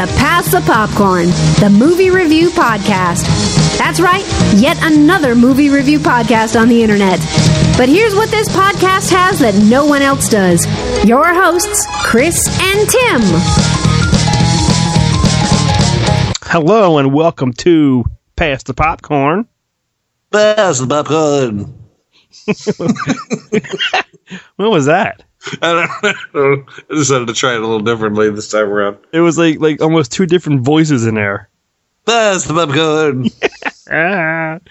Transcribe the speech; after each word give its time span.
to 0.00 0.06
Pass 0.14 0.50
the 0.50 0.62
Popcorn, 0.62 1.26
the 1.60 1.68
movie 1.68 2.08
review 2.08 2.48
podcast. 2.48 3.26
That's 3.76 4.00
right, 4.00 4.24
yet 4.56 4.78
another 4.80 5.34
movie 5.34 5.68
review 5.68 5.98
podcast 5.98 6.58
on 6.58 6.68
the 6.68 6.82
internet. 6.82 7.18
But 7.76 7.90
here's 7.90 8.14
what 8.14 8.30
this 8.30 8.48
podcast 8.48 9.10
has 9.10 9.40
that 9.40 9.54
no 9.54 9.84
one 9.84 10.00
else 10.00 10.30
does 10.30 10.64
your 11.06 11.34
hosts, 11.34 11.86
Chris 12.02 12.48
and 12.48 12.88
Tim. 12.88 13.20
Hello 16.44 16.96
and 16.96 17.12
welcome 17.12 17.52
to 17.54 18.04
Pass 18.36 18.62
the 18.62 18.72
Popcorn. 18.72 19.46
Pass 20.30 20.78
the 20.78 20.86
popcorn. 20.86 21.74
What 24.56 24.70
was 24.70 24.86
that? 24.86 25.24
I 25.62 25.88
don't 26.02 26.34
know. 26.34 26.64
I 26.90 26.94
decided 26.94 27.28
to 27.28 27.34
try 27.34 27.54
it 27.54 27.58
a 27.58 27.60
little 27.60 27.80
differently 27.80 28.30
this 28.30 28.50
time 28.50 28.68
around. 28.68 28.98
It 29.12 29.20
was 29.20 29.38
like 29.38 29.60
like 29.60 29.80
almost 29.80 30.12
two 30.12 30.26
different 30.26 30.62
voices 30.62 31.06
in 31.06 31.14
there. 31.14 31.48
Pass 32.06 32.44
the 32.44 32.54
popcorn. 32.54 33.30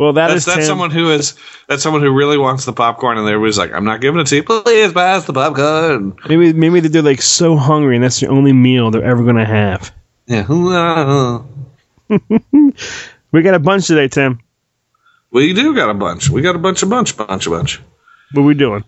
Well, 0.00 0.14
that 0.14 0.28
that's 0.28 0.38
is 0.38 0.44
that's 0.46 0.66
someone 0.66 0.90
who 0.90 1.10
is 1.10 1.34
that's 1.68 1.82
someone 1.82 2.00
who 2.00 2.10
really 2.10 2.38
wants 2.38 2.64
the 2.64 2.72
popcorn, 2.72 3.18
and 3.18 3.42
was 3.42 3.58
like, 3.58 3.70
"I'm 3.70 3.84
not 3.84 4.00
giving 4.00 4.18
it 4.18 4.28
to 4.28 4.36
you. 4.36 4.42
Please 4.42 4.94
pass 4.94 5.26
the 5.26 5.34
popcorn." 5.34 6.16
Maybe 6.26 6.54
maybe 6.54 6.80
they're 6.80 7.02
like 7.02 7.20
so 7.20 7.54
hungry 7.54 7.96
and 7.96 8.04
that's 8.04 8.18
the 8.18 8.28
only 8.28 8.54
meal 8.54 8.90
they're 8.90 9.04
ever 9.04 9.22
gonna 9.22 9.44
have. 9.44 9.92
Yeah. 10.26 10.46
Uh, 10.48 11.42
we 13.30 13.42
got 13.42 13.52
a 13.52 13.58
bunch 13.58 13.88
today, 13.88 14.08
Tim. 14.08 14.40
We 15.32 15.52
do 15.52 15.74
got 15.74 15.90
a 15.90 15.94
bunch. 15.94 16.30
We 16.30 16.40
got 16.40 16.56
a 16.56 16.58
bunch, 16.58 16.82
a 16.82 16.86
bunch, 16.86 17.14
bunch, 17.18 17.46
a 17.46 17.50
bunch. 17.50 17.78
What 18.32 18.44
we 18.44 18.54
doing? 18.54 18.84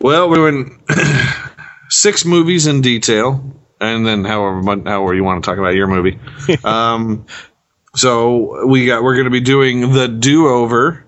Well, 0.00 0.28
we 0.28 0.40
went 0.40 0.72
six 1.88 2.24
movies 2.24 2.66
in 2.66 2.80
detail, 2.80 3.42
and 3.80 4.06
then 4.06 4.24
however 4.24 4.62
however 4.84 5.14
you 5.14 5.24
want 5.24 5.42
to 5.42 5.50
talk 5.50 5.58
about 5.58 5.74
your 5.74 5.86
movie. 5.86 6.18
um, 6.64 7.26
so 7.94 8.66
we 8.66 8.86
got 8.86 9.02
we're 9.02 9.14
going 9.14 9.24
to 9.24 9.30
be 9.30 9.40
doing 9.40 9.92
the 9.92 10.08
do 10.08 10.48
over. 10.48 11.04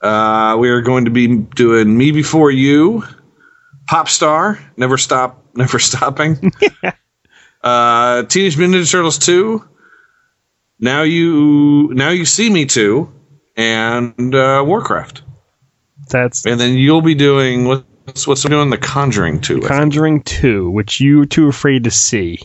Uh, 0.00 0.56
we 0.58 0.70
are 0.70 0.80
going 0.80 1.06
to 1.06 1.10
be 1.10 1.36
doing 1.36 1.96
Me 1.98 2.12
Before 2.12 2.52
You, 2.52 3.02
Pop 3.88 4.08
Star, 4.08 4.58
Never 4.76 4.96
Stop, 4.96 5.44
Never 5.54 5.80
Stopping, 5.80 6.52
uh, 7.62 8.22
Teenage 8.24 8.56
Mutant 8.56 8.82
Ninja 8.82 8.90
Turtles 8.90 9.18
two. 9.18 9.68
Now 10.78 11.02
you 11.02 11.92
now 11.94 12.10
you 12.10 12.24
see 12.24 12.48
me 12.48 12.66
too, 12.66 13.12
and 13.56 14.32
uh, 14.34 14.62
Warcraft. 14.64 15.22
That's 16.08 16.44
And 16.46 16.58
then 16.60 16.74
you'll 16.74 17.02
be 17.02 17.14
doing 17.14 17.64
what's 17.66 18.26
what's 18.26 18.42
doing 18.42 18.70
the 18.70 18.78
Conjuring 18.78 19.40
two. 19.40 19.60
Conjuring 19.60 20.22
Two, 20.22 20.70
which 20.70 21.00
you 21.00 21.18
were 21.18 21.26
too 21.26 21.48
afraid 21.48 21.84
to 21.84 21.90
see. 21.90 22.40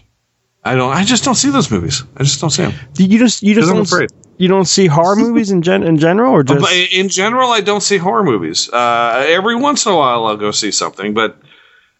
I 0.64 0.76
don't. 0.76 0.94
I 0.94 1.04
just 1.04 1.24
don't 1.26 1.36
see 1.36 1.50
those 1.50 1.70
movies. 1.70 2.04
I 2.18 2.24
just 2.24 2.40
don't 2.40 2.50
see 2.50 2.64
them. 2.64 2.74
You 2.98 3.20
just 3.20 3.44
you 3.44 3.54
just 3.54 3.68
Because 3.68 3.70
I'm 3.70 3.76
don't, 3.76 3.86
afraid. 3.86 4.10
you 4.38 4.48
don't 4.48 4.66
see 4.66 4.88
horror 4.88 5.16
movies 5.16 5.52
in 5.52 5.62
gen 5.62 5.84
in 5.84 5.98
general, 5.98 6.32
or 6.34 6.44
just 6.44 6.72
in 6.94 7.10
general, 7.10 7.50
I 7.50 7.62
don't 7.62 7.82
see 7.82 7.98
horror 7.98 8.24
movies. 8.24 8.70
Uh, 8.70 9.26
every 9.28 9.56
once 9.56 9.86
in 9.86 9.92
a 9.92 9.96
while, 9.98 10.26
I'll 10.26 10.38
go 10.38 10.52
see 10.52 10.72
something, 10.72 11.14
but 11.14 11.38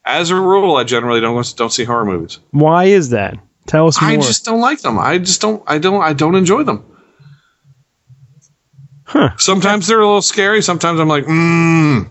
as 0.06 0.30
a 0.30 0.36
rule, 0.36 0.78
I 0.78 0.84
generally 0.86 1.20
don't 1.20 1.56
don't 1.58 1.74
see 1.74 1.84
horror 1.84 2.06
movies. 2.06 2.40
why 2.52 2.86
is 2.86 3.10
that? 3.10 3.38
Tell 3.66 3.88
us 3.88 4.02
more. 4.02 4.12
I 4.12 4.16
just 4.18 4.44
don't 4.46 4.60
like 4.60 4.82
them. 4.82 5.00
I 5.00 5.18
just 5.18 5.42
don't. 5.42 5.64
I 5.68 5.78
don't. 5.78 6.02
I 6.02 6.14
don't 6.14 6.36
enjoy 6.36 6.64
them. 6.64 6.86
Huh. 9.06 9.36
Sometimes 9.38 9.88
they're 9.88 10.00
a 10.00 10.06
little 10.06 10.22
scary. 10.22 10.62
Sometimes 10.62 11.00
I'm 11.00 11.08
like, 11.08 11.26
mm. 11.26 12.10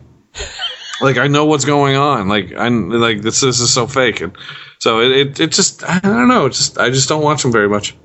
like 1.00 1.16
I 1.16 1.26
know 1.26 1.44
what's 1.44 1.64
going 1.64 1.96
on. 1.96 2.28
Like 2.28 2.52
I'm 2.56 2.90
like 2.90 3.22
this. 3.22 3.40
This 3.40 3.61
is 3.61 3.72
so 3.72 3.86
fake, 3.86 4.20
and 4.20 4.36
so 4.78 5.00
it. 5.00 5.12
It, 5.12 5.40
it 5.40 5.52
just. 5.52 5.83
I 5.84 5.98
don't 6.00 6.28
know. 6.28 6.46
It's 6.46 6.58
just 6.58 6.78
I 6.78 6.90
just 6.90 7.08
don't 7.08 7.22
watch 7.22 7.42
them 7.42 7.52
very 7.52 7.68
much. 7.68 7.96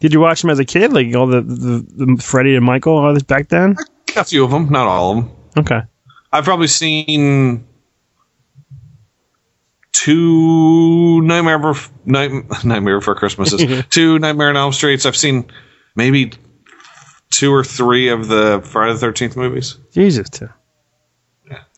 Did 0.00 0.12
you 0.12 0.20
watch 0.20 0.42
them 0.42 0.50
as 0.50 0.58
a 0.58 0.64
kid, 0.64 0.92
like 0.92 1.14
all 1.14 1.26
the 1.26 1.40
the, 1.42 2.06
the 2.06 2.22
Freddie 2.22 2.56
and 2.56 2.64
Michael, 2.64 2.96
all 2.98 3.14
this 3.14 3.22
back 3.22 3.48
then? 3.48 3.76
A 4.16 4.24
few 4.24 4.44
of 4.44 4.50
them, 4.50 4.68
not 4.70 4.86
all 4.86 5.10
of 5.10 5.24
them. 5.24 5.36
Okay. 5.56 5.80
I've 6.32 6.44
probably 6.44 6.66
seen 6.66 7.66
two 9.92 11.20
Nightmare 11.22 11.74
Night- 12.04 12.64
Nightmare 12.64 12.98
Before 12.98 13.14
Christmases, 13.14 13.84
two 13.90 14.18
Nightmare 14.18 14.50
on 14.50 14.56
Elm 14.56 14.72
Streets. 14.72 15.06
I've 15.06 15.16
seen 15.16 15.46
maybe 15.96 16.32
two 17.36 17.52
or 17.52 17.64
three 17.64 18.08
of 18.08 18.28
the 18.28 18.60
Friday 18.64 18.92
the 18.92 18.98
Thirteenth 18.98 19.36
movies, 19.36 19.76
Jesus. 19.92 20.28
Tim. 20.30 20.50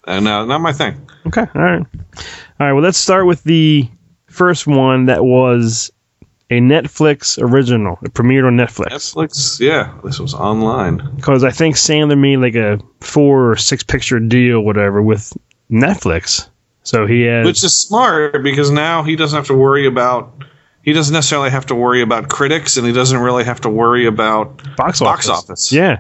and 0.07 0.29
uh, 0.29 0.45
not 0.45 0.61
my 0.61 0.73
thing. 0.73 1.09
Okay. 1.27 1.47
All 1.55 1.63
right. 1.63 1.87
All 2.61 2.67
right. 2.67 2.73
Well, 2.73 2.83
let's 2.83 2.99
start 2.99 3.27
with 3.27 3.43
the 3.45 3.89
first 4.29 4.67
one 4.67 5.07
that 5.07 5.25
was 5.25 5.91
a 6.51 6.61
Netflix 6.61 7.43
original. 7.43 7.99
It 8.03 8.15
premiered 8.15 8.47
on 8.47 8.57
Netflix 8.57 8.87
Netflix, 8.87 9.61
yeah, 9.61 9.99
this 10.05 10.21
was 10.21 10.35
online. 10.35 11.17
because 11.17 11.43
I 11.43 11.51
think 11.51 11.77
Sandler 11.77 12.19
made 12.19 12.37
like 12.37 12.55
a 12.55 12.79
four 13.01 13.51
or 13.51 13.57
six 13.57 13.83
picture 13.83 14.21
deal, 14.21 14.61
whatever, 14.61 15.03
with 15.03 15.33
Netflix. 15.71 16.49
So 16.85 17.07
he 17.07 17.23
has. 17.23 17.45
Which 17.45 17.65
is 17.65 17.77
smart 17.77 18.43
because 18.45 18.71
now 18.71 19.03
he 19.03 19.17
doesn't 19.17 19.37
have 19.37 19.49
to 19.49 19.55
worry 19.55 19.87
about. 19.87 20.45
He 20.87 20.93
doesn't 20.95 21.13
necessarily 21.13 21.51
have 21.51 21.67
to 21.67 21.75
worry 21.75 22.01
about 22.01 22.29
critics, 22.31 22.77
and 22.79 22.87
he 22.87 22.93
doesn't 22.93 23.19
really 23.19 23.43
have 23.45 23.61
to 23.63 23.69
worry 23.69 24.07
about 24.07 24.57
box 24.77 25.01
box 25.01 25.29
office. 25.29 25.51
office. 25.51 25.73
Yeah. 25.73 25.99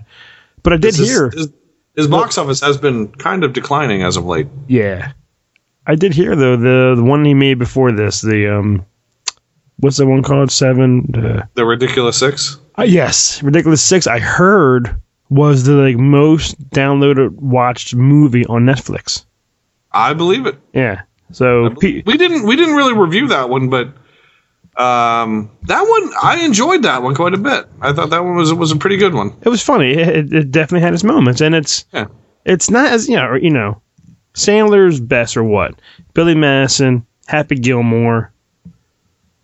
But 0.62 0.72
I 0.72 0.76
did 0.78 0.94
hear. 0.94 1.28
his, 1.30 1.48
his 1.96 2.06
box 2.06 2.38
office 2.38 2.60
has 2.60 2.78
been 2.78 3.08
kind 3.08 3.42
of 3.44 3.52
declining 3.52 4.02
as 4.02 4.16
of 4.16 4.24
late. 4.24 4.46
Yeah. 4.68 5.12
I 5.88 5.96
did 5.96 6.14
hear 6.14 6.34
though 6.36 6.56
the 6.56 6.94
the 6.96 7.02
one 7.04 7.24
he 7.24 7.34
made 7.34 7.58
before 7.58 7.90
this, 7.92 8.20
the 8.20 8.46
um 8.58 8.86
what's 9.78 9.96
the 9.96 10.06
one 10.06 10.22
called? 10.22 10.50
Seven 10.52 11.10
uh, 11.14 11.46
The 11.54 11.66
ridiculous 11.66 12.16
six. 12.18 12.58
uh, 12.78 12.82
yes, 12.84 13.42
Ridiculous 13.42 13.82
Six, 13.82 14.06
I 14.06 14.18
heard 14.20 14.94
was 15.30 15.64
the 15.64 15.72
like 15.72 15.96
most 15.96 16.60
downloaded 16.70 17.30
watched 17.32 17.94
movie 17.96 18.46
on 18.46 18.64
Netflix. 18.64 19.24
I 19.92 20.12
believe 20.14 20.46
it. 20.46 20.56
Yeah. 20.72 21.02
So 21.32 21.70
pe- 21.80 22.02
we 22.06 22.16
didn't 22.16 22.46
we 22.46 22.54
didn't 22.54 22.76
really 22.76 22.94
review 22.94 23.26
that 23.28 23.48
one, 23.50 23.68
but 23.68 23.88
um, 24.78 25.50
that 25.62 25.82
one 25.82 26.12
I 26.22 26.44
enjoyed 26.44 26.82
that 26.82 27.02
one 27.02 27.14
quite 27.14 27.34
a 27.34 27.38
bit. 27.38 27.66
I 27.80 27.92
thought 27.92 28.10
that 28.10 28.22
one 28.24 28.36
was 28.36 28.52
was 28.54 28.72
a 28.72 28.76
pretty 28.76 28.96
good 28.96 29.14
one. 29.14 29.36
it 29.42 29.48
was 29.48 29.62
funny. 29.62 29.92
It, 29.92 30.32
it 30.32 30.50
definitely 30.50 30.84
had 30.84 30.94
its 30.94 31.04
moments 31.04 31.40
and 31.40 31.54
it's 31.54 31.84
Yeah. 31.92 32.06
it's 32.44 32.70
not 32.70 32.92
as 32.92 33.08
you 33.08 33.16
know, 33.16 33.34
you 33.34 33.50
know, 33.50 33.80
Sandler's 34.34 35.00
best 35.00 35.36
or 35.36 35.44
what? 35.44 35.80
Billy 36.14 36.34
Madison, 36.34 37.06
Happy 37.26 37.54
Gilmore, 37.56 38.32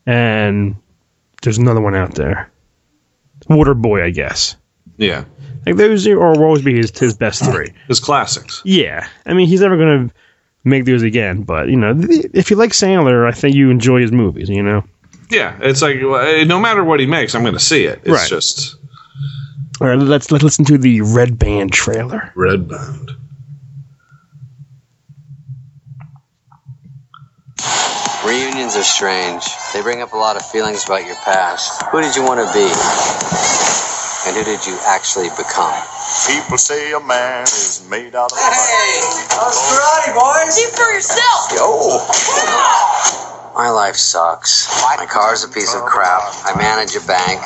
and 0.07 0.77
there's 1.43 1.59
another 1.59 1.81
one 1.81 1.95
out 1.95 2.15
there. 2.15 2.51
Waterboy, 3.49 4.03
I 4.03 4.11
guess. 4.11 4.57
Yeah, 4.99 5.25
Like 5.67 5.77
those 5.77 6.07
are, 6.07 6.19
will 6.19 6.45
always 6.45 6.63
be 6.63 6.77
his 6.77 6.97
his 6.97 7.15
best 7.17 7.45
three. 7.45 7.73
his 7.89 7.99
classics. 8.01 8.63
Yeah, 8.65 9.09
I 9.27 9.33
mean 9.35 9.49
he's 9.49 9.61
never 9.63 9.77
gonna 9.77 10.11
make 10.65 10.85
those 10.85 11.03
again. 11.03 11.43
But 11.43 11.69
you 11.69 11.77
know, 11.77 11.95
if 11.99 12.51
you 12.51 12.57
like 12.57 12.71
Sandler, 12.73 13.27
I 13.27 13.33
think 13.33 13.57
you 13.57 13.71
enjoy 13.71 14.01
his 14.03 14.13
movies. 14.13 14.49
You 14.49 14.63
know. 14.63 14.85
Yeah, 15.31 15.57
it's 15.63 15.81
like 15.83 15.97
no 16.47 16.59
matter 16.61 16.85
what 16.85 17.01
he 17.01 17.07
makes, 17.07 17.35
I'm 17.35 17.43
going 17.43 17.55
to 17.55 17.61
see 17.61 17.85
it. 17.85 18.01
It's 18.05 18.09
Right. 18.11 18.29
just 18.29 18.77
All 19.81 19.89
right, 19.89 19.99
let's 19.99 20.31
let's 20.31 20.45
listen 20.45 20.65
to 20.67 20.79
the 20.79 21.01
Red 21.01 21.39
Band 21.39 21.73
trailer. 21.73 22.33
red 22.37 22.69
band. 22.69 23.11
Reunions 28.25 28.77
are 28.77 28.85
strange. 28.85 29.43
They 29.75 29.83
bring 29.83 30.01
up 30.01 30.13
a 30.13 30.17
lot 30.17 30.37
of 30.37 30.47
feelings 30.47 30.85
about 30.85 31.05
your 31.07 31.17
past. 31.17 31.83
Who 31.91 32.01
did 32.01 32.15
you 32.15 32.23
want 32.23 32.39
to 32.39 32.47
be? 32.55 32.71
And 34.29 34.37
who 34.37 34.45
did 34.45 34.65
you 34.65 34.79
actually 34.87 35.29
become? 35.31 35.75
People 36.31 36.57
say 36.57 36.93
a 36.93 37.01
man 37.01 37.43
is 37.43 37.85
made 37.91 38.15
out 38.15 38.31
of 38.31 38.39
mud. 38.39 38.55
How's 39.35 39.59
karate, 39.59 40.15
boys? 40.15 40.55
See 40.55 40.71
for 40.71 40.87
yourself. 40.95 41.51
My 43.55 43.69
life 43.69 43.97
sucks. 43.97 44.67
My 44.81 45.05
car's 45.05 45.45
a 45.45 45.49
piece 45.49 45.75
of 45.75 45.83
crap. 45.83 46.23
I 46.49 46.57
manage 46.57 46.97
a 46.97 47.05
bank 47.07 47.45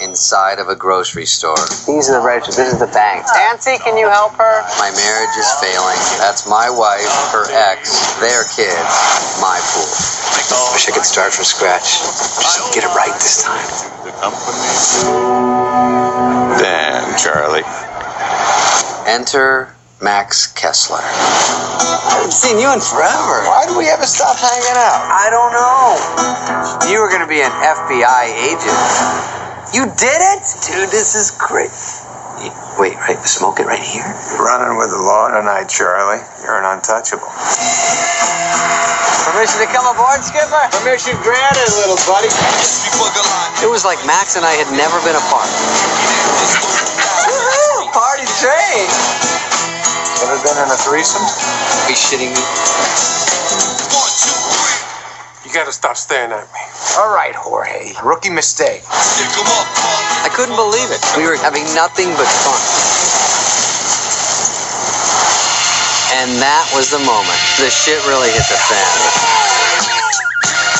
inside 0.00 0.58
of 0.58 0.68
a 0.68 0.74
grocery 0.74 1.26
store. 1.26 1.60
These 1.86 2.08
are 2.08 2.20
the 2.20 2.24
registers. 2.26 2.56
This 2.56 2.72
is 2.72 2.80
the 2.80 2.88
bank. 2.88 3.26
Nancy, 3.36 3.76
can 3.84 3.98
you 3.98 4.08
help 4.08 4.32
her? 4.40 4.54
My 4.80 4.88
marriage 4.96 5.36
is 5.36 5.48
failing. 5.60 6.00
That's 6.16 6.48
my 6.48 6.70
wife, 6.70 7.04
her 7.36 7.44
ex, 7.52 8.16
their 8.16 8.44
kids, 8.48 8.92
my 9.44 9.60
pool. 9.76 9.92
Wish 10.72 10.88
I 10.88 10.92
could 10.92 11.04
start 11.04 11.34
from 11.34 11.44
scratch. 11.44 12.00
Just 12.40 12.72
get 12.72 12.84
it 12.84 12.92
right 12.96 13.12
this 13.12 13.44
time. 13.44 13.68
The 14.08 14.12
company. 14.24 14.72
Damn, 16.56 17.12
Charlie. 17.20 17.68
Enter 19.06 19.76
Max 20.02 20.50
Kessler. 20.58 20.98
I 20.98 22.18
haven't 22.18 22.34
seen 22.34 22.58
you 22.58 22.66
in 22.74 22.82
forever. 22.82 23.46
Why 23.46 23.70
do 23.70 23.78
we 23.78 23.86
ever 23.86 24.02
stop 24.02 24.34
hanging 24.34 24.74
out? 24.74 24.98
I 25.06 25.30
don't 25.30 25.54
know. 25.54 26.90
You 26.90 26.98
were 26.98 27.06
going 27.06 27.22
to 27.22 27.30
be 27.30 27.38
an 27.38 27.54
FBI 27.54 28.24
agent. 28.34 28.82
You 29.70 29.86
did 29.94 30.18
it? 30.34 30.42
Dude, 30.66 30.90
this 30.90 31.14
is 31.14 31.30
great. 31.38 31.70
Wait, 32.82 32.98
right, 32.98 33.20
smoke 33.22 33.62
it 33.62 33.66
right 33.70 33.78
here. 33.78 34.02
Running 34.42 34.74
with 34.74 34.90
the 34.90 34.98
law 34.98 35.30
tonight, 35.30 35.70
Charlie. 35.70 36.18
You're 36.42 36.58
an 36.58 36.66
untouchable. 36.66 37.30
Permission 39.30 39.62
to 39.62 39.70
come 39.70 39.86
aboard, 39.86 40.18
Skipper? 40.26 40.66
Permission 40.82 41.14
granted, 41.22 41.70
little 41.78 42.00
buddy. 42.10 42.26
It 43.62 43.70
was 43.70 43.86
like 43.86 44.02
Max 44.02 44.34
and 44.34 44.42
I 44.42 44.58
had 44.58 44.66
never 44.74 44.98
been 45.06 45.14
apart. 45.14 45.46
Woohoo! 47.30 47.86
Party 47.94 48.26
train! 48.42 49.41
Ever 50.22 50.38
been 50.46 50.54
in 50.54 50.70
a 50.70 50.78
threesome? 50.78 51.26
Are 51.26 51.90
you 51.90 51.98
shitting 51.98 52.30
me? 52.30 52.42
You 55.42 55.50
gotta 55.50 55.74
stop 55.74 55.96
staring 55.98 56.30
at 56.30 56.46
me. 56.46 56.62
All 56.94 57.10
right, 57.10 57.34
Jorge. 57.34 57.90
Rookie 58.06 58.30
mistake. 58.30 58.86
I 58.86 60.30
couldn't 60.30 60.54
believe 60.54 60.94
it. 60.94 61.02
We 61.18 61.26
were 61.26 61.34
having 61.34 61.66
nothing 61.74 62.14
but 62.14 62.30
fun. 62.46 62.62
And 66.22 66.38
that 66.38 66.70
was 66.70 66.86
the 66.94 67.02
moment. 67.02 67.40
The 67.58 67.66
shit 67.66 67.98
really 68.06 68.30
hit 68.30 68.46
the 68.46 68.60
fan. 68.70 68.94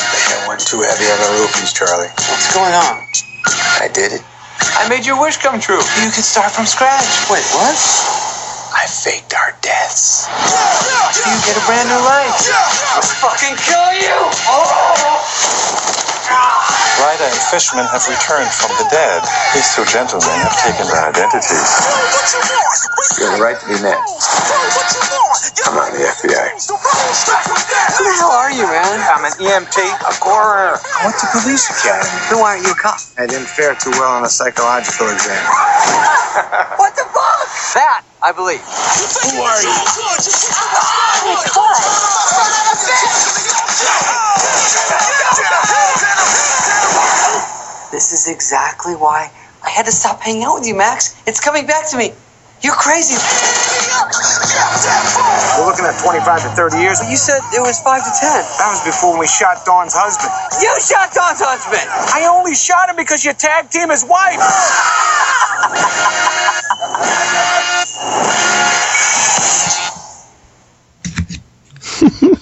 think 0.06 0.38
I 0.38 0.46
went 0.46 0.62
too 0.62 0.86
heavy 0.86 1.10
on 1.10 1.18
the 1.18 1.30
roofies, 1.42 1.74
Charlie. 1.74 2.14
What's 2.30 2.54
going 2.54 2.74
on? 2.78 3.02
I 3.82 3.90
did 3.90 4.12
it. 4.14 4.22
I 4.78 4.86
made 4.88 5.04
your 5.04 5.20
wish 5.20 5.38
come 5.38 5.58
true. 5.58 5.82
You 5.98 6.14
could 6.14 6.22
start 6.22 6.52
from 6.52 6.66
scratch. 6.66 7.10
Wait, 7.26 7.42
what? 7.58 8.11
I 9.02 9.18
faked 9.18 9.34
our 9.34 9.50
deaths. 9.66 10.30
So 10.30 11.26
you 11.26 11.34
get 11.42 11.58
a 11.58 11.64
brand 11.66 11.90
new 11.90 11.98
life. 12.06 12.38
I'll 12.94 13.02
fucking 13.02 13.58
kill 13.58 13.90
you! 13.98 14.14
Oh. 14.46 14.62
Ryder 17.02 17.26
and 17.26 17.42
Fishman 17.50 17.82
have 17.90 18.06
returned 18.06 18.46
from 18.46 18.70
the 18.78 18.86
dead. 18.94 19.26
These 19.58 19.74
two 19.74 19.82
gentlemen 19.90 20.30
have 20.46 20.54
taken 20.62 20.86
their 20.86 21.02
identities. 21.02 21.66
You 23.18 23.26
have 23.26 23.34
the 23.34 23.42
right 23.42 23.58
to 23.58 23.66
be 23.66 23.74
mad. 23.82 23.98
I'm 25.66 25.74
not 25.74 25.90
the 25.98 26.06
FBI. 26.06 26.46
Who 26.62 28.06
the 28.06 28.14
hell 28.22 28.30
are 28.38 28.54
you, 28.54 28.70
man? 28.70 29.02
I'm 29.02 29.26
an 29.26 29.34
EMT, 29.34 29.82
a 29.82 30.14
coroner. 30.22 30.78
I 30.78 31.10
went 31.10 31.18
to 31.18 31.26
police 31.42 31.66
academy. 31.74 32.06
Then 32.30 32.38
why 32.38 32.54
aren't 32.54 32.70
you 32.70 32.70
a 32.70 32.78
cop? 32.78 33.02
I 33.18 33.26
didn't 33.26 33.50
fare 33.50 33.74
too 33.74 33.90
well 33.98 34.14
on 34.14 34.22
a 34.22 34.30
psychological 34.30 35.10
exam. 35.10 35.42
What 36.78 36.94
the 36.94 37.02
fuck? 37.10 37.50
That, 37.74 38.04
I 38.22 38.30
believe. 38.30 38.62
Who 38.62 39.42
are 39.42 39.58
you? 39.62 39.74
This 47.90 48.12
is 48.12 48.28
exactly 48.28 48.94
why 48.94 49.30
I 49.64 49.70
had 49.70 49.86
to 49.86 49.92
stop 49.92 50.20
hanging 50.20 50.44
out 50.44 50.54
with 50.54 50.68
you, 50.68 50.76
Max. 50.76 51.20
It's 51.26 51.40
coming 51.40 51.66
back 51.66 51.90
to 51.90 51.96
me. 51.96 52.12
You're 52.62 52.74
crazy. 52.74 53.16
We're 55.58 55.66
looking 55.66 55.86
at 55.86 55.98
25 56.00 56.24
to 56.44 56.50
30 56.56 56.78
years. 56.78 57.00
But 57.00 57.10
You 57.10 57.18
said 57.18 57.40
it 57.54 57.62
was 57.62 57.80
5 57.80 58.04
to 58.04 58.12
10. 58.12 58.42
That 58.60 58.70
was 58.72 58.82
before 58.84 59.18
we 59.18 59.26
shot 59.28 59.64
Dawn's 59.66 59.94
husband. 59.96 60.30
You 60.62 60.72
shot 60.82 61.12
Don's 61.14 61.40
husband! 61.42 61.84
I 62.14 62.26
only 62.30 62.54
shot 62.54 62.90
him 62.90 62.96
because 62.96 63.24
you 63.24 63.32
tag 63.34 63.70
team 63.70 63.90
his 63.90 64.04
wife. 64.04 64.40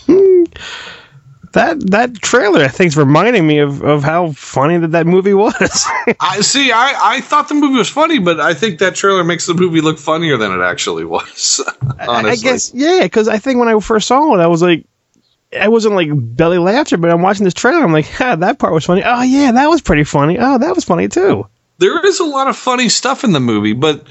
That 1.52 1.90
that 1.90 2.14
trailer, 2.22 2.62
I 2.62 2.68
think, 2.68 2.88
is 2.88 2.96
reminding 2.96 3.44
me 3.44 3.58
of, 3.58 3.82
of 3.82 4.04
how 4.04 4.30
funny 4.32 4.78
that 4.78 4.92
that 4.92 5.06
movie 5.06 5.34
was. 5.34 5.84
I 6.20 6.40
see. 6.42 6.70
I, 6.70 7.16
I 7.16 7.20
thought 7.20 7.48
the 7.48 7.54
movie 7.54 7.76
was 7.76 7.88
funny, 7.88 8.20
but 8.20 8.38
I 8.38 8.54
think 8.54 8.78
that 8.78 8.94
trailer 8.94 9.24
makes 9.24 9.46
the 9.46 9.54
movie 9.54 9.80
look 9.80 9.98
funnier 9.98 10.36
than 10.36 10.52
it 10.52 10.62
actually 10.62 11.04
was. 11.04 11.60
honestly, 12.08 12.30
I 12.30 12.36
guess, 12.36 12.72
yeah, 12.72 13.00
because 13.02 13.26
I 13.26 13.38
think 13.38 13.58
when 13.58 13.68
I 13.68 13.78
first 13.80 14.06
saw 14.06 14.32
it, 14.36 14.40
I 14.40 14.46
was 14.46 14.62
like, 14.62 14.86
I 15.58 15.66
wasn't 15.66 15.96
like 15.96 16.10
belly 16.12 16.58
laughter, 16.58 16.96
but 16.96 17.10
I'm 17.10 17.22
watching 17.22 17.42
this 17.44 17.54
trailer, 17.54 17.82
I'm 17.82 17.92
like, 17.92 18.20
ah, 18.20 18.36
that 18.36 18.60
part 18.60 18.72
was 18.72 18.84
funny. 18.84 19.02
Oh 19.04 19.22
yeah, 19.22 19.50
that 19.50 19.66
was 19.68 19.80
pretty 19.80 20.04
funny. 20.04 20.38
Oh, 20.38 20.58
that 20.58 20.74
was 20.76 20.84
funny 20.84 21.08
too. 21.08 21.48
there 21.78 22.04
is 22.06 22.20
a 22.20 22.24
lot 22.24 22.46
of 22.46 22.56
funny 22.56 22.88
stuff 22.88 23.24
in 23.24 23.32
the 23.32 23.40
movie, 23.40 23.72
but 23.72 24.06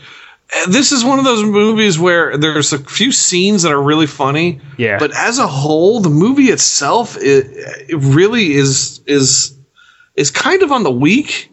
this 0.68 0.92
is 0.92 1.04
one 1.04 1.19
of 1.19 1.25
those 1.25 1.44
movies 1.44 2.00
where 2.00 2.38
there's 2.38 2.74
a 2.74 2.80
few 2.80 3.12
scenes 3.12 3.63
that 3.63 3.72
are 3.72 3.81
really 3.81 4.07
funny. 4.07 4.60
Yeah. 4.78 4.98
But 5.00 5.16
as 5.16 5.38
a 5.40 5.48
whole, 5.48 6.00
the 6.00 6.10
movie 6.10 6.46
itself, 6.46 7.16
it, 7.18 7.48
it 7.90 7.98
really 7.98 8.54
is 8.54 9.01
is 9.06 9.57
is 10.16 10.31
kind 10.31 10.63
of 10.63 10.72
on 10.72 10.84
the 10.84 10.92
weak 10.92 11.51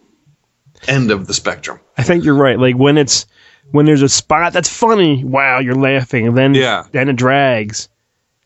end 0.89 1.11
of 1.11 1.27
the 1.27 1.35
spectrum. 1.35 1.81
I 1.99 2.03
think 2.03 2.25
you're 2.25 2.35
right. 2.35 2.59
Like 2.59 2.77
when 2.77 2.99
it's 2.99 3.27
when 3.73 3.85
there's 3.87 4.03
a 4.03 4.09
spot 4.09 4.53
that's 4.53 4.69
funny, 4.69 5.25
wow, 5.25 5.59
you're 5.59 5.75
laughing, 5.75 6.27
and 6.29 6.37
then 6.37 6.55
Yeah. 6.55 6.85
then 6.93 7.09
it 7.09 7.17
drags. 7.17 7.89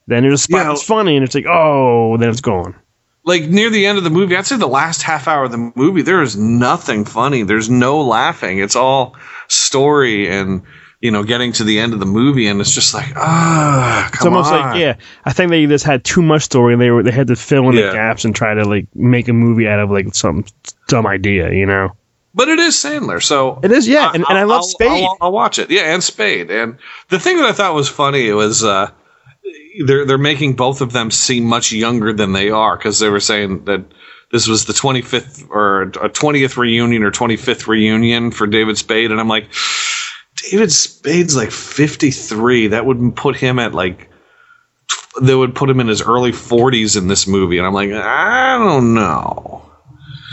Then 0.07 0.23
there's 0.25 0.41
a 0.41 0.43
spot 0.43 0.63
Yeah. 0.63 0.69
that's 0.69 0.83
funny, 0.83 1.17
and 1.17 1.25
it's 1.25 1.35
like, 1.35 1.47
oh, 1.49 2.17
then 2.17 2.29
it's 2.31 2.41
gone. 2.41 2.75
Like 3.25 3.45
near 3.45 3.71
the 3.71 3.87
end 3.87 3.99
of 3.99 4.05
the 4.05 4.11
movie, 4.11 4.35
I'd 4.35 4.47
say 4.47 4.57
the 4.57 4.67
last 4.67 5.03
half 5.03 5.29
hour 5.29 5.45
of 5.45 5.53
the 5.53 5.73
movie, 5.77 6.03
there 6.03 6.23
is 6.23 6.37
nothing 6.37 7.05
funny. 7.05 7.43
There's 7.43 7.69
no 7.71 8.01
laughing. 8.01 8.59
It's 8.59 8.75
all 8.75 9.15
story 9.51 10.29
and 10.31 10.63
you 11.01 11.11
know 11.11 11.23
getting 11.25 11.53
to 11.53 11.65
the 11.65 11.79
end 11.79 11.93
of 11.95 12.01
the 12.01 12.07
movie, 12.07 12.47
and 12.47 12.61
it's 12.61 12.73
just 12.75 12.93
like 12.95 13.13
ah, 13.17 14.09
come 14.13 14.15
It's 14.15 14.27
almost 14.27 14.53
on. 14.53 14.61
like 14.61 14.81
yeah, 14.81 14.97
I 15.25 15.33
think 15.33 15.51
they 15.51 15.67
just 15.67 15.85
had 15.85 16.05
too 16.05 16.23
much 16.23 16.43
story, 16.43 16.73
and 16.75 16.81
they 16.83 16.91
were 16.91 17.03
they 17.03 17.11
had 17.11 17.29
to 17.29 17.37
fill 17.37 17.69
in 17.71 17.77
Yeah. 17.77 17.87
the 17.89 17.93
gaps 17.93 18.25
and 18.25 18.35
try 18.35 18.55
to 18.55 18.65
like 18.65 18.87
make 18.95 19.29
a 19.29 19.33
movie 19.33 19.67
out 19.69 19.81
of 19.81 19.91
like 19.91 20.15
some 20.15 20.45
dumb 20.89 21.07
idea, 21.07 21.53
you 21.53 21.67
know? 21.67 21.97
But 22.33 22.49
it 22.49 22.61
is 22.61 22.75
Sandler, 22.77 23.21
so 23.21 23.59
It 23.65 23.73
is, 23.73 23.89
yeah, 23.89 24.13
and, 24.15 24.25
and 24.29 24.39
I 24.39 24.45
love 24.45 24.59
I'll- 24.59 24.63
Spade. 24.63 24.89
I'll, 25.05 25.17
I'll 25.21 25.33
watch 25.33 25.59
it. 25.59 25.69
Yeah, 25.71 25.93
and 25.93 26.03
Spade. 26.05 26.49
And 26.51 26.79
the 27.09 27.19
thing 27.19 27.39
that 27.39 27.47
I 27.47 27.53
thought 27.53 27.75
was 27.75 27.89
funny 27.89 28.31
was 28.33 28.63
uh, 28.63 28.91
they're 29.87 30.05
they're 30.05 30.19
making 30.19 30.55
both 30.55 30.81
of 30.81 30.93
them 30.93 31.11
seem 31.11 31.45
much 31.45 31.73
younger 31.73 32.13
than 32.13 32.33
they 32.33 32.51
are 32.51 32.77
because 32.77 32.99
they 33.01 33.09
were 33.09 33.21
saying 33.21 33.65
that 33.65 33.85
this 34.33 34.47
was 34.47 34.65
the 34.67 34.73
25th 34.73 35.49
or 35.51 35.83
a 35.83 36.09
20th 36.09 36.57
reunion 36.57 37.03
or 37.03 37.11
25th 37.11 37.67
reunion 37.67 38.31
for 38.31 38.47
David 38.47 38.79
Spade, 38.79 39.11
and 39.11 39.21
I'm 39.21 39.29
like, 39.29 39.49
David 40.51 40.71
Spade's 40.73 41.37
like 41.37 41.51
53. 41.51 42.69
That 42.69 42.87
would 42.87 43.17
put 43.17 43.37
him 43.37 43.59
at 43.59 43.75
like. 43.75 44.09
That 45.21 45.37
would 45.37 45.57
put 45.57 45.69
him 45.69 45.81
in 45.81 45.89
his 45.89 46.01
early 46.03 46.31
40s 46.31 46.97
in 46.97 47.09
this 47.09 47.27
movie, 47.27 47.59
and 47.59 47.67
I'm 47.67 47.75
like, 47.75 47.91
I 47.91 48.57
don't 48.59 48.95
know. 48.95 49.69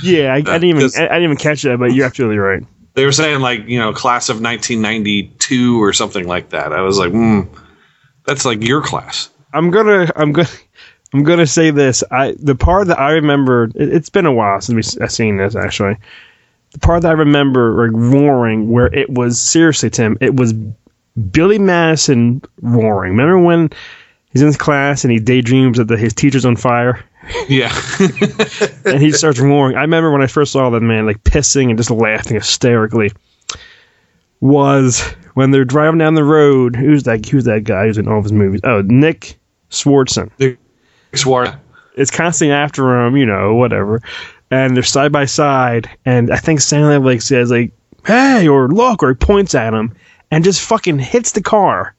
yeah, 0.04 0.32
I, 0.32 0.38
I 0.38 0.42
didn't 0.42 0.66
even 0.66 0.92
I, 0.96 1.06
I 1.06 1.08
didn't 1.08 1.24
even 1.24 1.38
catch 1.38 1.64
that, 1.64 1.80
but 1.80 1.94
you're 1.94 2.06
absolutely 2.06 2.38
right. 2.38 2.64
They 2.94 3.04
were 3.06 3.12
saying 3.12 3.42
like 3.42 3.68
you 3.68 3.80
know 3.80 3.94
class 3.94 4.30
of 4.30 4.36
1992 4.42 5.83
or 5.83 5.94
something 5.94 6.28
like 6.28 6.50
that. 6.50 6.74
I 6.74 6.81
was 6.81 7.00
like, 7.00 7.12
hmm, 7.12 7.42
that's 8.26 8.45
like 8.45 8.64
your 8.64 8.81
class. 8.81 9.30
I'm 9.54 9.71
gonna 9.71 10.12
I'm 10.16 10.31
gonna 10.31 10.48
I'm 11.14 11.23
gonna 11.23 11.47
say 11.47 11.71
this. 11.71 12.04
I 12.11 12.35
the 12.37 12.56
part 12.56 12.87
that 12.87 12.99
I 12.99 13.11
remember 13.11 13.66
it, 13.76 13.94
it's 13.94 14.09
been 14.09 14.26
a 14.26 14.33
while 14.33 14.59
since 14.61 14.97
we 14.97 15.04
I've 15.04 15.11
seen 15.11 15.37
this 15.37 15.56
actually. 15.56 15.97
The 16.71 16.80
part 16.80 17.04
that 17.04 17.09
I 17.09 17.14
remember 17.14 17.87
like 17.87 17.92
roaring 17.94 18.69
where 18.69 18.94
it 18.94 19.09
was 19.09 19.40
seriously 19.40 19.90
Tim, 19.90 20.18
it 20.19 20.35
was 20.35 20.54
Billy 21.31 21.59
Madison 21.59 22.42
roaring. 22.61 23.11
Remember 23.11 23.40
when 23.40 23.69
he's 24.31 24.42
in 24.42 24.47
his 24.47 24.57
class 24.57 25.04
and 25.04 25.11
he 25.11 25.19
daydreams 25.19 25.78
that 25.78 25.85
the, 25.87 25.97
his 25.97 26.14
teacher's 26.14 26.45
on 26.45 26.57
fire 26.57 27.04
Yeah, 27.47 27.73
and 28.85 29.02
he 29.02 29.11
starts 29.11 29.40
roaring. 29.40 29.76
I 29.76 29.81
remember 29.81 30.11
when 30.11 30.21
I 30.21 30.28
first 30.28 30.52
saw 30.52 30.69
that 30.69 30.81
man 30.81 31.06
like 31.06 31.23
pissing 31.23 31.69
and 31.69 31.78
just 31.78 31.92
laughing 31.92 32.35
hysterically. 32.35 33.11
Was 34.40 35.02
when 35.33 35.49
they're 35.49 35.66
driving 35.66 35.97
down 35.97 36.14
the 36.14 36.23
road. 36.23 36.76
Who's 36.76 37.04
that? 37.04 37.26
Who's 37.26 37.45
that 37.45 37.64
guy 37.64 37.85
who's 37.85 37.97
in 37.97 38.07
all 38.07 38.19
of 38.19 38.26
his 38.26 38.33
movies? 38.33 38.61
Oh, 38.64 38.81
Nick 38.85 39.40
Swardson. 39.71 40.30
It's 41.95 42.11
constantly 42.11 42.54
after 42.54 43.06
him, 43.06 43.18
you 43.18 43.26
know, 43.26 43.56
whatever. 43.56 44.02
And 44.52 44.76
they're 44.76 44.83
side 44.83 45.11
by 45.11 45.26
side, 45.26 45.90
and 46.06 46.31
I 46.31 46.37
think 46.37 46.59
Sandler 46.61 47.04
like 47.04 47.21
says 47.21 47.52
like, 47.52 47.73
"Hey," 48.06 48.47
or 48.47 48.69
"Look," 48.69 49.04
or 49.04 49.09
he 49.09 49.16
points 49.16 49.56
at 49.56 49.73
him, 49.73 49.94
and 50.31 50.44
just 50.44 50.61
fucking 50.61 50.99
hits 50.99 51.33
the 51.33 51.42
car. 51.42 51.95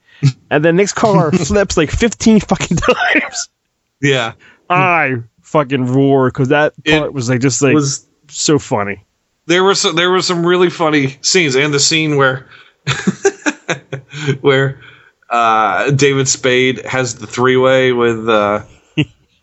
and 0.50 0.64
the 0.64 0.72
next 0.72 0.94
car 0.94 1.30
flips 1.46 1.76
like 1.76 1.90
fifteen 1.90 2.40
fucking 2.40 2.78
times. 2.78 3.48
Yeah, 4.00 4.32
I 4.68 5.18
fucking 5.42 5.86
roar 5.86 6.28
because 6.30 6.48
that 6.48 6.72
It 6.84 6.98
part 6.98 7.12
was 7.12 7.28
like 7.30 7.40
just 7.40 7.62
like 7.62 7.74
was 7.74 8.04
so 8.28 8.58
funny. 8.58 9.04
there 9.46 9.62
were 9.62 9.74
some, 9.74 9.94
there 9.94 10.10
were 10.10 10.22
some 10.22 10.44
really 10.44 10.70
funny 10.70 11.18
scenes, 11.20 11.54
and 11.54 11.72
the 11.72 11.78
scene 11.80 12.16
where 12.16 12.48
where 14.40 14.80
uh, 15.32 15.90
David 15.90 16.28
Spade 16.28 16.84
has 16.84 17.16
the 17.16 17.26
three 17.26 17.56
way 17.56 17.92
with 17.92 18.28
uh, 18.28 18.64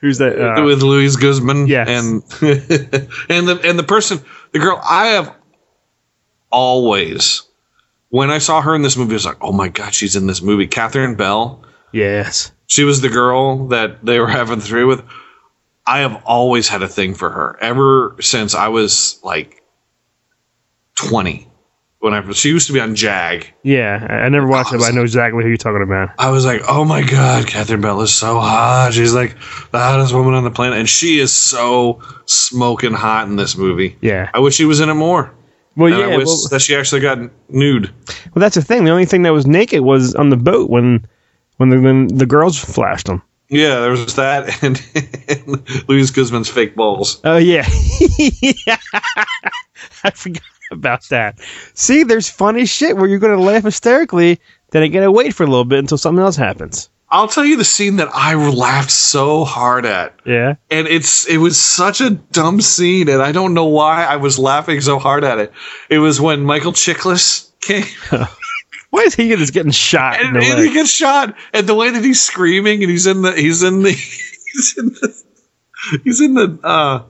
Who's 0.00 0.18
that? 0.18 0.38
Uh, 0.38 0.62
with 0.64 0.82
Luis 0.82 1.16
Guzman. 1.16 1.66
Yes. 1.66 1.88
and 1.88 2.22
and 3.30 3.48
the 3.48 3.60
and 3.64 3.78
the 3.78 3.84
person, 3.84 4.20
the 4.52 4.58
girl, 4.58 4.78
I 4.84 5.06
have 5.08 5.34
always 6.50 7.42
when 8.10 8.30
I 8.30 8.38
saw 8.38 8.60
her 8.60 8.74
in 8.74 8.82
this 8.82 8.96
movie, 8.96 9.12
I 9.12 9.14
was 9.14 9.26
like, 9.26 9.38
oh 9.40 9.52
my 9.52 9.68
god, 9.68 9.94
she's 9.94 10.16
in 10.16 10.26
this 10.26 10.42
movie. 10.42 10.66
Catherine 10.66 11.14
Bell. 11.16 11.64
yes. 11.92 12.52
She 12.68 12.82
was 12.82 13.00
the 13.00 13.08
girl 13.08 13.68
that 13.68 14.04
they 14.04 14.18
were 14.18 14.26
having 14.26 14.58
three 14.60 14.82
with. 14.84 15.04
I 15.86 16.00
have 16.00 16.20
always 16.24 16.68
had 16.68 16.82
a 16.82 16.88
thing 16.88 17.14
for 17.14 17.30
her 17.30 17.56
ever 17.60 18.16
since 18.20 18.56
I 18.56 18.68
was 18.68 19.20
like 19.22 19.62
20. 20.96 21.46
When 21.98 22.12
I 22.12 22.30
she 22.32 22.50
used 22.50 22.66
to 22.66 22.72
be 22.72 22.80
on 22.80 22.94
Jag. 22.94 23.52
Yeah, 23.62 24.06
I, 24.08 24.14
I 24.26 24.28
never 24.28 24.46
watched 24.46 24.72
it, 24.72 24.78
but 24.78 24.86
I 24.86 24.90
know 24.90 25.02
exactly 25.02 25.42
who 25.42 25.48
you're 25.48 25.56
talking 25.56 25.82
about. 25.82 26.10
I 26.18 26.30
was 26.30 26.44
like, 26.44 26.62
oh 26.68 26.84
my 26.84 27.02
god, 27.02 27.46
Catherine 27.46 27.80
Bell 27.80 28.00
is 28.02 28.14
so 28.14 28.38
hot. 28.38 28.92
She's 28.92 29.14
like 29.14 29.34
the 29.70 29.78
hottest 29.78 30.12
woman 30.12 30.34
on 30.34 30.44
the 30.44 30.50
planet, 30.50 30.78
and 30.78 30.88
she 30.88 31.18
is 31.18 31.32
so 31.32 32.02
smoking 32.26 32.92
hot 32.92 33.28
in 33.28 33.36
this 33.36 33.56
movie. 33.56 33.96
Yeah. 34.02 34.30
I 34.34 34.40
wish 34.40 34.54
she 34.54 34.66
was 34.66 34.80
in 34.80 34.88
it 34.90 34.94
more. 34.94 35.32
Well, 35.76 35.92
And 35.92 36.00
yeah. 36.00 36.14
I 36.14 36.16
wish 36.18 36.26
well, 36.26 36.48
that 36.50 36.60
she 36.60 36.76
actually 36.76 37.00
got 37.00 37.18
nude. 37.48 37.90
well, 38.34 38.40
that's 38.40 38.54
the 38.54 38.62
thing. 38.62 38.84
The 38.84 38.90
only 38.90 39.06
thing 39.06 39.22
that 39.22 39.32
was 39.32 39.46
naked 39.46 39.80
was 39.80 40.14
on 40.14 40.30
the 40.30 40.36
boat 40.36 40.70
when 40.70 41.06
when 41.56 41.70
the 41.70 41.80
when 41.80 42.08
the 42.08 42.26
girls 42.26 42.58
flashed 42.58 43.06
them. 43.06 43.22
Yeah, 43.48 43.80
there 43.80 43.90
was 43.90 44.14
that, 44.16 44.62
and, 44.62 44.80
and 45.28 45.88
Luis 45.88 46.10
Guzman's 46.10 46.48
fake 46.48 46.74
balls. 46.74 47.20
Oh 47.24 47.36
yeah, 47.36 47.68
yeah. 48.66 48.78
I 50.04 50.10
forgot 50.10 50.42
about 50.72 51.08
that. 51.10 51.38
See, 51.74 52.02
there's 52.02 52.28
funny 52.28 52.66
shit 52.66 52.96
where 52.96 53.08
you're 53.08 53.18
gonna 53.20 53.40
laugh 53.40 53.62
hysterically, 53.62 54.40
then 54.70 54.82
I 54.82 54.88
gotta 54.88 55.12
wait 55.12 55.34
for 55.34 55.44
a 55.44 55.46
little 55.46 55.64
bit 55.64 55.78
until 55.78 55.98
something 55.98 56.22
else 56.22 56.36
happens. 56.36 56.88
I'll 57.08 57.28
tell 57.28 57.44
you 57.44 57.56
the 57.56 57.64
scene 57.64 57.96
that 57.96 58.08
I 58.12 58.34
laughed 58.34 58.90
so 58.90 59.44
hard 59.44 59.86
at. 59.86 60.18
Yeah. 60.24 60.56
and 60.72 60.88
it's 60.88 61.24
it 61.28 61.36
was 61.36 61.56
such 61.60 62.00
a 62.00 62.10
dumb 62.10 62.60
scene, 62.60 63.08
and 63.08 63.22
I 63.22 63.30
don't 63.30 63.54
know 63.54 63.66
why 63.66 64.04
I 64.04 64.16
was 64.16 64.40
laughing 64.40 64.80
so 64.80 64.98
hard 64.98 65.22
at 65.22 65.38
it. 65.38 65.52
It 65.88 66.00
was 66.00 66.20
when 66.20 66.42
Michael 66.42 66.72
Chiklis 66.72 67.50
came, 67.60 67.84
oh. 68.12 68.36
Why 68.96 69.02
is 69.02 69.14
he 69.14 69.28
just 69.36 69.52
getting 69.52 69.72
shot 69.72 70.18
and, 70.20 70.36
and 70.36 70.58
he 70.60 70.72
gets 70.72 70.90
shot, 70.90 71.34
and 71.52 71.66
the 71.66 71.74
way 71.74 71.90
that 71.90 72.02
he's 72.02 72.20
screaming, 72.20 72.82
and 72.82 72.90
he's 72.90 73.06
in 73.06 73.22
the 73.22 73.32
he's 73.32 73.62
in 73.62 73.82
the 73.82 73.90
he's 74.52 74.74
in 74.78 74.86
the 74.88 75.22
he's 76.04 76.20
in 76.20 76.34
the 76.34 76.58
uh 76.64 77.02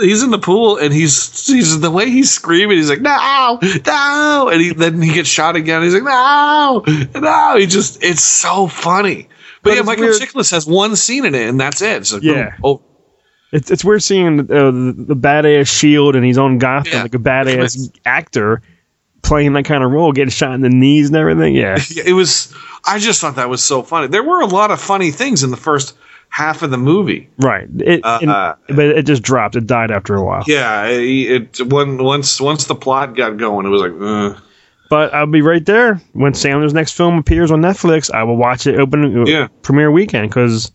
he's 0.00 0.22
in 0.22 0.30
the 0.30 0.38
pool, 0.38 0.76
and 0.78 0.92
he's 0.92 1.46
he's 1.46 1.80
the 1.80 1.90
way 1.90 2.10
he's 2.10 2.30
screaming. 2.30 2.76
He's 2.76 2.90
like 2.90 3.00
no, 3.00 3.58
no, 3.86 4.48
and 4.52 4.60
he 4.60 4.72
then 4.72 5.00
he 5.00 5.12
gets 5.14 5.28
shot 5.28 5.54
again. 5.56 5.82
He's 5.82 5.94
like 5.94 6.02
no, 6.02 6.82
no. 7.20 7.56
He 7.56 7.66
just 7.66 8.02
it's 8.02 8.22
so 8.24 8.66
funny. 8.66 9.28
But, 9.62 9.70
But 9.70 9.76
yeah, 9.76 9.82
Michael 9.82 10.04
weird- 10.04 10.20
Chiklis 10.20 10.50
has 10.52 10.66
one 10.66 10.94
scene 10.96 11.24
in 11.24 11.34
it, 11.34 11.48
and 11.48 11.60
that's 11.60 11.82
it. 11.82 11.96
It's 11.98 12.12
like, 12.12 12.22
Yeah. 12.22 12.50
boom, 12.50 12.60
oh, 12.64 12.82
It's 13.52 13.70
it's 13.70 13.84
weird 13.84 14.02
seeing 14.02 14.40
uh, 14.40 14.44
the, 14.44 14.94
the 15.08 15.16
badass 15.16 15.66
shield 15.68 16.14
and 16.16 16.24
he's 16.24 16.38
on 16.38 16.58
Gotham 16.58 16.92
Yeah. 16.92 17.02
like 17.02 17.14
a 17.14 17.18
badass 17.18 17.90
actor 18.04 18.62
playing 19.22 19.52
that 19.54 19.64
kind 19.64 19.82
of 19.84 19.90
role, 19.90 20.12
getting 20.12 20.30
shot 20.30 20.54
in 20.54 20.60
the 20.60 20.68
knees 20.70 21.08
and 21.08 21.16
everything. 21.16 21.54
Yeah. 21.56 21.78
It 22.04 22.12
was 22.14 22.54
i 22.86 22.98
just 22.98 23.20
thought 23.20 23.34
that 23.36 23.48
was 23.50 23.62
so 23.62 23.82
funny 23.82 24.06
there 24.06 24.22
were 24.22 24.40
a 24.40 24.46
lot 24.46 24.70
of 24.70 24.80
funny 24.80 25.10
things 25.10 25.42
in 25.42 25.50
the 25.50 25.56
first 25.56 25.96
half 26.28 26.62
of 26.62 26.70
the 26.70 26.76
movie 26.78 27.28
Right. 27.38 27.66
It, 27.80 28.04
Uh, 28.04 28.18
and- 28.22 28.30
uh, 28.30 28.54
but 28.68 28.86
it 28.86 29.04
just 29.04 29.22
dropped. 29.22 29.56
It 29.56 29.66
died 29.66 29.90
after 29.90 30.14
a 30.14 30.24
while. 30.24 30.44
yeah 30.46 30.86
it, 30.86 31.58
it 31.60 31.72
when 31.72 31.98
once 31.98 32.40
once 32.40 32.66
the 32.66 32.74
plot 32.76 33.16
got 33.16 33.36
going 33.36 33.66
it 33.66 33.70
was 33.70 33.80
like 33.82 33.92
uh, 34.00 34.40
But 34.90 35.12
I'll 35.12 35.26
be 35.26 35.42
right 35.42 35.66
there 35.66 36.00
when 36.12 36.32
Sandler's 36.32 36.72
next 36.72 36.92
film 36.92 37.18
appears 37.18 37.50
on 37.50 37.60
Netflix. 37.60 38.10
I 38.14 38.22
will 38.22 38.36
watch 38.36 38.66
it 38.66 38.78
open 38.78 39.26
Yeah. 39.26 39.48
premiere 39.62 39.90
weekend 39.90 40.30
because 40.30 40.70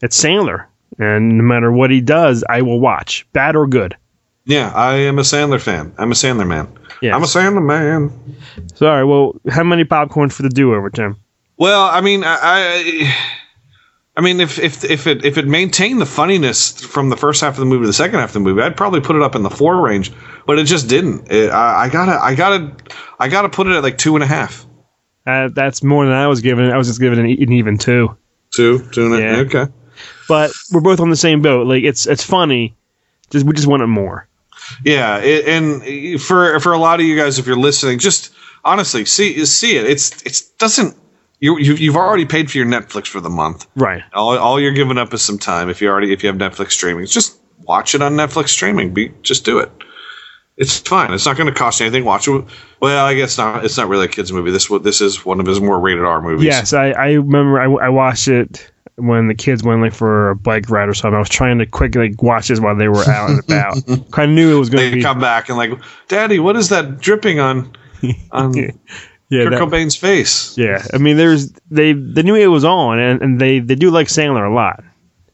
it's 0.00 0.22
Sandler, 0.22 0.66
and 0.98 1.36
no 1.36 1.44
matter 1.44 1.70
what 1.72 1.90
he 1.90 2.00
does, 2.00 2.42
I 2.48 2.62
will 2.62 2.80
watch, 2.80 3.26
bad 3.32 3.56
or 3.56 3.66
good. 3.66 3.96
yeah 4.46 4.72
i 4.74 4.94
am 4.94 5.18
a 5.18 5.22
sandler 5.22 5.60
fan 5.60 5.92
i'm 5.98 6.10
a 6.10 6.14
sandler 6.14 6.46
man 6.46 6.66
Yes. 7.02 7.14
i'm 7.14 7.22
a 7.22 7.26
sandler 7.26 7.64
man 7.64 8.12
Sorry. 8.74 9.04
Well, 9.04 9.40
how 9.48 9.62
many 9.64 9.84
popcorn 9.84 10.30
for 10.30 10.42
the 10.42 10.48
do 10.48 10.74
over, 10.74 10.90
Tim? 10.90 11.16
well 11.56 11.82
i 11.84 12.00
mean 12.00 12.24
i 12.24 12.38
i, 12.42 13.14
I 14.16 14.20
mean 14.22 14.40
if, 14.40 14.58
if 14.58 14.84
if 14.84 15.06
it 15.06 15.24
if 15.24 15.38
it 15.38 15.46
maintained 15.46 16.00
the 16.00 16.06
funniness 16.06 16.80
from 16.80 17.08
the 17.10 17.16
first 17.16 17.40
half 17.40 17.54
of 17.54 17.60
the 17.60 17.66
movie 17.66 17.82
to 17.82 17.86
the 17.86 17.92
second 17.92 18.18
half 18.18 18.30
of 18.30 18.34
the 18.34 18.40
movie 18.40 18.62
i'd 18.62 18.76
probably 18.76 19.00
put 19.00 19.16
it 19.16 19.22
up 19.22 19.34
in 19.34 19.42
the 19.42 19.50
four 19.50 19.80
range 19.80 20.12
but 20.46 20.58
it 20.58 20.64
just 20.64 20.88
didn't 20.88 21.30
it, 21.30 21.50
I, 21.50 21.84
I 21.84 21.88
gotta 21.88 22.18
i 22.22 22.34
gotta 22.34 22.74
i 23.18 23.28
gotta 23.28 23.48
put 23.48 23.66
it 23.66 23.76
at 23.76 23.82
like 23.82 23.98
two 23.98 24.14
and 24.16 24.22
a 24.24 24.26
half 24.26 24.66
Uh, 25.26 25.48
that's 25.54 25.82
more 25.82 26.04
than 26.06 26.14
I 26.14 26.26
was 26.26 26.40
given. 26.40 26.70
I 26.72 26.78
was 26.78 26.86
just 26.88 26.98
given 26.98 27.18
an, 27.18 27.26
an 27.26 27.52
even 27.52 27.76
two. 27.78 28.16
two 28.56 28.80
two 28.90 29.04
and 29.06 29.14
a 29.14 29.20
Yeah. 29.20 29.36
okay 29.46 29.66
But 30.28 30.50
we're 30.72 30.80
both 30.80 30.98
on 30.98 31.10
the 31.10 31.16
same 31.16 31.42
boat. 31.42 31.66
Like 31.66 31.84
it's 31.84 32.06
it's 32.06 32.24
funny. 32.24 32.74
Just 33.30 33.44
we 33.46 33.52
just 33.52 33.68
want 33.68 33.82
it 33.82 33.86
more. 33.86 34.26
Yeah, 34.84 35.18
it, 35.18 35.46
and 35.48 36.20
for 36.20 36.58
for 36.60 36.72
a 36.72 36.78
lot 36.78 37.00
of 37.00 37.06
you 37.06 37.16
guys, 37.16 37.38
if 37.38 37.46
you're 37.46 37.56
listening, 37.56 37.98
just 37.98 38.32
honestly 38.64 39.04
see 39.04 39.44
see 39.46 39.76
it. 39.76 39.86
It's 39.86 40.22
it 40.22 40.42
doesn't 40.58 40.96
you 41.40 41.58
you 41.58 41.74
you've 41.74 41.96
already 41.96 42.26
paid 42.26 42.50
for 42.50 42.58
your 42.58 42.66
Netflix 42.66 43.06
for 43.06 43.20
the 43.20 43.30
month. 43.30 43.66
Right. 43.74 44.02
All, 44.12 44.38
all 44.38 44.60
you're 44.60 44.72
giving 44.72 44.98
up 44.98 45.12
is 45.14 45.22
some 45.22 45.38
time. 45.38 45.68
If 45.68 45.80
you 45.80 45.88
already 45.88 46.12
if 46.12 46.22
you 46.22 46.28
have 46.28 46.36
Netflix 46.36 46.72
streaming, 46.72 47.06
just 47.06 47.38
watch 47.62 47.94
it 47.94 48.02
on 48.02 48.14
Netflix 48.14 48.48
streaming. 48.48 48.94
Be 48.94 49.12
just 49.22 49.44
do 49.44 49.58
it. 49.58 49.70
It's 50.56 50.78
fine. 50.78 51.12
It's 51.14 51.24
not 51.24 51.38
going 51.38 51.46
to 51.46 51.58
cost 51.58 51.80
you 51.80 51.86
anything. 51.86 52.04
Watch 52.04 52.28
it. 52.28 52.44
Well, 52.80 53.06
I 53.06 53.14
guess 53.14 53.38
not. 53.38 53.64
It's 53.64 53.78
not 53.78 53.88
really 53.88 54.04
a 54.04 54.08
kids 54.08 54.30
movie. 54.30 54.50
This 54.50 54.68
this 54.82 55.00
is 55.00 55.24
one 55.24 55.40
of 55.40 55.46
his 55.46 55.60
more 55.60 55.80
rated 55.80 56.04
R 56.04 56.20
movies. 56.20 56.44
Yes, 56.44 56.74
I, 56.74 56.90
I 56.90 57.12
remember 57.12 57.58
I, 57.58 57.86
I 57.86 57.88
watched 57.88 58.28
it 58.28 58.70
when 59.00 59.28
the 59.28 59.34
kids 59.34 59.62
went 59.62 59.80
like 59.82 59.92
for 59.94 60.30
a 60.30 60.36
bike 60.36 60.68
ride 60.70 60.88
or 60.88 60.94
something. 60.94 61.14
I 61.16 61.18
was 61.18 61.28
trying 61.28 61.58
to 61.58 61.66
quickly 61.66 62.14
watch 62.18 62.48
this 62.48 62.60
while 62.60 62.76
they 62.76 62.88
were 62.88 63.04
out 63.04 63.30
and 63.30 63.38
about. 63.40 63.76
I 64.18 64.26
knew 64.26 64.54
it 64.54 64.58
was 64.58 64.70
going 64.70 64.90
to 64.90 64.96
be 64.96 65.02
come 65.02 65.20
back 65.20 65.48
and 65.48 65.58
like, 65.58 65.72
Daddy, 66.08 66.38
what 66.38 66.56
is 66.56 66.68
that 66.70 67.00
dripping 67.00 67.40
on 67.40 67.72
on 68.32 68.54
yeah, 68.54 68.70
Kurt 69.44 69.52
that- 69.52 69.60
Cobain's 69.60 69.96
face? 69.96 70.56
yeah. 70.58 70.84
I 70.92 70.98
mean, 70.98 71.16
there's 71.16 71.52
they 71.70 71.92
they 71.92 72.22
knew 72.22 72.34
it 72.34 72.46
was 72.46 72.64
on, 72.64 72.98
and, 72.98 73.22
and 73.22 73.40
they 73.40 73.58
they 73.60 73.74
do 73.74 73.90
like 73.90 74.08
Sandler 74.08 74.50
a 74.50 74.54
lot. 74.54 74.82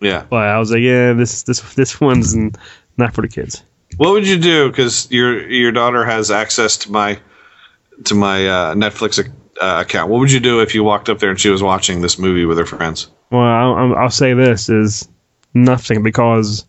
Yeah. 0.00 0.24
But 0.28 0.48
I 0.48 0.58
was 0.58 0.70
like, 0.70 0.82
yeah, 0.82 1.12
this 1.14 1.42
this 1.44 1.60
this 1.74 2.00
one's 2.00 2.36
not 2.96 3.14
for 3.14 3.22
the 3.22 3.28
kids. 3.28 3.62
What 3.96 4.10
would 4.12 4.26
you 4.28 4.38
do? 4.38 4.68
Because 4.68 5.10
your 5.10 5.48
your 5.48 5.72
daughter 5.72 6.04
has 6.04 6.30
access 6.30 6.76
to 6.78 6.92
my 6.92 7.18
to 8.04 8.14
my 8.14 8.46
uh, 8.46 8.74
Netflix 8.74 9.18
ac- 9.18 9.30
uh, 9.60 9.82
account. 9.86 10.10
What 10.10 10.18
would 10.20 10.32
you 10.32 10.40
do 10.40 10.60
if 10.60 10.74
you 10.74 10.84
walked 10.84 11.08
up 11.08 11.18
there 11.18 11.30
and 11.30 11.40
she 11.40 11.48
was 11.50 11.62
watching 11.62 12.00
this 12.02 12.18
movie 12.18 12.44
with 12.44 12.58
her 12.58 12.66
friends? 12.66 13.08
Well, 13.30 13.40
I'll, 13.42 13.94
I'll- 13.96 14.10
say 14.10 14.34
this 14.34 14.68
is 14.68 15.08
nothing 15.54 16.02
because 16.02 16.64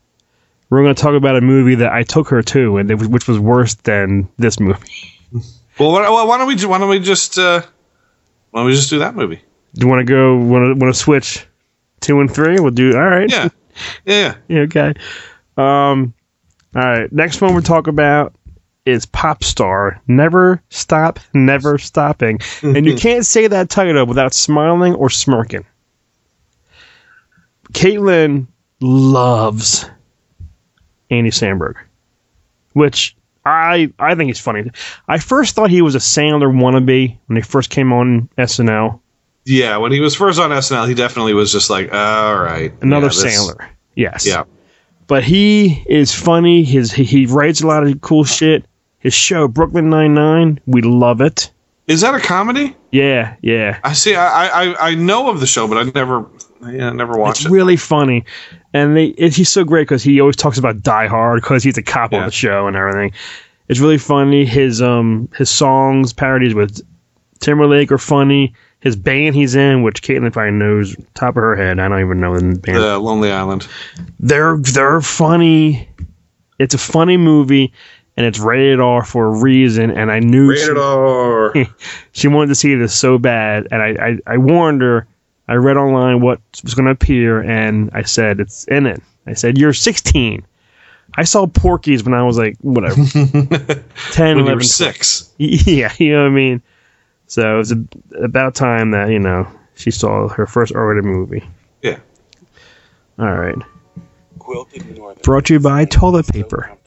we're 0.70 0.84
going 0.84 0.96
to 0.96 1.02
talk 1.02 1.14
about 1.14 1.36
a 1.38 1.42
movie 1.42 1.76
that 1.76 1.92
I 1.92 2.04
took 2.04 2.30
her 2.30 2.42
to, 2.42 2.78
and 2.78 2.90
was, 3.00 3.08
which 3.08 3.28
was 3.28 3.40
worse 3.40 3.76
than 3.76 4.28
this 4.38 4.60
movie. 4.60 4.80
Well, 5.80 5.92
why, 5.92 6.24
why 6.24 6.38
don't 6.38 6.48
we 6.48 6.56
why 6.66 6.80
don't 6.80 6.90
we 6.90 7.00
just 7.00 7.38
uh, 7.38 7.62
why 8.52 8.62
don't 8.62 8.68
we 8.68 8.74
just 8.74 8.90
do 8.90 9.00
that 9.00 9.16
movie? 9.16 9.42
Do 9.76 9.86
you 9.86 9.88
want 9.88 10.06
to 10.06 10.12
go? 10.12 10.36
Want 10.38 10.66
to 10.80 10.84
want 10.84 10.94
to 10.94 11.00
switch 11.00 11.46
two 12.00 12.20
and 12.20 12.34
three? 12.34 12.60
We'll 12.60 12.72
do. 12.72 12.96
All 12.96 13.06
right. 13.06 13.30
Yeah, 13.32 13.50
yeah. 14.06 14.36
Yeah, 14.48 14.60
okay. 14.62 14.94
Um, 15.56 16.14
all 16.76 16.82
right. 16.84 17.12
Next 17.12 17.42
one 17.42 17.54
we'll 17.54 17.62
talk 17.62 17.86
about 17.88 18.34
is 18.88 19.06
Pop 19.06 19.44
Star. 19.44 20.02
Never 20.08 20.62
stop, 20.70 21.20
never 21.34 21.78
stopping. 21.78 22.38
Mm-hmm. 22.38 22.76
and 22.76 22.86
you 22.86 22.96
can't 22.96 23.26
say 23.26 23.48
that 23.48 23.70
title 23.70 24.06
without 24.06 24.34
smiling 24.34 24.96
or 24.96 25.10
smirking. 25.10 25.66
Caitlin 27.74 28.48
loves 28.80 29.90
Andy 31.10 31.32
Samberg, 31.32 31.76
which 32.74 33.16
I 33.46 33.92
I 34.00 34.16
think 34.16 34.30
he's 34.30 34.40
funny. 34.40 34.72
I 35.08 35.20
first 35.20 35.56
thought 35.56 35.70
he 35.70 35.82
was 35.82 35.96
a 35.96 36.00
Sandler 36.00 36.52
wannabe 36.52 37.18
when 37.26 37.36
he 37.36 37.42
first 37.42 37.70
came 37.70 37.92
on 37.92 38.30
SNL. 38.38 39.00
Yeah, 39.46 39.78
when 39.78 39.92
he 39.92 40.00
was 40.00 40.16
first 40.16 40.40
on 40.40 40.50
SNL, 40.50 40.88
he 40.88 40.94
definitely 40.94 41.34
was 41.34 41.52
just 41.52 41.70
like, 41.70 41.94
all 41.94 42.38
right, 42.38 42.74
Another 42.82 43.08
yeah, 43.08 43.12
Sandler. 43.12 43.70
Yes. 43.96 44.28
Yeah, 44.28 44.44
but 45.08 45.24
he 45.24 45.84
is 45.88 46.14
funny. 46.14 46.64
His 46.64 46.92
he, 46.92 47.04
he 47.04 47.26
writes 47.26 47.62
a 47.62 47.68
lot 47.68 47.88
of 47.88 48.02
cool 48.02 48.26
shit. 48.26 48.66
His 49.00 49.14
show 49.14 49.48
Brooklyn 49.48 49.90
Nine 49.90 50.14
Nine, 50.14 50.60
we 50.66 50.82
love 50.82 51.22
it. 51.22 51.52
is 51.88 52.02
that 52.02 52.14
a 52.16 52.20
comedy? 52.20 52.76
Yeah, 52.92 53.36
yeah, 53.42 53.80
I 53.84 53.94
see. 53.94 54.16
I 54.16 54.48
I, 54.74 54.90
I 54.92 54.96
know 54.96 55.30
of 55.30 55.40
the 55.40 55.48
show, 55.48 55.68
but 55.68 55.78
I 55.78 55.84
never 55.96 56.26
yeah 56.68 56.92
never 56.92 57.18
watched 57.18 57.42
it's 57.42 57.46
it. 57.50 57.52
really 57.52 57.78
funny. 57.78 58.26
And 58.74 58.96
they 58.98 59.06
it, 59.08 59.36
he's 59.36 59.50
so 59.50 59.64
great 59.64 59.84
because 59.84 60.04
he 60.04 60.20
always 60.20 60.36
talks 60.36 60.58
about 60.58 60.82
Die 60.82 61.08
Hard 61.08 61.42
because 61.42 61.64
he's 61.64 61.78
a 61.78 61.84
cop 61.84 62.14
on 62.14 62.26
the 62.26 62.32
show 62.32 62.68
and 62.68 62.76
everything. 62.76 63.12
It's 63.70 63.80
really 63.80 63.98
funny. 63.98 64.46
His 64.46 64.82
um 64.82 65.30
his 65.38 65.50
songs 65.50 66.14
parodies 66.14 66.54
with 66.54 66.82
Timberlake 67.40 67.92
are 67.92 67.98
funny. 67.98 68.54
His 68.80 68.96
band 68.96 69.36
he's 69.36 69.56
in, 69.56 69.82
which 69.84 70.02
Caitlin 70.04 70.32
probably 70.32 70.52
knows 70.52 70.96
top 71.16 71.30
of 71.30 71.42
her 71.44 71.56
head. 71.56 71.80
I 71.80 71.88
don't 71.88 72.00
even 72.00 72.20
know 72.20 72.36
the 72.40 72.58
band. 72.60 72.78
the 72.78 72.98
Lonely 73.00 73.32
Island. 73.32 73.68
they're 74.20 74.58
they're 74.58 75.02
funny. 75.02 75.88
It's 76.60 76.74
a 76.74 76.80
funny 76.80 77.18
movie, 77.18 77.72
and 78.18 78.26
it's 78.26 78.40
rated 78.40 78.80
R 78.80 79.06
for 79.06 79.28
a 79.28 79.40
reason. 79.40 79.92
And 79.92 80.12
I 80.12 80.20
knew 80.20 80.54
she, 80.56 80.64
Rated 80.64 80.78
R. 80.78 81.54
she 82.12 82.28
wanted 82.28 82.48
to 82.48 82.56
see 82.56 82.76
this 82.76 82.94
so 82.94 83.18
bad, 83.18 83.68
and 83.72 83.82
I, 83.82 84.08
I, 84.08 84.34
I 84.34 84.38
warned 84.38 84.82
her. 84.82 85.08
I 85.48 85.54
read 85.54 85.78
online 85.78 86.20
what 86.20 86.42
was 86.64 86.74
going 86.74 86.88
to 86.88 86.92
appear, 86.92 87.42
and 87.42 87.90
I 87.94 88.02
said 88.02 88.42
it's 88.42 88.66
in 88.66 88.86
it. 88.86 89.02
I 89.28 89.34
said 89.34 89.58
you're 89.58 89.74
16. 89.74 90.46
I 91.16 91.24
saw 91.24 91.48
Porky's 91.48 92.04
when 92.04 92.14
I 92.14 92.24
was 92.24 92.38
like 92.38 92.58
whatever 92.60 92.96
10, 93.06 93.16
when 93.16 93.82
11, 94.14 94.46
you 94.46 94.56
were 94.56 94.62
six. 94.62 95.32
yeah, 95.38 95.94
you 95.98 96.12
know 96.12 96.24
what 96.24 96.32
I 96.32 96.36
mean. 96.36 96.62
So 97.28 97.56
it 97.56 97.58
was 97.58 97.72
a, 97.72 97.86
about 98.22 98.56
time 98.56 98.92
that 98.92 99.10
you 99.10 99.20
know 99.20 99.48
she 99.76 99.92
saw 99.92 100.28
her 100.28 100.46
first 100.46 100.74
R-rated 100.74 101.06
movie. 101.06 101.48
Yeah. 101.82 102.00
All 103.20 103.34
right. 103.34 103.58
Quilted 104.40 104.98
northern. 104.98 105.22
Brought 105.24 105.46
to 105.46 105.54
you 105.54 105.60
by 105.60 105.86
toilet 105.86 106.28
paper. 106.28 106.78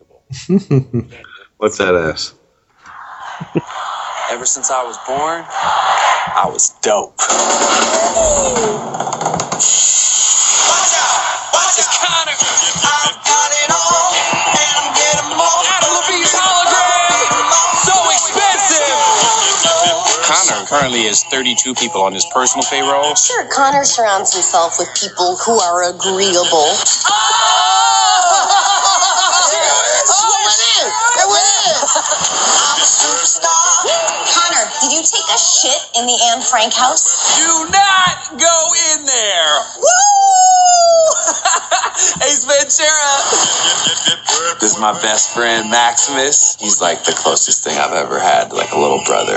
What's 1.58 1.78
that 1.78 1.96
ass? 1.96 2.34
Ever 4.30 4.46
since 4.46 4.70
I 4.70 4.84
was 4.84 4.96
born, 5.08 5.44
I 5.44 6.46
was 6.46 6.70
dope. 6.82 7.18
Connor 20.30 20.64
currently 20.66 21.02
has 21.10 21.24
32 21.24 21.74
people 21.74 22.02
on 22.02 22.12
his 22.12 22.24
personal 22.32 22.64
payroll. 22.70 23.16
Sure, 23.16 23.46
Connor 23.50 23.82
surrounds 23.84 24.32
himself 24.32 24.78
with 24.78 24.88
people 24.94 25.36
who 25.44 25.58
are 25.58 25.90
agreeable. 25.90 26.70
Connor, 27.02 28.59
you 35.00 35.06
take 35.08 35.32
a 35.32 35.40
shit 35.40 35.80
in 35.96 36.04
the 36.04 36.18
Anne 36.28 36.42
Frank 36.42 36.74
house? 36.74 37.40
Do 37.40 37.72
not 37.72 38.36
go 38.36 38.56
in 38.92 39.06
there. 39.06 39.52
Woo! 39.80 39.88
Ace 42.28 42.44
Ventura. 42.44 43.16
This 44.60 44.74
is 44.74 44.78
my 44.78 44.92
best 45.00 45.32
friend 45.32 45.70
Maximus. 45.70 46.56
He's 46.60 46.82
like 46.82 47.04
the 47.04 47.12
closest 47.12 47.64
thing 47.64 47.78
I've 47.78 47.94
ever 47.94 48.20
had, 48.20 48.50
to, 48.50 48.56
like 48.56 48.72
a 48.72 48.78
little 48.78 49.00
brother. 49.06 49.36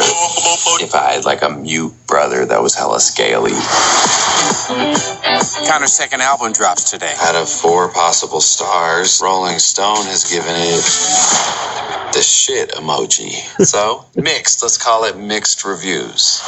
If 0.83 0.93
I 0.95 1.13
had 1.13 1.23
like 1.23 1.43
a 1.43 1.49
mute 1.49 1.93
brother 2.07 2.45
that 2.45 2.61
was 2.61 2.75
hella 2.75 2.99
scaly. 2.99 3.55
Connor's 5.69 5.93
second 5.93 6.21
album 6.21 6.51
drops 6.51 6.91
today. 6.91 7.13
Out 7.21 7.35
of 7.35 7.47
four 7.47 7.89
possible 7.89 8.41
stars, 8.41 9.21
Rolling 9.23 9.59
Stone 9.59 10.07
has 10.07 10.29
given 10.29 10.55
it 10.55 12.02
the 12.13 12.21
shit 12.21 12.69
emoji. 12.71 13.31
So, 13.65 14.05
mixed. 14.15 14.61
Let's 14.61 14.77
call 14.77 15.05
it 15.05 15.17
mixed 15.17 15.65
reviews. 15.65 16.39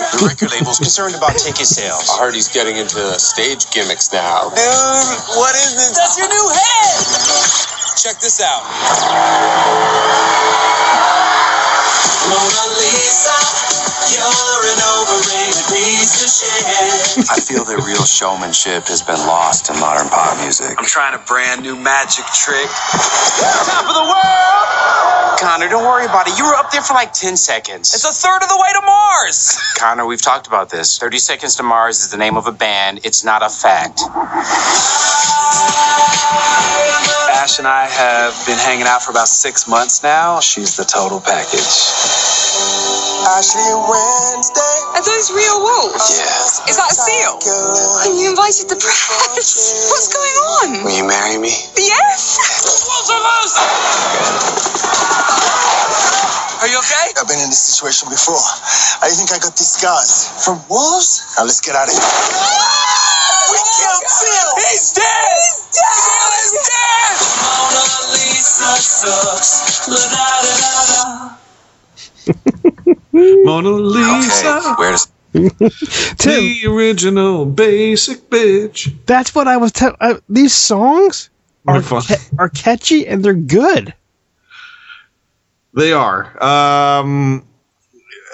The 0.00 0.26
record 0.26 0.52
label's 0.52 0.78
concerned 0.78 1.14
about 1.14 1.36
ticket 1.36 1.66
sales. 1.66 2.08
I 2.08 2.18
heard 2.18 2.34
he's 2.34 2.48
getting 2.48 2.76
into 2.76 3.18
stage 3.18 3.68
gimmicks 3.70 4.12
now. 4.12 4.48
Dude, 4.50 4.58
what 5.36 5.54
is 5.56 5.74
this? 5.74 5.98
That's 5.98 6.16
your 6.18 6.28
new 6.28 6.48
head! 6.54 7.96
Check 7.98 8.20
this 8.20 8.40
out. 8.40 8.64
Mona 12.28 12.64
Lisa, 12.78 13.38
you're 14.14 14.64
an 14.72 14.80
overrated 15.00 15.66
piece 15.72 16.16
of 16.24 16.30
shit. 16.30 17.30
I 17.30 17.40
feel 17.40 17.64
that 17.64 17.82
real 17.86 18.04
showmanship 18.04 18.88
has 18.88 19.02
been 19.02 19.20
lost 19.26 19.70
in 19.70 19.80
modern 19.80 20.08
pop 20.08 20.38
music. 20.38 20.76
I'm 20.78 20.86
trying 20.86 21.14
a 21.14 21.22
brand 21.24 21.62
new 21.62 21.76
magic 21.76 22.26
trick. 22.34 22.68
Top 23.66 23.86
of 23.88 23.94
the 23.94 24.06
world! 24.06 25.19
Connor, 25.38 25.68
don't 25.68 25.84
worry 25.84 26.04
about 26.06 26.28
it. 26.28 26.38
You 26.38 26.44
were 26.44 26.54
up 26.54 26.70
there 26.70 26.82
for 26.82 26.94
like 26.94 27.12
10 27.12 27.36
seconds. 27.36 27.94
It's 27.94 28.04
a 28.04 28.12
third 28.12 28.42
of 28.42 28.48
the 28.48 28.56
way 28.56 28.72
to 28.72 28.82
Mars! 28.84 29.58
Connor, 29.78 30.06
we've 30.06 30.22
talked 30.22 30.46
about 30.46 30.70
this. 30.70 30.98
30 30.98 31.18
Seconds 31.18 31.56
to 31.56 31.62
Mars 31.62 32.00
is 32.00 32.10
the 32.10 32.16
name 32.16 32.36
of 32.36 32.46
a 32.46 32.52
band. 32.52 33.00
It's 33.04 33.24
not 33.24 33.42
a 33.42 33.48
fact. 33.48 34.00
Ash 37.32 37.58
and 37.58 37.68
I 37.68 37.86
have 37.86 38.46
been 38.46 38.58
hanging 38.58 38.86
out 38.86 39.02
for 39.02 39.10
about 39.10 39.28
six 39.28 39.68
months 39.68 40.02
now. 40.02 40.40
She's 40.40 40.76
the 40.76 40.84
total 40.84 41.20
package. 41.20 42.39
Ashley 43.26 43.68
Wednesday. 43.88 44.76
Are 44.96 45.04
those 45.04 45.28
real 45.32 45.60
wolves? 45.60 46.08
Yeah. 46.16 46.70
Is 46.72 46.76
that 46.80 46.88
a 46.92 46.96
seal? 46.96 47.36
And 48.08 48.16
you 48.20 48.30
invited 48.32 48.68
the 48.72 48.76
press? 48.80 49.90
What's 49.92 50.08
going 50.08 50.36
on? 50.60 50.84
Will 50.84 50.96
you 50.96 51.04
marry 51.04 51.36
me? 51.36 51.52
Yes. 51.76 52.40
Wolves 52.88 53.10
are 53.12 53.20
loose. 53.20 53.56
Are 56.60 56.68
you 56.68 56.78
okay? 56.80 57.06
I've 57.20 57.28
been 57.28 57.40
in 57.40 57.48
this 57.52 57.60
situation 57.60 58.08
before. 58.08 58.40
I 59.00 59.08
think 59.12 59.32
I 59.32 59.38
got 59.40 59.56
these 59.56 59.72
scars. 59.76 60.28
From 60.44 60.60
wolves? 60.68 61.36
Now 61.36 61.44
let's 61.44 61.60
get 61.60 61.76
out 61.76 61.88
of 61.88 61.94
here. 61.96 62.04
We 63.52 63.58
killed 63.80 64.04
Phil! 64.20 64.50
He's 64.68 64.92
dead! 64.92 65.36
He's 65.40 65.60
dead! 65.72 65.96
Phil 66.04 66.32
is 66.40 66.52
dead! 66.68 67.16
Mona 67.44 67.84
Lisa 68.12 68.72
sucks. 68.80 69.88
La-da-da-da-da. 69.88 71.36
Mona 73.12 73.70
Lisa, 73.70 74.48
Okay, 74.58 74.74
where 74.78 74.92
does 74.92 75.06
Tim, 76.18 76.40
the 76.42 76.62
original 76.66 77.46
basic 77.46 78.28
bitch. 78.30 78.94
that's 79.06 79.34
what 79.34 79.46
I 79.48 79.56
was 79.56 79.72
telling. 79.72 79.96
Uh, 80.00 80.14
these 80.28 80.52
songs 80.52 81.30
are 81.68 81.74
They're 81.74 81.82
fun. 81.82 82.02
ca- 82.02 82.16
are 82.38 82.48
catchy 82.48 83.06
and 83.06 83.24
they're 83.24 83.34
good. 83.34 83.94
They 85.74 85.92
are. 85.92 86.24
Um, 86.42 87.46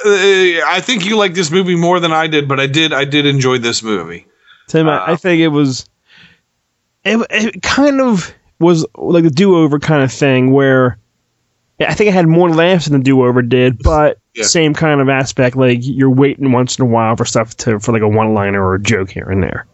uh, 0.05 0.09
I 0.11 0.81
think 0.83 1.05
you 1.05 1.17
like 1.17 1.35
this 1.35 1.51
movie 1.51 1.77
more 1.77 2.01
than 2.01 2.12
I 2.12 2.27
did, 2.29 2.49
but 2.49 2.59
I 2.61 2.67
did. 2.67 2.93
I 2.93 3.05
did 3.05 3.27
enjoy 3.27 3.59
this 3.59 3.83
movie. 3.83 4.27
Tim, 4.69 4.89
I- 4.89 5.12
I 5.12 5.17
think 5.17 5.41
it 5.41 5.49
was. 5.49 5.89
It, 7.05 7.25
it 7.31 7.62
kind 7.62 8.01
of 8.01 8.35
was 8.59 8.85
like 8.97 9.23
the 9.25 9.31
do 9.31 9.57
over 9.57 9.79
kind 9.79 10.03
of 10.03 10.11
thing 10.12 10.51
where 10.51 10.99
I 11.81 11.95
think 11.95 12.09
it 12.09 12.15
had 12.15 12.27
more 12.27 12.49
laughs 12.51 12.87
than 12.87 12.99
the 13.01 13.05
do 13.05 13.25
over 13.25 13.43
did, 13.43 13.83
but 13.83 14.19
Yeah. 14.35 14.45
same 14.45 14.73
kind 14.75 15.01
of 15.01 15.09
aspect. 15.09 15.57
Like 15.57 15.79
you're 15.83 16.11
waiting 16.11 16.53
once 16.53 16.79
in 16.79 16.83
a 16.85 16.89
while 16.89 17.17
for 17.17 17.25
stuff 17.25 17.57
to 17.59 17.79
for 17.81 17.93
like 17.93 18.03
a 18.03 18.09
one 18.09 18.33
liner 18.35 18.65
or 18.65 18.75
a 18.77 18.83
joke 18.83 19.11
here 19.11 19.29
and 19.29 19.43
there. 19.43 19.67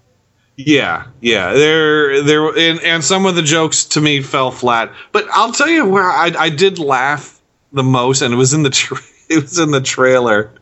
Yeah, 0.56 1.06
yeah. 1.20 1.52
There, 1.54 2.22
there, 2.22 2.46
and, 2.58 2.80
and 2.82 3.02
some 3.04 3.24
of 3.24 3.34
the 3.36 3.42
jokes 3.42 3.84
to 3.86 4.00
me 4.00 4.20
fell 4.20 4.50
flat. 4.50 4.92
But 5.12 5.26
I'll 5.32 5.52
tell 5.52 5.68
you 5.68 5.86
where 5.88 6.04
I, 6.10 6.30
I 6.38 6.50
did 6.50 6.78
laugh 6.78 7.40
the 7.72 7.82
most, 7.82 8.20
and 8.20 8.34
it 8.34 8.36
was 8.36 8.52
in 8.52 8.62
the 8.62 8.70
tra- 8.70 8.98
it 9.30 9.42
was 9.42 9.58
in 9.58 9.70
the 9.70 9.80
trailer 9.80 10.52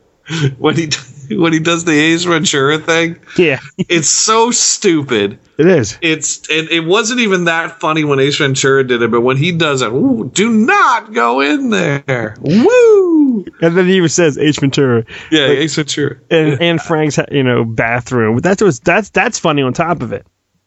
when 0.59 0.77
he 0.77 0.87
when 1.39 1.53
he 1.53 1.59
does 1.61 1.85
the 1.85 1.93
Ace 1.93 2.25
Ventura 2.25 2.79
thing. 2.79 3.19
Yeah, 3.39 3.61
It's 3.79 4.09
so 4.09 4.51
stupid. 4.51 5.39
it 5.59 5.67
is. 5.67 5.99
It's 6.03 6.49
it, 6.51 6.71
it 6.71 6.81
wasn't 6.85 7.21
even 7.21 7.45
that 7.45 7.79
funny 7.81 8.05
when 8.05 8.19
Ace 8.21 8.39
Ventura 8.39 8.85
did 8.85 9.03
it, 9.03 9.11
but 9.11 9.21
when 9.21 9.37
he 9.37 9.53
does 9.53 9.83
it, 9.83 9.93
ooh, 9.93 10.31
do 10.35 10.51
not 10.51 11.13
go 11.13 11.41
in 11.41 11.71
there. 11.71 12.37
Woo! 12.41 13.45
And 13.63 13.77
then 13.77 13.87
he 13.87 13.97
even 13.97 14.09
says 14.09 14.37
Ace 14.39 14.59
Ventura 14.59 15.05
Yeah, 15.31 15.47
Ace 15.47 15.77
Ventura. 15.77 16.17
and 16.31 16.61
Anne 16.61 16.79
Frank's 16.79 17.19
you 17.31 17.43
know 17.43 17.65
bathroom. 17.65 18.39
That's 18.39 18.63
was 18.63 18.81
that's 18.81 19.11
that's 19.11 19.39
funny 19.39 19.63
on 19.63 19.73
top 19.73 20.03
of 20.03 20.13
it. 20.13 20.27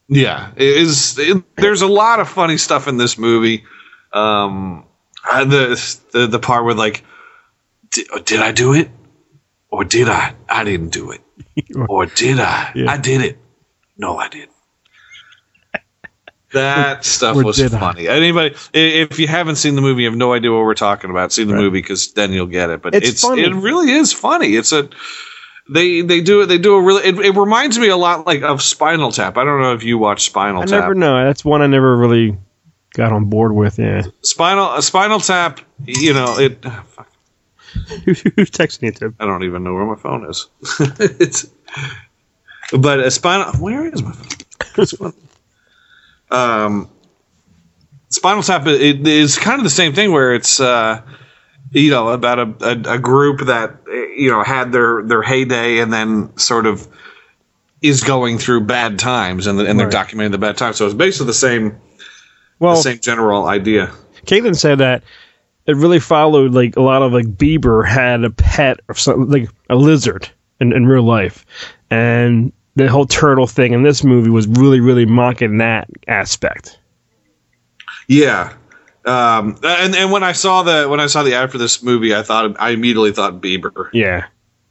Yeah, 0.10 0.52
it 0.56 0.64
is. 0.78 1.18
It, 1.18 1.44
there's 1.56 1.82
a 1.82 1.88
lot 1.88 2.20
of 2.20 2.28
funny 2.30 2.58
stuff 2.58 2.88
in 2.88 2.98
this 2.98 3.18
movie. 3.18 3.64
Um, 4.12 4.86
I- 5.24 5.44
the 5.46 5.98
the 6.12 6.28
the 6.28 6.40
part 6.40 6.66
where 6.66 6.74
like, 6.74 7.04
did 8.26 8.40
I 8.42 8.52
do 8.52 8.74
it, 8.74 8.90
or 9.74 9.84
did 9.84 10.08
I? 10.08 10.34
I 10.48 10.64
didn't 10.64 10.90
do 10.90 11.12
it, 11.12 11.22
or 11.90 12.06
did 12.06 12.40
I? 12.40 12.72
Yeah. 12.76 12.92
I 12.92 12.98
did 12.98 13.22
it. 13.22 13.38
No, 13.98 14.18
I 14.18 14.28
didn't. 14.30 14.52
That 16.54 17.04
stuff 17.04 17.36
Or 17.38 17.44
was 17.46 17.58
did 17.58 17.74
I? 17.74 17.80
funny. 17.80 18.08
Anybody, 18.08 18.56
if 18.76 19.18
you 19.18 19.26
haven't 19.28 19.56
seen 19.56 19.74
the 19.74 19.82
movie, 19.82 20.04
you 20.04 20.10
have 20.10 20.18
no 20.18 20.34
idea 20.34 20.52
what 20.52 20.60
we're 20.62 20.76
talking 20.76 21.10
about. 21.10 21.32
See 21.32 21.44
the 21.46 21.56
movie 21.56 21.80
because 21.82 22.14
then 22.14 22.32
you'll 22.32 22.46
get 22.46 22.70
it. 22.70 22.84
But 22.84 22.94
It's 22.94 23.10
it's, 23.10 23.22
funny. 23.24 23.42
it 23.42 23.56
really 23.56 23.92
is 23.92 24.14
funny. 24.14 24.56
It's 24.56 24.72
a 24.72 24.88
they 25.74 26.02
they 26.02 26.22
do 26.22 26.42
it. 26.42 26.46
They 26.48 26.60
do 26.60 26.76
a 26.76 26.82
really. 26.82 27.04
It, 27.06 27.18
it 27.18 27.32
reminds 27.36 27.80
me 27.80 27.88
a 27.88 27.98
lot 27.98 28.28
like 28.28 28.44
of 28.44 28.62
Spinal 28.62 29.12
Tap. 29.12 29.36
I 29.38 29.44
don't 29.44 29.62
know 29.62 29.74
if 29.74 29.82
you 29.84 29.98
watch 29.98 30.26
Spinal 30.26 30.62
I 30.62 30.66
Tap. 30.66 30.82
never 30.82 30.94
know. 30.94 31.26
That's 31.26 31.44
one 31.44 31.64
I 31.64 31.68
never 31.68 31.98
really 31.98 32.38
got 32.94 33.12
on 33.12 33.26
board 33.32 33.56
with. 33.56 33.80
Yeah, 33.80 34.04
Spinal 34.22 34.80
Spinal 34.84 35.22
Tap. 35.22 35.60
You 35.84 36.14
know 36.14 36.38
it. 36.38 36.60
ah, 36.66 36.86
who's 38.06 38.52
texting 38.52 38.84
you, 38.84 38.92
Tim? 38.92 39.16
I 39.20 39.26
don't 39.26 39.44
even 39.44 39.64
know 39.64 39.74
where 39.74 39.86
my 39.86 39.96
phone 39.96 40.30
is. 40.30 40.48
it's, 41.00 41.48
but 42.78 43.00
a 43.00 43.12
Spinal. 43.12 43.54
Where 43.54 43.86
is 43.86 44.02
my 44.02 44.12
phone? 44.12 45.14
um, 46.32 46.90
Spinal 48.10 48.44
Tap. 48.44 48.68
It 48.68 49.08
is 49.08 49.38
kind 49.38 49.60
of 49.60 49.64
the 49.64 49.70
same 49.70 49.94
thing 49.94 50.12
where 50.12 50.34
it's. 50.34 50.60
Uh, 50.60 51.02
you 51.74 51.90
know 51.90 52.10
about 52.10 52.40
a, 52.40 52.56
a, 52.62 52.96
a 52.96 53.00
group 53.00 53.42
that 53.42 53.78
you 54.16 54.30
know 54.30 54.44
had 54.44 54.72
their 54.72 55.02
their 55.04 55.22
heyday 55.22 55.80
and 55.80 55.92
then 55.92 56.36
sort 56.38 56.66
of 56.66 56.88
is 57.82 58.04
going 58.04 58.38
through 58.38 58.62
bad 58.62 59.00
times 59.00 59.48
and, 59.48 59.60
and 59.60 59.80
they're 59.80 59.90
documenting 59.90 60.32
the 60.32 60.38
bad 60.38 60.56
times 60.58 60.78
so 60.78 60.86
it's 60.86 60.94
basically 60.94 61.28
the 61.28 61.34
same 61.34 61.80
Well, 62.60 62.76
the 62.76 62.82
same 62.82 63.00
general 63.00 63.48
idea 63.48 63.92
Caitlin 64.26 64.56
said 64.56 64.78
that 64.80 65.04
it 65.66 65.76
really 65.76 66.00
followed 66.00 66.54
like 66.54 66.76
a 66.76 66.82
lot 66.82 67.02
of 67.02 67.14
like 67.14 67.26
Bieber 67.26 67.88
had 67.88 68.24
a 68.24 68.30
pet 68.30 68.80
or 68.88 68.96
something 68.96 69.30
like 69.30 69.50
a 69.70 69.76
lizard 69.76 70.30
in, 70.60 70.74
in 70.74 70.86
real 70.86 71.04
life, 71.04 71.46
and 71.90 72.52
the 72.76 72.90
whole 72.90 73.06
turtle 73.06 73.48
thing 73.48 73.74
in 73.74 73.84
this 73.84 74.04
movie 74.04 74.30
was 74.30 74.48
really 74.48 74.80
really 74.80 75.06
mocking 75.06 75.58
that 75.60 75.90
aspect. 76.08 76.80
Yeah. 78.08 78.54
Um, 79.06 79.58
and 79.64 79.96
and 79.96 80.12
when 80.12 80.24
I 80.24 80.32
saw 80.32 80.64
the 80.64 80.88
when 80.88 81.00
I 81.00 81.08
saw 81.08 81.24
the 81.24 81.36
ad 81.36 81.52
for 81.52 81.58
this 81.58 81.84
movie, 81.84 82.16
I 82.16 82.24
thought 82.24 82.56
I 82.60 82.70
immediately 82.70 83.12
thought 83.12 83.42
Bieber. 83.42 83.90
Yeah, 83.92 84.28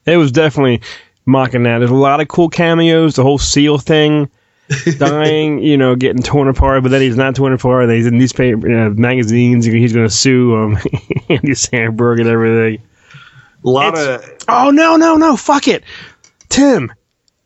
it 0.07 0.16
was 0.16 0.33
definitely 0.33 0.81
mocking 1.26 1.64
that. 1.64 1.78
There's 1.78 1.90
a 1.90 1.94
lot 1.94 2.20
of 2.20 2.28
cool 2.28 2.48
cameos. 2.48 3.16
The 3.16 3.22
whole 3.22 3.38
seal 3.38 3.78
thing. 3.78 4.31
dying, 4.98 5.59
you 5.61 5.77
know, 5.77 5.96
getting 5.96 6.22
torn 6.22 6.48
apart, 6.48 6.83
but 6.83 6.90
then 6.90 7.01
he's 7.03 7.16
not 7.16 7.35
torn 7.35 7.53
apart. 7.53 7.90
He's 7.90 8.07
in 8.07 8.16
newspaper 8.18 8.87
uh, 8.87 8.90
magazines. 8.90 9.64
He's 9.66 9.92
going 9.92 10.07
to 10.07 10.11
sue 10.14 10.57
um, 10.57 10.72
Andy 11.29 11.53
Samberg 11.53 12.20
and 12.20 12.29
everything. 12.29 12.83
A 13.64 13.68
lot 13.68 13.94
It's- 13.98 14.29
of 14.29 14.37
Oh 14.48 14.70
no, 14.70 14.96
no, 14.96 15.16
no! 15.16 15.37
Fuck 15.37 15.68
it, 15.68 15.85
Tim. 16.48 16.92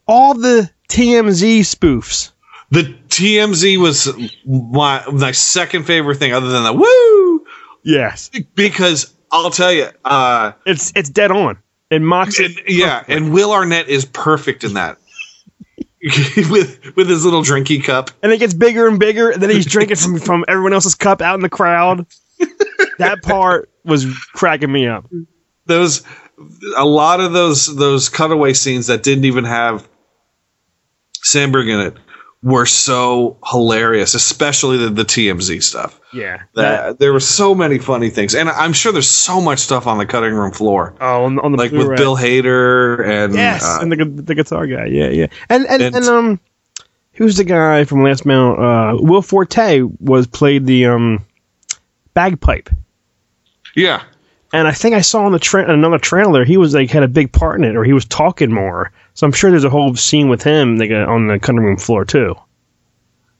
All 0.06 0.34
the 0.34 0.70
TMZ 0.88 1.60
spoofs. 1.60 2.30
the 2.70 2.82
TMZ 3.08 3.78
was 3.78 4.08
my 4.46 5.04
my 5.12 5.32
second 5.32 5.84
favorite 5.84 6.16
thing, 6.18 6.32
other 6.32 6.48
than 6.48 6.64
the 6.64 6.72
woo. 6.72 7.46
Yes, 7.82 8.30
because 8.54 9.12
I'll 9.30 9.50
tell 9.50 9.72
you, 9.72 9.88
uh, 10.04 10.52
it's 10.64 10.92
it's 10.96 11.10
dead 11.10 11.30
on. 11.30 11.58
It 11.90 12.00
mocks 12.02 12.40
it. 12.40 12.68
yeah, 12.68 13.04
and 13.08 13.32
Will 13.32 13.52
Arnett 13.52 13.88
is 13.88 14.04
perfect 14.04 14.64
in 14.64 14.74
that. 14.74 14.96
with 16.50 16.94
with 16.96 17.08
his 17.08 17.24
little 17.24 17.42
drinky 17.42 17.82
cup. 17.82 18.10
and 18.22 18.30
it 18.30 18.38
gets 18.38 18.54
bigger 18.54 18.86
and 18.86 18.98
bigger. 18.98 19.30
And 19.30 19.42
then 19.42 19.50
he's 19.50 19.66
drinking 19.66 19.96
from 19.96 20.18
from 20.18 20.44
everyone 20.48 20.72
else's 20.72 20.94
cup 20.94 21.20
out 21.22 21.34
in 21.34 21.40
the 21.40 21.48
crowd. 21.48 22.06
that 22.98 23.22
part 23.22 23.70
was 23.84 24.06
cracking 24.32 24.70
me 24.70 24.86
up. 24.86 25.06
Those 25.64 26.02
a 26.76 26.84
lot 26.84 27.20
of 27.20 27.32
those 27.32 27.74
those 27.74 28.08
cutaway 28.08 28.52
scenes 28.52 28.88
that 28.88 29.02
didn't 29.02 29.24
even 29.24 29.44
have 29.44 29.88
Sandberg 31.22 31.68
in 31.68 31.80
it 31.80 31.96
were 32.46 32.64
so 32.66 33.36
hilarious, 33.44 34.14
especially 34.14 34.76
the, 34.76 34.88
the 34.90 35.02
TMZ 35.02 35.60
stuff. 35.64 36.00
Yeah, 36.12 36.42
That, 36.54 37.00
there 37.00 37.12
were 37.12 37.18
so 37.20 37.54
many 37.54 37.78
funny 37.78 38.08
things, 38.08 38.34
and 38.36 38.48
I'm 38.48 38.72
sure 38.72 38.92
there's 38.92 39.08
so 39.08 39.40
much 39.40 39.58
stuff 39.58 39.86
on 39.88 39.98
the 39.98 40.06
cutting 40.06 40.32
room 40.32 40.52
floor. 40.52 40.94
Oh, 41.00 41.24
on, 41.24 41.40
on 41.40 41.50
the 41.52 41.58
like 41.58 41.72
Blu-ray. 41.72 41.88
with 41.88 41.98
Bill 41.98 42.16
Hader 42.16 43.04
and 43.04 43.34
Yes, 43.34 43.64
uh, 43.64 43.78
and 43.82 43.90
the 43.90 44.04
the 44.22 44.34
guitar 44.36 44.66
guy. 44.66 44.84
Yeah, 44.86 45.08
yeah. 45.08 45.26
And 45.48 45.66
and, 45.66 45.82
And- 45.82 45.96
and, 45.96 46.04
um, 46.06 46.40
who's 47.14 47.36
the 47.36 47.44
guy 47.44 47.82
from 47.84 48.02
Last 48.04 48.24
Mount? 48.24 48.60
Uh, 48.60 48.96
Will 49.02 49.22
Forte 49.22 49.82
was 50.00 50.26
played 50.28 50.66
the 50.66 50.86
um 50.86 51.24
bagpipe. 52.14 52.70
yeah, 53.74 54.02
And 54.52 54.68
I 54.68 54.72
think 54.72 54.94
I 54.94 55.00
saw 55.00 55.24
on 55.26 55.32
the 55.32 55.38
tra- 55.38 55.68
another 55.70 55.98
trailer 55.98 56.44
he 56.44 56.56
was 56.56 56.74
like 56.74 56.90
had 56.90 57.02
a 57.02 57.08
big 57.08 57.32
part 57.32 57.58
in 57.58 57.64
it, 57.64 57.76
or 57.76 57.84
he 57.84 57.92
was 57.92 58.04
talking 58.04 58.52
more. 58.52 58.92
So 59.16 59.26
I'm 59.26 59.32
sure 59.32 59.50
there's 59.50 59.64
a 59.64 59.70
whole 59.70 59.94
scene 59.96 60.28
with 60.28 60.42
him 60.42 60.76
like, 60.76 60.90
uh, 60.92 61.06
on 61.10 61.26
the 61.26 61.38
cutting 61.40 61.60
room 61.62 61.76
floor 61.78 62.04
too. 62.04 62.34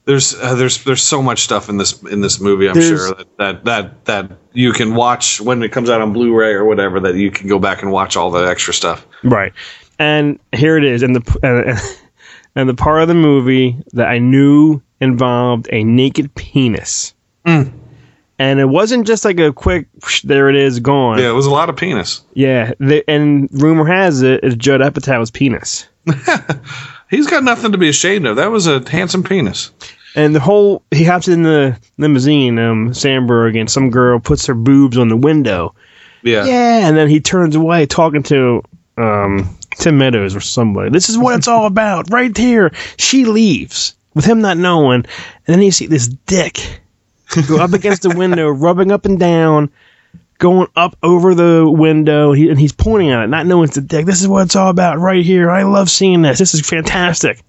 there's 0.06 0.34
uh, 0.34 0.54
there's 0.54 0.82
there's 0.84 1.02
so 1.02 1.22
much 1.22 1.40
stuff 1.42 1.68
in 1.68 1.76
this 1.76 2.02
in 2.04 2.20
this 2.22 2.40
movie. 2.40 2.68
I'm 2.68 2.74
There's- 2.74 2.88
sure 2.88 3.14
that, 3.14 3.36
that 3.38 3.64
that 3.64 4.04
that 4.06 4.30
you 4.54 4.72
can 4.72 4.94
watch 4.94 5.40
when 5.40 5.62
it 5.62 5.70
comes 5.72 5.88
out 5.90 6.00
on 6.00 6.12
Blu-ray 6.12 6.52
or 6.54 6.64
whatever. 6.64 6.98
That 7.00 7.14
you 7.16 7.30
can 7.30 7.46
go 7.48 7.58
back 7.58 7.82
and 7.82 7.92
watch 7.92 8.16
all 8.16 8.30
the 8.30 8.48
extra 8.48 8.72
stuff. 8.74 9.06
Right. 9.22 9.52
And 9.98 10.38
here 10.52 10.76
it 10.76 10.84
is, 10.84 11.02
and 11.02 11.14
the 11.16 11.38
uh, 11.42 11.78
and 12.56 12.68
the 12.68 12.74
part 12.74 13.02
of 13.02 13.08
the 13.08 13.14
movie 13.14 13.76
that 13.92 14.08
I 14.08 14.18
knew 14.18 14.80
involved 15.00 15.68
a 15.72 15.84
naked 15.84 16.34
penis. 16.34 17.12
And 18.38 18.60
it 18.60 18.66
wasn't 18.66 19.06
just 19.06 19.24
like 19.24 19.40
a 19.40 19.52
quick 19.52 19.88
"Whoosh, 20.02 20.22
there 20.22 20.48
it 20.50 20.56
is 20.56 20.80
gone. 20.80 21.18
Yeah, 21.18 21.30
it 21.30 21.34
was 21.34 21.46
a 21.46 21.50
lot 21.50 21.70
of 21.70 21.76
penis. 21.76 22.22
Yeah, 22.34 22.72
the, 22.78 23.02
and 23.08 23.48
rumor 23.50 23.86
has 23.86 24.22
it 24.22 24.40
it's 24.42 24.56
Judd 24.56 24.80
Apatow's 24.80 25.30
penis. 25.30 25.88
He's 27.10 27.26
got 27.26 27.44
nothing 27.44 27.72
to 27.72 27.78
be 27.78 27.88
ashamed 27.88 28.26
of. 28.26 28.36
That 28.36 28.50
was 28.50 28.66
a 28.66 28.88
handsome 28.88 29.22
penis. 29.22 29.70
And 30.16 30.34
the 30.34 30.40
whole 30.40 30.82
he 30.90 31.04
hops 31.04 31.28
in 31.28 31.42
the 31.42 31.78
limousine, 31.98 32.58
um, 32.58 32.92
Sandberg, 32.92 33.56
and 33.56 33.70
some 33.70 33.90
girl 33.90 34.18
puts 34.18 34.46
her 34.46 34.54
boobs 34.54 34.98
on 34.98 35.08
the 35.08 35.16
window. 35.16 35.74
Yeah. 36.22 36.44
Yeah, 36.44 36.88
and 36.88 36.96
then 36.96 37.08
he 37.08 37.20
turns 37.20 37.54
away 37.54 37.86
talking 37.86 38.22
to 38.24 38.62
um, 38.96 39.56
Tim 39.76 39.98
Meadows 39.98 40.34
or 40.34 40.40
somebody. 40.40 40.90
This 40.90 41.08
is 41.08 41.18
what 41.18 41.36
it's 41.36 41.48
all 41.48 41.66
about, 41.66 42.10
right 42.10 42.36
here. 42.36 42.72
She 42.98 43.24
leaves 43.24 43.94
with 44.14 44.24
him 44.24 44.40
not 44.40 44.56
knowing, 44.56 45.04
and 45.04 45.54
then 45.54 45.62
you 45.62 45.70
see 45.70 45.86
this 45.86 46.08
dick 46.08 46.80
go 47.48 47.58
up 47.58 47.72
against 47.72 48.02
the 48.02 48.10
window, 48.10 48.48
rubbing 48.48 48.90
up 48.92 49.04
and 49.04 49.18
down, 49.18 49.70
going 50.38 50.68
up 50.76 50.96
over 51.02 51.34
the 51.34 51.68
window, 51.68 52.32
he, 52.32 52.48
and 52.50 52.58
he's 52.58 52.72
pointing 52.72 53.10
at 53.10 53.24
it, 53.24 53.28
not 53.28 53.46
knowing 53.46 53.68
it's 53.68 53.76
a 53.76 53.80
dick. 53.82 54.06
This 54.06 54.20
is 54.20 54.28
what 54.28 54.44
it's 54.46 54.56
all 54.56 54.70
about, 54.70 54.98
right 54.98 55.24
here. 55.24 55.50
I 55.50 55.62
love 55.64 55.90
seeing 55.90 56.22
this. 56.22 56.38
This 56.38 56.54
is 56.54 56.60
fantastic. 56.68 57.42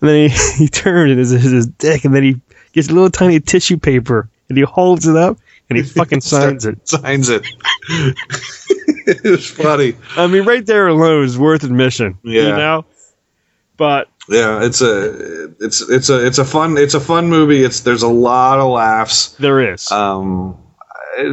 And 0.00 0.08
then 0.08 0.30
he, 0.30 0.36
he 0.64 0.68
turns 0.68 1.10
and 1.12 1.20
it's 1.20 1.30
his 1.30 1.66
dick, 1.66 2.04
and 2.04 2.14
then 2.14 2.22
he 2.22 2.40
gets 2.72 2.88
a 2.88 2.92
little 2.92 3.10
tiny 3.10 3.40
tissue 3.40 3.76
paper 3.78 4.28
and 4.48 4.56
he 4.58 4.64
holds 4.64 5.06
it 5.06 5.16
up 5.16 5.38
and 5.68 5.76
he 5.78 5.84
fucking 5.84 6.20
signs 6.22 6.64
it. 6.66 6.86
Signs 6.88 7.28
it. 7.28 7.46
it 7.88 9.24
was 9.24 9.48
funny. 9.50 9.94
I 10.16 10.26
mean, 10.26 10.44
right 10.44 10.64
there 10.64 10.88
alone 10.88 11.24
is 11.24 11.38
worth 11.38 11.64
admission. 11.64 12.18
You 12.22 12.42
Yeah. 12.42 12.56
know? 12.56 12.84
But 13.76 14.08
Yeah, 14.28 14.64
it's 14.64 14.80
a 14.80 15.52
it's 15.60 15.80
it's 15.88 16.08
a 16.08 16.24
it's 16.24 16.38
a 16.38 16.44
fun 16.44 16.78
it's 16.78 16.94
a 16.94 17.00
fun 17.00 17.28
movie. 17.28 17.64
It's 17.64 17.80
there's 17.80 18.02
a 18.02 18.08
lot 18.08 18.58
of 18.58 18.70
laughs. 18.70 19.28
there 19.38 19.72
is. 19.72 19.90
Um, 19.90 20.58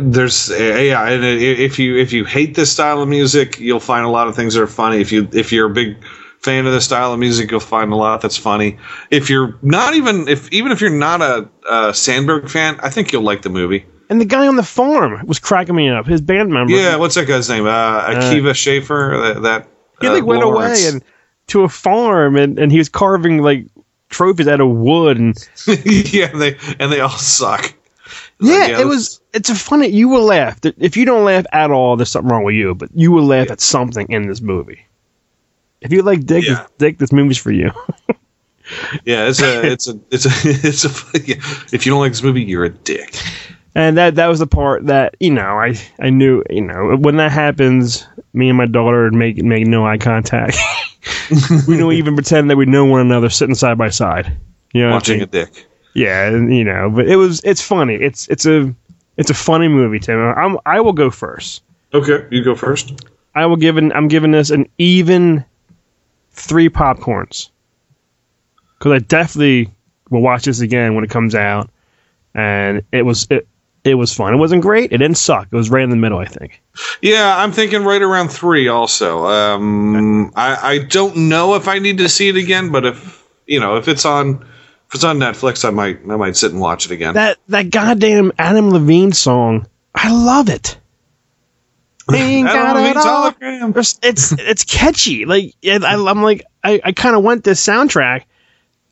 there's 0.02 0.50
yeah, 0.50 1.08
and 1.08 1.24
if 1.24 1.80
you 1.80 1.98
if 1.98 2.12
you 2.12 2.26
hate 2.26 2.56
this 2.56 2.72
style 2.72 3.02
of 3.02 3.08
music, 3.08 3.60
you'll 3.60 3.80
find 3.80 4.06
a 4.06 4.10
lot 4.10 4.28
of 4.28 4.36
things 4.36 4.56
that 4.56 4.62
are 4.62 4.68
funny. 4.68 5.02
If 5.02 5.12
you 5.12 5.30
if 5.32 5.52
you're 5.52 5.68
a 5.68 5.74
big 5.74 6.04
fan 6.42 6.66
of 6.66 6.74
this 6.74 6.86
style 6.86 7.14
of 7.14 7.20
music, 7.20 7.52
you'll 7.52 7.60
find 7.60 7.94
a 7.94 7.96
lot 7.96 8.22
that's 8.22 8.38
funny. 8.38 8.78
If 9.12 9.30
you're 9.30 9.58
not 9.62 9.94
even 9.94 10.28
if 10.28 10.52
even 10.52 10.72
if 10.72 10.82
you're 10.82 10.90
not 10.90 11.22
a, 11.22 11.50
a 11.70 11.94
Sandberg 11.94 12.50
fan, 12.50 12.80
I 12.82 12.90
think 12.90 13.12
you'll 13.14 13.24
like 13.24 13.44
the 13.44 13.50
movie. 13.50 13.86
and 14.10 14.20
the 14.20 14.26
guy 14.26 14.48
on 14.48 14.56
the 14.56 14.64
farm 14.64 15.26
was 15.28 15.38
cracking 15.40 15.76
me 15.76 15.90
up. 15.90 16.08
His 16.08 16.22
band 16.22 16.50
member. 16.52 16.74
Yeah, 16.74 16.96
what's 16.96 17.16
that 17.16 17.28
guy's 17.28 17.48
name? 17.50 17.68
Uh, 17.68 18.04
Akiva 18.08 18.56
Schaffer. 18.56 19.36
That, 19.36 19.42
that 19.44 19.68
he 20.02 20.08
uh, 20.08 20.24
went 20.24 20.42
Lawrence. 20.42 20.82
away 20.82 20.90
and 20.92 21.04
to 21.50 21.64
a 21.64 21.70
farm 21.70 22.36
and, 22.36 22.58
and 22.60 22.72
he 22.72 22.78
was 22.78 22.90
carving 22.90 23.42
like 23.42 23.66
trophies 24.10 24.48
out 24.48 24.60
of 24.62 24.70
wood 24.70 25.18
and 25.18 25.36
yeah, 25.68 26.28
they 26.28 26.58
and 26.80 26.92
they 26.92 27.00
all 27.00 27.10
suck. 27.10 27.74
yeah, 28.40 28.68
yeah, 28.68 28.82
it 28.82 28.86
was 28.88 29.22
it's 29.34 29.50
a 29.50 29.56
funny 29.56 29.88
you 29.88 30.10
will 30.10 30.26
laugh. 30.26 30.60
If 30.64 30.98
you 30.98 31.06
don't 31.06 31.26
laugh 31.26 31.46
at 31.52 31.70
all, 31.72 31.96
there's 31.96 32.10
something 32.10 32.32
wrong 32.32 32.44
with 32.44 32.56
you, 32.56 32.74
but 32.76 32.90
you 32.96 33.12
will 33.12 33.26
laugh 33.26 33.52
at 33.52 33.62
something 33.62 34.08
in 34.10 34.28
this 34.28 34.42
movie. 34.42 34.86
If 35.82 35.92
you 35.94 36.02
like 36.02 36.26
Dick, 36.26 36.46
Yeah. 36.46 36.56
this, 36.56 36.68
Dick, 36.78 36.98
this 36.98 37.12
movie's 37.12 37.38
for 37.38 37.52
you. 37.52 37.72
Yeah, 39.04 39.28
it's 39.28 39.42
a 39.42 39.66
it's 39.72 39.88
a 39.88 40.00
it's 40.12 40.26
a 40.28 40.30
it's 40.68 40.86
a. 40.86 41.20
yeah. 41.26 41.36
If 41.74 41.86
you 41.88 41.92
don't 41.92 42.02
like 42.02 42.12
this 42.12 42.22
movie, 42.22 42.44
you're 42.44 42.66
a 42.66 42.70
dick. 42.70 43.16
And 43.74 43.98
that 43.98 44.14
that 44.16 44.28
was 44.28 44.38
the 44.38 44.46
part 44.48 44.86
that 44.86 45.16
you 45.20 45.32
know 45.32 45.42
I 45.58 45.74
I 46.00 46.12
knew 46.12 46.44
you 46.52 46.62
know 46.62 46.96
when 46.96 47.18
that 47.18 47.32
happens, 47.32 48.06
me 48.34 48.50
and 48.50 48.58
my 48.58 48.66
daughter 48.66 49.04
would 49.06 49.14
make 49.14 49.38
make 49.44 49.66
no 49.66 49.86
eye 49.86 49.98
contact. 49.98 50.58
we 51.68 51.78
don't 51.78 51.94
even 51.94 52.16
pretend 52.16 52.50
that 52.50 52.58
we 52.58 52.66
know 52.66 52.86
one 52.86 53.02
another 53.02 53.30
sitting 53.30 53.56
side 53.56 53.78
by 53.78 53.90
side. 53.90 54.38
You 54.74 54.82
know, 54.82 54.88
what 54.88 54.92
I 54.92 54.96
Watching 54.96 55.14
mean? 55.16 55.24
a 55.24 55.28
dick. 55.28 55.68
yeah, 55.94 56.30
you 56.30 56.64
know, 56.64 56.90
but 56.90 57.08
it 57.08 57.16
was 57.16 57.42
it's 57.44 57.62
funny. 57.62 57.96
It's 57.96 58.28
it's 58.28 58.46
a 58.46 58.74
it's 59.18 59.30
a 59.30 59.34
funny 59.34 59.68
movie, 59.68 60.00
Tim. 60.00 60.20
I'm 60.20 60.58
I 60.66 60.80
will 60.82 60.94
go 60.94 61.10
first. 61.10 61.64
Okay, 61.94 62.28
you 62.30 62.44
go 62.44 62.56
first. 62.56 63.06
I 63.36 63.46
will 63.46 63.56
give 63.58 63.78
an 63.78 63.92
I'm 63.94 64.08
giving 64.08 64.32
this 64.32 64.50
an 64.52 64.68
even 64.78 65.44
three 66.32 66.70
popcorns 66.70 67.50
because 68.78 68.92
I 68.94 69.00
definitely 69.00 69.72
will 70.10 70.22
watch 70.22 70.46
this 70.46 70.62
again 70.62 70.96
when 70.96 71.04
it 71.04 71.10
comes 71.10 71.36
out, 71.36 71.70
and 72.34 72.84
it 72.92 73.04
was 73.04 73.28
it 73.30 73.48
it 73.90 73.96
was 73.96 74.14
fun. 74.14 74.34
It 74.34 74.38
wasn't 74.38 74.62
great. 74.62 74.92
It 74.92 74.98
didn't 74.98 75.18
suck. 75.18 75.48
It 75.52 75.56
was 75.56 75.70
right 75.70 75.84
in 75.84 75.90
the 75.90 75.96
middle, 75.96 76.20
I 76.20 76.26
think. 76.26 76.62
Yeah, 77.02 77.38
I'm 77.38 77.52
thinking 77.52 77.84
right 77.84 78.02
around 78.02 78.30
three. 78.30 78.68
Also, 78.68 79.26
um, 79.26 80.32
I 80.36 80.56
I 80.74 80.78
don't 80.80 81.30
know 81.30 81.56
if 81.56 81.68
I 81.68 81.80
need 81.80 81.98
to 82.00 82.10
see 82.10 82.30
it 82.30 82.36
again, 82.36 82.72
but 82.72 82.86
if 82.86 83.28
you 83.46 83.60
know 83.60 83.78
if 83.78 83.88
it's 83.88 84.06
on 84.06 84.46
if 84.88 84.96
it's 84.96 85.04
on 85.04 85.20
Netflix, 85.20 85.66
I 85.66 85.72
might 85.72 86.00
I 86.10 86.16
might 86.16 86.36
sit 86.36 86.52
and 86.52 86.60
watch 86.60 86.86
it 86.86 86.92
again. 86.92 87.14
That 87.14 87.38
that 87.48 87.70
goddamn 87.70 88.32
Adam 88.38 88.72
Levine 88.72 89.12
song, 89.12 89.68
I 89.94 90.12
love 90.12 90.50
it. 90.50 90.78
Ain't 92.14 92.48
got 92.48 92.76
it 92.76 92.96
Levine's 92.96 93.06
It's 93.78 94.00
it's 94.02 94.32
it's 94.32 94.64
catchy. 94.64 95.26
Like 95.26 95.54
it, 95.62 95.84
I, 95.84 95.94
I'm 95.94 96.24
like 96.24 96.44
I, 96.64 96.82
I 96.84 96.92
kind 96.92 97.16
of 97.16 97.24
want 97.24 97.44
this 97.44 97.64
soundtrack, 97.66 98.24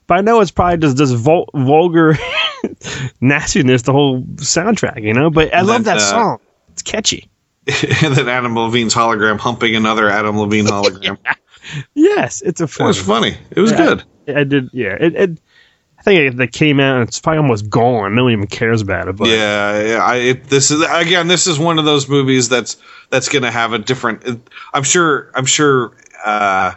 but 0.06 0.20
I 0.20 0.22
know 0.22 0.40
it's 0.42 0.52
probably 0.52 0.78
just 0.78 0.98
this 0.98 1.12
vul- 1.12 1.50
vulgar 1.54 2.18
nastiness. 3.22 3.82
The 3.84 3.92
whole 3.92 4.22
soundtrack, 4.36 5.02
you 5.04 5.14
know. 5.14 5.30
But 5.30 5.54
I 5.54 5.62
love 5.62 5.84
That, 5.86 5.96
that 5.96 5.98
uh, 6.04 6.10
song. 6.12 6.40
It's 6.70 6.82
catchy. 6.82 7.30
and 7.68 8.16
then 8.16 8.30
Adam 8.30 8.56
Levine's 8.56 8.94
hologram 8.94 9.38
humping 9.40 9.76
another 9.76 10.10
Adam 10.10 10.38
Levine 10.38 10.66
hologram. 10.66 11.18
Yes, 11.96 12.42
it's 12.42 12.62
a 12.62 12.64
It 12.64 12.70
fun. 12.70 12.88
was 12.88 13.02
funny. 13.02 13.36
It 13.52 13.60
was 13.60 13.72
Yeah. 13.72 13.78
good. 14.26 14.38
I 14.38 14.44
did. 14.46 14.70
Yeah. 14.72 14.96
It. 14.98 15.16
it 15.16 15.40
I 16.00 16.04
think 16.04 16.20
it, 16.22 16.38
that 16.38 16.54
came 16.54 16.80
out 16.80 17.00
and 17.02 17.08
it's 17.10 17.20
probably 17.20 17.40
almost 17.40 17.70
gone. 17.70 18.16
No 18.16 18.24
one 18.24 18.32
even 18.32 18.48
cares 18.48 18.82
about 18.82 19.10
it. 19.10 19.18
But 19.18 19.28
yeah, 19.28 19.84
yeah. 19.84 19.98
I 20.02 20.16
it, 20.16 20.44
this 20.46 20.72
is 20.72 20.82
again. 20.88 21.28
This 21.28 21.46
is 21.46 21.60
one 21.60 21.78
of 21.78 21.84
those 21.84 22.08
movies 22.08 22.48
that's 22.48 22.78
that's 23.10 23.28
going 23.28 23.44
to 23.44 23.52
have 23.52 23.74
a 23.74 23.80
different. 23.80 24.48
I'm 24.74 24.84
sure. 24.84 25.30
I'm 25.36 25.46
sure. 25.46 25.92
Uh, 26.24 26.76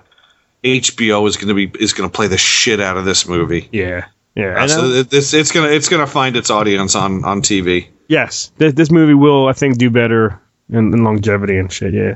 HBO 0.64 1.28
is 1.28 1.36
going 1.36 1.48
to 1.48 1.54
be 1.54 1.70
is 1.80 1.92
going 1.92 2.10
to 2.10 2.12
play 2.14 2.26
the 2.26 2.38
shit 2.38 2.80
out 2.80 2.96
of 2.96 3.04
this 3.04 3.28
movie. 3.28 3.68
yeah, 3.70 4.06
yeah. 4.34 4.66
So 4.66 4.84
it, 4.86 5.08
it's 5.12 5.52
gonna 5.52 5.68
it's 5.68 5.88
gonna 5.88 6.06
find 6.06 6.36
its 6.36 6.50
audience 6.50 6.94
on 6.94 7.24
on 7.24 7.42
TV. 7.42 7.88
Yes, 8.08 8.50
this, 8.58 8.72
this 8.74 8.90
movie 8.90 9.14
will, 9.14 9.46
I 9.46 9.52
think, 9.52 9.78
do 9.78 9.88
better 9.90 10.40
in, 10.68 10.92
in 10.92 11.04
longevity 11.04 11.56
and 11.58 11.70
shit. 11.72 11.94
Yeah, 11.94 12.14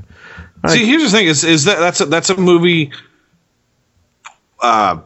See, 0.68 0.84
here's 0.86 1.02
the 1.04 1.10
thing: 1.10 1.26
is 1.26 1.44
is 1.44 1.64
that 1.64 1.78
that's 1.78 2.00
a, 2.00 2.06
that's 2.06 2.30
a 2.30 2.36
movie. 2.36 2.90
Uh, 4.60 5.00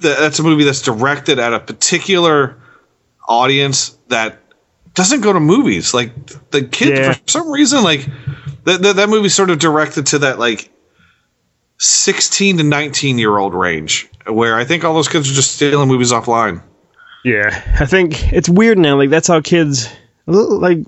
that- 0.00 0.18
that's 0.18 0.38
a 0.38 0.42
movie 0.42 0.64
that's 0.64 0.82
directed 0.82 1.38
at 1.38 1.52
a 1.52 1.60
particular 1.60 2.56
audience 3.28 3.98
that 4.08 4.40
doesn't 4.94 5.20
go 5.20 5.32
to 5.32 5.40
movies. 5.40 5.92
Like 5.92 6.14
the 6.50 6.62
kids, 6.62 6.98
Yeah. 6.98 7.12
for 7.12 7.28
some 7.28 7.50
reason, 7.50 7.82
like 7.82 8.06
that 8.64 8.82
that, 8.82 8.96
that 8.96 9.08
movie's 9.08 9.34
sort 9.34 9.50
of 9.50 9.58
directed 9.58 10.06
to 10.06 10.18
that 10.20 10.38
like 10.38 10.70
sixteen 11.78 12.56
to 12.58 12.62
nineteen 12.62 13.18
year 13.18 13.36
old 13.38 13.54
range, 13.54 14.08
where 14.26 14.56
I 14.56 14.64
think 14.64 14.84
all 14.84 14.94
those 14.94 15.08
kids 15.08 15.30
are 15.30 15.34
just 15.34 15.54
stealing 15.56 15.88
movies 15.88 16.12
offline. 16.12 16.62
Yeah, 17.24 17.62
I 17.80 17.86
think 17.86 18.32
it's 18.32 18.48
weird 18.48 18.78
now. 18.78 18.96
Like 18.96 19.10
that's 19.10 19.28
how 19.28 19.40
kids 19.40 19.88
like 20.26 20.78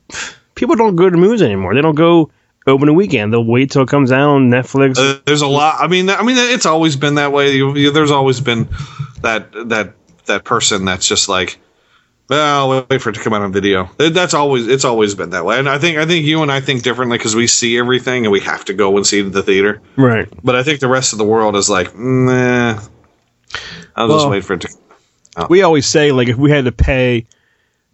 people 0.55 0.77
don't 0.77 0.97
go 0.97 1.11
to 1.11 1.17
movies 1.17 1.43
anymore. 1.43 1.75
They 1.75 1.81
don't 1.81 1.95
go 1.95 2.31
open 2.67 2.89
a 2.89 2.93
weekend. 2.93 3.33
They'll 3.33 3.45
wait 3.45 3.71
till 3.71 3.83
it 3.83 3.89
comes 3.89 4.13
out 4.13 4.29
on 4.29 4.51
Netflix. 4.51 4.99
Uh, 4.99 5.21
there's 5.25 5.43
a 5.43 5.47
lot. 5.47 5.77
I 5.81 5.89
mean, 5.89 6.11
I 6.11 6.23
mean, 6.23 6.37
it's 6.37 6.67
always 6.67 6.97
been 6.97 7.15
that 7.17 7.33
way. 7.33 7.57
You, 7.57 7.75
you, 7.77 7.91
there's 7.91 8.11
always 8.11 8.41
been 8.41 8.69
that 9.23 9.51
that 9.69 9.95
that 10.27 10.45
person 10.45 10.85
that's 10.85 11.09
just 11.09 11.29
like, 11.29 11.59
I'll 12.31 12.87
wait 12.91 13.01
for 13.01 13.09
it 13.11 13.15
to 13.15 13.21
come 13.21 13.33
out 13.33 13.41
on 13.43 13.53
video. 13.53 13.89
That's 13.97 14.35
always 14.35 14.69
it's 14.69 14.85
always 14.85 15.15
been 15.15 15.31
that 15.31 15.45
way. 15.45 15.59
And 15.59 15.69
I 15.69 15.79
think 15.79 15.97
I 15.99 16.05
think 16.07 16.27
you 16.27 16.43
and 16.43 16.53
I 16.53 16.61
think 16.61 16.83
differently 16.83 17.17
because 17.17 17.35
we 17.35 17.47
see 17.47 17.79
everything 17.79 18.27
and 18.27 18.33
we 18.33 18.41
have 18.41 18.65
to 18.67 18.75
go 18.75 18.97
and 18.97 19.07
see 19.07 19.21
it 19.21 19.27
at 19.27 19.33
the 19.33 19.43
theater. 19.43 19.81
right. 19.97 20.29
But 20.45 20.55
I 20.55 20.63
think 20.63 20.81
the 20.81 20.89
rest 20.89 21.13
of 21.13 21.19
the 21.19 21.25
world 21.25 21.57
is 21.57 21.71
like, 21.71 21.97
nah. 21.97 22.81
I'll 23.97 24.09
just 24.09 24.29
wait 24.29 24.45
for 24.45 24.53
it 24.55 24.61
to. 24.63 25.47
We 25.49 25.63
always 25.63 25.87
say 25.87 26.13
like 26.13 26.29
if 26.29 26.37
we 26.37 26.51
had 26.51 26.65
to 26.67 26.73
pay 26.73 27.27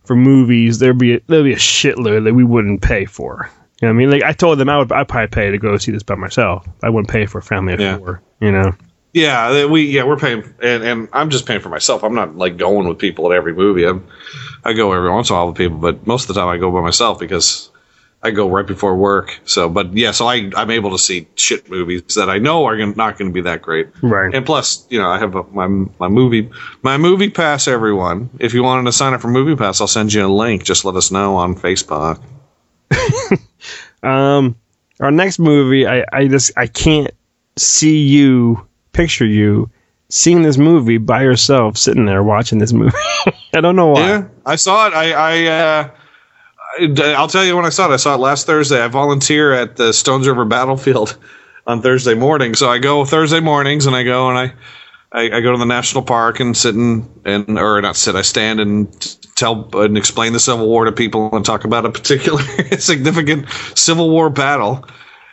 for 0.04 0.16
movies, 0.16 0.78
there'd 0.78 0.98
be 0.98 1.14
a, 1.14 1.20
there'd 1.28 1.44
be 1.44 1.52
a 1.52 1.56
shitload 1.56 2.24
that 2.24 2.34
we 2.34 2.42
wouldn't 2.44 2.82
pay 2.82 3.04
for. 3.04 3.50
You 3.80 3.88
know 3.88 3.94
what 3.94 3.96
I 3.96 3.98
mean? 3.98 4.10
Like 4.10 4.22
I 4.22 4.32
told 4.32 4.58
them 4.58 4.68
I 4.68 4.78
would 4.78 4.90
I'd 4.92 5.08
probably 5.08 5.28
pay 5.28 5.50
to 5.50 5.58
go 5.58 5.76
see 5.76 5.92
this 5.92 6.02
by 6.02 6.14
myself. 6.16 6.66
I 6.82 6.90
wouldn't 6.90 7.08
pay 7.10 7.26
for 7.26 7.38
a 7.38 7.42
family 7.42 7.74
of 7.74 7.80
Yeah. 7.80 7.98
four. 7.98 8.22
You 8.40 8.50
know? 8.50 8.72
Yeah, 9.14 9.66
we 9.66 9.84
yeah 9.84 10.04
we're 10.04 10.16
paying 10.16 10.42
and, 10.60 10.82
and 10.82 11.08
I'm 11.12 11.30
just 11.30 11.46
paying 11.46 11.60
for 11.60 11.68
myself. 11.68 12.02
I'm 12.02 12.14
not 12.14 12.36
like 12.36 12.56
going 12.56 12.88
with 12.88 12.98
people 12.98 13.32
at 13.32 13.36
every 13.36 13.54
movie. 13.54 13.84
I'm, 13.84 14.06
I 14.64 14.72
go 14.72 14.92
every 14.92 15.10
once 15.10 15.30
in 15.30 15.36
a 15.36 15.38
while 15.38 15.46
with 15.46 15.56
people, 15.56 15.78
but 15.78 16.06
most 16.06 16.28
of 16.28 16.34
the 16.34 16.40
time 16.40 16.48
I 16.48 16.58
go 16.58 16.70
by 16.72 16.80
myself 16.80 17.20
because 17.20 17.70
I 18.22 18.32
go 18.32 18.48
right 18.48 18.66
before 18.66 18.96
work. 18.96 19.38
So, 19.44 19.68
but 19.68 19.96
yeah, 19.96 20.10
so 20.10 20.26
I 20.26 20.50
I'm 20.56 20.70
able 20.70 20.90
to 20.90 20.98
see 20.98 21.28
shit 21.36 21.70
movies 21.70 22.02
that 22.16 22.28
I 22.28 22.38
know 22.38 22.64
are 22.64 22.76
gonna, 22.76 22.94
not 22.96 23.16
going 23.16 23.30
to 23.30 23.34
be 23.34 23.42
that 23.42 23.62
great. 23.62 23.88
Right. 24.02 24.34
And 24.34 24.44
plus, 24.44 24.84
you 24.90 24.98
know, 24.98 25.08
I 25.08 25.18
have 25.18 25.36
a, 25.36 25.44
my 25.44 25.68
my 26.00 26.08
movie 26.08 26.50
my 26.82 26.96
movie 26.96 27.30
pass. 27.30 27.68
Everyone, 27.68 28.30
if 28.40 28.52
you 28.52 28.62
wanted 28.62 28.84
to 28.86 28.92
sign 28.92 29.14
up 29.14 29.20
for 29.20 29.28
movie 29.28 29.54
pass, 29.54 29.80
I'll 29.80 29.86
send 29.86 30.12
you 30.12 30.26
a 30.26 30.28
link. 30.28 30.64
Just 30.64 30.84
let 30.84 30.96
us 30.96 31.10
know 31.10 31.36
on 31.36 31.54
Facebook. 31.54 32.20
Um, 34.04 34.56
our 35.00 35.10
next 35.10 35.38
movie, 35.38 35.86
I, 35.86 36.04
I 36.12 36.28
just 36.28 36.52
I 36.56 36.66
can't 36.66 37.10
see 37.56 37.98
you 37.98 38.66
picture 38.94 39.26
you 39.26 39.70
seeing 40.08 40.42
this 40.42 40.56
movie 40.56 40.98
by 40.98 41.22
yourself, 41.22 41.76
sitting 41.76 42.06
there 42.06 42.22
watching 42.22 42.58
this 42.58 42.72
movie. 42.72 42.96
I 43.54 43.60
don't 43.60 43.76
know 43.76 43.88
why. 43.88 44.00
Yeah, 44.00 44.28
I 44.46 44.56
saw 44.56 44.86
it. 44.86 44.94
I, 44.94 45.12
I, 45.12 45.46
uh, 45.46 45.90
I'll 47.16 47.28
tell 47.28 47.44
you 47.44 47.56
when 47.56 47.64
I 47.64 47.70
saw 47.70 47.90
it. 47.90 47.94
I 47.94 47.96
saw 47.96 48.14
it 48.14 48.18
last 48.18 48.46
Thursday. 48.46 48.82
I 48.82 48.88
volunteer 48.88 49.52
at 49.52 49.76
the 49.76 49.92
Stones 49.92 50.26
River 50.26 50.44
Battlefield 50.44 51.16
on 51.66 51.82
Thursday 51.82 52.14
morning. 52.14 52.54
So 52.54 52.68
I 52.68 52.78
go 52.78 53.04
Thursday 53.04 53.40
mornings 53.40 53.86
and 53.86 53.94
I 53.94 54.02
go 54.02 54.28
and 54.28 54.38
I, 54.38 54.52
I, 55.12 55.36
I 55.36 55.40
go 55.40 55.52
to 55.52 55.58
the 55.58 55.66
national 55.66 56.02
park 56.02 56.40
and 56.40 56.56
sit 56.56 56.74
and, 56.74 57.08
and 57.24 57.58
or 57.58 57.80
not 57.80 57.96
sit. 57.96 58.16
I 58.16 58.22
stand 58.22 58.60
and 58.60 59.18
tell 59.36 59.68
and 59.80 59.96
explain 59.96 60.32
the 60.32 60.40
Civil 60.40 60.66
War 60.66 60.84
to 60.84 60.92
people 60.92 61.34
and 61.34 61.44
talk 61.44 61.64
about 61.64 61.86
a 61.86 61.90
particular 61.90 62.42
significant 62.78 63.48
Civil 63.74 64.10
War 64.10 64.30
battle. 64.30 64.84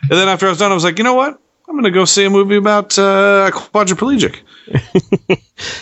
And 0.02 0.10
then 0.10 0.28
after 0.28 0.46
I 0.46 0.50
was 0.50 0.58
done, 0.58 0.70
I 0.70 0.74
was 0.74 0.84
like, 0.84 0.98
you 0.98 1.04
know 1.04 1.14
what? 1.14 1.40
I'm 1.72 1.76
going 1.80 1.84
to 1.84 1.90
go 1.90 2.04
see 2.04 2.26
a 2.26 2.30
movie 2.30 2.56
about 2.56 2.98
uh, 2.98 3.48
a 3.48 3.50
quadriplegic. 3.50 4.40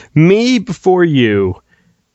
Me 0.14 0.60
before 0.60 1.02
you, 1.02 1.60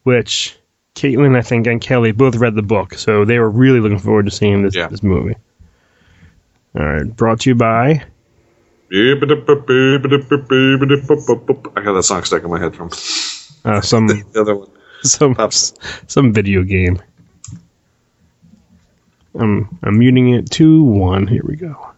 which 0.03 0.55
Caitlin, 0.95 1.35
I 1.37 1.41
think, 1.41 1.67
and 1.67 1.81
Kelly 1.81 2.13
both 2.13 2.37
read 2.37 2.55
the 2.55 2.61
book, 2.61 2.93
so 2.93 3.25
they 3.25 3.37
were 3.37 3.49
really 3.49 3.81
looking 3.81 3.99
forward 3.99 4.27
to 4.27 4.31
seeing 4.31 4.61
this 4.61 4.73
Yeah. 4.77 4.87
this 4.87 5.03
movie. 5.03 5.35
All 6.79 6.85
right, 6.85 7.03
brought 7.17 7.41
to 7.41 7.49
you 7.49 7.55
by 7.55 8.01
I 11.75 11.81
got 11.83 11.95
that 11.95 12.03
song 12.03 12.23
stuck 12.23 12.43
in 12.45 12.49
my 12.49 12.59
head 12.59 12.73
from 12.77 12.89
uh, 13.65 13.81
some 13.81 14.07
the 14.07 14.23
other 14.39 14.55
one. 14.55 14.69
some 15.01 15.35
some 16.07 16.31
video 16.31 16.63
game. 16.63 17.01
I'm 19.37 19.77
I'm 19.83 19.99
muting 19.99 20.29
it 20.29 20.49
to 20.51 20.81
one. 20.81 21.27
Here 21.27 21.43
we 21.43 21.57
go. 21.57 21.91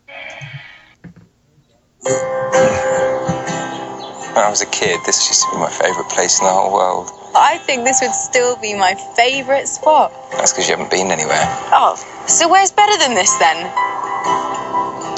When 4.32 4.46
I 4.46 4.50
was 4.50 4.62
a 4.62 4.66
kid, 4.68 5.00
this 5.06 5.28
used 5.28 5.44
to 5.44 5.52
be 5.52 5.58
my 5.58 5.70
favourite 5.70 6.10
place 6.10 6.40
in 6.40 6.46
the 6.46 6.54
whole 6.54 6.72
world. 6.72 7.12
I 7.36 7.58
think 7.60 7.84
this 7.84 8.00
would 8.02 8.14
still 8.14 8.56
be 8.56 8.74
my 8.74 8.96
favourite 8.96 9.68
spot. 9.68 10.14
That's 10.32 10.54
because 10.54 10.70
you 10.70 10.76
haven't 10.76 10.90
been 10.90 11.12
anywhere. 11.12 11.44
Oh, 11.76 12.00
so 12.28 12.48
where's 12.48 12.72
better 12.72 12.98
than 12.98 13.14
this 13.14 13.36
then? 13.38 13.58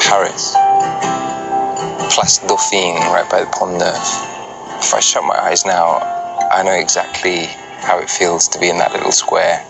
Paris. 0.01 0.57
Place 2.09 2.39
Dauphine, 2.49 2.97
right 3.13 3.29
by 3.29 3.41
the 3.41 3.51
Pont 3.53 3.77
Neuf. 3.77 4.81
If 4.81 4.93
I 4.93 4.99
shut 4.99 5.23
my 5.23 5.37
eyes 5.37 5.65
now, 5.65 5.99
I 6.51 6.63
know 6.63 6.73
exactly 6.73 7.45
how 7.85 7.99
it 7.99 8.09
feels 8.09 8.47
to 8.49 8.59
be 8.59 8.69
in 8.69 8.79
that 8.79 8.93
little 8.93 9.11
square. 9.11 9.63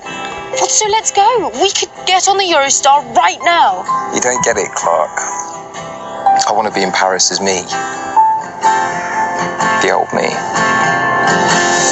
Well, 0.56 0.70
so 0.70 0.88
let's 0.88 1.12
go. 1.12 1.52
We 1.62 1.70
could 1.72 1.92
get 2.08 2.30
on 2.30 2.38
the 2.38 2.46
Eurostar 2.46 3.04
right 3.16 3.40
now. 3.44 3.84
You 4.16 4.22
don't 4.22 4.44
get 4.46 4.56
it, 4.56 4.72
Clark. 4.72 5.49
I 6.50 6.52
want 6.52 6.68
to 6.68 6.74
be 6.74 6.82
in 6.82 6.92
Paris 6.92 7.30
as 7.30 7.40
me. 7.40 7.62
The 9.86 9.94
old 9.94 10.10
me. 10.18 10.34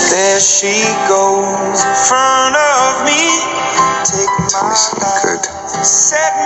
There 0.10 0.40
she 0.42 0.82
goes 1.06 1.86
in 1.86 1.96
front 2.10 2.58
of 2.58 3.06
me. 3.06 3.22
Take 4.08 4.32
Tell 4.48 4.64
me 4.64 4.76
something 4.80 5.16
good. 5.20 5.44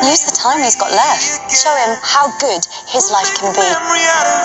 Use 0.10 0.26
the 0.26 0.34
time 0.34 0.65
he's 0.65 0.74
got 0.74 0.89
left. 0.89 1.45
Show 1.54 1.69
him 1.86 1.93
how 2.02 2.34
good 2.41 2.65
his 2.89 3.13
life 3.13 3.30
can 3.38 3.54
be. 3.54 3.62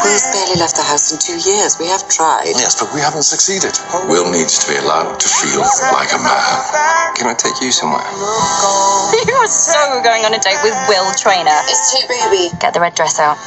We've 0.04 0.26
barely 0.36 0.60
left 0.60 0.76
the 0.76 0.84
house 0.84 1.08
in 1.08 1.16
two 1.16 1.40
years. 1.40 1.80
We 1.80 1.88
have 1.88 2.04
tried. 2.12 2.52
Yes, 2.60 2.76
but 2.76 2.92
we 2.92 3.00
haven't 3.00 3.24
succeeded. 3.24 3.72
Oh. 3.96 4.04
Will 4.04 4.28
needs 4.28 4.60
to 4.60 4.68
be 4.68 4.76
allowed 4.76 5.16
to 5.16 5.28
feel 5.40 5.64
like 5.96 6.12
a 6.12 6.20
man. 6.20 7.16
Can 7.16 7.24
I 7.24 7.34
take 7.34 7.56
you 7.64 7.72
somewhere? 7.72 8.04
You 9.26 9.34
are 9.34 9.48
so 9.48 10.02
going 10.04 10.24
on 10.24 10.34
a 10.34 10.38
date 10.38 10.58
with 10.62 10.76
Will 10.88 11.10
Traynor. 11.16 11.58
It's 11.66 11.94
too 11.94 12.06
baby. 12.06 12.54
Get 12.60 12.74
the 12.74 12.80
red 12.80 12.94
dress 12.94 13.18
out. 13.18 13.38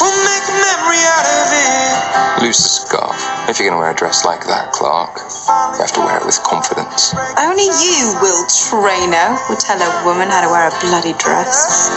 We'll 0.00 0.10
make 0.24 0.46
a 0.48 0.56
memory 0.56 1.02
out 1.04 1.26
of 1.26 1.46
it. 1.52 2.42
Lose 2.42 2.58
the 2.58 2.68
scarf. 2.68 3.37
If 3.48 3.58
you're 3.58 3.68
going 3.70 3.78
to 3.78 3.82
wear 3.82 3.92
a 3.92 3.96
dress 3.96 4.26
like 4.26 4.44
that, 4.46 4.72
Clark, 4.72 5.16
you 5.16 5.80
have 5.80 5.92
to 5.94 6.00
wear 6.00 6.18
it 6.18 6.26
with 6.26 6.36
confidence. 6.44 7.14
Only 7.40 7.64
you, 7.64 8.12
Will 8.20 8.44
Traynor, 8.46 9.40
would 9.48 9.58
tell 9.58 9.80
a 9.80 10.04
woman 10.04 10.28
how 10.28 10.42
to 10.44 10.48
wear 10.52 10.68
a 10.68 10.74
bloody 10.84 11.14
dress. 11.16 11.88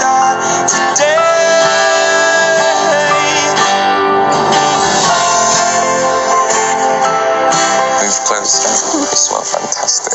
Move 7.99 8.19
closer. 8.25 8.71
You 8.99 9.05
smell 9.05 9.43
fantastic. 9.43 10.13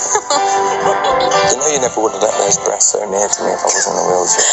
you 1.16 1.57
know 1.57 1.68
you 1.72 1.81
never 1.81 2.00
would 2.02 2.12
have 2.12 2.22
let 2.22 2.35
those 2.38 2.59
breasts 2.64 2.92
so 2.92 3.00
near 3.09 3.26
to 3.29 3.38
me 3.44 3.50
if 3.52 3.62
I 3.62 3.68
was 3.72 3.87
in 3.88 3.96
a 3.96 4.05
wheelchair. 4.05 4.44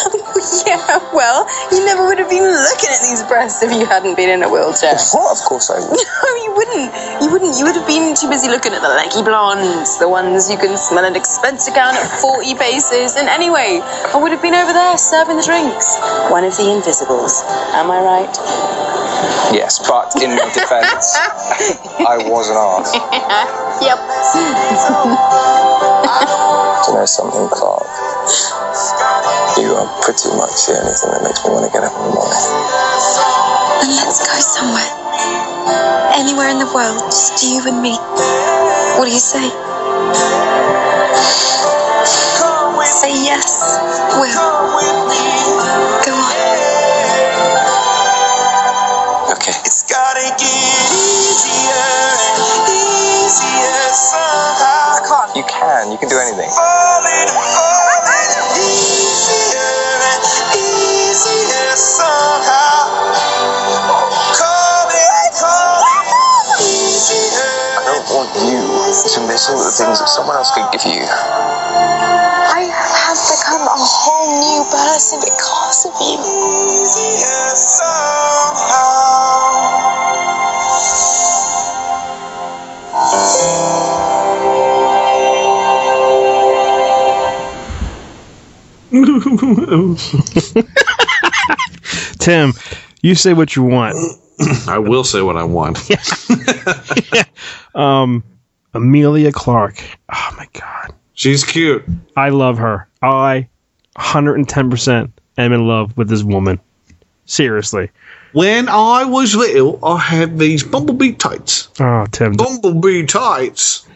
yeah, 0.67 0.99
well, 1.12 1.43
you 1.71 1.84
never 1.86 2.06
would 2.08 2.19
have 2.19 2.30
been 2.30 2.43
looking 2.47 2.89
at 2.91 3.02
these 3.04 3.23
breasts 3.28 3.62
if 3.63 3.71
you 3.71 3.86
hadn't 3.86 4.15
been 4.15 4.30
in 4.30 4.43
a 4.43 4.49
wheelchair. 4.49 4.95
What? 5.12 5.36
Of 5.36 5.43
course 5.45 5.69
I 5.69 5.80
would. 5.80 5.99
No, 6.23 6.30
you 6.45 6.54
wouldn't. 6.56 6.89
You 7.21 7.28
wouldn't. 7.32 7.54
You 7.60 7.65
would 7.65 7.76
have 7.76 7.88
been 7.88 8.15
too 8.15 8.30
busy 8.30 8.47
looking 8.47 8.73
at 8.73 8.82
the 8.82 8.89
leggy 8.89 9.21
blondes, 9.21 9.99
the 9.99 10.08
ones 10.08 10.49
you 10.49 10.58
can 10.58 10.78
smell 10.78 11.04
an 11.06 11.15
expense 11.15 11.67
account 11.67 11.97
at 11.97 12.08
40 12.21 12.56
paces. 12.56 13.15
And 13.15 13.28
anyway, 13.28 13.82
I 13.84 14.17
would 14.17 14.32
have 14.32 14.41
been 14.41 14.56
over 14.56 14.71
there 14.73 14.97
serving 14.97 15.38
the 15.38 15.43
drinks. 15.43 15.97
One 16.32 16.43
of 16.43 16.56
the 16.56 16.71
invisibles. 16.71 17.43
Am 17.76 17.91
I 17.91 17.99
right? 18.02 18.34
Yes, 19.54 19.80
but 19.88 20.15
in 20.23 20.32
my 20.32 20.49
defence, 20.54 21.15
I 22.08 22.17
was 22.26 22.49
an 22.49 22.58
arse. 22.58 22.93
yep. 23.84 23.99
Do 26.86 26.92
you 26.92 26.98
know 26.98 27.06
something, 27.06 27.48
Clark? 27.50 27.88
You 29.58 29.74
are 29.76 29.89
pretty 30.02 30.30
much 30.36 30.68
the 30.68 30.80
only 30.82 30.94
thing 30.94 31.12
that 31.12 31.24
makes 31.24 31.44
me 31.46 31.52
want 31.52 31.66
to 31.66 31.72
get 31.72 31.84
up 31.84 31.94
in 31.94 32.04
the 32.10 32.13
morning. 32.13 32.44
Then 33.82 33.92
let's 33.98 34.22
go 34.22 34.36
somewhere. 34.39 34.92
Anywhere 36.16 36.50
in 36.50 36.60
the 36.60 36.70
world, 36.74 37.02
just 37.10 37.42
you 37.44 37.62
and 37.68 37.82
me. 37.82 37.98
What 38.98 39.06
do 39.06 39.12
you 39.12 39.20
say? 39.20 39.52
Say 42.86 43.12
yes, 43.26 43.60
Will. 44.16 44.34
Go 46.06 46.13
on. 46.13 46.36
Okay. 49.34 49.54
It's 49.66 49.84
gotta 49.84 50.28
get 50.38 50.92
easier 50.94 51.88
and 52.38 52.70
easier 52.70 53.89
somehow. 53.92 54.73
I 55.04 55.08
can't. 55.08 55.36
You 55.36 55.44
can. 55.44 55.92
You 55.92 55.98
can 56.00 56.08
do 56.08 56.16
anything. 56.16 56.48
Falling, 56.48 57.28
falling 57.28 58.39
easier 58.56 59.60
and 60.00 60.24
easier 60.56 61.76
somehow. 61.76 63.12
Call 64.32 64.88
it, 64.96 65.32
call 65.36 65.84
it 65.84 66.63
easier 66.63 67.52
To 69.12 69.28
miss 69.28 69.50
all 69.52 69.60
the 69.60 69.76
things 69.76 70.00
that 70.00 70.08
someone 70.08 70.38
else 70.38 70.52
could 70.56 70.72
give 70.72 70.88
you. 70.88 71.04
I 71.04 72.63
have 72.72 73.20
become 73.28 73.68
a 73.68 73.76
whole 73.76 74.39
new 74.39 74.63
person 74.72 75.20
because 75.20 75.84
of 75.86 75.96
you. 76.00 76.24
Tim, 92.20 92.54
you 93.02 93.16
say 93.16 93.34
what 93.34 93.56
you 93.56 93.64
want. 93.64 93.96
I 94.68 94.78
will 94.78 95.04
say 95.04 95.22
what 95.22 95.38
I 95.38 95.44
want. 95.44 95.80
Um, 97.76 98.24
Emilia 98.76 99.32
Clarke. 99.32 99.84
Oh 100.14 100.36
my 100.38 100.48
god, 100.54 100.94
She's 101.16 101.44
cute. 101.44 101.84
I 102.16 102.30
love 102.30 102.60
her. 102.60 102.88
I 103.02 103.48
110% 103.98 105.12
am 105.40 105.54
in 105.54 105.68
love 105.68 105.98
with 105.98 106.08
this 106.08 106.22
woman. 106.24 106.60
Seriously. 107.26 107.90
When 108.34 108.70
I 108.70 109.06
was 109.06 109.36
little, 109.36 109.84
I 109.84 109.98
had 109.98 110.38
these 110.38 110.64
bumblebee 110.64 111.14
tights. 111.14 111.70
Oh, 111.80 112.06
Tim. 112.12 112.34
Bumblebee 112.34 113.08
tights. 113.08 113.88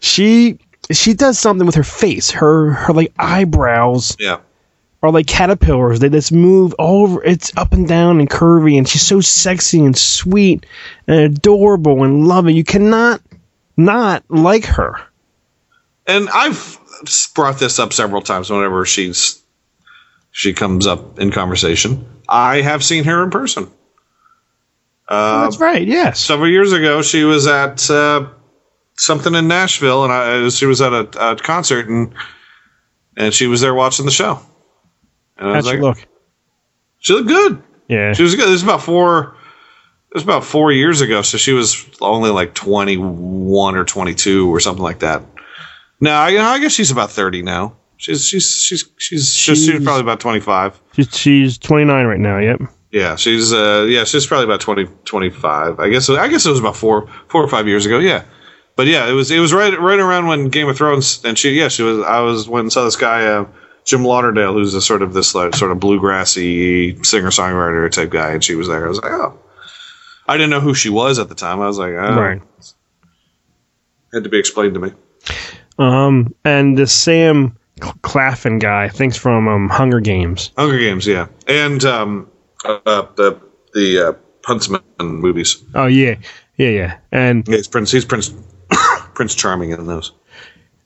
She 0.00 0.58
she 0.90 1.14
does 1.14 1.38
something 1.38 1.66
with 1.66 1.76
her 1.76 1.84
face. 1.84 2.30
Her 2.30 2.72
her 2.72 2.92
like 2.92 3.12
eyebrows 3.18 4.16
Yeah. 4.18 4.38
are 5.02 5.10
like 5.12 5.26
caterpillars. 5.26 6.00
They 6.00 6.08
just 6.08 6.32
move 6.32 6.74
all 6.78 7.04
over. 7.04 7.22
It's 7.24 7.52
up 7.56 7.72
and 7.72 7.86
down 7.86 8.18
and 8.20 8.28
curvy, 8.28 8.76
and 8.78 8.88
she's 8.88 9.02
so 9.02 9.20
sexy 9.20 9.80
and 9.84 9.96
sweet 9.96 10.66
and 11.06 11.18
adorable 11.36 12.02
and 12.04 12.26
loving. 12.26 12.56
You 12.56 12.64
cannot 12.64 13.20
not 13.76 14.24
like 14.28 14.64
her. 14.66 15.00
And 16.06 16.28
I've 16.30 16.78
brought 17.34 17.58
this 17.58 17.78
up 17.78 17.92
several 17.92 18.22
times 18.22 18.50
whenever 18.50 18.84
she's 18.84 19.40
she 20.32 20.52
comes 20.52 20.86
up 20.86 21.18
in 21.18 21.30
conversation. 21.30 22.04
I 22.28 22.60
have 22.62 22.82
seen 22.82 23.04
her 23.04 23.22
in 23.22 23.30
person. 23.30 23.70
Uh, 25.08 25.42
That's 25.44 25.58
right. 25.58 25.86
Yes. 25.86 26.20
several 26.20 26.48
years 26.48 26.72
ago, 26.72 27.02
she 27.02 27.24
was 27.24 27.46
at 27.46 27.90
uh, 27.90 28.28
something 28.96 29.34
in 29.34 29.48
Nashville, 29.48 30.04
and 30.04 30.12
I, 30.12 30.48
she 30.48 30.66
was 30.66 30.80
at 30.80 30.92
a, 30.92 31.32
a 31.32 31.36
concert, 31.36 31.88
and 31.88 32.14
and 33.16 33.34
she 33.34 33.46
was 33.46 33.60
there 33.60 33.74
watching 33.74 34.04
the 34.06 34.12
show. 34.12 34.40
And 35.36 35.48
I 35.48 35.54
How'd 35.54 35.56
was 35.56 35.66
she 35.66 35.72
like, 35.72 35.80
look? 35.80 36.08
she 36.98 37.12
looked 37.12 37.28
good. 37.28 37.62
Yeah. 37.88 38.12
She 38.12 38.22
was 38.22 38.34
good. 38.34 38.46
This 38.46 38.56
is 38.56 38.62
about 38.62 38.82
four. 38.82 39.36
It 40.10 40.14
was 40.14 40.24
about 40.24 40.44
four 40.44 40.72
years 40.72 41.00
ago, 41.00 41.22
so 41.22 41.38
she 41.38 41.52
was 41.52 41.86
only 42.00 42.30
like 42.30 42.54
twenty 42.54 42.96
one 42.96 43.76
or 43.76 43.84
twenty 43.84 44.14
two 44.14 44.52
or 44.52 44.60
something 44.60 44.82
like 44.82 44.98
that. 45.00 45.22
No, 46.00 46.12
I, 46.12 46.36
I 46.36 46.58
guess 46.58 46.72
she's 46.72 46.90
about 46.90 47.10
thirty 47.10 47.42
now. 47.42 47.76
She's 47.96 48.26
she's 48.26 48.50
she's 48.50 48.84
she's 48.98 49.34
she's, 49.34 49.64
she's 49.64 49.84
probably 49.84 50.02
about 50.02 50.20
twenty 50.20 50.40
five. 50.40 50.78
She's, 50.94 51.16
she's 51.16 51.58
29 51.58 52.06
right 52.06 52.18
now. 52.18 52.38
Yep. 52.38 52.60
Yeah, 52.90 53.16
she's 53.16 53.52
uh 53.52 53.86
yeah, 53.88 54.04
she's 54.04 54.26
probably 54.26 54.44
about 54.44 54.60
20 54.60 54.86
25. 55.04 55.80
I 55.80 55.88
guess 55.88 56.10
I 56.10 56.28
guess 56.28 56.44
it 56.44 56.50
was 56.50 56.58
about 56.60 56.76
4 56.76 57.06
4 57.28 57.42
or 57.42 57.48
5 57.48 57.68
years 57.68 57.86
ago. 57.86 57.98
Yeah. 57.98 58.24
But 58.76 58.86
yeah, 58.86 59.08
it 59.08 59.12
was 59.12 59.30
it 59.30 59.38
was 59.38 59.52
right 59.52 59.78
right 59.78 59.98
around 59.98 60.28
when 60.28 60.48
Game 60.48 60.68
of 60.68 60.76
Thrones 60.76 61.24
and 61.24 61.38
she 61.38 61.50
yeah, 61.50 61.68
she 61.68 61.82
was 61.82 62.04
I 62.04 62.20
was 62.20 62.48
when 62.48 62.70
saw 62.70 62.84
this 62.84 62.96
guy 62.96 63.26
uh, 63.26 63.46
Jim 63.84 64.04
Lauderdale 64.04 64.54
who's 64.54 64.74
a 64.74 64.80
sort 64.80 65.02
of 65.02 65.12
this 65.12 65.34
like, 65.34 65.54
sort 65.54 65.72
of 65.72 65.78
bluegrassy 65.78 67.04
singer-songwriter 67.04 67.90
type 67.90 68.10
guy 68.10 68.32
and 68.32 68.42
she 68.42 68.54
was 68.54 68.68
there. 68.68 68.84
I 68.84 68.88
was 68.88 69.00
like, 69.00 69.12
"Oh." 69.12 69.38
I 70.28 70.36
didn't 70.36 70.50
know 70.50 70.60
who 70.60 70.74
she 70.74 70.88
was 70.88 71.18
at 71.18 71.28
the 71.28 71.34
time. 71.34 71.60
I 71.60 71.66
was 71.66 71.78
like, 71.78 71.90
oh. 71.90 72.16
Right. 72.16 72.42
Had 74.14 74.24
to 74.24 74.30
be 74.30 74.38
explained 74.38 74.74
to 74.74 74.80
me. 74.80 74.92
Um, 75.78 76.34
and 76.44 76.76
the 76.76 76.86
Sam 76.86 77.56
Cl- 77.80 77.94
Claflin 78.02 78.58
guy, 78.58 78.88
thanks 78.88 79.16
from 79.16 79.48
um, 79.48 79.68
Hunger 79.68 80.00
Games. 80.00 80.50
Hunger 80.56 80.78
Games, 80.78 81.06
yeah. 81.06 81.26
And 81.46 81.84
um 81.84 82.30
uh, 82.64 83.06
the 83.16 83.40
the 83.74 84.08
uh, 84.08 84.12
Huntsman 84.44 84.82
movies. 85.00 85.62
Oh 85.74 85.86
yeah, 85.86 86.16
yeah, 86.56 86.68
yeah. 86.68 86.98
And 87.10 87.46
Yeah, 87.48 87.56
he's 87.56 87.68
Prince 87.68 87.90
he's 87.90 88.04
Prince 88.04 88.32
Prince 89.14 89.34
Charming 89.34 89.70
in 89.70 89.86
those. 89.86 90.12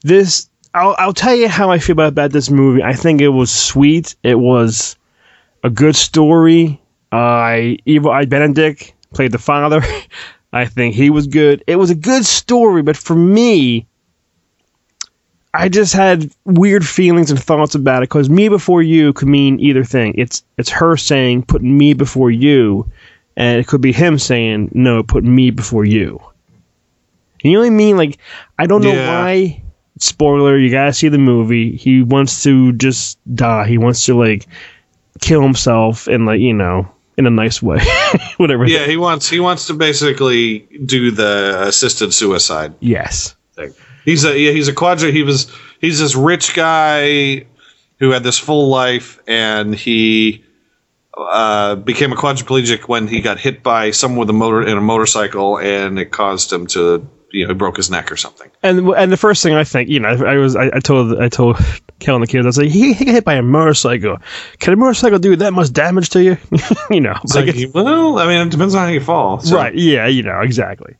this, 0.02 0.48
I'll, 0.74 0.94
I'll 0.98 1.14
tell 1.14 1.34
you 1.34 1.48
how 1.48 1.70
I 1.70 1.78
feel 1.78 1.98
about, 2.00 2.32
this 2.32 2.50
movie. 2.50 2.82
I 2.82 2.92
think 2.92 3.20
it 3.20 3.28
was 3.28 3.50
sweet. 3.50 4.14
It 4.22 4.38
was 4.38 4.96
a 5.64 5.70
good 5.70 5.96
story. 5.96 6.80
I 7.12 7.78
Evil 7.86 8.10
Eye 8.10 8.26
Benedict 8.26 8.92
played 9.14 9.32
the 9.32 9.38
father. 9.38 9.82
I 10.52 10.64
think 10.66 10.94
he 10.94 11.10
was 11.10 11.26
good. 11.26 11.62
It 11.66 11.76
was 11.76 11.90
a 11.90 11.94
good 11.94 12.24
story, 12.24 12.82
but 12.82 12.96
for 12.96 13.14
me, 13.14 13.86
I 15.52 15.68
just 15.68 15.94
had 15.94 16.30
weird 16.44 16.86
feelings 16.86 17.30
and 17.30 17.42
thoughts 17.42 17.74
about 17.74 18.02
it 18.02 18.08
because 18.08 18.28
me 18.28 18.48
before 18.48 18.82
you 18.82 19.12
could 19.12 19.28
mean 19.28 19.58
either 19.60 19.84
thing. 19.84 20.14
It's 20.16 20.44
it's 20.58 20.70
her 20.70 20.96
saying 20.96 21.44
put 21.44 21.62
me 21.62 21.94
before 21.94 22.30
you, 22.30 22.90
and 23.36 23.58
it 23.58 23.66
could 23.66 23.80
be 23.80 23.92
him 23.92 24.18
saying 24.18 24.70
no, 24.72 25.02
put 25.02 25.24
me 25.24 25.50
before 25.50 25.84
you. 25.84 26.20
You 27.42 27.52
know 27.52 27.60
what 27.60 27.66
I 27.66 27.70
mean? 27.70 27.96
Like 27.96 28.18
I 28.58 28.66
don't 28.66 28.82
know 28.82 28.92
Yeah. 28.94 29.08
why. 29.08 29.62
Spoiler: 29.98 30.58
You 30.58 30.70
gotta 30.70 30.92
see 30.92 31.08
the 31.08 31.18
movie. 31.18 31.76
He 31.76 32.02
wants 32.02 32.42
to 32.42 32.72
just 32.74 33.18
die. 33.34 33.66
He 33.66 33.78
wants 33.78 34.04
to 34.06 34.14
like 34.14 34.46
kill 35.20 35.40
himself 35.42 36.06
and 36.06 36.26
like 36.26 36.40
you 36.40 36.52
know 36.52 36.86
in 37.16 37.26
a 37.26 37.30
nice 37.30 37.62
way, 37.62 37.80
whatever. 38.36 38.66
Yeah, 38.66 38.84
he 38.86 38.98
wants 38.98 39.28
he 39.30 39.40
wants 39.40 39.66
to 39.68 39.74
basically 39.74 40.60
do 40.84 41.10
the 41.10 41.62
assisted 41.66 42.12
suicide 42.12 42.74
Yes. 42.80 43.34
thing. 43.54 43.72
He's 44.04 44.24
a 44.24 44.38
yeah, 44.38 44.50
he's 44.52 44.68
a 44.68 44.74
quadra. 44.74 45.10
He 45.10 45.22
was 45.22 45.50
he's 45.80 45.98
this 45.98 46.14
rich 46.14 46.54
guy 46.54 47.46
who 47.98 48.10
had 48.10 48.22
this 48.22 48.38
full 48.38 48.68
life, 48.68 49.18
and 49.26 49.74
he 49.74 50.44
uh, 51.16 51.76
became 51.76 52.12
a 52.12 52.16
quadriplegic 52.16 52.86
when 52.88 53.08
he 53.08 53.22
got 53.22 53.38
hit 53.40 53.62
by 53.62 53.90
someone 53.92 54.18
with 54.20 54.28
a 54.30 54.34
motor 54.34 54.62
in 54.66 54.76
a 54.76 54.82
motorcycle, 54.82 55.58
and 55.58 55.98
it 55.98 56.10
caused 56.12 56.52
him 56.52 56.66
to 56.66 57.08
you 57.32 57.44
know 57.44 57.48
he 57.52 57.54
broke 57.54 57.76
his 57.76 57.90
neck 57.90 58.10
or 58.12 58.16
something. 58.16 58.50
And 58.62 58.88
and 58.90 59.12
the 59.12 59.16
first 59.16 59.42
thing 59.42 59.54
I 59.54 59.64
think, 59.64 59.88
you 59.88 60.00
know, 60.00 60.08
I 60.08 60.36
was 60.36 60.56
I, 60.56 60.70
I 60.74 60.80
told 60.80 61.20
I 61.20 61.28
told 61.28 61.56
Kel 61.98 62.14
and 62.16 62.22
the 62.22 62.26
kids, 62.28 62.44
I 62.44 62.48
was 62.48 62.58
like, 62.58 62.68
he, 62.68 62.92
he 62.92 63.04
got 63.04 63.12
hit 63.14 63.24
by 63.24 63.34
a 63.34 63.42
motorcycle. 63.42 64.18
Can 64.58 64.72
a 64.72 64.76
motorcycle 64.76 65.18
do 65.18 65.34
that 65.36 65.52
much 65.52 65.72
damage 65.72 66.10
to 66.10 66.22
you? 66.22 66.36
you 66.90 67.00
know, 67.00 67.18
It's 67.24 67.34
like 67.34 67.54
like, 67.54 67.74
well, 67.74 68.18
I 68.18 68.26
mean, 68.26 68.46
it 68.46 68.50
depends 68.50 68.74
on 68.74 68.86
how 68.86 68.92
you 68.92 69.00
fall. 69.00 69.40
So- 69.40 69.56
right? 69.56 69.74
Yeah, 69.74 70.06
you 70.06 70.22
know, 70.22 70.40
exactly. 70.40 70.94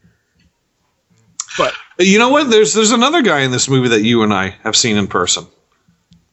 But 1.59 1.73
you 1.99 2.19
know 2.19 2.29
what? 2.29 2.51
There's 2.51 2.75
there's 2.75 2.93
another 2.93 3.23
guy 3.23 3.41
in 3.41 3.51
this 3.51 3.69
movie 3.69 3.89
that 3.89 4.03
you 4.03 4.23
and 4.23 4.33
I 4.33 4.57
have 4.63 4.77
seen 4.77 4.97
in 4.97 5.07
person. 5.07 5.47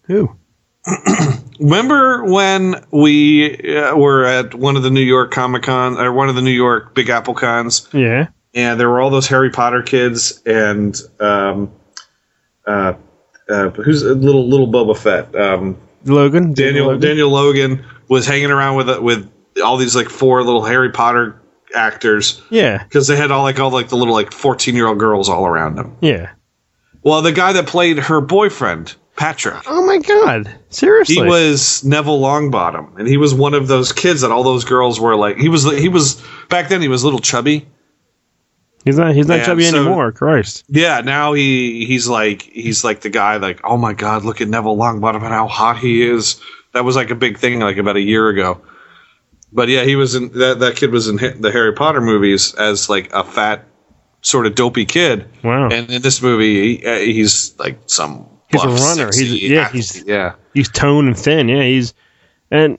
Who? 0.04 0.36
Remember 1.60 2.26
when 2.26 2.84
we 2.92 3.78
uh, 3.78 3.96
were 3.96 4.26
at 4.26 4.54
one 4.54 4.76
of 4.76 4.84
the 4.84 4.90
New 4.90 5.02
York 5.02 5.32
Comic 5.32 5.64
Con 5.64 5.98
or 5.98 6.12
one 6.12 6.28
of 6.28 6.36
the 6.36 6.42
New 6.42 6.52
York 6.52 6.94
Big 6.94 7.10
Apple 7.10 7.36
cons, 7.36 7.88
Yeah. 7.94 8.28
And 8.54 8.80
there 8.80 8.90
were 8.90 9.02
all 9.02 9.10
those 9.10 9.28
Harry 9.28 9.50
Potter 9.50 9.82
kids 9.82 10.42
and 10.46 11.00
um, 11.20 11.72
uh, 12.66 12.94
uh, 13.50 13.70
who's 13.72 14.04
a 14.04 14.14
little 14.14 14.48
little 14.48 14.68
Boba 14.68 14.98
Fett? 14.98 15.36
Um, 15.36 15.78
Logan. 16.06 16.54
Daniel 16.54 16.88
Logan? 16.88 17.02
Daniel 17.02 17.30
Logan 17.30 17.86
was 18.10 18.26
hanging 18.26 18.52
around 18.52 18.76
with 18.78 19.00
with 19.00 19.32
all 19.64 19.78
these 19.78 19.96
like 19.96 20.10
four 20.10 20.44
little 20.44 20.64
Harry 20.64 20.92
Potter 20.92 21.40
actors 21.76 22.42
Yeah. 22.50 22.84
because 22.84 23.08
they 23.08 23.16
had 23.16 23.32
all 23.32 23.44
like 23.44 23.60
all 23.60 23.72
like 23.72 23.90
the 23.90 23.98
little 23.98 24.14
like 24.14 24.32
fourteen 24.32 24.76
year 24.76 24.88
old 24.88 25.00
girls 25.00 25.30
all 25.30 25.46
around 25.46 25.76
them. 25.76 25.96
Yeah. 26.02 26.32
Well, 27.04 27.22
the 27.22 27.32
guy 27.34 27.52
that 27.54 27.68
played 27.68 27.98
her 28.00 28.22
boyfriend, 28.22 28.96
Patrick. 29.18 29.62
Oh 29.68 29.86
my 29.86 29.98
God! 29.98 30.50
Seriously. 30.70 31.16
He 31.16 31.22
was 31.22 31.84
Neville 31.84 32.22
Longbottom, 32.22 32.98
and 32.98 33.08
he 33.08 33.18
was 33.18 33.34
one 33.34 33.54
of 33.54 33.68
those 33.68 33.92
kids 33.92 34.22
that 34.22 34.32
all 34.32 34.44
those 34.44 34.64
girls 34.64 35.00
were 35.02 35.16
like. 35.18 35.38
He 35.38 35.50
was 35.50 35.64
he 35.78 35.90
was 35.90 36.24
back 36.50 36.70
then. 36.70 36.82
He 36.82 36.88
was 36.88 37.04
a 37.04 37.06
little 37.06 37.20
chubby. 37.20 37.68
He's 38.86 38.98
not. 38.98 39.16
He's 39.16 39.28
not 39.28 39.40
Yeah, 39.40 39.46
chubby 39.46 39.64
so- 39.66 39.78
anymore. 39.78 40.12
Christ. 40.12 40.66
Yeah, 40.68 41.02
now 41.02 41.34
he 41.34 41.86
he's 41.86 42.08
like 42.08 42.42
he's 42.42 42.84
like 42.84 43.02
the 43.02 43.10
guy 43.10 43.38
like 43.38 43.62
oh 43.64 43.78
my 43.78 43.94
god, 43.94 44.26
look 44.26 44.42
at 44.42 44.48
Neville 44.48 44.78
Longbottom 44.78 45.16
and 45.16 45.34
how 45.34 45.48
hot 45.48 45.78
he 45.78 46.04
is. 46.04 46.42
That 46.74 46.84
was 46.84 46.96
like 46.96 47.10
a 47.10 47.16
big 47.16 47.38
thing 47.38 47.60
like 47.60 47.78
about 47.78 47.96
a 47.96 48.02
year 48.02 48.30
ago. 48.30 48.62
But 49.52 49.70
yeah, 49.70 49.84
he 49.84 49.96
was 49.96 50.16
in 50.16 50.30
that 50.40 50.60
that 50.60 50.76
kid 50.76 50.92
was 50.92 51.08
in 51.08 51.18
the 51.18 51.52
Harry 51.52 51.74
Potter 51.74 52.02
movies 52.02 52.54
as 52.56 52.90
like 52.90 53.14
a 53.14 53.24
fat 53.24 53.66
sort 54.22 54.48
of 54.48 54.56
dopey 54.56 54.86
kid. 54.86 55.28
Wow. 55.44 55.70
And 55.70 55.90
in 55.90 56.02
this 56.02 56.22
movie, 56.22 56.78
he, 56.78 56.86
uh, 56.86 56.98
he's 56.98 57.58
like 57.60 57.80
some 57.86 58.28
He's 58.54 58.64
a 58.64 58.68
runner. 58.70 59.08
He's 59.08 59.42
yeah. 59.42 59.62
athlete. 59.62 59.84
He's 59.84 60.04
yeah. 60.06 60.36
he's 60.54 60.70
toned 60.70 61.08
and 61.08 61.18
thin. 61.18 61.50
Yeah. 61.50 61.64
He's 61.64 61.94
and 62.52 62.78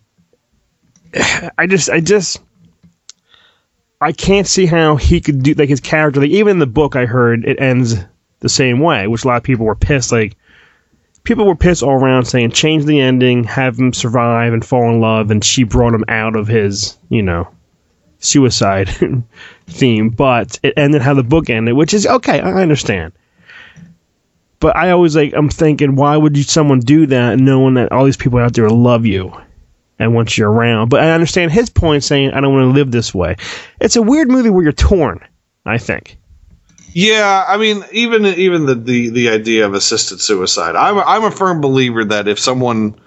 I 1.58 1.66
just 1.66 1.90
I 1.90 2.00
just 2.00 2.40
I 4.00 4.12
can't 4.12 4.46
see 4.46 4.66
how 4.66 4.96
he 4.96 5.20
could 5.20 5.42
do 5.42 5.54
like 5.54 5.68
his 5.68 5.80
character. 5.80 6.20
Like 6.20 6.30
even 6.30 6.52
in 6.52 6.58
the 6.58 6.66
book, 6.66 6.96
I 6.96 7.06
heard 7.06 7.44
it 7.44 7.60
ends 7.60 7.96
the 8.40 8.48
same 8.48 8.80
way, 8.80 9.06
which 9.06 9.24
a 9.24 9.28
lot 9.28 9.36
of 9.36 9.42
people 9.42 9.66
were 9.66 9.74
pissed. 9.74 10.12
Like 10.12 10.36
people 11.22 11.46
were 11.46 11.56
pissed 11.56 11.82
all 11.82 11.94
around, 11.94 12.26
saying 12.26 12.50
change 12.50 12.84
the 12.84 13.00
ending, 13.00 13.44
have 13.44 13.78
him 13.78 13.92
survive 13.92 14.52
and 14.52 14.64
fall 14.64 14.90
in 14.90 15.00
love, 15.00 15.30
and 15.30 15.44
she 15.44 15.64
brought 15.64 15.94
him 15.94 16.04
out 16.08 16.36
of 16.36 16.46
his 16.46 16.98
you 17.08 17.22
know 17.22 17.48
suicide 18.18 18.88
theme, 19.66 20.10
but 20.10 20.58
it 20.62 20.74
ended 20.76 21.02
how 21.02 21.14
the 21.14 21.22
book 21.22 21.48
ended, 21.48 21.74
which 21.74 21.94
is 21.94 22.06
okay. 22.06 22.40
I 22.40 22.62
understand. 22.62 23.12
But 24.60 24.76
I 24.76 24.90
always 24.90 25.14
like 25.14 25.34
I'm 25.34 25.48
thinking, 25.48 25.94
why 25.96 26.16
would 26.16 26.36
you 26.36 26.42
someone 26.42 26.80
do 26.80 27.06
that 27.06 27.38
knowing 27.38 27.74
that 27.74 27.92
all 27.92 28.04
these 28.04 28.16
people 28.16 28.38
out 28.38 28.54
there 28.54 28.68
love 28.68 29.06
you 29.06 29.32
and 29.98 30.14
once 30.14 30.36
you're 30.36 30.50
around? 30.50 30.88
But 30.88 31.00
I 31.00 31.12
understand 31.12 31.52
his 31.52 31.70
point 31.70 32.04
saying 32.04 32.32
I 32.32 32.40
don't 32.40 32.52
want 32.52 32.64
to 32.64 32.78
live 32.78 32.90
this 32.90 33.14
way. 33.14 33.36
It's 33.80 33.96
a 33.96 34.02
weird 34.02 34.28
movie 34.28 34.50
where 34.50 34.62
you're 34.62 34.72
torn. 34.72 35.26
I 35.66 35.78
think. 35.78 36.18
Yeah, 36.92 37.44
I 37.48 37.56
mean, 37.56 37.84
even 37.90 38.24
even 38.24 38.66
the, 38.66 38.74
the, 38.76 39.08
the 39.10 39.28
idea 39.30 39.66
of 39.66 39.74
assisted 39.74 40.20
suicide. 40.20 40.76
I'm 40.76 40.98
I'm 40.98 41.24
a 41.24 41.30
firm 41.30 41.60
believer 41.60 42.04
that 42.04 42.28
if 42.28 42.38
someone, 42.38 43.00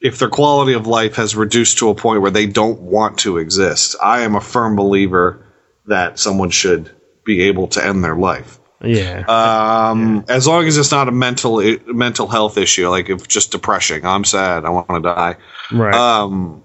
if 0.00 0.18
their 0.18 0.28
quality 0.28 0.74
of 0.74 0.86
life 0.86 1.16
has 1.16 1.34
reduced 1.34 1.78
to 1.78 1.88
a 1.88 1.94
point 1.94 2.22
where 2.22 2.30
they 2.30 2.46
don't 2.46 2.80
want 2.80 3.18
to 3.20 3.38
exist, 3.38 3.96
I 4.00 4.20
am 4.20 4.36
a 4.36 4.40
firm 4.40 4.76
believer 4.76 5.44
that 5.86 6.18
someone 6.20 6.50
should 6.50 6.90
be 7.24 7.42
able 7.42 7.66
to 7.68 7.84
end 7.84 8.04
their 8.04 8.16
life. 8.16 8.60
Yeah. 8.84 9.24
Um, 9.28 10.24
as 10.28 10.46
long 10.46 10.66
as 10.66 10.76
it's 10.76 10.90
not 10.90 11.08
a 11.08 11.12
mental 11.12 11.62
mental 11.86 12.26
health 12.28 12.58
issue, 12.58 12.88
like 12.88 13.08
if 13.08 13.28
just 13.28 13.52
depression, 13.52 14.04
I'm 14.04 14.24
sad, 14.24 14.64
I 14.64 14.70
want 14.70 14.88
to 14.88 15.00
die. 15.00 15.36
Right. 15.70 15.94
Um, 15.94 16.62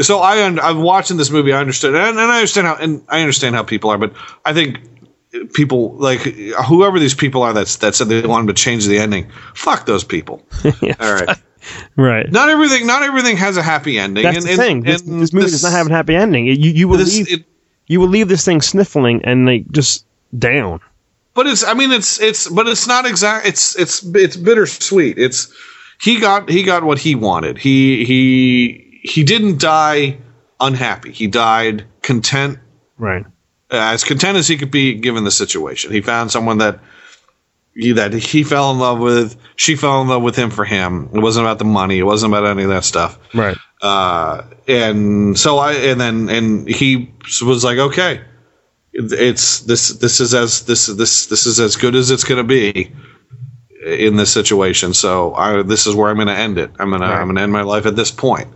so 0.00 0.18
I 0.20 0.44
un- 0.44 0.58
I'm 0.58 0.82
watching 0.82 1.16
this 1.16 1.30
movie. 1.30 1.52
I 1.52 1.60
understood, 1.60 1.94
and, 1.94 2.18
and 2.18 2.18
I 2.18 2.36
understand 2.36 2.66
how, 2.66 2.76
and 2.76 3.04
I 3.08 3.20
understand 3.20 3.54
how 3.54 3.62
people 3.62 3.90
are, 3.90 3.98
but 3.98 4.14
I 4.44 4.52
think 4.54 4.78
people 5.52 5.92
like 5.92 6.20
whoever 6.20 6.98
these 6.98 7.14
people 7.14 7.42
are 7.42 7.52
that's 7.52 7.76
that 7.76 7.94
said 7.94 8.08
they 8.08 8.26
wanted 8.26 8.48
to 8.56 8.62
change 8.62 8.86
the 8.86 8.98
ending. 8.98 9.30
Fuck 9.54 9.86
those 9.86 10.02
people. 10.04 10.42
All 10.64 10.72
right. 11.14 11.38
Right. 11.96 12.30
Not 12.32 12.48
everything. 12.48 12.86
Not 12.86 13.02
everything 13.02 13.36
has 13.36 13.56
a 13.58 13.62
happy 13.62 13.98
ending. 13.98 14.24
That's 14.24 14.38
and, 14.38 14.46
the 14.46 14.50
and- 14.52 14.58
thing. 14.60 14.80
This, 14.82 15.02
and 15.02 15.20
this 15.20 15.32
movie 15.32 15.50
does 15.50 15.62
not 15.62 15.72
have 15.72 15.88
a 15.88 15.92
happy 15.92 16.16
ending. 16.16 16.46
You 16.46 16.54
you 16.54 16.88
will 16.88 16.96
This- 16.98 17.16
leave 17.28 17.44
you 17.86 18.00
will 18.00 18.08
leave 18.08 18.28
this 18.28 18.44
thing 18.44 18.60
sniffling 18.62 19.24
and 19.24 19.46
like 19.46 19.70
just 19.70 20.06
down. 20.38 20.80
But 21.40 21.46
it's. 21.46 21.64
I 21.64 21.72
mean, 21.72 21.90
it's. 21.90 22.20
It's. 22.20 22.50
But 22.50 22.68
it's 22.68 22.86
not 22.86 23.06
exact. 23.06 23.46
It's. 23.46 23.74
It's. 23.78 24.04
It's 24.14 24.36
bittersweet. 24.36 25.16
It's. 25.16 25.50
He 25.98 26.20
got. 26.20 26.50
He 26.50 26.62
got 26.62 26.84
what 26.84 26.98
he 26.98 27.14
wanted. 27.14 27.56
He. 27.56 28.04
He. 28.04 29.00
He 29.02 29.24
didn't 29.24 29.58
die 29.58 30.18
unhappy. 30.60 31.12
He 31.12 31.28
died 31.28 31.86
content. 32.02 32.58
Right. 32.98 33.24
As 33.70 34.04
content 34.04 34.36
as 34.36 34.48
he 34.48 34.58
could 34.58 34.70
be 34.70 34.92
given 34.92 35.24
the 35.24 35.30
situation. 35.30 35.92
He 35.92 36.02
found 36.02 36.30
someone 36.30 36.58
that. 36.58 36.78
He, 37.74 37.92
that 37.92 38.12
he 38.12 38.42
fell 38.42 38.70
in 38.72 38.78
love 38.78 38.98
with. 38.98 39.34
She 39.56 39.76
fell 39.76 40.02
in 40.02 40.08
love 40.08 40.22
with 40.22 40.36
him 40.36 40.50
for 40.50 40.66
him. 40.66 41.08
It 41.14 41.20
wasn't 41.20 41.46
about 41.46 41.58
the 41.58 41.64
money. 41.64 42.00
It 42.00 42.02
wasn't 42.02 42.34
about 42.34 42.44
any 42.44 42.64
of 42.64 42.68
that 42.68 42.84
stuff. 42.84 43.18
Right. 43.32 43.56
Uh, 43.80 44.42
and 44.68 45.38
so 45.38 45.56
I 45.56 45.72
and 45.72 45.98
then 45.98 46.28
and 46.28 46.68
he 46.68 47.14
was 47.42 47.64
like, 47.64 47.78
okay, 47.78 48.20
it's 49.12 49.60
this 49.60 49.88
this 49.88 50.20
is 50.20 50.34
as 50.34 50.64
this 50.64 50.86
this 50.86 51.26
this 51.26 51.46
is 51.46 51.60
as 51.60 51.76
good 51.76 51.94
as 51.94 52.10
it's 52.10 52.24
going 52.24 52.38
to 52.38 52.44
be 52.44 52.92
in 53.84 54.16
this 54.16 54.32
situation. 54.32 54.94
So 54.94 55.34
I 55.34 55.62
this 55.62 55.86
is 55.86 55.94
where 55.94 56.10
I'm 56.10 56.16
going 56.16 56.28
to 56.28 56.36
end 56.36 56.58
it. 56.58 56.70
I'm 56.78 56.90
gonna 56.90 57.06
I'm 57.06 57.28
gonna 57.28 57.40
end 57.40 57.52
my 57.52 57.62
life 57.62 57.86
at 57.86 57.96
this 57.96 58.10
point. 58.10 58.48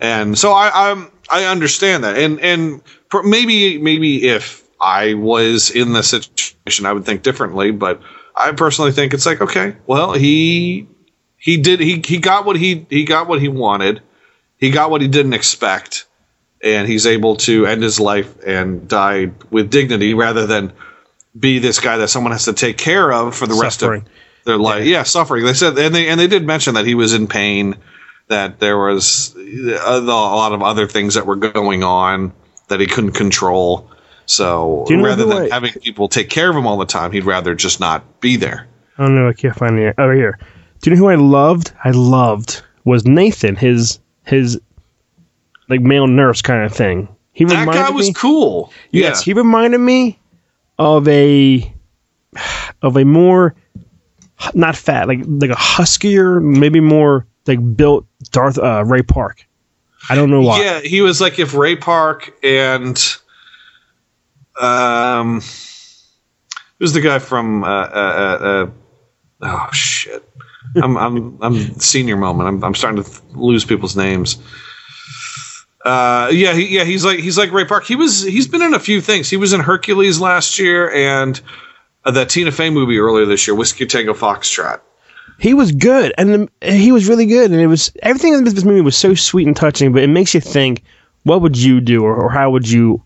And 0.00 0.38
so 0.38 0.52
I 0.52 0.90
I'm 0.90 1.10
I 1.30 1.44
understand 1.44 2.04
that. 2.04 2.16
And 2.16 2.40
and 2.40 2.82
maybe 3.24 3.78
maybe 3.78 4.28
if 4.28 4.64
I 4.80 5.14
was 5.14 5.70
in 5.70 5.92
this 5.92 6.10
situation, 6.10 6.86
I 6.86 6.92
would 6.92 7.04
think 7.04 7.22
differently. 7.22 7.70
But 7.70 8.00
I 8.36 8.52
personally 8.52 8.92
think 8.92 9.14
it's 9.14 9.26
like 9.26 9.40
okay, 9.40 9.76
well 9.86 10.12
he 10.12 10.86
he 11.38 11.56
did 11.56 11.80
he 11.80 12.02
he 12.04 12.18
got 12.18 12.44
what 12.44 12.56
he 12.56 12.86
he 12.90 13.04
got 13.04 13.28
what 13.28 13.40
he 13.40 13.48
wanted. 13.48 14.02
He 14.58 14.70
got 14.70 14.90
what 14.90 15.02
he 15.02 15.08
didn't 15.08 15.34
expect 15.34 16.06
and 16.66 16.88
he's 16.88 17.06
able 17.06 17.36
to 17.36 17.64
end 17.64 17.82
his 17.82 18.00
life 18.00 18.36
and 18.44 18.88
die 18.88 19.30
with 19.50 19.70
dignity 19.70 20.14
rather 20.14 20.46
than 20.46 20.72
be 21.38 21.60
this 21.60 21.78
guy 21.78 21.98
that 21.98 22.08
someone 22.08 22.32
has 22.32 22.46
to 22.46 22.52
take 22.52 22.76
care 22.76 23.12
of 23.12 23.36
for 23.36 23.46
the 23.46 23.54
rest 23.54 23.82
of 23.82 24.02
their 24.44 24.58
life. 24.58 24.84
Yeah. 24.84 25.04
suffering. 25.04 25.44
They 25.44 25.54
said, 25.54 25.78
and 25.78 25.94
they 25.94 26.08
and 26.08 26.18
they 26.18 26.26
did 26.26 26.44
mention 26.44 26.74
that 26.74 26.84
he 26.84 26.96
was 26.96 27.14
in 27.14 27.28
pain, 27.28 27.76
that 28.26 28.58
there 28.58 28.76
was 28.76 29.34
a, 29.36 29.78
a 29.84 30.00
lot 30.00 30.52
of 30.52 30.62
other 30.62 30.88
things 30.88 31.14
that 31.14 31.24
were 31.24 31.36
going 31.36 31.84
on 31.84 32.32
that 32.68 32.80
he 32.80 32.86
couldn't 32.86 33.12
control. 33.12 33.88
So 34.26 34.86
you 34.88 34.96
know 34.96 35.04
rather 35.04 35.24
than 35.24 35.50
having 35.50 35.72
people 35.74 36.08
take 36.08 36.30
care 36.30 36.50
of 36.50 36.56
him 36.56 36.66
all 36.66 36.78
the 36.78 36.86
time, 36.86 37.12
he'd 37.12 37.24
rather 37.24 37.54
just 37.54 37.78
not 37.78 38.20
be 38.20 38.36
there. 38.36 38.66
I 38.98 39.04
don't 39.04 39.14
know. 39.14 39.28
I 39.28 39.34
can't 39.34 39.54
find 39.54 39.78
it 39.78 39.94
over 39.98 40.14
here. 40.14 40.38
Do 40.80 40.90
you 40.90 40.96
know 40.96 41.00
who 41.00 41.08
I 41.08 41.14
loved? 41.14 41.72
I 41.84 41.90
loved 41.92 42.62
was 42.84 43.06
Nathan. 43.06 43.54
His 43.54 44.00
his 44.24 44.60
like 45.68 45.80
male 45.80 46.06
nurse 46.06 46.42
kind 46.42 46.64
of 46.64 46.72
thing. 46.72 47.08
He 47.32 47.44
That 47.44 47.60
reminded 47.60 47.82
guy 47.82 47.90
was 47.90 48.08
me, 48.08 48.12
cool. 48.14 48.72
Yes, 48.90 49.20
Yeah. 49.20 49.24
he 49.24 49.38
reminded 49.38 49.78
me 49.78 50.18
of 50.78 51.06
a 51.08 51.72
of 52.82 52.96
a 52.96 53.04
more 53.04 53.54
not 54.54 54.76
fat, 54.76 55.08
like 55.08 55.20
like 55.26 55.50
a 55.50 55.54
huskier, 55.56 56.40
maybe 56.40 56.80
more 56.80 57.26
like 57.46 57.76
built 57.76 58.06
Darth 58.30 58.58
uh, 58.58 58.84
Ray 58.84 59.02
Park. 59.02 59.46
I 60.08 60.14
don't 60.14 60.30
know 60.30 60.40
why. 60.42 60.62
Yeah, 60.62 60.80
he 60.80 61.00
was 61.02 61.20
like 61.20 61.38
if 61.38 61.54
Ray 61.54 61.76
Park 61.76 62.32
and 62.44 62.96
um, 64.60 65.40
who's 66.78 66.92
the 66.92 67.00
guy 67.00 67.18
from 67.18 67.64
uh, 67.64 67.66
uh, 67.66 68.38
uh, 68.40 68.70
oh 69.42 69.68
shit. 69.72 70.22
I'm 70.82 70.96
I'm 70.98 71.38
I'm 71.42 71.54
senior 71.80 72.16
moment. 72.16 72.48
I'm 72.48 72.62
I'm 72.64 72.74
starting 72.74 73.02
to 73.02 73.08
th- 73.08 73.22
lose 73.34 73.64
people's 73.64 73.96
names. 73.96 74.36
Uh, 75.86 76.30
yeah, 76.32 76.52
he, 76.52 76.66
yeah, 76.76 76.82
he's 76.82 77.04
like 77.04 77.20
he's 77.20 77.38
like 77.38 77.52
Ray 77.52 77.64
Park. 77.64 77.84
He 77.84 77.94
was 77.94 78.22
he's 78.22 78.48
been 78.48 78.60
in 78.62 78.74
a 78.74 78.80
few 78.80 79.00
things. 79.00 79.30
He 79.30 79.36
was 79.36 79.52
in 79.52 79.60
Hercules 79.60 80.20
last 80.20 80.58
year 80.58 80.90
and 80.90 81.40
uh, 82.04 82.10
that 82.10 82.28
Tina 82.28 82.50
Fey 82.50 82.70
movie 82.70 82.98
earlier 82.98 83.24
this 83.24 83.46
year, 83.46 83.54
Whiskey 83.54 83.86
Tango 83.86 84.12
Foxtrot. 84.12 84.80
He 85.38 85.54
was 85.54 85.70
good, 85.70 86.12
and 86.18 86.48
the, 86.60 86.72
he 86.72 86.90
was 86.90 87.08
really 87.08 87.26
good, 87.26 87.52
and 87.52 87.60
it 87.60 87.68
was 87.68 87.92
everything 88.02 88.34
in 88.34 88.42
this 88.42 88.64
movie 88.64 88.80
was 88.80 88.96
so 88.96 89.14
sweet 89.14 89.46
and 89.46 89.54
touching. 89.56 89.92
But 89.92 90.02
it 90.02 90.08
makes 90.08 90.34
you 90.34 90.40
think, 90.40 90.82
what 91.22 91.40
would 91.42 91.56
you 91.56 91.80
do, 91.80 92.02
or, 92.02 92.16
or 92.16 92.30
how 92.30 92.50
would 92.50 92.68
you 92.68 93.02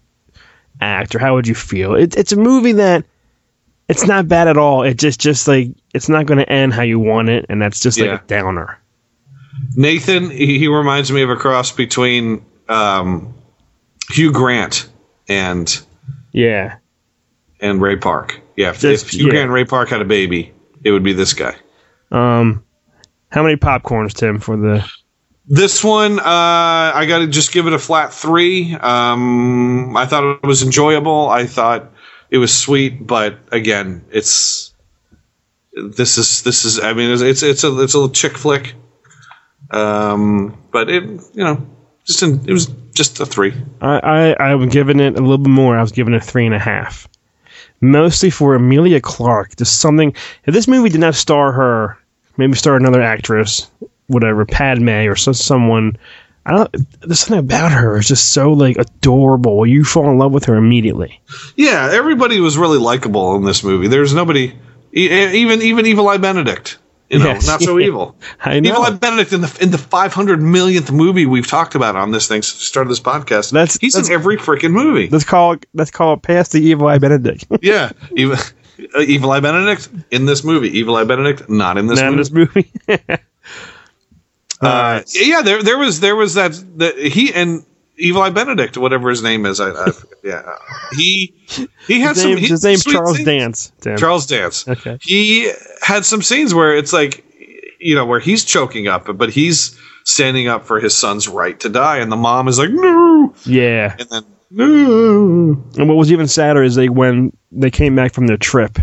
act, 0.80 1.14
or 1.14 1.18
how 1.18 1.34
would 1.34 1.46
you 1.46 1.54
feel? 1.54 1.94
It, 1.94 2.16
it's 2.16 2.32
a 2.32 2.36
movie 2.36 2.72
that 2.72 3.04
it's 3.88 4.06
not 4.06 4.26
bad 4.26 4.48
at 4.48 4.56
all. 4.56 4.84
It 4.84 4.94
just 4.94 5.20
just 5.20 5.46
like 5.48 5.68
it's 5.92 6.08
not 6.08 6.24
going 6.24 6.38
to 6.38 6.50
end 6.50 6.72
how 6.72 6.82
you 6.82 6.98
want 6.98 7.28
it, 7.28 7.44
and 7.50 7.60
that's 7.60 7.80
just 7.80 7.98
Yeah. 7.98 8.12
like 8.12 8.22
a 8.22 8.26
downer. 8.26 8.78
Nathan, 9.76 10.30
he, 10.30 10.58
he 10.58 10.68
reminds 10.68 11.12
me 11.12 11.20
of 11.22 11.28
a 11.30 11.36
cross 11.36 11.72
between 11.72 12.44
um, 12.70 13.34
Hugh 14.10 14.32
Grant 14.32 14.88
and 15.28 15.80
Yeah, 16.32 16.76
and 17.60 17.80
Ray 17.82 17.96
Park. 17.96 18.40
Yeah, 18.56 18.70
if, 18.70 18.80
Just- 18.80 19.06
if 19.06 19.12
Hugh 19.12 19.26
yeah. 19.26 19.30
Grant 19.30 19.44
and 19.44 19.52
Ray 19.52 19.64
Park 19.64 19.88
had 19.90 20.00
a 20.00 20.04
baby, 20.06 20.52
it 20.84 20.90
would 20.90 21.02
be 21.02 21.12
this 21.12 21.32
guy. 21.34 21.56
Um, 22.10 22.64
how 23.30 23.42
many 23.42 23.56
popcorns, 23.56 24.12
Tim, 24.14 24.40
for 24.40 24.56
the? 24.56 24.84
This 25.46 25.82
one, 25.82 26.18
uh, 26.20 26.22
I 26.24 27.06
got 27.08 27.18
to 27.18 27.26
just 27.26 27.52
give 27.52 27.66
it 27.66 27.72
a 27.72 27.78
flat 27.78 28.12
three. 28.14 28.74
Um, 28.74 29.96
I 29.96 30.06
thought 30.06 30.38
it 30.42 30.46
was 30.46 30.62
enjoyable. 30.62 31.28
I 31.28 31.46
thought 31.46 31.92
it 32.30 32.38
was 32.38 32.56
sweet, 32.56 33.04
but 33.04 33.38
again, 33.50 34.04
it's 34.10 34.72
this 35.72 36.18
is 36.18 36.42
this 36.42 36.64
is. 36.64 36.78
I 36.78 36.92
mean, 36.92 37.10
it's 37.10 37.22
it's, 37.22 37.42
it's 37.42 37.64
a 37.64 37.80
it's 37.80 37.94
a 37.94 37.98
little 37.98 38.14
chick 38.14 38.36
flick. 38.38 38.74
Um, 39.70 40.56
but 40.70 40.88
it 40.90 41.02
you 41.04 41.44
know 41.44 41.66
just 42.04 42.22
in, 42.22 42.40
it 42.46 42.52
was 42.52 42.66
just 42.94 43.20
a 43.20 43.26
three. 43.26 43.54
I, 43.80 43.98
I 43.98 44.50
I 44.50 44.54
was 44.54 44.68
giving 44.72 45.00
it 45.00 45.16
a 45.16 45.20
little 45.20 45.38
bit 45.38 45.50
more. 45.50 45.76
I 45.76 45.82
was 45.82 45.92
giving 45.92 46.14
it 46.14 46.24
three 46.24 46.46
and 46.46 46.54
a 46.54 46.58
half, 46.58 47.08
mostly 47.80 48.30
for 48.30 48.54
Emilia 48.54 49.00
Clarke. 49.00 49.56
Just 49.56 49.80
something. 49.80 50.14
If 50.44 50.54
this 50.54 50.68
movie 50.68 50.88
did 50.88 51.00
not 51.00 51.14
star 51.14 51.52
her, 51.52 51.98
maybe 52.36 52.54
star 52.54 52.76
another 52.76 53.02
actress, 53.02 53.70
whatever, 54.06 54.44
Padme 54.44 55.06
or 55.08 55.16
so, 55.16 55.32
someone. 55.32 55.96
I 56.46 56.52
don't. 56.52 57.00
There's 57.02 57.20
something 57.20 57.38
about 57.38 57.70
her. 57.70 57.98
It's 57.98 58.08
just 58.08 58.32
so 58.32 58.52
like 58.54 58.78
adorable. 58.78 59.66
You 59.66 59.84
fall 59.84 60.10
in 60.10 60.18
love 60.18 60.32
with 60.32 60.46
her 60.46 60.56
immediately. 60.56 61.20
Yeah, 61.54 61.90
everybody 61.92 62.40
was 62.40 62.56
really 62.56 62.78
likable 62.78 63.36
in 63.36 63.44
this 63.44 63.62
movie. 63.62 63.88
There's 63.88 64.14
nobody, 64.14 64.54
even 64.92 65.60
even 65.60 65.86
Evil 65.86 66.08
Eye 66.08 66.16
Benedict. 66.16 66.78
You 67.10 67.18
know, 67.18 67.24
Yes. 67.26 67.46
not 67.46 67.60
so 67.60 67.78
evil. 67.80 68.16
I 68.40 68.60
know. 68.60 68.70
Evil 68.70 68.82
Eye 68.82 68.90
Benedict 68.90 69.32
in 69.32 69.40
the 69.40 69.58
in 69.60 69.70
the 69.72 69.78
500 69.78 70.40
millionth 70.40 70.92
movie 70.92 71.26
we've 71.26 71.46
talked 71.46 71.74
about 71.74 71.96
on 71.96 72.12
this 72.12 72.28
thing 72.28 72.40
since 72.42 72.60
the 72.60 72.64
start 72.66 72.86
of 72.86 72.88
this 72.88 73.00
podcast. 73.00 73.50
That's- 73.50 73.76
he's 73.80 73.94
that's- 73.94 74.08
in 74.08 74.14
every 74.14 74.36
freaking 74.36 74.70
movie. 74.70 75.08
Let's 75.08 75.24
call 75.24 75.52
it. 75.54 75.66
Let's 75.74 75.90
call 75.90 76.14
it 76.14 76.22
past 76.22 76.52
the 76.52 76.60
evil 76.60 76.86
eye 76.86 76.98
Benedict. 76.98 77.46
yeah, 77.62 77.90
Evil, 78.16 78.36
uh, 78.96 79.00
Evil 79.00 79.32
Eye 79.32 79.40
Benedict 79.40 79.88
in 80.12 80.26
this 80.26 80.44
movie. 80.44 80.68
Evil 80.78 80.94
Eye 80.94 81.04
Benedict 81.04 81.48
not 81.50 81.78
in 81.78 81.88
this 81.88 81.98
Not 82.00 82.12
in 82.12 82.16
movie. 82.16 82.70
this 82.86 82.88
movie. 82.88 83.02
Uh, 84.62 85.00
yeah, 85.14 85.40
there 85.40 85.62
there 85.62 85.78
was 85.78 86.00
there 86.00 86.14
was 86.14 86.34
that 86.34 86.52
that 86.76 86.98
he 86.98 87.32
and 87.32 87.64
Evil 88.00 88.22
Eye 88.22 88.30
Benedict, 88.30 88.76
whatever 88.76 89.10
his 89.10 89.22
name 89.22 89.46
is. 89.46 89.60
I, 89.60 89.70
I 89.70 89.92
yeah, 90.24 90.54
he 90.92 91.34
he 91.86 92.00
had 92.00 92.10
his 92.16 92.22
some 92.22 92.30
name, 92.30 92.38
he- 92.38 92.46
his 92.48 92.64
name's 92.64 92.82
sweet 92.82 92.92
Charles 92.94 93.16
scenes. 93.16 93.26
Dance. 93.26 93.72
Tim. 93.80 93.96
Charles 93.96 94.26
Dance. 94.26 94.66
Okay. 94.68 94.98
He 95.00 95.52
had 95.82 96.04
some 96.04 96.22
scenes 96.22 96.52
where 96.54 96.76
it's 96.76 96.92
like, 96.92 97.24
you 97.78 97.94
know, 97.94 98.04
where 98.06 98.20
he's 98.20 98.44
choking 98.44 98.88
up, 98.88 99.06
but 99.16 99.30
he's 99.30 99.78
standing 100.04 100.48
up 100.48 100.64
for 100.64 100.80
his 100.80 100.94
son's 100.94 101.28
right 101.28 101.58
to 101.60 101.68
die, 101.68 101.98
and 101.98 102.10
the 102.10 102.16
mom 102.16 102.48
is 102.48 102.58
like, 102.58 102.70
no. 102.70 103.34
Yeah. 103.44 103.94
And 103.98 104.08
then 104.10 104.24
No. 104.50 105.62
And 105.78 105.88
what 105.88 105.96
was 105.96 106.10
even 106.10 106.26
sadder 106.26 106.62
is 106.62 106.74
they 106.74 106.88
when 106.88 107.36
they 107.52 107.70
came 107.70 107.94
back 107.94 108.12
from 108.14 108.26
their 108.26 108.36
trip, 108.36 108.78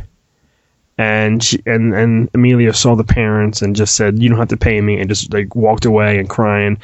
and 0.97 1.43
she, 1.43 1.61
and 1.65 1.93
and 1.93 2.30
Emilia 2.34 2.74
saw 2.74 2.95
the 2.95 3.03
parents 3.03 3.61
and 3.61 3.76
just 3.76 3.95
said, 3.95 4.20
"You 4.20 4.30
don't 4.30 4.38
have 4.39 4.47
to 4.49 4.57
pay 4.57 4.80
me," 4.82 4.99
and 4.99 5.09
just 5.09 5.34
like 5.34 5.55
walked 5.55 5.86
away 5.86 6.18
and 6.20 6.30
crying. 6.30 6.78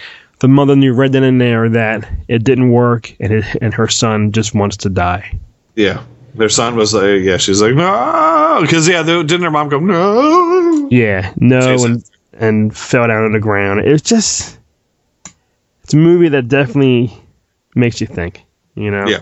The 0.44 0.50
mother 0.50 0.76
knew 0.76 0.94
right 0.94 1.10
then 1.10 1.24
and 1.24 1.40
there 1.40 1.70
that 1.70 2.06
it 2.28 2.44
didn't 2.44 2.70
work, 2.70 3.16
and 3.22 3.32
it, 3.32 3.46
and 3.62 3.74
her 3.74 3.88
son 3.88 4.34
just 4.34 4.54
wants 4.54 4.76
to 4.76 4.90
die. 4.90 5.40
Yeah. 5.78 6.04
Their 6.36 6.50
son 6.50 6.76
was 6.76 6.94
like, 6.94 7.22
yeah, 7.22 7.38
she's 7.38 7.62
like, 7.62 7.74
no. 7.76 8.58
Because, 8.60 8.86
yeah, 8.90 9.04
didn't 9.04 9.42
her 9.42 9.50
mom 9.50 9.70
go, 9.70 9.80
no? 9.80 10.90
Yeah, 10.92 11.32
no, 11.38 11.86
and 11.86 12.04
and 12.34 12.76
fell 12.76 13.08
down 13.08 13.24
on 13.24 13.32
the 13.32 13.40
ground. 13.40 13.86
It's 13.86 14.04
just 14.04 14.60
it's 15.84 15.94
a 15.94 15.98
movie 15.98 16.28
that 16.28 16.50
definitely 16.50 17.18
makes 17.74 18.02
you 18.02 18.08
think. 18.08 18.44
You 18.76 18.92
know. 18.92 19.08
Yeah. 19.08 19.22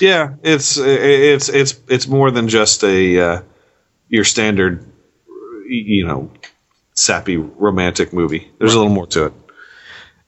Yeah, 0.00 0.34
it's 0.42 0.78
it's 0.78 1.50
it's 1.50 1.78
it's 1.88 2.08
more 2.08 2.30
than 2.30 2.48
just 2.48 2.82
a 2.84 3.20
uh, 3.20 3.42
your 4.08 4.24
standard, 4.24 4.82
you 5.68 6.06
know, 6.06 6.30
sappy 6.94 7.36
romantic 7.36 8.14
movie. 8.14 8.50
There's 8.58 8.72
a 8.72 8.78
little 8.78 8.94
more 8.94 9.06
to 9.08 9.26
it. 9.26 9.32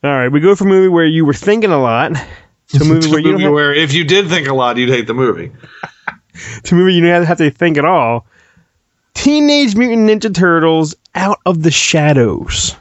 All 0.03 0.11
right, 0.11 0.29
we 0.29 0.41
go 0.41 0.55
from 0.57 0.69
a 0.69 0.71
movie 0.71 0.89
where 0.89 1.05
you 1.05 1.25
were 1.27 1.35
thinking 1.35 1.71
a 1.71 1.81
lot 1.81 2.15
to 2.69 2.83
a 2.83 2.85
movie 2.85 3.03
To 3.03 3.11
where 3.11 3.19
a 3.19 3.23
you 3.23 3.33
movie 3.33 3.43
have, 3.45 3.53
where 3.53 3.75
if 3.75 3.93
you 3.93 4.05
did 4.05 4.29
think 4.29 4.49
a 4.49 4.55
lot, 4.55 4.77
you'd 4.79 4.89
hate 4.89 5.07
the 5.07 5.15
movie. 5.15 5.53
to 6.65 6.75
a 6.75 6.79
movie 6.79 6.95
you 6.95 7.03
don't 7.03 7.25
have 7.25 7.39
to 7.39 7.51
think 7.51 7.77
at 7.77 7.85
all. 7.85 8.27
Teenage 9.15 9.77
Mutant 9.77 10.09
Ninja 10.09 10.35
Turtles 10.35 10.95
Out 11.15 11.39
of 11.45 11.63
the 11.63 11.71
Shadows. 11.71 12.75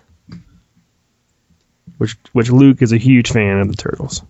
Which 1.98 2.16
which 2.32 2.50
Luke 2.50 2.82
is 2.82 2.94
a 2.94 2.98
huge 2.98 3.30
fan 3.32 3.60
of 3.60 3.68
the 3.68 3.76
Turtles. 3.76 4.22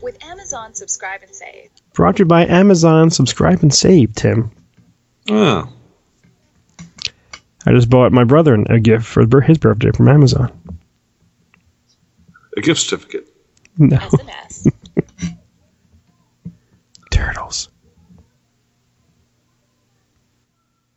With 0.00 0.22
Amazon 0.24 0.74
Subscribe 0.74 1.22
and 1.22 1.34
Save. 1.34 1.70
Brought 1.94 2.16
to 2.16 2.20
you 2.20 2.26
by 2.26 2.46
Amazon. 2.46 3.10
Subscribe 3.10 3.62
and 3.62 3.74
save, 3.74 4.14
Tim. 4.14 4.52
Oh. 5.28 5.68
I 7.68 7.72
just 7.72 7.90
bought 7.90 8.12
my 8.12 8.24
brother 8.24 8.54
a 8.54 8.80
gift 8.80 9.04
for 9.04 9.42
his 9.42 9.58
birthday 9.58 9.90
from 9.90 10.08
Amazon. 10.08 10.50
A 12.56 12.62
gift 12.62 12.80
certificate. 12.80 13.28
No. 13.76 13.98
Turtles. 17.10 17.68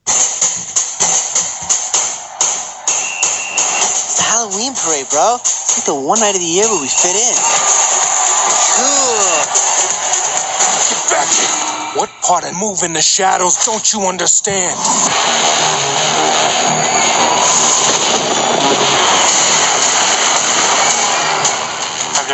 It's 0.07 0.15
the 4.15 4.23
Halloween 4.23 4.73
parade, 4.73 5.09
bro. 5.09 5.39
It's 5.41 5.77
like 5.77 5.85
the 5.87 5.93
one 6.07 6.21
night 6.21 6.35
of 6.35 6.41
the 6.41 6.47
year 6.47 6.63
where 6.71 6.81
we 6.81 6.87
fit 6.87 7.17
in. 7.19 7.35
Cool. 8.79 9.43
Get 10.87 11.03
back 11.11 11.27
here. 11.35 11.99
What 11.99 12.09
part 12.21 12.45
of 12.45 12.57
moving 12.57 12.93
the 12.93 13.01
shadows 13.01 13.57
don't 13.65 13.91
you 13.91 14.03
understand? 14.07 14.79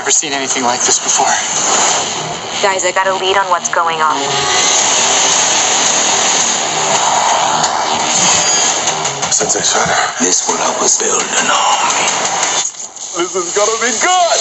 Never 0.07 0.15
seen 0.15 0.31
anything 0.31 0.63
like 0.63 0.79
this 0.79 1.03
before. 1.03 1.27
Guys, 2.63 2.87
I 2.87 2.95
got 2.95 3.11
a 3.11 3.13
lead 3.19 3.35
on 3.35 3.43
what's 3.51 3.67
going 3.67 3.99
on. 3.99 4.15
Sensei, 9.35 9.59
son. 9.59 9.83
This 10.23 10.47
would 10.47 10.63
help 10.63 10.79
us 10.79 10.95
build 10.95 11.19
an 11.19 11.51
army. 11.51 12.07
This 13.19 13.35
is 13.35 13.51
gonna 13.51 13.75
be 13.83 13.91
good. 13.99 14.39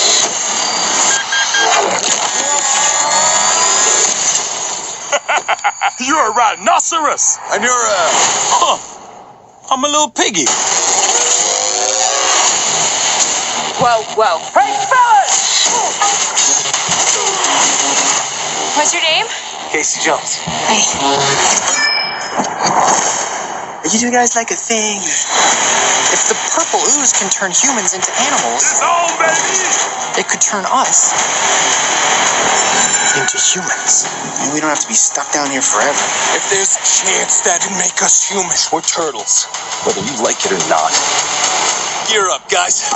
You're 6.06 6.30
a 6.30 6.32
rhinoceros. 6.32 7.38
And 7.50 7.64
you're 7.64 7.72
a. 7.72 8.06
Huh. 8.54 8.78
I'm 9.74 9.82
a 9.82 9.88
little 9.88 10.10
piggy. 10.10 10.46
Whoa, 13.82 14.02
whoa. 14.14 14.65
What's 18.76 18.92
your 18.92 19.02
name? 19.02 19.26
Casey 19.72 20.04
Jones. 20.04 20.36
Hey. 20.68 20.84
Are 23.72 23.88
you 23.88 23.98
two 23.98 24.12
guys 24.12 24.36
like 24.36 24.52
a 24.52 24.56
thing? 24.56 25.00
If 26.12 26.28
the 26.28 26.36
purple 26.52 26.80
ooze 26.84 27.12
can 27.16 27.30
turn 27.32 27.52
humans 27.56 27.94
into 27.96 28.12
animals, 28.28 28.64
it 30.20 30.28
could 30.28 30.40
turn 30.44 30.64
us 30.68 31.16
into 33.16 33.38
humans. 33.40 34.04
And 34.44 34.52
we 34.52 34.60
don't 34.60 34.70
have 34.70 34.84
to 34.84 34.88
be 34.88 34.94
stuck 34.94 35.32
down 35.32 35.50
here 35.50 35.62
forever. 35.62 36.04
If 36.36 36.44
there's 36.52 36.76
a 36.76 36.84
chance 36.84 37.40
that'd 37.42 37.72
make 37.80 38.02
us 38.04 38.28
human, 38.28 38.56
we're 38.72 38.84
turtles. 38.84 39.46
Whether 39.88 40.04
you 40.04 40.14
like 40.22 40.44
it 40.44 40.52
or 40.52 40.62
not. 40.68 40.92
Gear 42.12 42.28
up, 42.30 42.44
guys. 42.50 42.92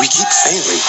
We 0.00 0.08
keep 0.08 0.28
failing. 0.28 0.82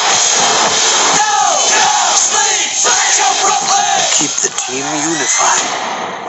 Keep 4.19 4.31
the 4.43 4.49
team 4.67 4.85
unified, 4.85 5.71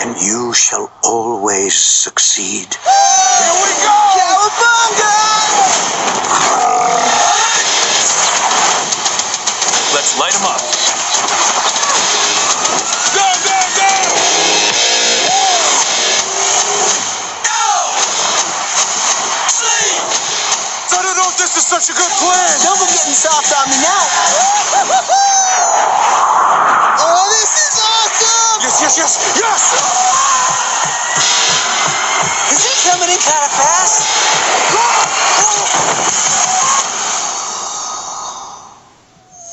and 0.02 0.16
you 0.20 0.54
shall 0.54 0.92
always 1.04 1.74
succeed. 1.76 2.74
Here 2.74 3.54
we 3.62 3.72
go! 3.82 3.94
Let's 4.42 5.27
this 21.48 21.64
is 21.64 21.72
such 21.72 21.88
a 21.88 21.96
good 21.96 22.12
plan. 22.20 22.60
Don't 22.60 22.76
be 22.76 22.84
getting 22.92 23.16
soft 23.16 23.48
on 23.56 23.64
me 23.72 23.80
now. 23.80 24.04
oh, 27.00 27.24
this 27.32 27.48
is 27.56 27.80
awesome! 27.80 28.60
Yes, 28.68 28.84
yes, 28.84 29.00
yes, 29.00 29.16
yes! 29.40 29.80
Is 32.52 32.68
it 32.68 32.76
coming 32.84 33.08
in 33.08 33.16
kind 33.16 33.48
of 33.48 33.52
fast? 33.56 34.04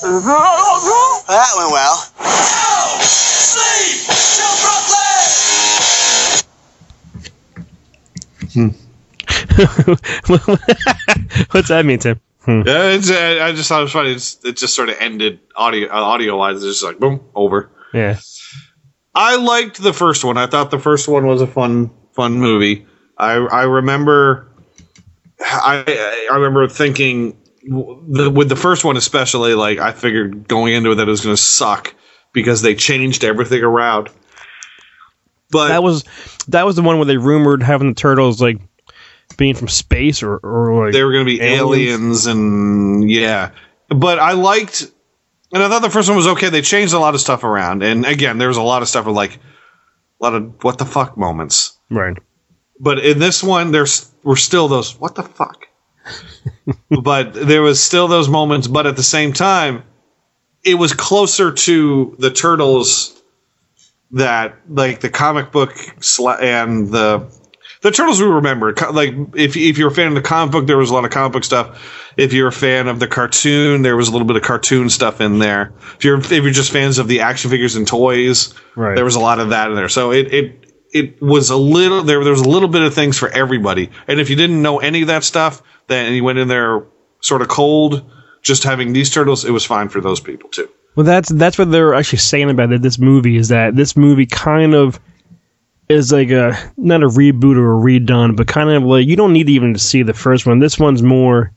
That 1.27 1.49
went 1.55 1.71
well. 1.71 1.95
Hmm. 8.53 8.69
What's 11.55 11.69
that 11.69 11.85
mean, 11.85 11.99
Tim? 11.99 12.19
Hmm. 12.41 12.63
Yeah, 12.65 12.89
it's, 12.89 13.09
uh, 13.09 13.39
I 13.41 13.53
just 13.53 13.69
thought 13.69 13.79
it 13.79 13.83
was 13.83 13.91
funny. 13.93 14.11
It's, 14.11 14.43
it 14.43 14.57
just 14.57 14.75
sort 14.75 14.89
of 14.89 14.97
ended 14.99 15.39
audio 15.55 15.87
uh, 15.89 16.01
audio 16.01 16.37
wise. 16.37 16.57
It's 16.57 16.65
just 16.65 16.83
like 16.83 16.99
boom, 16.99 17.21
over. 17.33 17.71
Yeah. 17.93 18.19
I 19.15 19.37
liked 19.37 19.81
the 19.81 19.93
first 19.93 20.25
one. 20.25 20.37
I 20.37 20.47
thought 20.47 20.69
the 20.69 20.79
first 20.79 21.07
one 21.07 21.25
was 21.25 21.41
a 21.41 21.47
fun 21.47 21.91
fun 22.11 22.33
movie. 22.33 22.85
I 23.17 23.35
I 23.35 23.63
remember 23.63 24.51
I 25.39 26.27
I 26.29 26.35
remember 26.35 26.67
thinking 26.67 27.37
the, 27.63 28.29
with 28.29 28.49
the 28.49 28.57
first 28.57 28.83
one 28.83 28.97
especially 28.97 29.55
like 29.55 29.79
I 29.79 29.93
figured 29.93 30.49
going 30.49 30.73
into 30.73 30.91
it 30.91 30.95
that 30.95 31.07
it 31.07 31.11
was 31.11 31.21
going 31.21 31.37
to 31.37 31.41
suck 31.41 31.95
because 32.33 32.61
they 32.63 32.75
changed 32.75 33.23
everything 33.23 33.63
around. 33.63 34.09
But 35.51 35.69
that 35.69 35.83
was 35.83 36.03
that 36.49 36.65
was 36.65 36.75
the 36.75 36.81
one 36.81 36.97
where 36.97 37.05
they 37.05 37.15
rumored 37.15 37.63
having 37.63 37.87
the 37.87 37.95
turtles 37.95 38.41
like 38.41 38.59
being 39.37 39.55
from 39.55 39.67
space 39.67 40.23
or, 40.23 40.37
or 40.37 40.85
like 40.85 40.93
they 40.93 41.03
were 41.03 41.11
going 41.11 41.25
to 41.25 41.31
be 41.31 41.41
aliens. 41.41 42.25
and 42.25 43.09
yeah. 43.09 43.51
But 43.89 44.19
I 44.19 44.33
liked, 44.33 44.89
and 45.53 45.61
I 45.61 45.69
thought 45.69 45.81
the 45.81 45.89
first 45.89 46.09
one 46.09 46.17
was 46.17 46.27
okay. 46.27 46.49
They 46.49 46.61
changed 46.61 46.93
a 46.93 46.99
lot 46.99 47.13
of 47.13 47.21
stuff 47.21 47.43
around, 47.43 47.83
and 47.83 48.05
again, 48.05 48.37
there 48.37 48.47
was 48.47 48.57
a 48.57 48.63
lot 48.63 48.81
of 48.81 48.87
stuff 48.87 49.05
with 49.05 49.15
like 49.15 49.35
a 49.35 50.23
lot 50.23 50.33
of 50.33 50.63
what 50.63 50.77
the 50.77 50.85
fuck 50.85 51.17
moments. 51.17 51.77
Right. 51.89 52.17
But 52.79 52.99
in 52.99 53.19
this 53.19 53.43
one, 53.43 53.71
there's 53.71 54.11
were 54.23 54.35
still 54.35 54.67
those 54.67 54.99
what 54.99 55.15
the 55.15 55.23
fuck. 55.23 55.67
but 57.03 57.33
there 57.33 57.61
was 57.61 57.81
still 57.81 58.07
those 58.07 58.29
moments. 58.29 58.67
But 58.67 58.87
at 58.87 58.95
the 58.95 59.03
same 59.03 59.33
time, 59.33 59.83
it 60.63 60.75
was 60.75 60.93
closer 60.93 61.51
to 61.51 62.15
the 62.19 62.31
turtles 62.31 63.21
that 64.11 64.55
like 64.69 65.01
the 65.01 65.09
comic 65.09 65.51
book 65.51 65.71
sla- 65.99 66.41
and 66.41 66.89
the 66.89 67.27
the 67.85 67.91
turtles 67.91 68.19
we 68.19 68.25
remember. 68.25 68.73
Like 68.91 69.13
if 69.35 69.55
if 69.55 69.77
you're 69.77 69.89
a 69.89 69.93
fan 69.93 70.07
of 70.07 70.15
the 70.15 70.21
comic 70.21 70.51
book, 70.51 70.65
there 70.65 70.77
was 70.77 70.89
a 70.89 70.93
lot 70.95 71.05
of 71.05 71.11
comic 71.11 71.33
book 71.33 71.43
stuff. 71.43 72.11
If 72.17 72.33
you're 72.33 72.47
a 72.47 72.51
fan 72.51 72.87
of 72.87 72.99
the 72.99 73.07
cartoon, 73.07 73.83
there 73.83 73.95
was 73.95 74.07
a 74.07 74.11
little 74.11 74.25
bit 74.25 74.35
of 74.37 74.41
cartoon 74.41 74.89
stuff 74.89 75.21
in 75.21 75.37
there. 75.37 75.71
If 75.95 76.03
you're 76.03 76.17
if 76.17 76.31
you're 76.31 76.49
just 76.49 76.71
fans 76.71 76.97
of 76.97 77.07
the 77.07 77.21
action 77.21 77.51
figures 77.51 77.75
and 77.75 77.87
toys, 77.87 78.55
Right. 78.75 78.95
there 78.95 79.05
was 79.05 79.13
a 79.13 79.19
lot 79.19 79.39
of 79.39 79.49
that 79.49 79.69
in 79.69 79.75
there. 79.75 79.87
So 79.87 80.11
it 80.11 80.33
it 80.33 80.73
it 80.93 81.21
was 81.21 81.51
a 81.51 81.55
little 81.55 82.01
there. 82.01 82.23
There 82.23 82.31
was 82.31 82.41
a 82.41 82.49
little 82.49 82.69
bit 82.69 82.81
of 82.81 82.95
things 82.95 83.19
for 83.19 83.29
everybody. 83.29 83.91
And 84.07 84.19
if 84.19 84.31
you 84.31 84.35
didn't 84.35 84.63
know 84.63 84.79
any 84.79 85.03
of 85.03 85.07
that 85.09 85.23
stuff, 85.23 85.61
then 85.85 86.11
you 86.13 86.23
went 86.23 86.39
in 86.39 86.47
there 86.47 86.87
sort 87.21 87.43
of 87.43 87.49
cold, 87.49 88.09
just 88.41 88.63
having 88.63 88.93
these 88.93 89.11
turtles, 89.11 89.45
it 89.45 89.51
was 89.51 89.63
fine 89.63 89.89
for 89.89 90.01
those 90.01 90.19
people 90.19 90.49
too. 90.49 90.69
Well, 90.95 91.05
that's 91.05 91.29
that's 91.29 91.59
what 91.59 91.69
they're 91.69 91.93
actually 91.93 92.17
saying 92.17 92.49
about 92.49 92.71
it, 92.71 92.81
this 92.81 92.97
movie 92.97 93.37
is 93.37 93.49
that 93.49 93.75
this 93.75 93.95
movie 93.95 94.25
kind 94.25 94.73
of 94.73 94.99
is 95.89 96.11
like 96.11 96.31
a 96.31 96.57
not 96.77 97.03
a 97.03 97.07
reboot 97.07 97.57
or 97.57 97.77
a 97.77 97.81
redone, 97.99 98.35
but 98.35 98.47
kind 98.47 98.69
of 98.69 98.83
like 98.83 99.07
you 99.07 99.15
don't 99.15 99.33
need 99.33 99.49
even 99.49 99.73
to 99.73 99.79
see 99.79 100.03
the 100.03 100.13
first 100.13 100.45
one. 100.45 100.59
This 100.59 100.79
one's 100.79 101.03
more. 101.03 101.51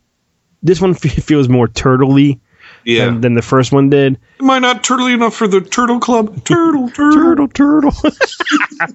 This 0.62 0.80
one 0.80 0.94
feels 0.94 1.48
more 1.48 1.68
turtley 1.68 2.40
Yeah. 2.84 3.06
than, 3.06 3.20
than 3.22 3.34
the 3.34 3.42
first 3.42 3.72
one 3.72 3.90
did. 3.90 4.18
Am 4.40 4.50
I 4.50 4.58
not 4.58 4.82
turtly 4.82 5.14
enough 5.14 5.34
for 5.34 5.46
the 5.48 5.60
turtle 5.60 6.00
club? 6.00 6.44
Turtle, 6.44 6.88
turtle, 6.90 7.48
turtle, 7.48 7.48
turtle. 7.48 7.92
I 8.80 8.86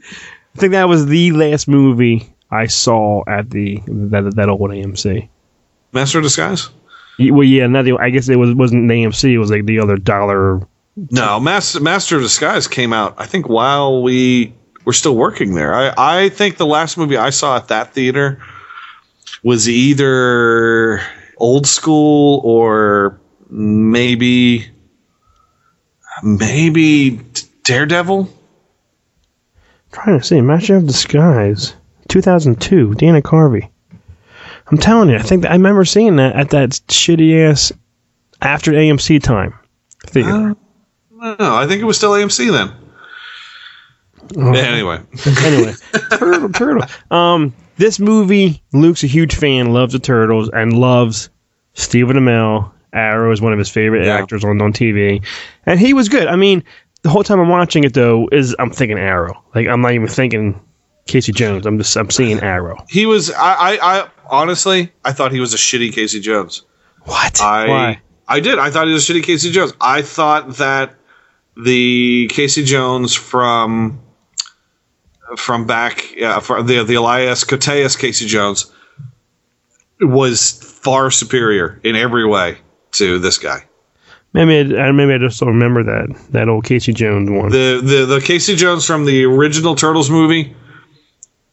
think 0.59 0.71
that 0.73 0.87
was 0.87 1.05
the 1.07 1.31
last 1.31 1.67
movie 1.67 2.31
I 2.51 2.67
saw 2.67 3.23
at 3.27 3.49
the 3.49 3.81
that 3.87 4.35
that 4.35 4.49
old 4.49 4.69
AMC. 4.69 5.29
Master 5.93 6.19
of 6.19 6.23
Disguise. 6.23 6.69
Well, 7.19 7.43
yeah, 7.43 7.67
not 7.67 7.85
the, 7.85 7.93
I 7.97 8.09
guess 8.09 8.27
it 8.29 8.35
was 8.37 8.53
wasn't 8.55 8.87
the 8.87 8.93
AMC. 8.93 9.31
It 9.31 9.37
was 9.39 9.51
like 9.51 9.65
the 9.65 9.79
other 9.79 9.97
dollar. 9.97 10.67
No, 11.11 11.39
Master 11.39 11.79
Master 11.79 12.17
of 12.17 12.21
Disguise 12.23 12.67
came 12.67 12.93
out. 12.93 13.15
I 13.17 13.25
think 13.25 13.47
while 13.49 14.03
we 14.03 14.53
were 14.85 14.93
still 14.93 15.15
working 15.15 15.55
there. 15.55 15.73
I 15.73 15.93
I 15.97 16.29
think 16.29 16.57
the 16.57 16.65
last 16.65 16.97
movie 16.97 17.17
I 17.17 17.29
saw 17.29 17.57
at 17.57 17.67
that 17.69 17.93
theater 17.93 18.41
was 19.43 19.67
either 19.67 21.01
Old 21.37 21.67
School 21.67 22.41
or 22.43 23.19
maybe 23.49 24.67
maybe 26.21 27.19
Daredevil. 27.63 28.29
trying 29.91 30.19
to 30.19 30.25
see 30.25 30.41
Master 30.41 30.77
of 30.77 30.87
Disguise, 30.87 31.75
2002, 32.09 32.95
Dana 32.95 33.21
Carvey. 33.21 33.69
I'm 34.67 34.77
telling 34.77 35.09
you, 35.09 35.17
I 35.17 35.21
think 35.21 35.41
that, 35.43 35.51
I 35.51 35.55
remember 35.55 35.85
seeing 35.85 36.15
that 36.15 36.35
at 36.35 36.49
that 36.51 36.69
shitty 36.87 37.49
ass 37.49 37.71
after 38.41 38.71
AMC 38.71 39.21
time 39.21 39.53
theater. 40.07 40.55
Uh, 41.21 41.35
no, 41.39 41.55
I 41.55 41.67
think 41.67 41.81
it 41.81 41.85
was 41.85 41.97
still 41.97 42.11
AMC 42.11 42.51
then. 42.51 42.73
Oh. 44.37 44.53
Anyway, 44.53 45.01
anyway, 45.43 45.73
turtle, 46.11 46.49
turtle. 46.49 46.83
Um, 47.11 47.53
this 47.77 47.99
movie, 47.99 48.61
Luke's 48.73 49.03
a 49.03 49.07
huge 49.07 49.35
fan, 49.35 49.73
loves 49.73 49.93
the 49.93 49.99
turtles, 49.99 50.49
and 50.49 50.73
loves 50.77 51.29
Stephen 51.73 52.17
Amell. 52.17 52.71
Arrow 52.93 53.31
is 53.31 53.41
one 53.41 53.51
of 53.53 53.59
his 53.59 53.69
favorite 53.69 54.07
actors 54.07 54.43
on 54.43 54.61
on 54.61 54.71
TV, 54.71 55.25
and 55.65 55.79
he 55.79 55.93
was 55.93 56.09
good. 56.09 56.27
I 56.27 56.35
mean, 56.35 56.63
the 57.01 57.09
whole 57.09 57.23
time 57.23 57.39
I'm 57.39 57.49
watching 57.49 57.83
it 57.83 57.93
though, 57.93 58.29
is 58.31 58.55
I'm 58.59 58.69
thinking 58.69 58.97
Arrow. 58.99 59.43
Like 59.55 59.67
I'm 59.67 59.81
not 59.81 59.93
even 59.93 60.07
thinking 60.07 60.59
Casey 61.07 61.31
Jones. 61.31 61.65
I'm 61.65 61.77
just 61.77 61.95
I'm 61.95 62.09
seeing 62.09 62.39
Arrow. 62.39 62.83
he 62.89 63.05
was. 63.05 63.31
I, 63.31 63.53
I, 63.53 63.99
I 63.99 64.09
honestly, 64.29 64.91
I 65.03 65.11
thought 65.11 65.31
he 65.31 65.39
was 65.39 65.53
a 65.53 65.57
shitty 65.57 65.93
Casey 65.93 66.19
Jones. 66.19 66.63
What? 67.03 67.41
I 67.41 67.67
Why? 67.67 68.01
I 68.27 68.39
did. 68.39 68.57
I 68.59 68.69
thought 68.71 68.87
he 68.87 68.93
was 68.93 69.09
a 69.09 69.13
shitty 69.13 69.23
Casey 69.23 69.51
Jones. 69.51 69.73
I 69.81 70.01
thought 70.01 70.57
that 70.57 70.95
the 71.57 72.29
Casey 72.31 72.63
Jones 72.63 73.13
from 73.13 73.99
from 75.37 75.65
back, 75.65 76.15
yeah, 76.15 76.39
for 76.39 76.61
the 76.63 76.83
the 76.83 76.95
Elias 76.95 77.43
Koteas 77.43 77.97
Casey 77.97 78.25
Jones 78.25 78.71
was 79.99 80.51
far 80.51 81.11
superior 81.11 81.79
in 81.83 81.95
every 81.95 82.25
way 82.25 82.57
to 82.93 83.19
this 83.19 83.37
guy. 83.37 83.63
Maybe 84.33 84.75
I, 84.77 84.91
maybe 84.91 85.13
I 85.13 85.17
just 85.19 85.39
don't 85.39 85.49
remember 85.49 85.83
that 85.83 86.31
that 86.31 86.49
old 86.49 86.65
Casey 86.65 86.93
Jones 86.93 87.29
one. 87.29 87.51
The 87.51 87.81
the 87.83 88.05
the 88.05 88.21
Casey 88.21 88.55
Jones 88.55 88.85
from 88.85 89.05
the 89.05 89.25
original 89.25 89.75
Turtles 89.75 90.09
movie, 90.09 90.55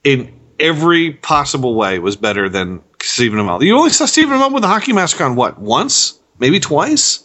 in 0.02 0.32
every 0.58 1.12
possible 1.12 1.74
way, 1.74 1.98
was 1.98 2.16
better 2.16 2.48
than 2.48 2.82
Stephen 3.02 3.38
Amell. 3.38 3.62
You 3.62 3.76
only 3.76 3.90
saw 3.90 4.06
Stephen 4.06 4.38
Amell 4.38 4.54
with 4.54 4.64
a 4.64 4.68
hockey 4.68 4.94
mask 4.94 5.20
on 5.20 5.36
what 5.36 5.58
once, 5.58 6.18
maybe 6.38 6.58
twice, 6.58 7.22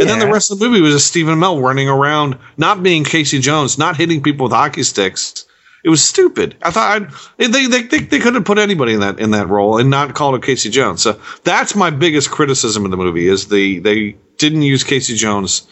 and 0.00 0.08
then 0.08 0.18
the 0.18 0.26
rest 0.26 0.50
of 0.50 0.58
the 0.58 0.66
movie 0.66 0.80
was 0.80 0.94
just 0.94 1.08
Stephen 1.08 1.38
Amell 1.38 1.62
running 1.62 1.88
around, 1.88 2.38
not 2.56 2.82
being 2.82 3.04
Casey 3.04 3.40
Jones, 3.40 3.76
not 3.76 3.96
hitting 3.96 4.22
people 4.22 4.44
with 4.44 4.52
hockey 4.52 4.84
sticks. 4.84 5.44
It 5.84 5.88
was 5.88 6.04
stupid. 6.04 6.54
I 6.62 6.70
thought 6.70 7.02
I'd, 7.02 7.10
they, 7.38 7.66
they 7.66 7.82
they 7.82 7.98
they 7.98 8.20
could 8.20 8.34
have 8.34 8.44
put 8.44 8.58
anybody 8.58 8.94
in 8.94 9.00
that 9.00 9.18
in 9.18 9.32
that 9.32 9.48
role 9.48 9.78
and 9.78 9.90
not 9.90 10.14
called 10.14 10.36
it 10.36 10.42
Casey 10.42 10.70
Jones. 10.70 11.02
So 11.02 11.20
that's 11.42 11.74
my 11.74 11.90
biggest 11.90 12.30
criticism 12.30 12.84
of 12.84 12.90
the 12.90 12.96
movie 12.96 13.26
is 13.26 13.48
the 13.48 13.80
they 13.80 14.16
didn't 14.38 14.62
use 14.62 14.84
Casey 14.84 15.16
Jones 15.16 15.66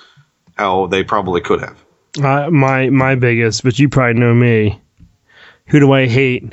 how 0.56 0.86
they 0.86 1.04
probably 1.04 1.40
could 1.40 1.60
have. 1.60 1.76
Uh, 2.22 2.50
my 2.50 2.90
my 2.90 3.14
biggest, 3.14 3.62
but 3.62 3.78
you 3.78 3.88
probably 3.88 4.20
know 4.20 4.34
me. 4.34 4.80
Who 5.66 5.78
do 5.78 5.92
I 5.92 6.06
hate? 6.06 6.52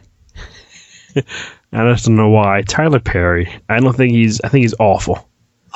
I 1.16 1.92
just 1.92 2.06
don't 2.06 2.16
know 2.16 2.30
why. 2.30 2.62
Tyler 2.62 3.00
Perry. 3.00 3.52
I 3.68 3.80
don't 3.80 3.96
think 3.96 4.14
he's. 4.14 4.40
I 4.42 4.50
think 4.50 4.62
he's 4.64 4.76
awful. 4.80 5.28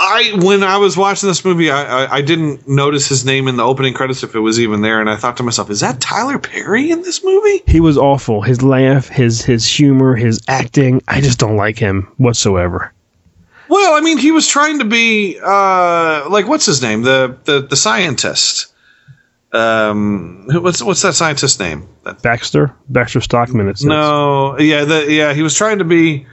I 0.03 0.31
when 0.41 0.63
I 0.63 0.77
was 0.77 0.97
watching 0.97 1.29
this 1.29 1.45
movie, 1.45 1.69
I, 1.69 2.05
I 2.05 2.15
I 2.15 2.21
didn't 2.21 2.67
notice 2.67 3.07
his 3.07 3.23
name 3.23 3.47
in 3.47 3.55
the 3.55 3.63
opening 3.63 3.93
credits 3.93 4.23
if 4.23 4.33
it 4.33 4.39
was 4.39 4.59
even 4.59 4.81
there, 4.81 4.99
and 4.99 5.07
I 5.07 5.15
thought 5.15 5.37
to 5.37 5.43
myself, 5.43 5.69
"Is 5.69 5.81
that 5.81 6.01
Tyler 6.01 6.39
Perry 6.39 6.89
in 6.89 7.03
this 7.03 7.23
movie?" 7.23 7.61
He 7.67 7.79
was 7.79 7.99
awful. 7.99 8.41
His 8.41 8.63
laugh, 8.63 9.07
his 9.09 9.43
his 9.43 9.67
humor, 9.67 10.15
his 10.15 10.41
acting. 10.47 11.03
I 11.07 11.21
just 11.21 11.37
don't 11.37 11.55
like 11.55 11.77
him 11.77 12.11
whatsoever. 12.17 12.91
Well, 13.69 13.93
I 13.93 14.01
mean, 14.01 14.17
he 14.17 14.31
was 14.31 14.47
trying 14.47 14.79
to 14.79 14.85
be 14.85 15.39
uh, 15.39 16.27
like 16.29 16.47
what's 16.47 16.65
his 16.65 16.81
name, 16.81 17.03
the 17.03 17.37
the 17.43 17.61
the 17.61 17.75
scientist. 17.75 18.73
Um, 19.53 20.47
what's 20.49 20.81
what's 20.81 21.03
that 21.03 21.13
scientist's 21.13 21.59
name? 21.59 21.87
Baxter. 22.23 22.73
Baxter 22.89 23.21
Stockman. 23.21 23.69
It 23.69 23.77
says. 23.77 23.85
No, 23.85 24.57
yeah, 24.59 24.83
the, 24.83 25.11
yeah, 25.11 25.33
he 25.35 25.43
was 25.43 25.53
trying 25.53 25.77
to 25.77 25.85
be 25.85 26.25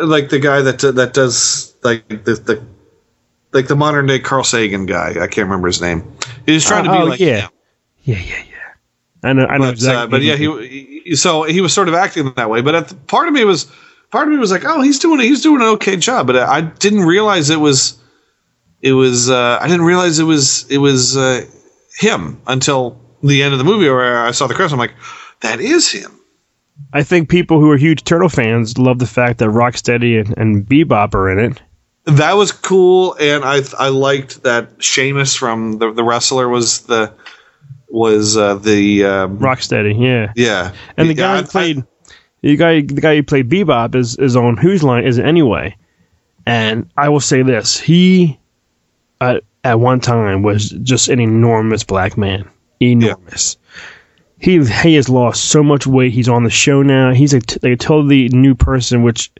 like 0.00 0.28
the 0.28 0.38
guy 0.38 0.62
that 0.62 0.78
that 0.78 1.14
does 1.14 1.73
like 1.84 2.08
the, 2.08 2.34
the 2.34 2.64
like 3.52 3.68
the 3.68 3.76
modern 3.76 4.06
day 4.06 4.18
Carl 4.18 4.44
Sagan 4.44 4.86
guy. 4.86 5.10
I 5.10 5.26
can't 5.26 5.46
remember 5.48 5.68
his 5.68 5.80
name. 5.80 6.02
He 6.46 6.52
was 6.52 6.64
trying 6.64 6.84
to 6.84 6.90
be 6.90 6.96
Oh, 6.96 7.04
like 7.04 7.20
yeah. 7.20 7.48
Yeah, 8.02 8.18
yeah, 8.18 8.42
yeah. 8.50 8.54
I 9.22 9.32
know. 9.32 9.46
I 9.46 9.58
know 9.58 9.66
but, 9.66 9.74
exactly. 9.74 10.02
uh, 10.02 10.06
but 10.08 10.22
yeah, 10.22 10.36
he, 10.36 11.02
he 11.04 11.16
so 11.16 11.44
he 11.44 11.60
was 11.60 11.72
sort 11.72 11.88
of 11.88 11.94
acting 11.94 12.32
that 12.34 12.50
way. 12.50 12.60
But 12.60 12.74
at 12.74 12.88
the, 12.88 12.94
part 12.94 13.28
of 13.28 13.34
me 13.34 13.44
was 13.44 13.70
part 14.10 14.26
of 14.26 14.32
me 14.32 14.38
was 14.38 14.50
like, 14.50 14.64
oh, 14.64 14.82
he's 14.82 14.98
doing 14.98 15.20
he's 15.20 15.42
doing 15.42 15.60
an 15.62 15.68
okay 15.68 15.96
job. 15.96 16.26
But 16.26 16.36
I 16.36 16.62
didn't 16.62 17.04
realize 17.04 17.50
it 17.50 17.60
was 17.60 17.98
it 18.82 18.92
was 18.92 19.30
uh, 19.30 19.58
I 19.60 19.66
didn't 19.68 19.86
realize 19.86 20.18
it 20.18 20.24
was 20.24 20.70
it 20.70 20.78
was 20.78 21.16
uh, 21.16 21.46
him 21.98 22.40
until 22.46 23.00
the 23.22 23.42
end 23.42 23.52
of 23.52 23.58
the 23.58 23.64
movie 23.64 23.88
where 23.88 24.18
I 24.18 24.32
saw 24.32 24.46
the 24.46 24.54
credits. 24.54 24.72
I'm 24.72 24.78
like, 24.78 24.94
that 25.40 25.60
is 25.60 25.90
him. 25.90 26.20
I 26.92 27.02
think 27.02 27.28
people 27.28 27.60
who 27.60 27.70
are 27.70 27.76
huge 27.76 28.04
Turtle 28.04 28.28
fans 28.28 28.76
love 28.78 28.98
the 28.98 29.06
fact 29.06 29.38
that 29.38 29.48
Rocksteady 29.48 30.20
and, 30.20 30.36
and 30.36 30.66
Bebop 30.66 31.14
are 31.14 31.30
in 31.30 31.38
it. 31.38 31.62
That 32.06 32.34
was 32.34 32.52
cool, 32.52 33.16
and 33.18 33.44
I 33.44 33.60
I 33.78 33.88
liked 33.88 34.42
that 34.42 34.82
Sheamus 34.82 35.34
from 35.34 35.78
the 35.78 35.92
the 35.92 36.04
wrestler 36.04 36.48
was 36.48 36.80
the 36.82 37.12
was 37.88 38.36
uh, 38.36 38.56
the 38.56 39.04
um, 39.04 39.38
Rocksteady, 39.38 39.98
yeah. 39.98 40.32
yeah 40.36 40.72
And 40.96 41.08
the 41.08 41.14
guy 41.14 41.36
I- 41.38 41.40
who 41.42 41.46
played 41.46 41.84
the 42.42 42.56
guy 42.56 42.80
the 42.82 43.00
guy 43.00 43.16
who 43.16 43.22
played 43.22 43.48
Bebop 43.48 43.94
is 43.94 44.16
is 44.16 44.36
on 44.36 44.56
Whose 44.58 44.82
Line 44.82 45.04
Is 45.04 45.16
It 45.18 45.24
Anyway? 45.24 45.76
And 46.46 46.90
I 46.96 47.08
will 47.08 47.20
say 47.20 47.42
this: 47.42 47.80
he 47.80 48.38
at 49.20 49.42
at 49.62 49.80
one 49.80 50.00
time 50.00 50.42
was 50.42 50.68
just 50.70 51.08
an 51.08 51.20
enormous 51.20 51.84
black 51.84 52.18
man, 52.18 52.46
enormous. 52.80 53.56
He 54.38 54.62
he 54.62 54.94
has 54.96 55.08
lost 55.08 55.44
so 55.46 55.62
much 55.62 55.86
weight. 55.86 56.12
He's 56.12 56.28
on 56.28 56.44
the 56.44 56.50
show 56.50 56.82
now. 56.82 57.14
He's 57.14 57.32
a, 57.32 57.40
t- 57.40 57.58
like 57.62 57.72
a 57.72 57.76
totally 57.76 58.28
new 58.28 58.54
person, 58.54 59.02
which 59.02 59.30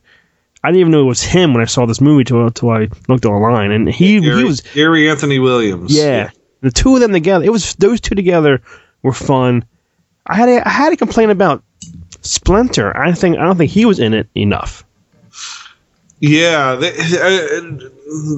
I 0.65 0.69
didn't 0.69 0.81
even 0.81 0.93
know 0.93 1.03
it 1.03 1.05
was 1.05 1.23
him 1.23 1.53
when 1.53 1.63
I 1.63 1.67
saw 1.67 1.85
this 1.85 2.01
movie 2.01 2.25
till, 2.25 2.51
till 2.51 2.71
I 2.71 2.89
looked 3.07 3.27
online. 3.27 3.71
And 3.71 3.87
he 3.87 4.19
Gary, 4.19 4.39
he 4.39 4.45
was 4.45 4.63
Gary 4.63 5.11
Anthony 5.11 5.39
Williams. 5.39 5.95
yeah, 5.95 6.31
the 6.63 6.71
two 6.71 6.95
of 6.95 7.03
them 7.03 7.13
together. 7.13 7.45
It 7.45 7.53
was 7.53 7.75
those 7.75 8.01
two 8.01 8.15
together 8.15 8.63
were 9.03 9.13
fun. 9.13 9.67
I 10.27 10.37
had 10.37 10.49
a, 10.49 10.67
I 10.67 10.71
had 10.71 10.89
to 10.89 10.97
complain 10.97 11.29
about 11.29 11.63
Splinter. 12.23 12.97
I 12.97 13.13
think 13.13 13.37
I 13.37 13.45
don't 13.45 13.59
think 13.59 13.73
he 13.73 13.85
was 13.85 13.99
in 13.99 14.15
it 14.15 14.27
enough. 14.35 14.87
Yeah, 16.19 16.77
they 16.77 16.93
uh, 16.97 17.89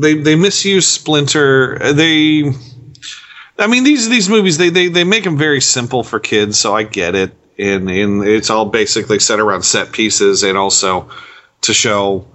they 0.00 0.14
they 0.14 0.34
misuse 0.34 0.88
Splinter. 0.88 1.78
They, 1.92 2.52
I 3.56 3.68
mean 3.68 3.84
these 3.84 4.08
these 4.08 4.28
movies 4.28 4.58
they 4.58 4.70
they 4.70 4.88
they 4.88 5.04
make 5.04 5.22
them 5.22 5.36
very 5.36 5.60
simple 5.60 6.02
for 6.02 6.18
kids, 6.18 6.58
so 6.58 6.74
I 6.74 6.82
get 6.82 7.14
it. 7.14 7.36
And 7.56 7.88
and 7.88 8.24
it's 8.24 8.50
all 8.50 8.66
basically 8.66 9.20
set 9.20 9.38
around 9.38 9.62
set 9.62 9.92
pieces 9.92 10.42
and 10.42 10.58
also 10.58 11.08
to 11.62 11.74
show 11.74 12.26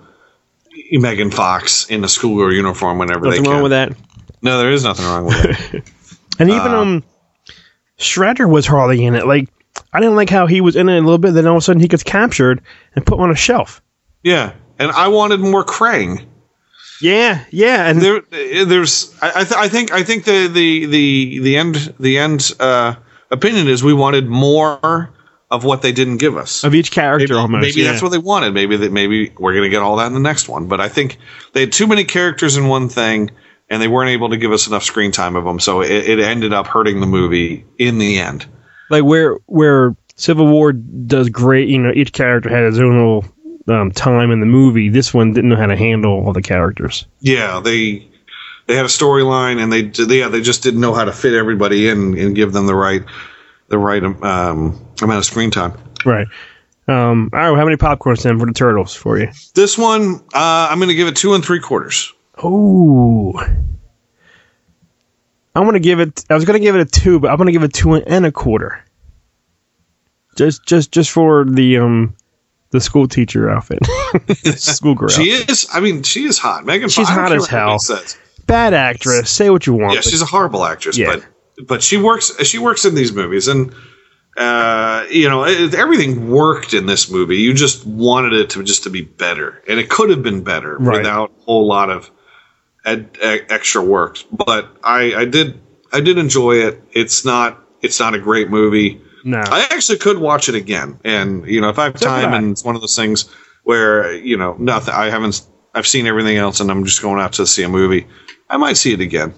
Megan 0.92 1.32
Fox 1.32 1.90
in 1.90 2.04
a 2.04 2.08
schoolgirl 2.08 2.54
uniform 2.54 2.98
whenever 2.98 3.26
Nothing 3.26 3.32
they 3.32 3.36
can. 3.38 3.44
Nothing 3.44 3.54
wrong 3.54 3.64
with 3.64 3.72
that. 3.72 3.94
No, 4.42 4.58
there 4.58 4.72
is 4.72 4.84
nothing 4.84 5.06
wrong 5.06 5.26
with 5.26 5.74
it. 5.74 5.84
And 6.40 6.50
even 6.50 6.72
Uh, 6.72 6.82
um, 6.82 7.04
Shredder 8.00 8.50
was 8.50 8.66
hardly 8.66 9.06
in 9.06 9.14
it. 9.16 9.28
Like 9.28 9.50
I 9.94 10.00
didn't 10.00 10.16
like 10.16 10.30
how 10.30 10.48
he 10.48 10.60
was 10.60 10.76
in 10.76 10.90
it 10.90 10.98
a 10.98 11.02
little 11.02 11.20
bit. 11.20 11.34
Then 11.34 11.46
all 11.46 11.58
of 11.58 11.60
a 11.60 11.62
sudden 11.62 11.82
he 11.82 11.88
gets 11.88 12.04
captured 12.04 12.62
and 12.96 13.06
put 13.06 13.20
on 13.20 13.30
a 13.30 13.36
shelf. 13.36 13.82
Yeah, 14.24 14.54
and 14.80 14.92
I 14.92 15.10
wanted 15.10 15.40
more 15.40 15.64
Krang. 15.64 16.26
Yeah, 17.02 17.44
yeah, 17.52 17.88
and 17.88 18.02
there, 18.02 18.22
there's. 18.66 19.14
I, 19.22 19.42
I, 19.42 19.44
th- 19.44 19.56
I 19.56 19.68
think, 19.68 19.92
I 19.92 20.04
think 20.04 20.24
the 20.24 20.48
the 20.48 20.86
the 20.86 21.40
the 21.40 21.58
end 21.58 21.94
the 22.00 22.18
end 22.18 22.52
uh, 22.60 22.96
opinion 23.30 23.68
is 23.68 23.84
we 23.84 23.94
wanted 23.94 24.28
more 24.28 25.12
of 25.52 25.64
what 25.66 25.82
they 25.82 25.92
didn't 25.92 26.18
give 26.18 26.38
us 26.38 26.64
of 26.64 26.74
each 26.74 26.90
character. 26.92 27.34
Maybe, 27.34 27.40
almost, 27.40 27.62
maybe 27.62 27.82
yeah. 27.82 27.92
that's 27.92 28.02
what 28.02 28.10
they 28.10 28.18
wanted. 28.18 28.54
Maybe 28.54 28.78
that 28.78 28.92
maybe 28.92 29.32
we're 29.38 29.54
gonna 29.54 29.70
get 29.70 29.82
all 29.82 29.98
that 29.98 30.08
in 30.08 30.14
the 30.14 30.20
next 30.20 30.48
one. 30.50 30.68
But 30.68 30.80
I 30.80 30.88
think 30.90 31.18
they 31.54 31.60
had 31.62 31.72
too 31.72 31.86
many 31.88 32.06
characters 32.06 32.58
in 32.58 32.68
one 32.68 32.90
thing, 32.90 33.30
and 33.70 33.82
they 33.82 33.88
weren't 33.88 34.10
able 34.10 34.30
to 34.30 34.38
give 34.38 34.52
us 34.52 34.66
enough 34.68 34.84
screen 34.84 35.12
time 35.12 35.36
of 35.36 35.44
them. 35.44 35.60
So 35.60 35.82
it, 35.82 35.92
it 35.92 36.20
ended 36.20 36.54
up 36.54 36.68
hurting 36.68 37.02
the 37.02 37.06
movie 37.08 37.66
in 37.78 37.98
the 38.00 38.18
end. 38.18 38.46
like 38.90 39.04
where 39.04 39.36
where 39.46 39.96
Civil 40.16 40.48
War 40.48 40.72
does 40.72 41.30
great. 41.30 41.68
You 41.70 41.80
know, 41.80 41.92
each 41.94 42.14
character 42.14 42.50
had 42.50 42.64
his 42.64 42.80
own 42.80 42.96
little 42.96 43.26
um, 43.80 43.92
time 43.92 44.32
in 44.32 44.40
the 44.40 44.46
movie. 44.46 44.90
This 44.90 45.14
one 45.14 45.34
didn't 45.34 45.50
know 45.50 45.56
how 45.58 45.68
to 45.68 45.76
handle 45.76 46.26
all 46.26 46.34
the 46.34 46.42
characters. 46.42 47.06
Yeah, 47.20 47.60
they 47.60 48.08
they 48.68 48.76
had 48.76 48.86
a 48.86 48.90
storyline, 48.90 49.62
and 49.62 49.72
they 49.72 49.82
they- 49.82 50.20
yeah 50.20 50.30
they 50.30 50.42
just 50.42 50.64
didn't 50.64 50.80
know 50.80 50.94
how 50.94 51.04
to 51.04 51.12
fit 51.12 51.34
everybody 51.34 51.90
in 51.90 52.18
and 52.18 52.36
give 52.36 52.54
them 52.54 52.68
the 52.68 52.76
right 52.76 53.04
the 53.68 53.78
right 53.78 54.04
um, 54.04 54.78
amount 55.02 55.20
of 55.20 55.26
screen 55.26 55.52
time. 55.52 55.74
Right. 56.06 56.28
Um, 56.88 57.30
all 57.34 57.40
right. 57.40 57.58
How 57.58 57.64
many 57.66 57.78
popcorns 57.78 58.24
then 58.24 58.40
for 58.40 58.46
the 58.46 58.54
turtles 58.54 58.94
for 58.96 59.18
you? 59.18 59.30
This 59.54 59.78
one, 59.78 60.16
uh, 60.34 60.68
I'm 60.70 60.80
going 60.80 60.90
to 60.90 60.96
give 60.96 61.08
it 61.08 61.16
two 61.16 61.34
and 61.34 61.44
three 61.44 61.60
quarters. 61.60 62.12
Oh. 62.44 63.34
I'm 65.54 65.66
gonna 65.66 65.80
give 65.80 66.00
it. 66.00 66.24
I 66.30 66.34
was 66.34 66.46
gonna 66.46 66.60
give 66.60 66.76
it 66.76 66.82
a 66.82 66.86
two, 66.86 67.20
but 67.20 67.30
I'm 67.30 67.38
gonna 67.38 67.52
give 67.52 67.64
it 67.64 67.74
two 67.74 67.96
and 67.96 68.26
a 68.26 68.32
quarter. 68.32 68.84
Just, 70.38 70.66
just, 70.66 70.92
just 70.92 71.12
for 71.12 71.44
the 71.44 71.78
um, 71.78 72.16
the 72.70 72.80
school 72.80 73.08
teacher 73.08 73.50
outfit, 73.50 73.80
school 74.56 74.96
girl. 74.96 75.10
She 75.10 75.34
outfit. 75.34 75.50
is. 75.50 75.68
I 75.74 75.82
mean, 75.82 76.04
she 76.04 76.24
is 76.24 76.38
hot. 76.38 76.66
Megan. 76.66 76.88
She's 76.88 77.10
hot 77.10 77.34
as 77.34 77.48
hell. 77.48 77.80
Bad 78.48 78.74
actress. 78.74 79.30
Say 79.30 79.50
what 79.50 79.68
you 79.68 79.74
want. 79.74 79.94
Yeah, 79.96 80.02
she's 80.02 80.22
a 80.22 80.26
horrible 80.26 80.64
actress, 80.64 80.98
Yeah. 80.98 81.18
but 81.58 81.68
but 81.68 81.84
she 81.84 81.98
works. 81.98 82.32
She 82.46 82.58
works 82.58 82.86
in 82.86 82.96
these 82.96 83.12
movies, 83.12 83.50
and 83.50 83.74
uh, 84.38 85.06
you 85.10 85.28
know 85.30 85.44
it, 85.46 85.74
everything 85.74 86.30
worked 86.30 86.74
in 86.74 86.86
this 86.86 87.10
movie. 87.12 87.38
You 87.38 87.54
just 87.54 87.86
wanted 87.86 88.34
it 88.34 88.50
to 88.52 88.64
just 88.64 88.84
to 88.84 88.90
be 88.90 89.02
better, 89.02 89.62
and 89.68 89.80
it 89.80 89.90
could 89.90 90.10
have 90.10 90.24
been 90.24 90.44
better 90.44 90.78
Right. 90.78 90.98
without 91.00 91.32
a 91.40 91.44
whole 91.44 91.68
lot 91.68 91.90
of 91.90 92.10
ed, 92.86 93.10
e- 93.18 93.42
extra 93.50 93.84
work. 93.84 94.18
But 94.32 94.70
I, 94.84 95.14
I 95.16 95.26
did 95.26 95.60
I 95.92 96.00
did 96.02 96.18
enjoy 96.18 96.56
it. 96.68 96.82
It's 96.92 97.26
not 97.26 97.60
it's 97.82 98.00
not 98.00 98.14
a 98.14 98.20
great 98.20 98.50
movie. 98.50 99.02
No. 99.24 99.40
I 99.40 99.68
actually 99.70 99.98
could 100.00 100.18
watch 100.18 100.50
it 100.50 100.56
again, 100.56 101.00
and 101.04 101.46
you 101.46 101.62
know 101.62 101.70
if 101.70 101.78
I 101.78 101.84
have 101.86 102.00
time, 102.00 102.34
and 102.34 102.52
it's 102.52 102.64
one 102.64 102.76
of 102.76 102.82
those 102.82 102.96
things 102.96 103.30
where 103.64 104.14
you 104.16 104.38
know 104.38 104.56
nothing. 104.58 104.94
I 104.94 105.10
haven't. 105.10 105.46
I've 105.76 105.88
seen 105.88 106.08
everything 106.08 106.38
else, 106.38 106.60
and 106.60 106.72
I'm 106.72 106.84
just 106.86 107.02
going 107.02 107.20
out 107.22 107.34
to 107.34 107.46
see 107.46 107.64
a 107.64 107.70
movie. 107.70 108.08
I 108.50 108.58
might 108.58 108.78
see 108.78 108.94
it 108.94 109.00
again. 109.00 109.34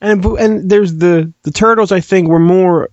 And 0.00 0.22
and 0.24 0.68
there's 0.70 0.96
the 0.96 1.32
the 1.42 1.50
turtles. 1.50 1.92
I 1.92 2.00
think 2.00 2.28
were 2.28 2.38
more 2.38 2.88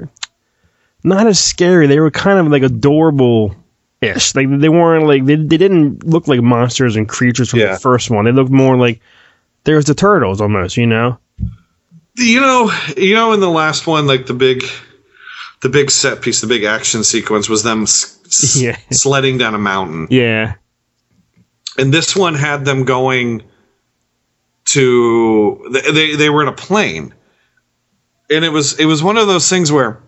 not 1.03 1.27
as 1.27 1.39
scary. 1.43 1.87
They 1.87 1.99
were 1.99 2.11
kind 2.11 2.39
of 2.39 2.47
like 2.47 2.63
adorable 2.63 3.55
ish. 4.01 4.35
Like 4.35 4.47
they 4.59 4.69
weren't 4.69 5.05
like 5.07 5.25
they 5.25 5.35
they 5.35 5.57
didn't 5.57 6.05
look 6.05 6.27
like 6.27 6.41
monsters 6.41 6.95
and 6.95 7.07
creatures 7.07 7.49
from 7.49 7.59
Yeah. 7.59 7.73
the 7.73 7.79
first 7.79 8.09
one. 8.09 8.25
They 8.25 8.31
looked 8.31 8.51
more 8.51 8.77
like 8.77 8.99
there's 9.65 9.85
the 9.85 9.95
turtles 9.95 10.41
almost. 10.41 10.77
You 10.77 10.87
know. 10.87 11.17
You 12.15 12.41
know, 12.41 12.71
you 12.95 13.15
know, 13.15 13.31
in 13.33 13.39
the 13.39 13.49
last 13.49 13.87
one, 13.87 14.05
like 14.05 14.27
the 14.27 14.35
big, 14.35 14.63
the 15.63 15.69
big 15.69 15.89
set 15.89 16.21
piece, 16.21 16.41
the 16.41 16.47
big 16.47 16.63
action 16.63 17.03
sequence 17.03 17.49
was 17.49 17.63
them 17.63 17.83
s- 17.83 18.55
Yeah. 18.61 18.77
sledding 18.91 19.39
down 19.39 19.55
a 19.55 19.57
mountain, 19.57 20.07
Yeah. 20.11 20.53
and 21.79 21.91
this 21.91 22.15
one 22.15 22.35
had 22.35 22.65
them 22.65 22.85
going 22.85 23.41
to 24.65 25.67
they, 25.71 26.15
they 26.15 26.29
were 26.29 26.41
in 26.43 26.47
a 26.47 26.53
plane, 26.53 27.13
and 28.29 28.45
it 28.45 28.49
was 28.49 28.79
it 28.79 28.85
was 28.85 29.01
one 29.03 29.17
of 29.17 29.25
those 29.27 29.49
things 29.49 29.71
where 29.71 29.99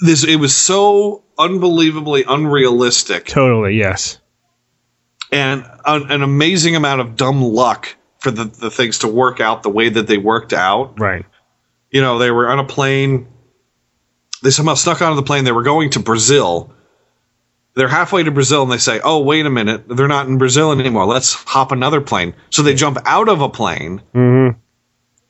this 0.00 0.24
it 0.24 0.36
was 0.36 0.54
so 0.54 1.24
unbelievably 1.38 2.24
unrealistic 2.28 3.26
Totally. 3.26 3.74
Yes. 3.76 4.18
and 5.32 5.64
an, 5.84 6.10
an 6.10 6.22
amazing 6.22 6.76
amount 6.76 7.00
of 7.00 7.16
dumb 7.16 7.42
luck 7.42 7.96
for 8.20 8.30
the, 8.30 8.44
the 8.44 8.70
things 8.70 9.00
to 9.00 9.08
work 9.08 9.40
out 9.40 9.62
the 9.62 9.70
way 9.70 9.88
that 9.88 10.06
they 10.08 10.18
worked 10.18 10.52
out. 10.52 10.98
Right. 10.98 11.24
You 11.90 12.00
know, 12.00 12.18
they 12.18 12.30
were 12.30 12.48
on 12.48 12.58
a 12.58 12.64
plane. 12.64 13.28
They 14.42 14.50
somehow 14.50 14.74
snuck 14.74 15.00
onto 15.02 15.16
the 15.16 15.22
plane. 15.22 15.44
They 15.44 15.52
were 15.52 15.62
going 15.62 15.90
to 15.90 16.00
Brazil. 16.00 16.72
They're 17.74 17.88
halfway 17.88 18.24
to 18.24 18.30
Brazil 18.32 18.62
and 18.64 18.72
they 18.72 18.78
say, 18.78 19.00
oh, 19.04 19.20
wait 19.22 19.46
a 19.46 19.50
minute. 19.50 19.88
They're 19.88 20.08
not 20.08 20.26
in 20.26 20.36
Brazil 20.38 20.72
anymore. 20.72 21.06
Let's 21.06 21.32
hop 21.34 21.70
another 21.70 22.00
plane. 22.00 22.34
So 22.50 22.62
they 22.62 22.74
jump 22.74 22.98
out 23.06 23.28
of 23.28 23.40
a 23.40 23.48
plane 23.48 24.02
Mm-hmm. 24.14 24.58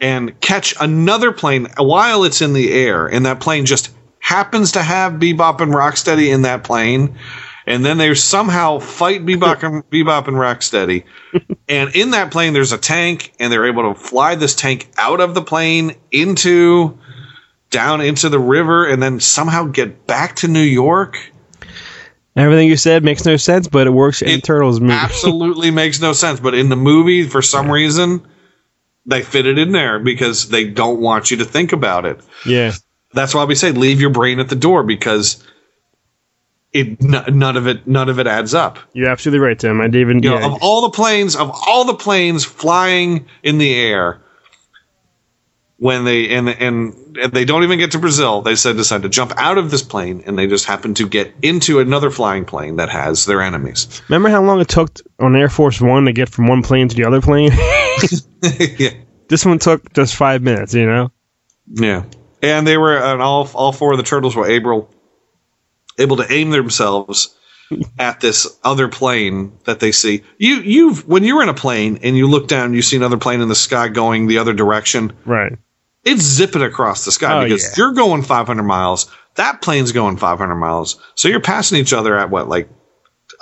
and 0.00 0.40
catch 0.40 0.74
another 0.80 1.32
plane 1.32 1.68
while 1.76 2.24
it's 2.24 2.40
in 2.40 2.54
the 2.54 2.72
air. 2.72 3.06
And 3.06 3.26
that 3.26 3.40
plane 3.40 3.66
just 3.66 3.90
happens 4.20 4.72
to 4.72 4.82
have 4.82 5.14
Bebop 5.14 5.60
and 5.60 5.72
Rocksteady 5.72 6.32
in 6.32 6.42
that 6.42 6.64
plane. 6.64 7.18
And 7.66 7.84
then 7.84 7.98
they 7.98 8.14
somehow 8.14 8.78
fight 8.78 9.26
Bebop 9.26 9.62
and, 9.62 9.90
Bebop 9.90 10.28
and 10.28 10.36
Rocksteady. 10.36 11.04
and 11.68 11.94
in 11.94 12.12
that 12.12 12.30
plane, 12.30 12.54
there's 12.54 12.72
a 12.72 12.78
tank, 12.78 13.34
and 13.38 13.52
they're 13.52 13.66
able 13.66 13.92
to 13.92 14.00
fly 14.00 14.34
this 14.34 14.54
tank 14.54 14.90
out 14.96 15.20
of 15.20 15.34
the 15.34 15.42
plane 15.42 15.94
into 16.10 16.98
down 17.70 18.00
into 18.00 18.30
the 18.30 18.38
river, 18.38 18.86
and 18.88 19.02
then 19.02 19.20
somehow 19.20 19.64
get 19.64 20.06
back 20.06 20.36
to 20.36 20.48
New 20.48 20.62
York. 20.62 21.18
Everything 22.36 22.68
you 22.68 22.76
said 22.76 23.04
makes 23.04 23.24
no 23.26 23.36
sense, 23.36 23.66
but 23.66 23.86
it 23.86 23.90
works 23.90 24.22
in 24.22 24.28
the 24.28 24.40
turtles 24.40 24.80
movie. 24.80 24.94
Absolutely 24.94 25.70
makes 25.72 26.00
no 26.00 26.12
sense. 26.12 26.40
But 26.40 26.54
in 26.54 26.68
the 26.68 26.76
movie, 26.76 27.24
for 27.24 27.42
some 27.42 27.70
reason, 27.70 28.26
they 29.04 29.22
fit 29.22 29.46
it 29.46 29.58
in 29.58 29.72
there 29.72 29.98
because 29.98 30.48
they 30.48 30.64
don't 30.64 31.00
want 31.00 31.30
you 31.30 31.38
to 31.38 31.44
think 31.44 31.72
about 31.72 32.06
it. 32.06 32.20
yeah. 32.46 32.72
That's 33.12 33.34
why 33.34 33.44
we 33.44 33.54
say 33.54 33.72
leave 33.72 34.00
your 34.00 34.10
brain 34.10 34.38
at 34.38 34.48
the 34.48 34.56
door 34.56 34.82
because 34.82 35.42
it 36.72 37.02
n- 37.02 37.38
none 37.38 37.56
of 37.56 37.66
it 37.66 37.86
none 37.86 38.08
of 38.08 38.18
it 38.18 38.26
adds 38.26 38.54
up. 38.54 38.78
You're 38.92 39.08
absolutely 39.08 39.46
right, 39.46 39.58
Tim. 39.58 39.80
I 39.80 39.86
even. 39.86 40.22
You 40.22 40.32
yeah. 40.32 40.40
know, 40.40 40.54
of 40.54 40.62
all 40.62 40.82
the 40.82 40.90
planes 40.90 41.36
of 41.36 41.50
all 41.66 41.84
the 41.84 41.94
planes 41.94 42.44
flying 42.44 43.26
in 43.42 43.58
the 43.58 43.74
air 43.74 44.20
when 45.78 46.04
they 46.04 46.28
and 46.30 46.48
and, 46.48 47.16
and 47.16 47.32
they 47.32 47.44
don't 47.44 47.62
even 47.62 47.78
get 47.78 47.92
to 47.92 47.98
Brazil, 47.98 48.42
they 48.42 48.56
said 48.56 48.76
decide 48.76 49.02
to 49.02 49.08
jump 49.08 49.32
out 49.36 49.58
of 49.58 49.70
this 49.70 49.82
plane 49.82 50.22
and 50.26 50.38
they 50.38 50.46
just 50.46 50.66
happen 50.66 50.92
to 50.94 51.08
get 51.08 51.32
into 51.40 51.78
another 51.78 52.10
flying 52.10 52.44
plane 52.44 52.76
that 52.76 52.88
has 52.90 53.24
their 53.24 53.40
enemies. 53.40 54.02
Remember 54.08 54.28
how 54.28 54.42
long 54.42 54.60
it 54.60 54.68
took 54.68 54.98
on 55.20 55.36
Air 55.36 55.48
Force 55.48 55.80
One 55.80 56.04
to 56.04 56.12
get 56.12 56.28
from 56.28 56.46
one 56.46 56.62
plane 56.62 56.88
to 56.88 56.96
the 56.96 57.04
other 57.04 57.20
plane? 57.20 57.52
yeah. 58.78 58.90
This 59.28 59.44
one 59.44 59.58
took 59.58 59.92
just 59.92 60.16
five 60.16 60.42
minutes. 60.42 60.74
You 60.74 60.86
know. 60.86 61.12
Yeah, 61.70 62.04
and 62.42 62.66
they 62.66 62.76
were 62.76 62.96
and 62.96 63.22
all 63.22 63.48
all 63.54 63.72
four 63.72 63.92
of 63.92 63.98
the 63.98 64.04
turtles 64.04 64.34
were 64.36 64.46
able 64.48 64.90
able 65.98 66.16
to 66.16 66.32
aim 66.32 66.50
themselves 66.50 67.34
at 67.98 68.20
this 68.20 68.46
other 68.64 68.88
plane 68.88 69.52
that 69.64 69.80
they 69.80 69.92
see. 69.92 70.22
You 70.38 70.56
you 70.56 70.94
when 70.94 71.24
you're 71.24 71.42
in 71.42 71.48
a 71.48 71.54
plane 71.54 71.98
and 72.02 72.16
you 72.16 72.26
look 72.28 72.48
down, 72.48 72.74
you 72.74 72.82
see 72.82 72.96
another 72.96 73.18
plane 73.18 73.40
in 73.40 73.48
the 73.48 73.54
sky 73.54 73.88
going 73.88 74.26
the 74.26 74.38
other 74.38 74.54
direction. 74.54 75.12
Right. 75.24 75.52
It's 76.04 76.22
zipping 76.22 76.62
across 76.62 77.04
the 77.04 77.12
sky 77.12 77.40
Oh, 77.40 77.44
because 77.44 77.64
yeah. 77.64 77.74
you're 77.76 77.92
going 77.92 78.22
500 78.22 78.62
miles. 78.62 79.10
That 79.34 79.60
plane's 79.60 79.92
going 79.92 80.16
500 80.16 80.54
miles. 80.54 80.96
So 81.16 81.28
you're 81.28 81.40
passing 81.40 81.78
each 81.78 81.92
other 81.92 82.16
at 82.16 82.30
what 82.30 82.48
like 82.48 82.68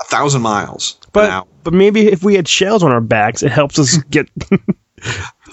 a 0.01 0.05
thousand 0.05 0.43
miles. 0.43 0.99
But 1.13 1.47
but 1.63 1.73
maybe 1.73 2.09
if 2.09 2.25
we 2.25 2.35
had 2.35 2.49
shells 2.49 2.83
on 2.83 2.91
our 2.93 3.01
backs, 3.01 3.43
it 3.43 3.53
helps 3.53 3.79
us 3.79 3.97
get 4.11 4.29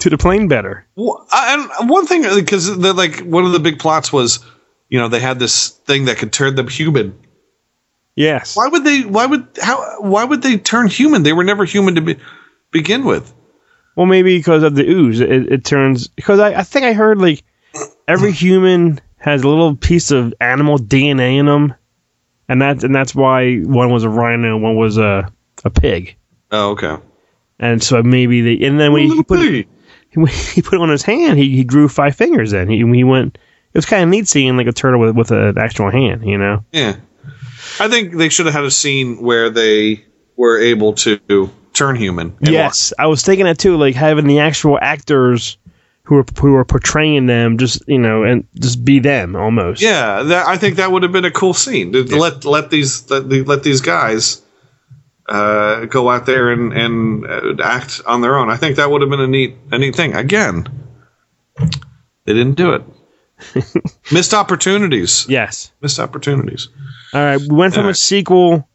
to 0.00 0.10
the 0.10 0.18
plane 0.18 0.48
better. 0.48 0.86
Well, 0.96 1.26
I- 1.30 1.68
and 1.80 1.88
one 1.90 2.06
thing 2.06 2.22
because 2.34 2.76
like 2.76 3.20
one 3.20 3.44
of 3.44 3.52
the 3.52 3.60
big 3.60 3.78
plots 3.78 4.12
was, 4.12 4.44
you 4.88 4.98
know, 4.98 5.08
they 5.08 5.20
had 5.20 5.38
this 5.38 5.68
thing 5.70 6.06
that 6.06 6.18
could 6.18 6.32
turn 6.32 6.54
them 6.54 6.68
human. 6.68 7.18
Yes. 8.16 8.56
Why 8.56 8.68
would 8.68 8.84
they? 8.84 9.00
Why 9.02 9.26
would 9.26 9.46
how? 9.60 10.00
Why 10.00 10.24
would 10.24 10.42
they 10.42 10.56
turn 10.56 10.86
human? 10.88 11.22
They 11.24 11.32
were 11.32 11.42
never 11.44 11.64
human 11.64 11.96
to 11.96 12.00
be, 12.00 12.16
begin 12.70 13.04
with. 13.04 13.32
Well, 13.96 14.06
maybe 14.06 14.36
because 14.38 14.62
of 14.62 14.74
the 14.74 14.88
ooze, 14.88 15.20
it, 15.20 15.52
it 15.52 15.64
turns. 15.64 16.08
Because 16.08 16.38
I, 16.40 16.60
I 16.60 16.62
think 16.62 16.84
I 16.84 16.92
heard 16.92 17.18
like 17.20 17.42
every 18.06 18.30
human 18.32 19.00
has 19.16 19.42
a 19.42 19.48
little 19.48 19.74
piece 19.74 20.10
of 20.12 20.32
animal 20.40 20.78
DNA 20.78 21.38
in 21.38 21.46
them, 21.46 21.74
and 22.48 22.62
that's 22.62 22.84
and 22.84 22.94
that's 22.94 23.14
why 23.16 23.56
one 23.58 23.90
was 23.90 24.04
a 24.04 24.08
rhino, 24.08 24.54
and 24.54 24.62
one 24.62 24.76
was 24.76 24.96
a 24.96 25.32
a 25.64 25.70
pig, 25.70 26.14
Oh, 26.52 26.70
okay. 26.70 26.96
and 27.58 27.82
so 27.82 28.00
maybe 28.02 28.42
they. 28.56 28.64
And 28.66 28.78
then 28.78 28.92
when 28.92 29.02
he, 29.08 29.16
he 29.16 29.22
put 29.24 29.40
he, 30.14 30.26
he 30.54 30.62
put 30.62 30.74
it 30.74 30.80
on 30.80 30.88
his 30.88 31.02
hand, 31.02 31.38
he, 31.38 31.56
he 31.56 31.64
grew 31.64 31.88
five 31.88 32.16
fingers. 32.16 32.50
Then 32.50 32.68
he 32.68 32.78
he 32.78 33.04
went. 33.04 33.36
It 33.36 33.78
was 33.78 33.86
kind 33.86 34.04
of 34.04 34.08
neat 34.08 34.28
seeing 34.28 34.56
like 34.56 34.68
a 34.68 34.72
turtle 34.72 35.00
with 35.00 35.16
with 35.16 35.30
an 35.30 35.58
actual 35.58 35.90
hand, 35.90 36.24
you 36.26 36.38
know. 36.38 36.64
Yeah, 36.72 36.96
I 37.80 37.88
think 37.88 38.14
they 38.14 38.28
should 38.28 38.46
have 38.46 38.54
had 38.54 38.64
a 38.64 38.70
scene 38.70 39.20
where 39.20 39.50
they 39.50 40.04
were 40.36 40.58
able 40.58 40.92
to 40.94 41.50
turn 41.72 41.96
human. 41.96 42.36
Yes, 42.40 42.92
I 42.98 43.06
was 43.06 43.22
thinking 43.22 43.46
that 43.46 43.58
too. 43.58 43.76
Like 43.76 43.94
having 43.94 44.26
the 44.26 44.38
actual 44.38 44.78
actors 44.80 45.58
who 46.04 46.18
are 46.18 46.24
who 46.38 46.54
are 46.54 46.64
portraying 46.64 47.26
them, 47.26 47.58
just 47.58 47.82
you 47.88 47.98
know, 47.98 48.22
and 48.22 48.46
just 48.54 48.84
be 48.84 49.00
them 49.00 49.34
almost. 49.34 49.82
Yeah, 49.82 50.22
that, 50.22 50.46
I 50.46 50.56
think 50.56 50.76
that 50.76 50.92
would 50.92 51.02
have 51.02 51.12
been 51.12 51.24
a 51.24 51.30
cool 51.30 51.54
scene. 51.54 51.92
To 51.92 52.04
Let 52.04 52.44
let 52.44 52.70
these 52.70 53.10
let, 53.10 53.28
let 53.28 53.62
these 53.62 53.80
guys 53.80 54.42
uh, 55.28 55.84
go 55.86 56.10
out 56.10 56.26
there 56.26 56.50
and 56.50 56.72
and 56.72 57.26
uh, 57.26 57.54
act 57.62 58.00
on 58.06 58.20
their 58.20 58.36
own. 58.36 58.50
I 58.50 58.56
think 58.56 58.76
that 58.76 58.90
would 58.90 59.00
have 59.00 59.10
been 59.10 59.20
a 59.20 59.26
neat 59.26 59.56
a 59.72 59.78
neat 59.78 59.94
thing. 59.96 60.14
Again, 60.14 60.66
they 62.24 62.32
didn't 62.32 62.54
do 62.54 62.74
it. 62.74 62.82
Missed 64.12 64.32
opportunities. 64.34 65.26
Yes. 65.28 65.72
Missed 65.80 65.98
opportunities. 65.98 66.68
All 67.12 67.20
right, 67.22 67.40
we 67.40 67.54
went 67.54 67.74
from 67.74 67.84
All 67.84 67.90
a 67.90 67.94
sequel 67.94 68.68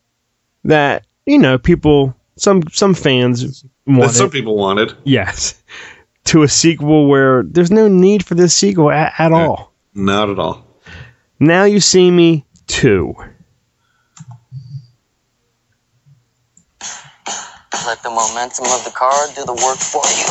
that 0.64 1.06
you 1.26 1.38
know 1.40 1.58
people, 1.58 2.16
some 2.36 2.64
some 2.72 2.94
fans 2.94 3.62
That 3.62 3.70
wanted. 3.88 4.14
some 4.14 4.30
people 4.30 4.56
wanted. 4.56 4.94
yes, 5.04 5.62
to 6.26 6.44
a 6.44 6.48
sequel 6.48 7.08
where 7.08 7.44
there's 7.44 7.72
no 7.72 7.88
need 7.88 8.26
for 8.26 8.36
this 8.36 8.54
sequel 8.54 8.92
at, 8.92 9.14
at 9.20 9.32
all. 9.32 9.74
Not 9.94 10.30
at 10.30 10.40
all. 10.40 10.66
Now 11.40 11.64
you 11.64 11.80
see 11.80 12.12
me 12.12 12.46
two. 12.68 13.14
Let 17.88 18.04
the 18.04 18.10
momentum 18.12 18.66
of 18.76 18.84
the 18.84 18.92
car 18.92 19.28
do 19.36 19.46
the 19.46 19.54
work 19.56 19.80
for 19.80 20.04
you. 20.20 20.30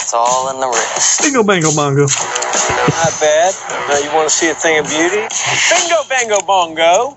It's 0.00 0.14
all 0.14 0.50
in 0.50 0.60
the 0.60 0.68
wrist. 0.68 1.20
Bingo, 1.22 1.42
bango, 1.44 1.72
bongo. 1.74 2.06
Not 2.08 3.14
bad. 3.20 3.52
Now 3.88 3.98
you 4.00 4.10
want 4.16 4.28
to 4.28 4.34
see 4.34 4.50
a 4.50 4.54
thing 4.54 4.78
of 4.80 4.86
beauty? 4.88 5.24
Bingo, 5.70 6.02
bango, 6.08 6.40
bongo. 6.46 7.16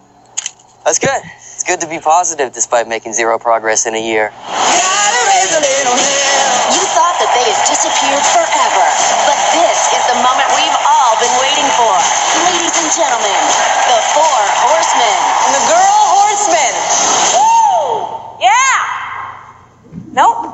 That's 0.85 0.99
good. 0.99 1.21
It's 1.39 1.63
good 1.63 1.81
to 1.81 1.89
be 1.89 1.99
positive 1.99 2.53
despite 2.53 2.87
making 2.87 3.13
zero 3.13 3.39
progress 3.39 3.87
in 3.87 3.95
a 3.95 4.01
year. 4.03 4.31
You 6.75 6.83
thought 6.93 7.17
that 7.19 7.31
they 7.33 7.45
had 7.47 7.59
disappeared 7.71 8.25
forever, 8.35 8.87
but 9.27 9.39
this 9.55 9.79
is 9.95 10.03
the 10.11 10.19
moment 10.21 10.47
we've 10.59 10.79
all 10.85 11.15
been 11.23 11.35
waiting 11.39 11.69
for. 11.79 11.93
Ladies 12.51 12.75
and 12.77 12.89
gentlemen, 12.93 13.41
the 13.89 13.99
Four 14.15 14.39
Horsemen. 14.67 15.17
And 15.47 15.51
the 15.55 15.65
Girl 15.71 15.99
Horsemen. 16.13 16.73
Woo! 17.35 18.43
Yeah! 18.43 18.77
Nope. 20.17 20.49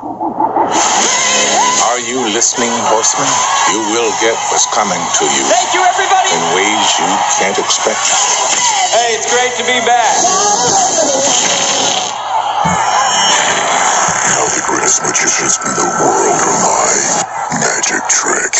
Are 1.87 2.01
you 2.03 2.19
listening, 2.35 2.67
horseman? 2.91 3.31
You 3.71 3.79
will 3.95 4.11
get 4.19 4.35
what's 4.51 4.67
coming 4.75 4.99
to 4.99 5.23
you 5.23 5.43
Thank 5.47 5.71
you, 5.71 5.79
everybody. 5.79 6.35
in 6.35 6.43
ways 6.51 6.83
you 6.99 7.07
can't 7.39 7.55
expect. 7.55 8.03
Hey, 8.91 9.15
it's 9.15 9.31
great 9.31 9.55
to 9.55 9.63
be 9.63 9.79
back. 9.87 10.19
Now 14.35 14.43
the 14.51 14.67
greatest 14.67 14.99
magicians 15.07 15.55
in 15.63 15.71
the 15.79 15.87
world 15.95 16.39
are 16.43 16.59
my 16.59 16.91
magic 17.63 18.03
trick. 18.11 18.51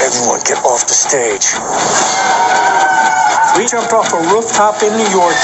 Everyone 0.00 0.40
get 0.48 0.56
off 0.64 0.88
the 0.88 0.96
stage. 0.96 1.52
We 3.60 3.68
jumped 3.68 3.92
off 3.92 4.08
a 4.16 4.24
rooftop 4.32 4.80
in 4.80 4.96
New 4.96 5.10
York. 5.12 5.36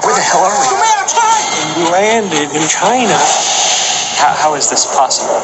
Where 0.00 0.16
the 0.16 0.24
hell 0.24 0.48
are 0.48 0.56
we? 0.56 0.72
And 0.72 1.92
landed 1.92 2.56
in 2.56 2.64
China. 2.72 3.20
How, 4.16 4.32
how 4.34 4.54
is 4.54 4.70
this 4.70 4.86
possible? 4.96 5.40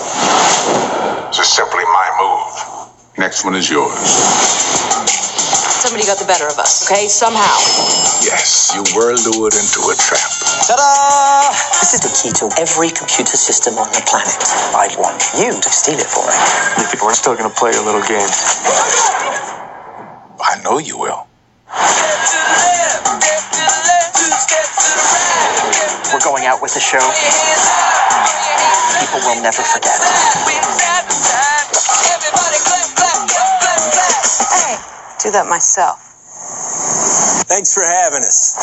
This 1.29 1.41
is 1.41 1.49
simply 1.53 1.85
my 1.85 2.09
move. 2.21 3.19
Next 3.19 3.45
one 3.45 3.55
is 3.55 3.69
yours. 3.69 3.93
Somebody 5.85 6.07
got 6.07 6.19
the 6.19 6.25
better 6.25 6.49
of 6.49 6.59
us, 6.59 6.89
okay? 6.89 7.09
Somehow. 7.09 7.59
Yes, 8.25 8.73
you 8.73 8.81
were 8.97 9.13
lured 9.29 9.53
into 9.53 9.81
a 9.93 9.95
trap. 9.99 10.31
Ta-da! 10.65 11.53
This 11.81 11.93
is 11.95 12.01
the 12.01 12.13
key 12.17 12.33
to 12.41 12.49
every 12.61 12.89
computer 12.89 13.37
system 13.37 13.75
on 13.77 13.91
the 13.93 14.01
planet. 14.07 14.41
I 14.73 14.89
want 14.97 15.21
you 15.37 15.53
to 15.53 15.71
steal 15.71 15.99
it 15.99 16.07
for 16.07 16.25
me. 16.25 16.37
You 16.81 16.89
think 16.89 17.05
we're 17.05 17.15
still 17.15 17.37
gonna 17.37 17.53
play 17.53 17.73
a 17.77 17.83
little 17.83 18.03
game? 18.09 18.31
I 20.41 20.61
know 20.65 20.79
you 20.79 20.97
will. 20.97 21.32
We're 26.13 26.25
going 26.25 26.47
out 26.47 26.63
with 26.63 26.75
the 26.75 26.81
show. 26.81 27.03
People 29.01 29.21
will 29.27 29.43
never 29.43 29.63
forget. 29.63 29.99
Hey, 34.53 34.77
do 35.23 35.31
that 35.33 35.47
myself. 35.49 36.17
Thanks 37.49 37.75
for 37.75 37.85
having 37.85 38.25
us. 38.25 38.57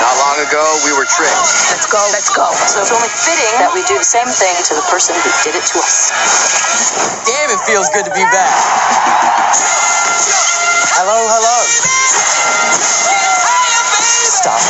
Not 0.00 0.14
long 0.18 0.38
ago, 0.46 0.64
we 0.84 0.92
were 0.98 1.06
tricked. 1.06 1.48
Let's 1.72 1.88
go. 1.92 2.00
Let's 2.12 2.30
go. 2.34 2.46
So 2.68 2.80
it's 2.82 2.92
only 2.92 3.08
fitting 3.08 3.54
that 3.60 3.72
we 3.74 3.82
do 3.88 3.98
the 3.98 4.04
same 4.04 4.28
thing 4.28 4.54
to 4.70 4.74
the 4.74 4.86
person 4.90 5.14
who 5.16 5.30
did 5.44 5.56
it 5.56 5.66
to 5.72 5.78
us. 5.80 6.12
Damn, 7.26 7.50
it 7.50 7.60
feels 7.66 7.88
good 7.90 8.04
to 8.06 8.12
be 8.14 8.24
back. 8.32 8.52
Hello, 11.04 11.18
hello. 11.26 11.58
Stop. 14.38 14.62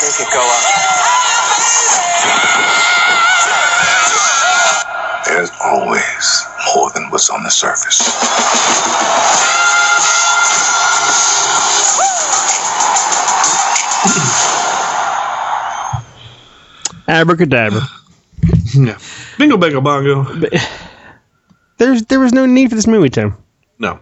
Make 0.00 0.16
it 0.16 0.32
go 0.32 0.40
up. 0.40 0.64
There's 5.26 5.52
always 5.62 6.46
more 6.74 6.88
than 6.94 7.10
what's 7.10 7.28
on 7.28 7.42
the 7.42 7.50
surface. 7.50 8.00
Abracadabra. 17.08 17.82
Yeah. 18.74 18.96
Bingo, 19.36 19.58
bango, 19.58 19.82
bongo. 19.82 20.48
There's 21.76 22.06
there 22.06 22.20
was 22.20 22.32
no 22.32 22.46
need 22.46 22.70
for 22.70 22.76
this 22.76 22.86
movie, 22.86 23.10
Tim. 23.10 23.34
No. 23.80 23.98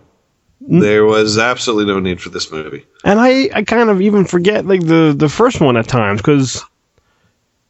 There 0.61 1.05
was 1.05 1.39
absolutely 1.39 1.87
no 1.95 2.01
need 2.01 2.21
for 2.21 2.31
this 2.31 2.51
movie. 2.51 2.85
And 3.05 3.21
I, 3.21 3.49
I 3.55 3.63
kind 3.63 3.89
of 3.89 4.03
even 4.03 4.25
forget 4.25 4.67
like 4.67 4.85
the, 4.85 5.15
the 5.17 5.29
first 5.29 5.61
one 5.61 5.77
at 5.77 5.87
times 5.87 6.21
because 6.21 6.65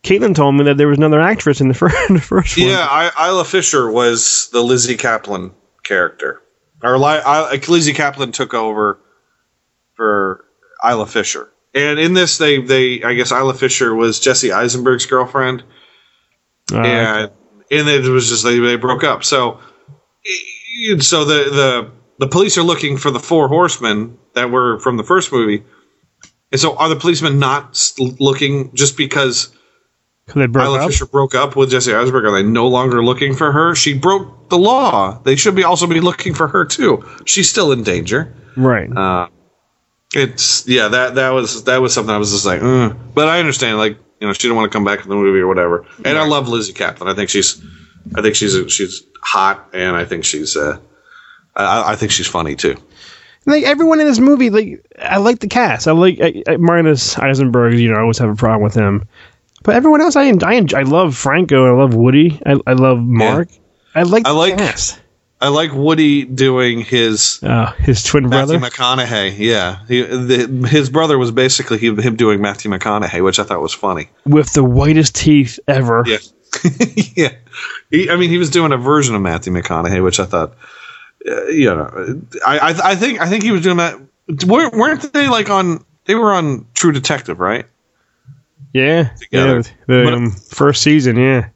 Caitlin 0.03 0.35
told 0.35 0.55
me 0.57 0.65
that 0.65 0.79
there 0.79 0.89
was 0.89 0.97
another 0.97 1.21
actress 1.21 1.61
in 1.61 1.69
the, 1.69 1.75
fir- 1.79 1.93
in 2.09 2.15
the 2.15 2.21
first 2.21 2.57
one. 2.57 2.67
Yeah, 2.67 2.87
I, 2.91 3.29
Isla 3.29 3.45
Fisher 3.45 3.91
was 3.91 4.49
the 4.53 4.63
Lizzy 4.63 4.97
Caplan 4.97 5.53
character. 5.85 6.43
Or 6.83 6.97
I, 6.97 7.61
Lizzy 7.69 7.93
Caplan 7.93 8.33
took 8.33 8.55
over 8.55 8.99
for 9.95 10.47
Isla 10.89 11.07
Fisher. 11.07 11.53
And 11.75 11.99
in 11.99 12.15
this, 12.15 12.39
they, 12.39 12.63
they 12.63 13.03
I 13.03 13.15
guess 13.15 13.31
Isla 13.31 13.53
Fisher 13.53 13.95
was 13.95 14.19
Jesse 14.19 14.51
Eisenberg's 14.51 15.05
girlfriend. 15.05 15.63
Uh, 16.73 16.79
and 16.79 17.31
and 17.71 17.89
it 17.89 18.09
was 18.09 18.29
just 18.29 18.45
they, 18.45 18.59
they 18.59 18.77
broke 18.77 19.05
up. 19.05 19.25
So 19.25 19.61
so 21.01 21.25
the, 21.25 21.51
the 21.51 21.91
the 22.19 22.27
police 22.27 22.59
are 22.59 22.63
looking 22.63 22.97
for 22.97 23.11
the 23.11 23.21
four 23.21 23.49
horsemen 23.49 24.19
that 24.35 24.51
were 24.51 24.79
from 24.81 24.97
the 24.97 25.05
first 25.05 25.33
movie. 25.33 25.65
And 26.51 26.61
so 26.61 26.77
are 26.77 26.89
the 26.89 26.97
policemen 26.97 27.39
not 27.39 27.93
looking 27.99 28.75
just 28.75 28.97
because 28.97 29.55
they 30.35 30.47
broke 30.47 30.67
Isla 30.67 30.81
up? 30.85 30.91
Fisher 30.91 31.07
broke 31.07 31.35
up 31.35 31.57
with 31.57 31.71
Jesse 31.71 31.95
Eisenberg? 31.95 32.25
Are 32.25 32.33
they 32.33 32.43
no 32.43 32.69
longer 32.69 33.05
looking 33.05 33.35
for 33.35 33.53
her? 33.53 33.75
She 33.75 33.95
broke 33.95 34.49
the 34.49 34.59
law. 34.59 35.21
They 35.23 35.37
should 35.37 35.55
be 35.55 35.65
also 35.65 35.87
be 35.87 36.01
looking 36.01 36.35
for 36.35 36.49
her 36.49 36.65
too. 36.65 37.05
She's 37.25 37.49
still 37.49 37.73
in 37.73 37.83
danger. 37.83 38.35
Right. 38.57 38.91
Uh, 38.95 39.29
it's 40.15 40.67
yeah 40.67 40.89
that 40.89 41.17
that 41.17 41.31
was 41.31 41.65
that 41.65 41.83
was 41.83 41.93
something 41.93 42.15
I 42.15 42.19
was 42.19 42.33
just 42.33 42.47
like, 42.47 42.63
mm. 42.63 42.97
but 43.15 43.29
I 43.29 43.41
understand 43.41 43.77
like 43.77 43.99
you 44.21 44.27
know 44.27 44.33
she 44.33 44.43
didn't 44.43 44.57
want 44.57 44.73
to 44.73 44.75
come 44.75 44.85
back 44.85 45.03
to 45.03 45.09
the 45.09 45.15
movie 45.15 45.39
or 45.39 45.47
whatever. 45.47 45.87
And 46.05 46.17
I 46.17 46.27
love 46.27 46.49
Lizzy 46.49 46.73
Caplan. 46.73 47.11
I 47.11 47.15
think 47.15 47.29
she's 47.29 47.63
I 48.15 48.23
think 48.23 48.35
she's 48.35 48.73
she's 48.73 49.03
hot 49.23 49.69
and 49.75 49.97
I 49.97 50.07
think 50.07 50.25
she's 50.25 50.57
uh 50.57 50.79
I, 51.59 51.93
I 51.93 51.97
think 51.97 52.13
she's 52.13 52.27
funny 52.27 52.55
too. 52.57 52.77
like 53.47 53.65
everyone 53.65 54.01
in 54.01 54.07
this 54.07 54.19
movie, 54.19 54.51
like 54.51 54.85
I 54.99 55.19
like 55.19 55.41
the 55.41 55.49
cast. 55.49 55.89
I 55.89 55.93
like 55.93 56.21
I, 56.21 56.43
I, 56.47 56.57
minus 56.57 57.19
Eisenberg. 57.19 57.75
You 57.79 57.91
know, 57.91 57.97
I 57.97 58.01
always 58.01 58.19
have 58.19 58.31
a 58.31 58.37
problem 58.37 58.63
with 58.63 58.75
him. 58.75 59.07
But 59.65 59.75
everyone 59.75 60.01
else, 60.01 60.17
I 60.17 60.29
I, 60.29 60.65
I 60.75 60.83
love 60.83 61.17
Franco. 61.17 61.67
I 61.67 61.77
love 61.77 61.95
Woody. 61.95 62.41
I, 62.47 62.57
I 62.67 62.73
love 62.75 62.99
Mark. 62.99 63.49
I 63.95 64.03
like 64.03 64.25
the 64.25 64.31
I 64.31 64.33
like 64.33 64.57
cast. 64.57 65.01
I 65.41 65.49
like 65.49 65.73
Woody 65.73 66.25
doing 66.25 66.81
his 66.81 67.41
uh, 67.43 67.73
his 67.73 68.03
twin 68.03 68.29
Matthew 68.29 68.59
brother. 68.59 68.75
McConaughey. 68.75 69.39
Yeah, 69.39 69.85
he, 69.87 70.03
the, 70.03 70.69
his 70.69 70.91
brother 70.91 71.17
was 71.17 71.31
basically 71.31 71.79
him, 71.79 71.97
him 71.99 72.17
doing 72.17 72.41
Matthew 72.41 72.71
McConaughey, 72.71 73.23
which 73.23 73.39
I 73.39 73.45
thought 73.45 73.61
was 73.61 73.73
funny. 73.73 74.09
with 74.27 74.53
the 74.53 74.65
whitest 74.65 75.15
teeth 75.15 75.61
ever. 75.69 76.03
Yeah, 76.07 76.19
yeah. 77.15 77.33
He, 77.91 78.11
I 78.11 78.17
mean, 78.17 78.31
he 78.31 78.39
was 78.39 78.51
doing 78.51 78.73
a 78.73 78.77
version 78.77 79.15
of 79.15 79.23
Matthew 79.23 79.53
McConaughey, 79.53 80.03
which 80.03 80.19
I 80.19 80.25
thought, 80.25 80.55
uh, 81.27 81.47
you 81.47 81.67
know, 81.67 82.23
I, 82.47 82.59
I 82.59 82.91
I 82.91 82.95
think 82.97 83.21
I 83.21 83.29
think 83.29 83.43
he 83.43 83.51
was 83.51 83.63
doing 83.63 83.79
that. 83.79 83.99
Weren't 84.47 84.75
weren't 84.75 85.13
they 85.13 85.29
like 85.29 85.51
on? 85.51 85.85
They 86.05 86.15
were 86.15 86.33
on 86.33 86.67
True 86.75 86.93
Detective, 86.93 87.41
right? 87.41 87.67
Yeah, 88.73 89.11
Together. 89.21 89.57
yeah. 89.57 89.63
The 89.87 90.13
um, 90.13 90.31
first 90.31 90.83
season, 90.83 91.17
yeah. 91.17 91.49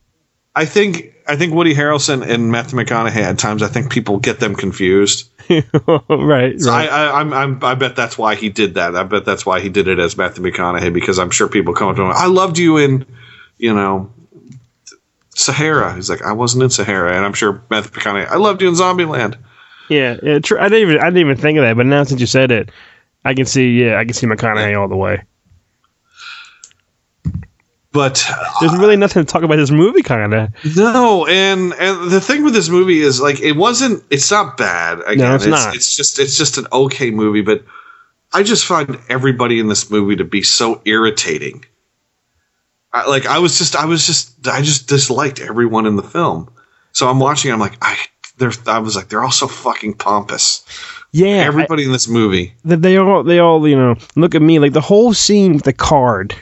I 0.55 0.65
think 0.65 1.15
I 1.27 1.37
think 1.37 1.55
Woody 1.55 1.75
Harrelson 1.75 2.27
and 2.27 2.51
Matthew 2.51 2.79
McConaughey 2.79 3.17
at 3.17 3.39
times 3.39 3.63
I 3.63 3.69
think 3.69 3.91
people 3.91 4.19
get 4.19 4.41
them 4.41 4.55
confused. 4.55 5.29
right. 5.49 6.61
So 6.61 6.71
right. 6.71 6.89
I, 6.89 7.07
I, 7.07 7.21
I'm, 7.21 7.33
I'm, 7.33 7.65
I 7.65 7.75
bet 7.75 7.97
that's 7.97 8.19
why 8.19 8.35
he 8.35 8.49
did 8.49 8.75
that. 8.75 8.97
I 8.97 9.03
bet 9.05 9.25
that's 9.25 9.47
why 9.47 9.61
he 9.61 9.69
did 9.69 9.89
it 9.89 9.99
as 9.99 10.17
Matthew 10.17 10.43
McConaughey 10.43 10.93
because 10.93 11.19
I'm 11.19 11.31
sure 11.31 11.49
people 11.49 11.75
come 11.75 11.89
up 11.89 11.97
to 11.97 12.03
him. 12.03 12.13
I 12.13 12.27
loved 12.27 12.59
you 12.59 12.77
in, 12.79 13.07
you 13.59 13.73
know, 13.75 14.11
Sahara. 15.35 15.95
He's 15.95 16.11
like, 16.11 16.23
I 16.23 16.33
wasn't 16.33 16.65
in 16.65 16.71
Sahara, 16.71 17.17
and 17.17 17.25
I'm 17.25 17.33
sure 17.33 17.63
Matthew 17.71 17.91
McConaughey. 17.93 18.29
I 18.29 18.37
loved 18.37 18.63
you 18.63 18.69
in 18.69 18.75
Zombieland. 18.75 19.37
Yeah, 19.93 20.17
yeah 20.23 20.39
true. 20.39 20.59
I 20.59 20.69
didn't 20.69 20.89
even 20.89 21.01
I 21.01 21.05
didn't 21.05 21.19
even 21.19 21.37
think 21.37 21.59
of 21.59 21.65
that, 21.65 21.77
but 21.77 21.87
now 21.87 22.05
since 22.05 22.21
you 22.21 22.27
said 22.27 22.51
it, 22.51 22.71
I 23.25 23.35
can 23.35 23.47
see. 23.47 23.83
Yeah, 23.83 23.99
I 23.99 24.05
can 24.05 24.15
see 24.15 24.27
McConaughey 24.27 24.79
all 24.79 24.89
the 24.89 24.97
way. 24.97 25.23
But 27.93 28.27
there's 28.61 28.75
really 28.79 28.97
nothing 28.97 29.25
to 29.25 29.31
talk 29.31 29.43
about 29.43 29.57
this 29.57 29.71
movie, 29.71 30.03
kind 30.03 30.33
of. 30.33 30.49
No, 30.77 31.27
and 31.27 31.75
and 31.75 32.11
the 32.11 32.23
thing 32.23 32.43
with 32.43 32.55
this 32.55 32.71
movie 32.71 33.01
is 33.01 33.21
like 33.21 33.41
it 33.41 33.53
wasn't. 33.53 34.03
It's 34.09 34.31
not 34.31 34.57
bad. 34.57 35.01
Again, 35.01 35.29
No, 35.29 35.35
it's 35.35 35.47
not. 35.47 35.77
It's 35.77 35.95
just 35.95 36.19
it's 36.19 36.39
just 36.39 36.57
an 36.57 36.67
okay 36.73 37.11
movie, 37.11 37.43
but 37.43 37.63
I 38.33 38.45
just 38.45 38.65
find 38.65 38.99
everybody 39.11 39.61
in 39.61 39.69
this 39.69 39.91
movie 39.91 40.17
to 40.17 40.25
be 40.25 40.43
so 40.43 40.81
irritating. 40.87 41.67
I, 42.95 43.09
like 43.09 43.27
I 43.27 43.39
was 43.41 43.59
just 43.59 43.77
I 43.77 43.85
was 43.85 44.07
just 44.07 44.49
I 44.49 44.63
just 44.63 44.89
disliked 44.89 45.41
everyone 45.41 45.85
in 45.85 45.97
the 45.97 46.03
film. 46.03 46.51
So 46.93 47.09
I'm 47.09 47.19
watching. 47.19 47.53
I'm 47.53 47.61
like 47.61 47.77
I 47.83 47.99
they're 48.43 48.75
I 48.75 48.79
was 48.79 48.97
like 48.97 49.09
they're 49.09 49.23
all 49.23 49.31
so 49.31 49.49
fucking 49.49 49.95
pompous. 49.95 50.65
Yeah, 51.13 51.45
everybody 51.45 51.85
in 51.85 51.93
this 51.93 52.09
movie. 52.09 52.55
They 52.65 52.97
all 52.97 53.23
they 53.23 53.39
all 53.39 53.67
you 53.67 53.77
know 53.77 53.97
look 54.17 54.35
at 54.35 54.43
me 54.43 54.59
like 54.59 54.73
the 54.73 54.81
whole 54.81 55.15
scene 55.15 55.55
with 55.55 55.65
the 55.65 55.73
card. 55.73 56.35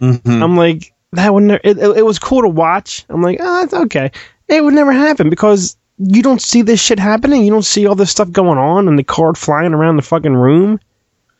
Mm-hmm. 0.00 0.42
I'm 0.42 0.56
like 0.56 0.92
that 1.12 1.32
would 1.32 1.44
never. 1.44 1.60
It, 1.64 1.78
it, 1.78 2.04
was 2.04 2.18
cool 2.18 2.42
to 2.42 2.48
watch. 2.48 3.04
I'm 3.08 3.22
like, 3.22 3.38
oh, 3.40 3.62
it's 3.62 3.72
okay. 3.72 4.10
It 4.46 4.62
would 4.62 4.74
never 4.74 4.92
happen 4.92 5.30
because 5.30 5.76
you 5.98 6.22
don't 6.22 6.42
see 6.42 6.62
this 6.62 6.80
shit 6.80 6.98
happening. 6.98 7.44
You 7.44 7.50
don't 7.50 7.64
see 7.64 7.86
all 7.86 7.94
this 7.94 8.10
stuff 8.10 8.30
going 8.30 8.58
on 8.58 8.88
and 8.88 8.98
the 8.98 9.04
card 9.04 9.38
flying 9.38 9.72
around 9.72 9.96
the 9.96 10.02
fucking 10.02 10.34
room. 10.34 10.80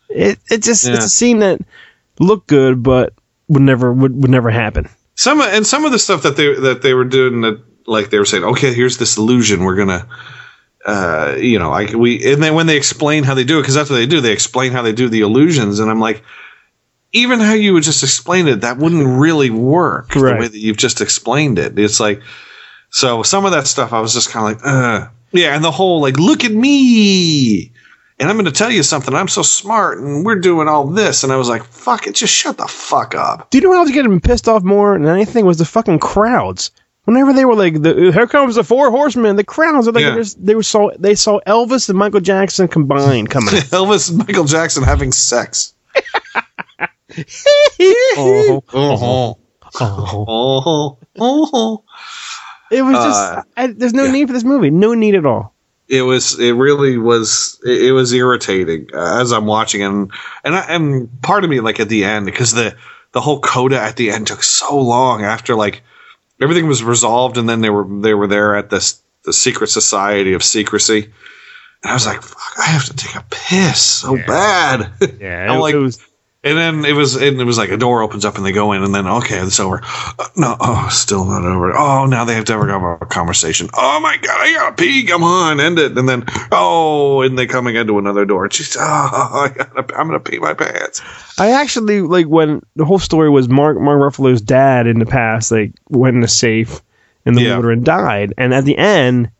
It 0.08 0.38
it 0.50 0.62
just 0.62 0.86
Yeah. 0.86 0.94
it's 0.94 1.04
a 1.04 1.10
scene 1.10 1.40
that 1.40 1.60
looked 2.18 2.46
good 2.46 2.82
but 2.82 3.12
would 3.48 3.62
never 3.62 3.92
would, 3.92 4.22
would 4.22 4.30
never 4.30 4.50
happen. 4.50 4.88
Some 5.14 5.40
and 5.40 5.66
some 5.66 5.84
of 5.84 5.92
the 5.92 5.98
stuff 5.98 6.22
that 6.22 6.36
they 6.36 6.54
that 6.54 6.82
they 6.82 6.94
were 6.94 7.04
doing 7.04 7.42
that 7.42 7.60
like 7.88 8.10
they 8.10 8.18
were 8.18 8.24
saying, 8.24 8.44
okay, 8.44 8.72
here's 8.72 8.98
this 8.98 9.16
illusion. 9.16 9.64
We're 9.64 9.76
gonna, 9.76 10.06
uh, 10.84 11.36
you 11.38 11.58
know, 11.58 11.72
I 11.72 11.94
we 11.94 12.32
and 12.32 12.42
then 12.42 12.54
when 12.54 12.66
they 12.66 12.76
explain 12.76 13.24
how 13.24 13.34
they 13.34 13.44
do 13.44 13.58
it, 13.58 13.62
because 13.62 13.74
that's 13.74 13.90
what 13.90 13.96
they 13.96 14.06
do. 14.06 14.20
They 14.20 14.32
explain 14.32 14.72
how 14.72 14.82
they 14.82 14.92
do 14.92 15.08
the 15.08 15.22
illusions, 15.22 15.80
and 15.80 15.90
I'm 15.90 16.00
like, 16.00 16.22
even 17.12 17.40
how 17.40 17.54
you 17.54 17.72
would 17.72 17.82
just 17.82 18.02
explain 18.02 18.46
it, 18.48 18.60
that 18.60 18.78
wouldn't 18.78 19.18
really 19.18 19.50
work 19.50 20.12
the 20.12 20.20
way 20.20 20.48
that 20.48 20.58
you've 20.58 20.76
just 20.76 21.00
explained 21.00 21.58
it. 21.58 21.78
It's 21.78 22.00
like, 22.00 22.22
so 22.90 23.22
some 23.22 23.46
of 23.46 23.52
that 23.52 23.66
stuff, 23.66 23.92
I 23.92 24.00
was 24.00 24.12
just 24.12 24.30
kind 24.30 24.54
of 24.56 24.62
like, 24.62 24.72
uh, 24.72 25.08
yeah, 25.32 25.54
and 25.54 25.64
the 25.64 25.70
whole 25.70 26.00
like, 26.00 26.18
look 26.18 26.44
at 26.44 26.52
me. 26.52 27.72
And 28.20 28.28
I'm 28.28 28.34
going 28.34 28.46
to 28.46 28.52
tell 28.52 28.70
you 28.70 28.82
something. 28.82 29.14
I'm 29.14 29.28
so 29.28 29.42
smart, 29.42 29.98
and 29.98 30.26
we're 30.26 30.40
doing 30.40 30.66
all 30.66 30.88
this. 30.88 31.22
And 31.22 31.32
I 31.32 31.36
was 31.36 31.48
like, 31.48 31.62
"Fuck 31.62 32.08
it, 32.08 32.16
just 32.16 32.34
shut 32.34 32.56
the 32.56 32.66
fuck 32.66 33.14
up." 33.14 33.48
Do 33.48 33.58
you 33.58 33.62
know 33.62 33.68
what 33.68 33.78
I 33.78 33.82
was 33.82 33.92
getting 33.92 34.18
pissed 34.20 34.48
off 34.48 34.64
more 34.64 34.98
than 34.98 35.06
anything 35.06 35.46
was 35.46 35.58
the 35.58 35.64
fucking 35.64 36.00
crowds. 36.00 36.72
Whenever 37.08 37.32
they 37.32 37.46
were 37.46 37.54
like, 37.54 37.80
the, 37.80 38.12
"Here 38.12 38.26
comes 38.26 38.56
the 38.56 38.62
four 38.62 38.90
horsemen," 38.90 39.36
the 39.36 39.42
crowds 39.42 39.88
are 39.88 39.92
like 39.92 40.02
Yeah. 40.02 40.10
they 40.10 40.16
just- 40.16 40.44
they 40.44 40.54
were 40.54 40.62
saw 40.62 40.90
they 40.98 41.14
saw 41.14 41.40
Elvis 41.46 41.88
and 41.88 41.96
Michael 41.98 42.20
Jackson 42.20 42.68
combined 42.68 43.30
coming. 43.30 43.54
Elvis 43.72 44.10
and 44.10 44.18
Michael 44.18 44.44
Jackson 44.44 44.82
having 44.82 45.12
sex. 45.12 45.72
oh, 48.18 48.62
oh, 48.74 49.38
oh, 49.80 50.98
oh. 51.18 51.84
It 52.70 52.82
was 52.82 52.92
just 52.92 53.20
Uh, 53.32 53.42
I, 53.56 53.66
there's 53.68 53.94
no 53.94 54.10
need 54.10 54.26
for 54.26 54.34
this 54.34 54.44
movie. 54.44 54.68
No 54.68 54.92
need 54.92 55.14
at 55.14 55.24
all. 55.24 55.54
It 55.88 56.02
was. 56.02 56.38
It 56.38 56.52
really 56.52 56.98
was. 56.98 57.58
It, 57.64 57.84
it 57.86 57.92
was 57.92 58.12
irritating 58.12 58.88
uh, 58.92 59.22
as 59.22 59.32
I'm 59.32 59.46
watching, 59.46 59.82
and 59.82 60.12
and 60.44 60.54
I, 60.54 60.60
and 60.68 61.08
part 61.22 61.42
of 61.44 61.48
me 61.48 61.60
like 61.60 61.80
at 61.80 61.88
the 61.88 62.04
end 62.04 62.26
because 62.26 62.52
the 62.52 62.76
the 63.12 63.22
whole 63.22 63.40
coda 63.40 63.80
at 63.80 63.96
the 63.96 64.10
end 64.10 64.26
took 64.26 64.42
so 64.42 64.78
long 64.78 65.24
after 65.24 65.54
like 65.54 65.82
everything 66.40 66.66
was 66.66 66.82
resolved, 66.82 67.36
and 67.38 67.48
then 67.48 67.60
they 67.60 67.70
were 67.70 67.86
they 68.00 68.14
were 68.14 68.26
there 68.26 68.56
at 68.56 68.70
this 68.70 69.02
the 69.24 69.32
secret 69.32 69.68
society 69.68 70.32
of 70.32 70.42
secrecy, 70.42 71.04
and 71.82 71.90
I 71.90 71.94
was 71.94 72.06
like, 72.06 72.22
fuck, 72.22 72.58
I 72.58 72.66
have 72.70 72.84
to 72.86 72.96
take 72.96 73.14
a 73.16 73.24
piss 73.30 73.80
so 73.80 74.16
bad. 74.26 74.90
Yeah, 75.20 75.46
I'm 75.52 75.60
like, 75.60 75.74
it 75.74 75.78
was- 75.78 76.04
and 76.44 76.56
then 76.56 76.84
it 76.84 76.92
was, 76.94 77.16
and 77.16 77.40
it 77.40 77.44
was 77.44 77.58
like 77.58 77.70
a 77.70 77.76
door 77.76 78.02
opens 78.02 78.24
up 78.24 78.36
and 78.36 78.46
they 78.46 78.52
go 78.52 78.72
in, 78.72 78.82
and 78.84 78.94
then 78.94 79.06
okay, 79.06 79.38
it's 79.40 79.58
over. 79.58 79.80
Uh, 79.82 80.24
no, 80.36 80.56
oh, 80.60 80.88
still 80.90 81.24
not 81.24 81.44
over. 81.44 81.76
Oh, 81.76 82.06
now 82.06 82.24
they 82.24 82.34
have 82.34 82.44
to 82.46 82.52
have 82.58 82.82
a 82.82 83.06
conversation. 83.06 83.68
Oh 83.74 83.98
my 84.00 84.16
god, 84.16 84.36
I 84.40 84.52
gotta 84.54 84.74
pee. 84.76 85.04
Come 85.04 85.24
on, 85.24 85.58
end 85.60 85.78
it. 85.78 85.98
And 85.98 86.08
then 86.08 86.24
oh, 86.52 87.22
and 87.22 87.36
they 87.38 87.46
come 87.46 87.66
again 87.66 87.86
to 87.88 87.98
another 87.98 88.24
door. 88.24 88.44
And 88.44 88.52
she's, 88.52 88.76
oh, 88.78 88.80
I 88.82 89.52
gotta, 89.54 89.80
I'm 89.98 90.06
gonna 90.06 90.20
pee 90.20 90.38
my 90.38 90.54
pants. 90.54 91.02
I 91.38 91.50
actually 91.52 92.02
like 92.02 92.26
when 92.26 92.62
the 92.76 92.84
whole 92.84 92.98
story 92.98 93.30
was 93.30 93.48
Mark 93.48 93.78
Mark 93.78 94.00
Ruffalo's 94.00 94.40
dad 94.40 94.86
in 94.86 94.98
the 95.00 95.06
past 95.06 95.50
like 95.50 95.72
went 95.88 96.16
in 96.16 96.22
a 96.22 96.28
safe 96.28 96.80
in 97.26 97.34
the 97.34 97.42
Yeah. 97.42 97.56
water 97.56 97.70
and 97.72 97.84
died, 97.84 98.32
and 98.38 98.54
at 98.54 98.64
the 98.64 98.78
end, 98.78 99.30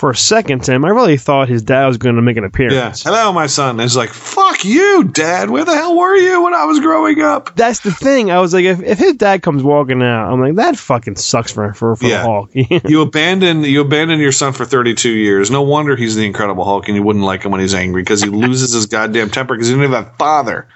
for 0.00 0.10
a 0.10 0.16
second, 0.16 0.64
Tim, 0.64 0.82
I 0.84 0.88
really 0.88 1.18
thought 1.18 1.48
his 1.50 1.62
dad 1.62 1.86
was 1.86 1.98
going 1.98 2.16
to 2.16 2.22
make 2.22 2.38
an 2.38 2.44
appearance. 2.44 3.04
Yeah. 3.04 3.12
Hello, 3.12 3.32
my 3.34 3.46
son. 3.46 3.70
And 3.78 3.82
it's 3.82 3.96
like, 3.96 4.08
fuck 4.08 4.64
you, 4.64 5.04
dad. 5.04 5.50
Where 5.50 5.64
the 5.64 5.74
hell 5.74 5.94
were 5.96 6.16
you 6.16 6.42
when 6.42 6.54
I 6.54 6.64
was 6.64 6.80
growing 6.80 7.20
up? 7.20 7.54
That's 7.54 7.80
the 7.80 7.92
thing. 7.92 8.30
I 8.30 8.40
was 8.40 8.54
like, 8.54 8.64
if, 8.64 8.80
if 8.82 8.98
his 8.98 9.14
dad 9.14 9.42
comes 9.42 9.62
walking 9.62 10.02
out, 10.02 10.32
I'm 10.32 10.40
like, 10.40 10.54
that 10.54 10.78
fucking 10.78 11.16
sucks 11.16 11.52
for 11.52 11.74
for, 11.74 11.96
for 11.96 12.06
Yeah. 12.06 12.22
the 12.22 12.28
Hulk. 12.28 12.50
you 12.88 13.02
abandon 13.02 13.62
you 13.62 13.82
abandon 13.82 14.20
your 14.20 14.32
son 14.32 14.54
for 14.54 14.64
32 14.64 15.10
years. 15.10 15.50
No 15.50 15.60
wonder 15.60 15.96
he's 15.96 16.16
the 16.16 16.24
Incredible 16.24 16.64
Hulk, 16.64 16.88
and 16.88 16.96
you 16.96 17.02
wouldn't 17.02 17.24
like 17.26 17.42
him 17.44 17.52
when 17.52 17.60
he's 17.60 17.74
angry 17.74 18.00
because 18.02 18.22
he 18.22 18.30
loses 18.30 18.72
his 18.72 18.86
goddamn 18.86 19.28
temper 19.30 19.54
because 19.54 19.68
he 19.68 19.74
didn't 19.74 19.92
have 19.92 20.06
a 20.06 20.10
father. 20.16 20.66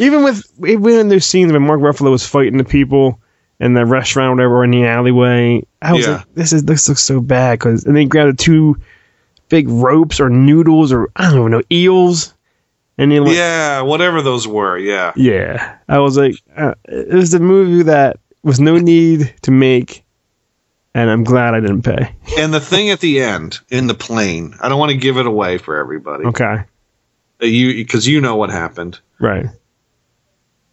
Even 0.00 0.24
with 0.24 0.42
even 0.66 0.94
in 1.00 1.08
those 1.08 1.26
scenes 1.26 1.52
when 1.52 1.62
Mark 1.66 1.80
Ruffalo 1.80 2.10
was 2.10 2.26
fighting 2.26 2.56
the 2.56 2.64
people 2.64 3.20
in 3.60 3.74
the 3.74 3.84
restaurant, 3.84 4.28
or 4.28 4.34
whatever, 4.34 4.56
or 4.58 4.64
in 4.64 4.70
the 4.70 4.84
alleyway, 4.86 5.62
I 5.82 5.92
was 5.94 6.06
Yeah. 6.06 6.16
like, 6.16 6.34
this 6.34 6.52
is 6.52 6.64
this 6.64 6.88
looks 6.88 7.02
so 7.02 7.20
bad 7.20 7.58
because 7.58 7.84
and 7.84 7.96
they 7.96 8.04
grabbed 8.04 8.38
two 8.38 8.76
big 9.48 9.68
ropes 9.68 10.20
or 10.20 10.28
noodles 10.28 10.92
or 10.92 11.08
I 11.16 11.30
don't 11.30 11.38
even 11.40 11.50
know 11.52 11.62
eels, 11.72 12.34
and 12.98 13.12
like, 13.24 13.34
yeah, 13.36 13.80
whatever 13.82 14.22
those 14.22 14.46
were. 14.46 14.76
Yeah. 14.78 15.12
yeah. 15.16 15.76
I 15.88 15.98
was 15.98 16.16
like, 16.16 16.36
uh, 16.56 16.74
it 16.84 17.12
was 17.14 17.32
a 17.34 17.40
movie 17.40 17.82
that 17.84 18.18
was 18.42 18.60
no 18.60 18.76
need 18.78 19.34
to 19.42 19.50
make, 19.50 20.04
and 20.94 21.10
I'm 21.10 21.24
glad 21.24 21.54
I 21.54 21.60
didn't 21.60 21.82
pay. 21.82 22.14
And 22.38 22.54
the 22.54 22.60
thing 22.60 22.90
at 22.90 23.00
the 23.00 23.20
end 23.20 23.58
in 23.70 23.88
the 23.88 23.94
plane, 23.94 24.54
I 24.60 24.68
don't 24.68 24.78
want 24.78 24.90
to 24.92 24.96
give 24.96 25.16
it 25.16 25.26
away 25.26 25.58
for 25.58 25.76
everybody. 25.76 26.24
Okay, 26.26 26.62
Uh, 27.42 27.46
You 27.46 27.74
because 27.74 28.06
you 28.06 28.20
know 28.20 28.36
what 28.36 28.50
happened. 28.50 29.00
right? 29.18 29.46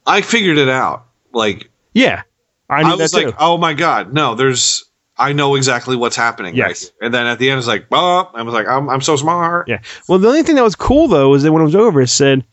I 0.05 0.21
figured 0.21 0.57
it 0.59 0.69
out. 0.69 1.05
Like 1.33 1.69
Yeah, 1.93 2.21
I 2.69 2.83
knew 2.83 2.97
was 2.97 3.11
that 3.11 3.19
too. 3.19 3.25
like, 3.27 3.35
oh 3.39 3.57
my 3.57 3.73
god, 3.73 4.13
no, 4.13 4.35
there's. 4.35 4.83
I 5.17 5.31
know 5.31 5.55
exactly 5.55 5.95
what's 5.95 6.17
happening. 6.17 6.55
Yes. 6.55 6.81
here. 6.81 6.91
and 7.03 7.13
then 7.13 7.25
at 7.25 7.39
the 7.39 7.49
end, 7.49 7.57
it's 7.57 7.67
like, 7.67 7.85
oh, 7.89 8.29
I 8.33 8.41
was 8.41 8.53
like, 8.53 8.67
I'm, 8.67 8.89
I'm 8.89 8.99
so 8.99 9.15
smart. 9.15 9.69
Yeah. 9.69 9.79
Well, 10.09 10.19
the 10.19 10.27
only 10.27 10.43
thing 10.43 10.55
that 10.57 10.63
was 10.63 10.75
cool 10.75 11.07
though 11.07 11.33
is 11.35 11.43
that 11.43 11.53
when 11.53 11.61
it 11.61 11.65
was 11.65 11.75
over, 11.75 12.01
it 12.01 12.09
said 12.09 12.43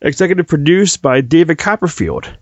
executive 0.00 0.48
produced 0.48 1.02
by 1.02 1.20
David 1.20 1.58
Copperfield. 1.58 2.36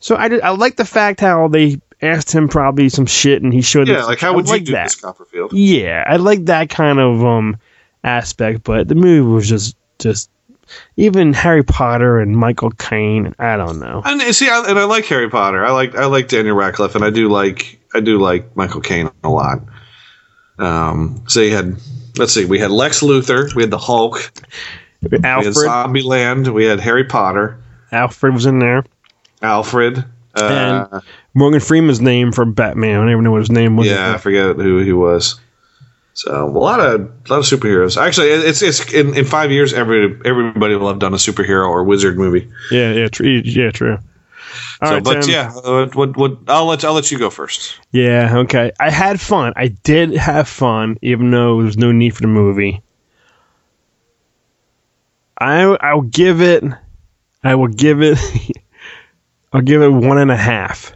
So 0.00 0.16
I 0.16 0.28
did, 0.28 0.42
I 0.42 0.50
like 0.50 0.76
the 0.76 0.84
fact 0.84 1.20
how 1.20 1.48
they 1.48 1.80
asked 2.02 2.30
him 2.32 2.48
probably 2.48 2.90
some 2.90 3.06
shit 3.06 3.42
and 3.42 3.52
he 3.54 3.62
showed. 3.62 3.88
Yeah, 3.88 4.04
like 4.04 4.20
how 4.20 4.32
I 4.32 4.36
would 4.36 4.46
you 4.46 4.52
like 4.52 4.64
do 4.64 4.72
that. 4.72 4.84
this, 4.84 4.96
Copperfield? 4.96 5.54
Yeah, 5.54 6.04
I 6.06 6.16
like 6.16 6.44
that 6.46 6.68
kind 6.68 6.98
of 6.98 7.24
um 7.24 7.56
aspect, 8.04 8.64
but 8.64 8.88
the 8.88 8.94
movie 8.94 9.20
was 9.20 9.48
just 9.48 9.76
just 9.98 10.30
even 10.96 11.32
Harry 11.32 11.62
Potter 11.62 12.18
and 12.18 12.36
Michael 12.36 12.70
Caine. 12.72 13.34
I 13.38 13.56
don't 13.56 13.80
know. 13.80 14.02
And 14.04 14.20
see, 14.34 14.48
I, 14.48 14.64
and 14.68 14.78
I 14.78 14.84
like 14.84 15.04
Harry 15.06 15.28
Potter. 15.28 15.64
I 15.64 15.70
like 15.70 15.94
I 15.94 16.06
like 16.06 16.28
Daniel 16.28 16.56
Radcliffe, 16.56 16.94
and 16.94 17.04
I 17.04 17.10
do 17.10 17.28
like 17.28 17.80
I 17.94 18.00
do 18.00 18.18
like 18.18 18.56
Michael 18.56 18.80
Caine 18.80 19.10
a 19.24 19.28
lot. 19.28 19.60
Um, 20.58 21.22
so 21.26 21.40
you 21.40 21.54
had 21.54 21.76
let's 22.16 22.32
see, 22.32 22.44
we 22.44 22.58
had 22.58 22.70
Lex 22.70 23.00
Luthor, 23.00 23.54
we 23.54 23.62
had 23.62 23.70
the 23.70 23.78
Hulk, 23.78 24.32
we 25.02 25.08
had 25.16 25.24
Alfred, 25.24 25.54
Zombieland, 25.54 26.52
we 26.52 26.64
had 26.64 26.80
Harry 26.80 27.04
Potter, 27.04 27.58
Alfred 27.92 28.34
was 28.34 28.46
in 28.46 28.58
there, 28.58 28.84
Alfred. 29.42 30.04
Uh, 30.34 30.88
and 30.92 31.02
Morgan 31.34 31.60
Freeman's 31.60 32.00
name 32.00 32.30
for 32.30 32.44
Batman. 32.44 32.96
I 32.96 33.00
don't 33.00 33.10
even 33.10 33.24
know 33.24 33.32
what 33.32 33.40
his 33.40 33.50
name 33.50 33.76
was. 33.76 33.88
yeah, 33.88 34.14
I 34.14 34.18
forget 34.18 34.56
who 34.56 34.78
he 34.78 34.92
was. 34.92 35.40
So 36.14 36.44
a 36.44 36.50
lot 36.50 36.80
of 36.80 37.00
a 37.00 37.32
lot 37.32 37.38
of 37.38 37.44
superheroes. 37.44 38.00
Actually, 38.00 38.28
it's 38.28 38.62
it's 38.62 38.92
in, 38.92 39.16
in 39.16 39.24
five 39.24 39.50
years, 39.50 39.72
every 39.72 40.20
everybody 40.24 40.74
will 40.74 40.88
have 40.88 40.98
done 40.98 41.14
a 41.14 41.18
superhero 41.18 41.68
or 41.68 41.84
wizard 41.84 42.18
movie. 42.18 42.50
yeah, 42.70 42.92
yeah, 42.92 43.08
true. 43.08 43.40
Yeah, 43.44 43.70
true. 43.70 43.98
All 44.82 44.88
so, 44.88 44.94
right, 44.94 45.04
but 45.04 45.22
Tim. 45.22 45.30
yeah, 45.30 45.52
uh, 45.64 45.86
what 45.94 46.16
what 46.16 46.38
I'll 46.48 46.66
let 46.66 46.84
I'll 46.84 46.94
let 46.94 47.10
you 47.10 47.18
go 47.18 47.30
first. 47.30 47.78
Yeah, 47.92 48.38
okay. 48.38 48.72
I 48.80 48.90
had 48.90 49.20
fun. 49.20 49.52
I 49.56 49.68
did 49.68 50.14
have 50.14 50.48
fun, 50.48 50.98
even 51.02 51.30
though 51.30 51.56
there 51.58 51.66
was 51.66 51.76
no 51.78 51.92
need 51.92 52.14
for 52.14 52.22
the 52.22 52.28
movie. 52.28 52.82
I 55.38 55.62
I'll 55.62 56.02
give 56.02 56.40
it. 56.40 56.64
I 57.44 57.54
will 57.54 57.68
give 57.68 58.02
it. 58.02 58.18
I'll 59.52 59.62
give 59.62 59.82
it 59.82 59.88
one 59.88 60.18
and 60.18 60.30
a 60.30 60.36
half. 60.36 60.92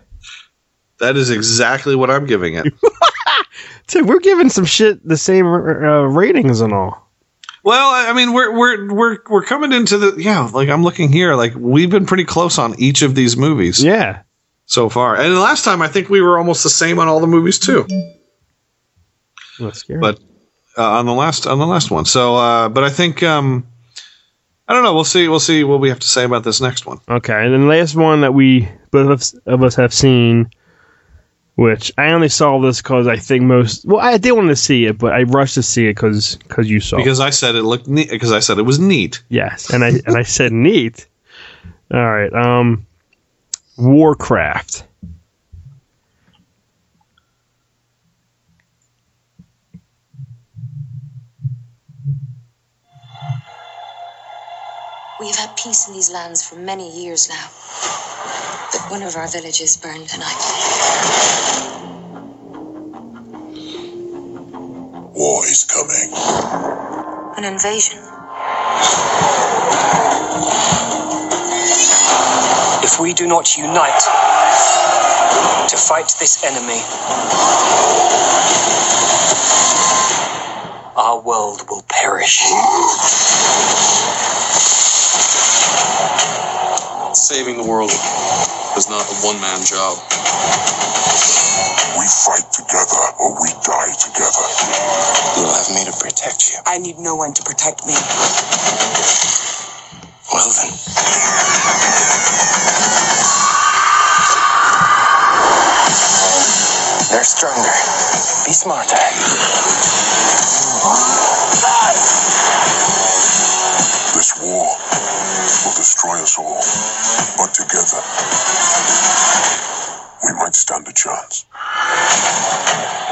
That 0.98 1.16
is 1.16 1.30
exactly 1.30 1.96
what 1.96 2.10
I'm 2.10 2.26
giving 2.26 2.54
it. 2.54 2.72
Tim, 3.86 4.06
we're 4.06 4.20
giving 4.20 4.48
some 4.48 4.64
shit 4.64 5.06
the 5.06 5.16
same 5.16 5.46
uh, 5.46 6.02
ratings 6.02 6.60
and 6.60 6.72
all. 6.72 7.04
Well, 7.62 7.90
I 7.90 8.10
I 8.10 8.12
mean, 8.12 8.34
we're 8.34 8.52
we're 8.56 8.92
we're 8.92 9.18
we're 9.28 9.44
coming 9.44 9.72
into 9.72 9.96
the 9.96 10.22
yeah. 10.22 10.50
Like 10.52 10.68
I'm 10.68 10.82
looking 10.82 11.10
here, 11.10 11.34
like 11.34 11.54
we've 11.54 11.90
been 11.90 12.04
pretty 12.06 12.24
close 12.24 12.58
on 12.58 12.78
each 12.78 13.02
of 13.02 13.14
these 13.14 13.36
movies. 13.36 13.82
Yeah, 13.82 14.22
so 14.66 14.90
far. 14.90 15.16
And 15.16 15.34
the 15.34 15.40
last 15.40 15.64
time, 15.64 15.80
I 15.80 15.88
think 15.88 16.10
we 16.10 16.20
were 16.20 16.36
almost 16.36 16.62
the 16.62 16.70
same 16.70 16.98
on 16.98 17.08
all 17.08 17.20
the 17.20 17.26
movies 17.26 17.58
too. 17.58 17.86
That's 19.58 19.78
scary. 19.78 19.98
But 19.98 20.20
uh, 20.76 20.98
on 20.98 21.06
the 21.06 21.14
last 21.14 21.46
on 21.46 21.58
the 21.58 21.66
last 21.66 21.90
one. 21.90 22.04
So, 22.04 22.36
uh, 22.36 22.68
but 22.68 22.84
I 22.84 22.90
think 22.90 23.22
um, 23.22 23.66
I 24.68 24.74
don't 24.74 24.82
know. 24.82 24.94
We'll 24.94 25.04
see. 25.04 25.28
We'll 25.28 25.40
see 25.40 25.64
what 25.64 25.80
we 25.80 25.88
have 25.88 26.00
to 26.00 26.06
say 26.06 26.24
about 26.24 26.44
this 26.44 26.60
next 26.60 26.86
one. 26.86 26.98
Okay, 27.08 27.44
and 27.44 27.52
then 27.52 27.62
the 27.62 27.66
last 27.66 27.94
one 27.94 28.20
that 28.22 28.34
we 28.34 28.68
both 28.90 29.34
of 29.46 29.62
us 29.62 29.74
have 29.76 29.94
seen, 29.94 30.50
which 31.56 31.92
I 31.96 32.10
only 32.12 32.28
saw 32.28 32.60
this 32.60 32.82
because 32.82 33.06
I 33.06 33.16
think 33.16 33.44
most. 33.44 33.84
Well, 33.84 34.00
I 34.00 34.18
did 34.18 34.32
want 34.32 34.48
to 34.48 34.56
see 34.56 34.86
it, 34.86 34.98
but 34.98 35.12
I 35.12 35.22
rushed 35.22 35.54
to 35.54 35.62
see 35.62 35.86
it 35.86 35.94
because 35.94 36.36
because 36.36 36.68
you 36.68 36.80
saw. 36.80 36.96
Because 36.96 37.20
I 37.20 37.30
said 37.30 37.54
it 37.54 37.62
looked 37.62 37.86
neat. 37.86 38.10
Because 38.10 38.32
I 38.32 38.40
said 38.40 38.58
it 38.58 38.62
was 38.62 38.78
neat. 38.78 39.22
yes, 39.28 39.70
and 39.72 39.84
I 39.84 39.88
and 40.06 40.16
I 40.16 40.22
said 40.38 40.52
neat. 40.52 41.06
All 41.92 42.00
right, 42.00 42.32
um, 42.32 42.86
Warcraft. 43.78 44.84
We 55.20 55.28
have 55.28 55.36
had 55.36 55.56
peace 55.56 55.86
in 55.88 55.94
these 55.94 56.12
lands 56.12 56.46
for 56.46 56.56
many 56.56 56.90
years 57.02 57.28
now. 57.28 57.48
But 58.74 58.90
one 58.90 59.02
of 59.04 59.16
our 59.16 59.28
villages 59.28 59.76
burned 59.76 60.08
tonight. 60.08 60.64
War 65.00 65.44
is 65.46 65.64
coming. 65.64 66.12
An 67.38 67.44
invasion. 67.44 68.00
If 72.82 73.00
we 73.00 73.14
do 73.14 73.26
not 73.28 73.56
unite 73.56 74.02
to 75.70 75.76
fight 75.76 76.12
this 76.20 76.44
enemy, 76.44 76.82
our 80.96 81.20
world 81.20 81.62
will 81.70 81.84
perish. 81.88 82.42
Saving 87.14 87.56
the 87.56 87.64
world 87.68 87.92
is 88.76 88.88
not 88.88 89.02
a 89.06 89.14
one 89.26 89.40
man 89.40 89.60
job. 89.64 89.98
We 91.98 92.06
fight 92.06 92.46
together 92.52 93.02
or 93.20 93.32
we 93.42 93.50
die 93.64 93.92
together. 93.98 94.46
You'll 95.36 95.52
have 95.54 95.70
me 95.74 95.84
to 95.86 95.94
protect 95.98 96.50
you. 96.50 96.58
I 96.66 96.78
need 96.78 96.98
no 96.98 97.16
one 97.16 97.34
to 97.34 97.42
protect 97.44 97.86
me. 97.86 97.94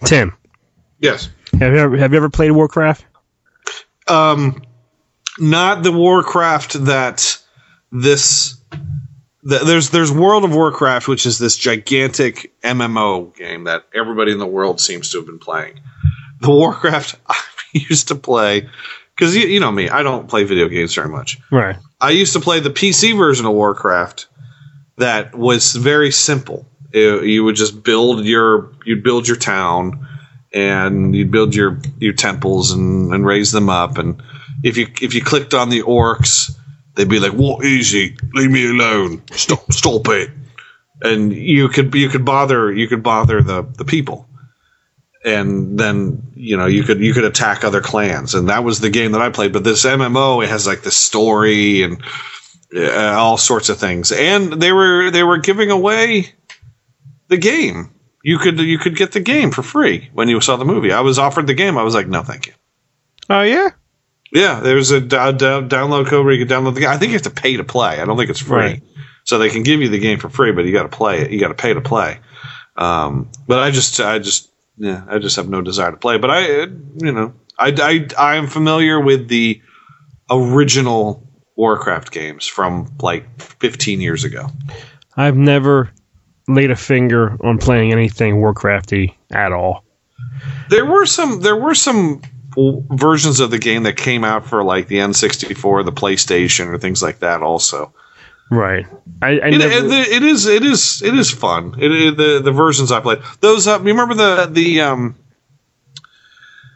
Tim. 0.07 0.41
Have 1.64 1.72
you 1.72 1.78
ever 1.78 1.96
have 1.96 2.12
you 2.12 2.16
ever 2.18 2.30
played 2.30 2.50
Warcraft? 2.52 3.04
Um, 4.08 4.62
not 5.38 5.82
the 5.82 5.92
Warcraft 5.92 6.84
that 6.86 7.38
this. 7.90 8.56
th- 9.48 9.62
There's 9.62 9.90
there's 9.90 10.12
World 10.12 10.44
of 10.44 10.54
Warcraft, 10.54 11.08
which 11.08 11.26
is 11.26 11.38
this 11.38 11.56
gigantic 11.56 12.52
MMO 12.62 13.34
game 13.36 13.64
that 13.64 13.84
everybody 13.94 14.32
in 14.32 14.38
the 14.38 14.46
world 14.46 14.80
seems 14.80 15.10
to 15.10 15.18
have 15.18 15.26
been 15.26 15.38
playing. 15.38 15.80
The 16.40 16.50
Warcraft 16.50 17.16
I 17.28 17.36
used 17.72 18.08
to 18.08 18.14
play 18.14 18.68
because 19.16 19.36
you, 19.36 19.46
you 19.46 19.60
know 19.60 19.70
me, 19.72 19.88
I 19.88 20.02
don't 20.02 20.28
play 20.28 20.44
video 20.44 20.68
games 20.68 20.94
very 20.94 21.08
much. 21.08 21.38
Right. 21.50 21.76
I 22.00 22.10
used 22.10 22.32
to 22.32 22.40
play 22.40 22.60
the 22.60 22.70
PC 22.70 23.16
version 23.16 23.46
of 23.46 23.52
Warcraft 23.52 24.26
that 24.96 25.34
was 25.34 25.74
very 25.74 26.10
simple. 26.10 26.66
It- 26.92 27.24
you 27.24 27.44
would 27.44 27.56
just 27.56 27.82
build 27.82 28.24
your 28.24 28.72
you'd 28.84 29.02
build 29.02 29.26
your 29.28 29.36
town 29.38 30.06
and 30.53 31.14
you'd 31.14 31.30
build 31.30 31.55
your 31.55 31.78
your 31.98 32.12
temples 32.12 32.72
and, 32.72 33.12
and 33.12 33.26
raise 33.26 33.53
them 33.53 33.68
up. 33.68 33.98
And 33.98 34.22
if 34.62 34.76
you 34.76 34.86
if 35.00 35.14
you 35.14 35.22
clicked 35.22 35.55
on 35.55 35.70
the 35.70 35.82
orcs 35.82 36.55
they'd 36.94 37.09
be 37.09 37.20
like 37.20 37.32
what 37.32 37.64
easy 37.64 38.16
leave 38.34 38.50
me 38.50 38.68
alone. 38.68 39.22
Stop 39.32 39.72
stop 39.72 40.09
it. 40.09 40.30
And 41.03 41.32
you 41.32 41.68
could 41.68 41.94
you 41.94 42.09
could 42.09 42.24
bother 42.24 42.72
you 42.72 42.88
could 42.88 43.03
bother 43.03 43.42
the 43.42 43.62
the 43.62 43.84
people. 43.84 44.28
And 45.24 45.78
then 45.78 46.22
you 46.34 46.57
know 46.57 46.66
you 46.66 46.82
could 46.82 47.00
you 47.00 47.14
could 47.14 47.24
attack 47.24 47.64
other 47.64 47.80
clans. 47.80 48.34
And 48.34 48.48
that 48.48 48.64
was 48.64 48.80
the 48.80 48.90
game 48.90 49.12
that 49.12 49.22
I 49.22 49.30
played. 49.30 49.53
But 49.53 49.64
this 49.64 49.84
MMO 49.84 50.42
it 50.42 50.50
has 50.50 50.66
like 50.66 50.82
the 50.82 50.90
story 50.90 51.82
and 51.82 52.03
uh, 52.74 53.14
all 53.16 53.38
sorts 53.38 53.68
of 53.68 53.78
things. 53.78 54.12
And 54.12 54.53
they 54.53 54.72
were 54.72 55.11
they 55.11 55.22
were 55.22 55.38
giving 55.38 55.70
away 55.70 56.26
the 57.28 57.36
game 57.38 57.90
you 58.23 58.39
could 58.39 58.59
you 58.59 58.79
could 58.79 58.97
get 58.97 59.12
the 59.12 59.20
game 59.20 59.51
for 59.51 59.62
free 59.62 60.11
when 60.12 60.29
you 60.29 60.41
saw 60.41 60.57
the 60.57 60.64
movie. 60.64 60.93
I 60.93 61.01
was 61.01 61.18
offered 61.18 61.47
the 61.47 61.55
game. 61.55 61.77
I 61.79 61.83
was 61.83 61.95
like 61.95 62.09
no 62.09 62.23
thank 62.23 62.47
you. 62.47 62.53
Oh 63.31 63.43
yeah. 63.43 63.70
yeah 64.33 64.61
there's 64.61 64.91
a 64.91 65.01
d- 65.01 65.07
d- 65.09 65.16
download 65.16 66.07
code 66.07 66.25
where 66.25 66.35
you 66.35 66.45
can 66.45 66.55
download 66.55 66.75
the 66.75 66.81
game. 66.81 66.91
I 66.91 66.99
think 66.99 67.11
you 67.11 67.14
have 67.16 67.23
to 67.23 67.31
pay 67.31 67.57
to 67.57 67.64
play. 67.64 68.01
I 68.01 68.05
don't 68.05 68.16
think 68.16 68.31
it's 68.31 68.41
free. 68.41 68.57
Right. 68.59 68.83
so 69.25 69.39
they 69.39 69.51
can 69.51 69.62
give 69.62 69.81
you 69.81 69.89
the 69.89 69.99
game 69.99 70.18
for 70.18 70.29
free 70.29 70.53
but 70.53 70.64
you 70.64 70.73
got 70.73 70.83
to 70.83 70.97
play 70.97 71.20
it. 71.20 71.31
You 71.31 71.41
got 71.41 71.49
to 71.49 71.55
pay 71.55 71.75
to 71.75 71.81
play. 71.81 72.18
Um, 72.77 73.31
but 73.47 73.59
I 73.59 73.70
just 73.70 74.01
I 74.01 74.18
just 74.18 74.51
yeah 74.77 75.05
I 75.09 75.18
just 75.18 75.37
have 75.37 75.49
no 75.49 75.61
desire 75.61 75.91
to 75.91 75.97
play. 75.97 76.18
But 76.18 76.31
I 76.31 76.47
you 76.47 77.12
know 77.12 77.35
I 77.59 77.75
I 77.79 78.09
I 78.18 78.37
am 78.37 78.47
familiar 78.47 78.99
with 79.01 79.29
the 79.29 79.61
original 80.31 81.29
Warcraft 81.57 82.11
games 82.11 82.47
from 82.47 82.91
like 83.01 83.41
15 83.41 84.01
years 84.01 84.25
ago. 84.25 84.47
I've 85.16 85.37
never 85.37 85.91
laid 86.49 86.70
a 86.70 86.76
finger 86.76 87.36
on 87.45 87.59
playing 87.59 87.93
anything 87.93 88.36
Warcrafty 88.36 89.14
at 89.30 89.52
all. 89.52 89.85
There 90.70 90.85
were 90.86 91.06
some 91.06 91.40
there 91.40 91.56
were 91.56 91.74
some 91.74 92.23
versions 92.90 93.40
of 93.40 93.51
the 93.51 93.59
game 93.59 93.85
that 93.85 93.97
came 93.97 94.24
out 94.24 94.44
for 94.47 94.62
like 94.62 94.89
the 94.89 94.97
N64, 94.98 95.85
the 95.85 95.93
PlayStation, 95.93 96.66
or 96.66 96.78
things 96.78 97.02
like 97.02 97.20
that. 97.20 97.43
Also, 97.43 97.93
Right. 98.51 98.86
I, 99.23 99.28
I 99.28 99.31
it, 99.48 99.59
never. 99.59 99.73
it- 99.94 100.23
is 100.23 100.47
it 100.47 100.62
is 100.64 101.01
it 101.02 101.14
is 101.14 101.31
fun. 101.31 101.74
It, 101.78 101.90
it- 101.90 102.16
the 102.16 102.40
the 102.43 102.52
versions 102.52 102.93
I 102.93 103.01
played 103.01 103.20
those. 103.40 103.66
Uh, 103.66 103.78
you 103.78 103.86
remember 103.86 104.14
the 104.14 104.47
the 104.51 104.81
um, 104.82 105.14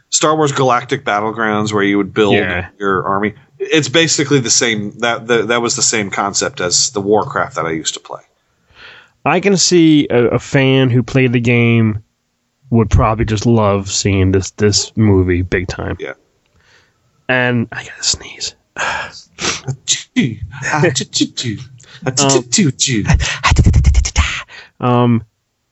Star 0.09 0.35
Wars 0.35 0.51
Galactic 0.53 1.03
Battlegrounds 1.03 1.73
where 1.73 1.83
you 1.83 1.97
would 1.97 2.13
build 2.13 2.33
Yeah. 2.35 2.69
your 2.79 3.05
army. 3.05 3.35
It's 3.59 3.89
basically 3.89 4.39
the 4.39 4.49
same. 4.49 4.91
That 4.99 5.27
the, 5.27 5.43
that 5.47 5.61
was 5.61 5.75
the 5.75 5.81
same 5.81 6.09
concept 6.09 6.61
as 6.61 6.91
the 6.91 7.01
Warcraft 7.01 7.55
that 7.55 7.65
I 7.65 7.71
used 7.71 7.93
to 7.95 7.99
play. 7.99 8.21
I 9.27 9.39
can 9.39 9.57
see 9.57 10.07
a, 10.09 10.27
a 10.29 10.39
fan 10.39 10.89
who 10.89 11.03
played 11.03 11.33
the 11.33 11.39
game 11.39 12.03
would 12.69 12.89
probably 12.89 13.25
just 13.25 13.45
love 13.45 13.89
seeing 13.89 14.31
this 14.31 14.51
this 14.51 14.95
movie 14.97 15.41
big 15.41 15.67
time. 15.67 15.97
Yeah. 15.99 16.13
And 17.29 17.67
I 17.71 17.83
gotta 17.83 18.03
sneeze. 18.03 18.55
Um, 24.79 25.23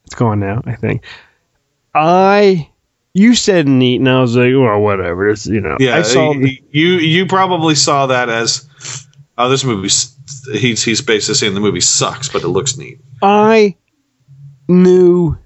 it's 0.06 0.16
gone 0.16 0.40
now. 0.40 0.62
I 0.66 0.76
think. 0.76 1.04
I 1.94 2.70
you 3.14 3.36
said 3.36 3.68
neat, 3.68 3.98
and 3.98 4.10
I 4.10 4.20
was 4.20 4.36
like, 4.36 4.52
well, 4.54 4.80
whatever. 4.80 5.30
It's 5.30 5.46
you 5.46 5.62
know. 5.62 5.78
Yeah, 5.80 5.98
I 5.98 6.02
saw. 6.02 6.32
y- 6.32 6.60
you 6.72 6.88
you 6.88 7.26
probably 7.26 7.76
saw 7.76 8.08
that 8.08 8.30
as 8.30 8.68
oh, 9.38 9.50
this 9.50 9.64
movie. 9.64 9.90
He's 10.52 10.84
he's 10.84 11.02
basically 11.02 11.36
saying 11.36 11.54
the 11.54 11.60
movie 11.60 11.82
sucks, 11.82 12.30
but 12.30 12.44
it 12.44 12.48
looks 12.48 12.78
neat. 12.78 13.00
I 13.22 13.76
knew 14.68 15.38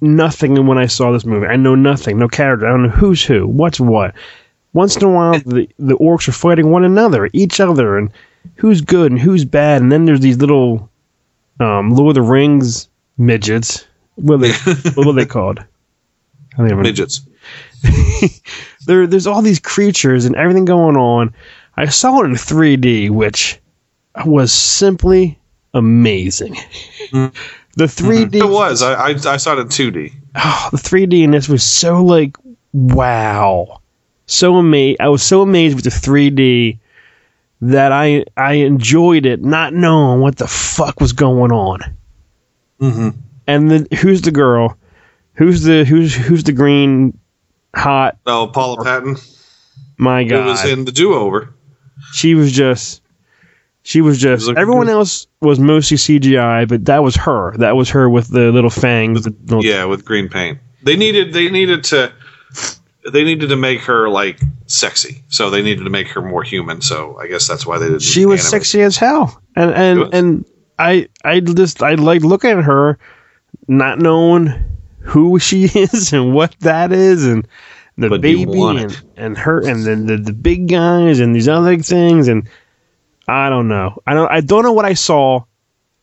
nothing 0.00 0.66
when 0.66 0.78
I 0.78 0.86
saw 0.86 1.12
this 1.12 1.24
movie. 1.24 1.46
I 1.46 1.56
know 1.56 1.74
nothing, 1.74 2.18
no 2.18 2.28
character. 2.28 2.66
I 2.66 2.70
don't 2.70 2.84
know 2.84 2.88
who's 2.88 3.22
who, 3.22 3.46
what's 3.46 3.80
what. 3.80 4.14
Once 4.72 4.96
in 4.96 5.04
a 5.04 5.10
while, 5.10 5.38
the 5.40 5.68
the 5.78 5.96
orcs 5.96 6.28
are 6.28 6.32
fighting 6.32 6.70
one 6.70 6.84
another, 6.84 7.28
each 7.32 7.60
other, 7.60 7.98
and 7.98 8.10
who's 8.56 8.80
good 8.80 9.12
and 9.12 9.20
who's 9.20 9.44
bad. 9.44 9.82
And 9.82 9.92
then 9.92 10.04
there's 10.04 10.20
these 10.20 10.38
little 10.38 10.90
um, 11.60 11.90
Lord 11.90 12.16
of 12.16 12.24
the 12.24 12.30
Rings 12.30 12.88
midgets. 13.16 13.86
What 14.16 14.34
are 14.34 14.38
they? 14.38 14.52
what 14.94 15.12
they 15.12 15.26
called? 15.26 15.60
I 16.54 16.56
think 16.56 16.72
I'm 16.72 16.82
midgets. 16.82 17.22
there, 18.86 19.06
there's 19.06 19.26
all 19.26 19.42
these 19.42 19.60
creatures 19.60 20.24
and 20.24 20.36
everything 20.36 20.64
going 20.64 20.96
on. 20.96 21.34
I 21.76 21.86
saw 21.86 22.22
it 22.22 22.26
in 22.26 22.32
3D, 22.32 23.10
which 23.10 23.60
was 24.24 24.52
simply 24.52 25.38
amazing. 25.72 26.54
The 27.76 27.86
3D 27.86 28.34
It 28.36 28.44
was. 28.48 28.82
I, 28.82 28.94
I 28.94 29.08
I 29.08 29.36
saw 29.36 29.54
it 29.54 29.58
in 29.60 29.68
2D. 29.68 30.12
oh, 30.36 30.68
the 30.70 30.78
3D 30.78 31.22
in 31.24 31.32
this 31.32 31.48
was 31.48 31.64
so 31.64 32.02
like 32.04 32.36
wow, 32.72 33.80
so 34.26 34.56
amazed. 34.56 35.00
I 35.00 35.08
was 35.08 35.22
so 35.22 35.42
amazed 35.42 35.74
with 35.74 35.84
the 35.84 35.90
3D 35.90 36.78
that 37.62 37.92
I 37.92 38.24
I 38.36 38.54
enjoyed 38.54 39.26
it, 39.26 39.42
not 39.42 39.72
knowing 39.74 40.20
what 40.20 40.36
the 40.36 40.46
fuck 40.46 41.00
was 41.00 41.12
going 41.12 41.50
on. 41.52 41.80
Mm-hmm. 42.80 43.08
And 43.46 43.70
then 43.70 43.86
who's 44.00 44.22
the 44.22 44.30
girl? 44.30 44.76
Who's 45.34 45.62
the 45.64 45.84
who's 45.84 46.14
who's 46.14 46.44
the 46.44 46.52
green 46.52 47.18
hot? 47.74 48.18
Oh, 48.26 48.46
Paula 48.52 48.84
Patton. 48.84 49.16
My 49.96 50.22
Who 50.24 50.30
God, 50.30 50.46
was 50.46 50.64
in 50.64 50.84
the 50.84 50.92
do 50.92 51.14
over. 51.14 51.52
she 52.12 52.34
was 52.34 52.52
just 52.52 53.00
she 53.84 54.00
was 54.00 54.18
just 54.18 54.46
looking 54.46 54.58
everyone 54.58 54.86
good. 54.86 54.94
else 54.94 55.26
was 55.40 55.60
mostly 55.60 55.98
CGI, 55.98 56.66
but 56.66 56.86
that 56.86 57.02
was 57.02 57.14
her. 57.16 57.54
That 57.58 57.76
was 57.76 57.90
her 57.90 58.08
with 58.08 58.28
the 58.28 58.50
little 58.50 58.70
fangs. 58.70 59.24
the 59.24 59.34
little- 59.44 59.64
Yeah, 59.64 59.84
with 59.84 60.04
green 60.04 60.28
paint. 60.28 60.58
They 60.82 60.96
needed 60.96 61.32
they 61.32 61.50
needed 61.50 61.84
to 61.84 62.10
they 63.12 63.22
needed 63.24 63.50
to 63.50 63.56
make 63.56 63.80
her 63.82 64.08
like 64.08 64.40
sexy. 64.66 65.22
So 65.28 65.50
they 65.50 65.62
needed 65.62 65.84
to 65.84 65.90
make 65.90 66.08
her 66.08 66.22
more 66.22 66.42
human. 66.42 66.80
So 66.80 67.18
I 67.20 67.26
guess 67.28 67.46
that's 67.46 67.66
why 67.66 67.78
they 67.78 67.86
didn't. 67.86 68.00
she 68.02 68.24
was 68.26 68.42
sexy 68.42 68.80
as 68.80 68.96
hell, 68.96 69.40
and 69.54 69.70
and 69.72 70.14
and 70.14 70.44
I 70.78 71.08
I 71.24 71.40
just 71.40 71.82
I 71.82 71.94
like 71.94 72.22
looking 72.22 72.50
at 72.50 72.64
her, 72.64 72.98
not 73.68 73.98
knowing 73.98 74.48
who 75.00 75.38
she 75.38 75.64
is 75.74 76.12
and 76.12 76.32
what 76.34 76.56
that 76.60 76.90
is, 76.90 77.26
and 77.26 77.46
the 77.98 78.08
But 78.08 78.22
baby 78.22 78.44
and, 78.44 79.02
and 79.16 79.38
her 79.38 79.60
and 79.60 79.84
then 79.84 80.06
the, 80.06 80.16
the 80.16 80.32
big 80.32 80.68
guys 80.68 81.20
and 81.20 81.36
these 81.36 81.48
other 81.48 81.76
things, 81.78 82.28
and 82.28 82.48
I 83.26 83.48
don't 83.48 83.68
know. 83.68 84.02
I 84.06 84.14
don't 84.14 84.30
I 84.30 84.40
don't 84.40 84.62
know 84.62 84.72
what 84.72 84.84
I 84.84 84.94
saw, 84.94 85.44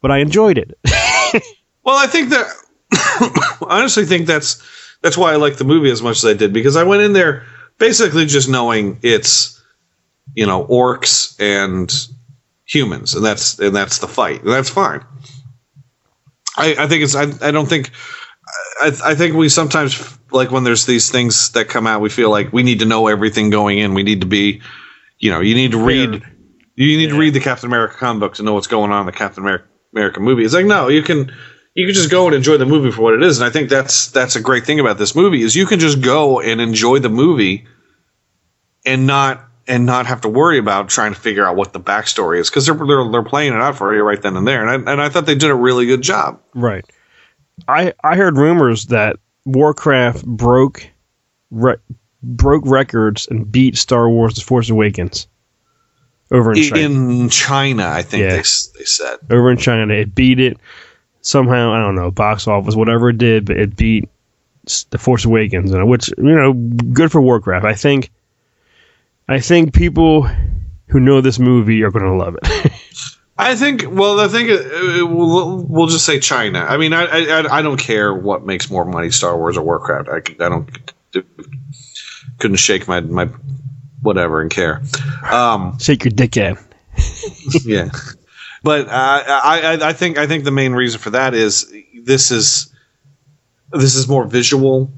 but 0.01 0.11
I 0.11 0.19
enjoyed 0.19 0.57
it. 0.57 0.77
Well, 1.83 1.97
I 1.97 2.07
think 2.07 2.29
that 2.29 2.47
I 2.93 3.79
honestly 3.79 4.05
think 4.05 4.27
that's 4.27 4.61
that's 5.01 5.17
why 5.17 5.33
I 5.33 5.37
like 5.37 5.57
the 5.57 5.63
movie 5.63 5.91
as 5.91 6.01
much 6.01 6.17
as 6.17 6.25
I 6.25 6.33
did 6.33 6.53
because 6.53 6.75
I 6.75 6.83
went 6.83 7.01
in 7.01 7.13
there 7.13 7.45
basically 7.77 8.25
just 8.25 8.49
knowing 8.49 8.99
it's 9.01 9.61
you 10.35 10.45
know 10.45 10.65
orcs 10.65 11.35
and 11.39 11.91
humans 12.65 13.15
and 13.15 13.25
that's 13.25 13.59
and 13.59 13.75
that's 13.75 13.97
the 13.99 14.07
fight 14.07 14.43
and 14.43 14.51
that's 14.51 14.69
fine. 14.69 15.03
I, 16.57 16.75
I 16.77 16.87
think 16.87 17.03
it's 17.03 17.15
I, 17.15 17.23
I 17.41 17.51
don't 17.51 17.67
think 17.67 17.91
I, 18.81 18.91
I 19.03 19.15
think 19.15 19.35
we 19.35 19.49
sometimes 19.49 20.17
like 20.31 20.51
when 20.51 20.63
there's 20.63 20.85
these 20.85 21.09
things 21.09 21.51
that 21.51 21.67
come 21.67 21.87
out 21.87 22.01
we 22.01 22.09
feel 22.09 22.29
like 22.29 22.53
we 22.53 22.61
need 22.63 22.79
to 22.79 22.85
know 22.85 23.07
everything 23.07 23.49
going 23.49 23.79
in 23.79 23.93
we 23.93 24.03
need 24.03 24.21
to 24.21 24.27
be 24.27 24.61
you 25.17 25.31
know 25.31 25.39
you 25.39 25.55
need 25.55 25.71
to 25.71 25.83
read 25.83 26.23
you 26.75 26.97
need 26.97 27.09
to 27.09 27.17
read 27.17 27.33
the 27.33 27.39
Captain 27.39 27.67
America 27.67 27.95
comic 27.95 28.19
books 28.19 28.39
and 28.39 28.45
know 28.45 28.53
what's 28.53 28.67
going 28.67 28.91
on 28.91 29.01
in 29.01 29.05
the 29.05 29.11
Captain 29.11 29.43
America, 29.43 29.65
America 29.93 30.19
movie. 30.19 30.43
It's 30.43 30.53
like 30.53 30.65
no, 30.65 30.87
you 30.87 31.03
can 31.03 31.31
you 31.73 31.85
can 31.85 31.95
just 31.95 32.11
go 32.11 32.27
and 32.27 32.35
enjoy 32.35 32.57
the 32.57 32.65
movie 32.65 32.91
for 32.91 33.01
what 33.01 33.13
it 33.13 33.23
is, 33.23 33.39
and 33.39 33.47
I 33.47 33.51
think 33.51 33.69
that's 33.69 34.07
that's 34.07 34.35
a 34.35 34.41
great 34.41 34.65
thing 34.65 34.79
about 34.79 34.97
this 34.97 35.15
movie 35.15 35.41
is 35.41 35.55
you 35.55 35.65
can 35.65 35.79
just 35.79 36.01
go 36.01 36.39
and 36.39 36.59
enjoy 36.61 36.99
the 36.99 37.09
movie 37.09 37.65
and 38.85 39.07
not 39.07 39.45
and 39.67 39.85
not 39.85 40.05
have 40.05 40.21
to 40.21 40.29
worry 40.29 40.57
about 40.57 40.89
trying 40.89 41.13
to 41.13 41.19
figure 41.19 41.45
out 41.45 41.55
what 41.55 41.71
the 41.71 41.79
backstory 41.79 42.39
is 42.39 42.49
because 42.49 42.65
they're, 42.65 42.75
they're 42.75 43.09
they're 43.11 43.23
playing 43.23 43.53
it 43.53 43.61
out 43.61 43.77
for 43.77 43.95
you 43.95 44.01
right 44.01 44.21
then 44.21 44.35
and 44.35 44.47
there, 44.47 44.65
and 44.65 44.87
I, 44.87 44.91
and 44.91 45.01
I 45.01 45.09
thought 45.09 45.25
they 45.25 45.35
did 45.35 45.51
a 45.51 45.55
really 45.55 45.85
good 45.85 46.01
job. 46.01 46.41
Right. 46.53 46.85
I 47.67 47.93
I 48.03 48.15
heard 48.15 48.37
rumors 48.37 48.87
that 48.87 49.17
Warcraft 49.45 50.25
broke 50.25 50.87
re- 51.51 51.77
broke 52.23 52.63
records 52.65 53.27
and 53.27 53.51
beat 53.51 53.77
Star 53.77 54.09
Wars: 54.09 54.35
The 54.35 54.41
Force 54.41 54.69
Awakens 54.69 55.27
over 56.31 56.53
in 56.53 56.63
China. 56.63 56.83
In 56.83 57.29
China, 57.29 57.87
I 57.87 58.01
think 58.01 58.21
Yeah. 58.23 58.29
they 58.29 58.37
they 58.37 58.85
said. 58.85 59.17
over 59.29 59.51
in 59.51 59.57
China, 59.57 59.93
it 59.93 60.15
beat 60.15 60.39
it 60.39 60.57
somehow. 61.21 61.71
I 61.73 61.79
don't 61.79 61.95
know, 61.95 62.11
box 62.11 62.47
office, 62.47 62.75
whatever 62.75 63.09
it 63.09 63.17
did, 63.17 63.45
but 63.45 63.57
it 63.57 63.75
beat 63.75 64.09
The 64.89 64.97
Force 64.97 65.25
Awakens, 65.25 65.71
which 65.73 66.09
you 66.17 66.23
know, 66.35 66.53
good 66.53 67.11
for 67.11 67.21
Warcraft. 67.21 67.65
I 67.65 67.73
think. 67.73 68.09
I 69.27 69.39
think 69.39 69.73
people 69.73 70.23
who 70.87 70.99
know 70.99 71.21
this 71.21 71.39
movie 71.39 71.83
are 71.83 71.91
going 71.91 72.03
to 72.03 72.13
love 72.13 72.35
it. 72.41 72.71
I 73.37 73.55
think. 73.55 73.85
Well, 73.87 74.19
I 74.19 74.27
think 74.27 74.49
it, 74.49 74.59
it, 74.65 75.03
we'll, 75.09 75.63
we'll 75.63 75.87
just 75.87 76.05
say 76.05 76.19
China. 76.19 76.59
I 76.59 76.75
mean, 76.77 76.91
I, 76.93 77.05
I 77.05 77.59
I 77.59 77.61
don't 77.61 77.79
care 77.79 78.13
what 78.13 78.45
makes 78.45 78.69
more 78.69 78.83
money, 78.83 79.09
Star 79.09 79.37
Wars 79.37 79.57
or 79.57 79.61
Warcraft. 79.63 80.09
I 80.09 80.17
I 80.45 80.49
don't 80.49 80.69
couldn't 82.39 82.57
shake 82.57 82.87
my 82.87 82.99
my 82.99 83.29
whatever 84.01 84.41
and 84.41 84.51
care. 84.51 84.81
Um, 85.29 85.77
Shake 85.79 86.03
your 86.03 86.11
dick 86.11 86.37
in. 86.37 86.57
yeah, 87.63 87.89
but 88.63 88.87
uh, 88.87 88.91
I, 88.91 89.61
I 89.63 89.89
I 89.89 89.93
think 89.93 90.17
I 90.17 90.27
think 90.27 90.43
the 90.43 90.51
main 90.51 90.73
reason 90.73 90.99
for 90.99 91.11
that 91.11 91.33
is 91.33 91.73
this 92.03 92.31
is 92.31 92.73
this 93.71 93.95
is 93.95 94.07
more 94.07 94.25
visual. 94.25 94.91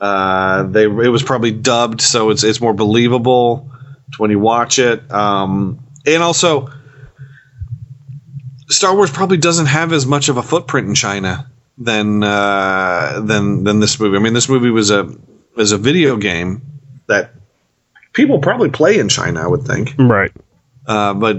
Uh, 0.00 0.64
they 0.64 0.84
it 0.84 0.88
was 1.10 1.22
probably 1.22 1.52
dubbed, 1.52 2.00
so 2.00 2.30
it's 2.30 2.44
it's 2.44 2.60
more 2.60 2.72
believable 2.72 3.70
when 4.18 4.30
you 4.30 4.38
watch 4.38 4.78
it. 4.78 5.10
Um, 5.12 5.80
and 6.06 6.22
also, 6.22 6.70
Star 8.68 8.94
Wars 8.94 9.10
probably 9.10 9.36
doesn't 9.36 9.66
have 9.66 9.92
as 9.92 10.06
much 10.06 10.28
of 10.28 10.36
a 10.36 10.42
footprint 10.42 10.88
in 10.88 10.94
China 10.94 11.50
than 11.78 12.22
uh, 12.22 13.20
than 13.24 13.64
than 13.64 13.80
this 13.80 13.98
movie. 13.98 14.16
I 14.16 14.20
mean, 14.20 14.34
this 14.34 14.48
movie 14.48 14.70
was 14.70 14.90
a 14.90 15.14
was 15.54 15.72
a 15.72 15.78
video 15.78 16.16
game 16.16 16.62
that 17.06 17.32
people 18.12 18.38
probably 18.38 18.70
play 18.70 18.98
in 18.98 19.08
China. 19.08 19.42
I 19.42 19.46
would 19.46 19.62
think, 19.62 19.94
right? 19.98 20.32
Uh, 20.86 21.14
but 21.14 21.38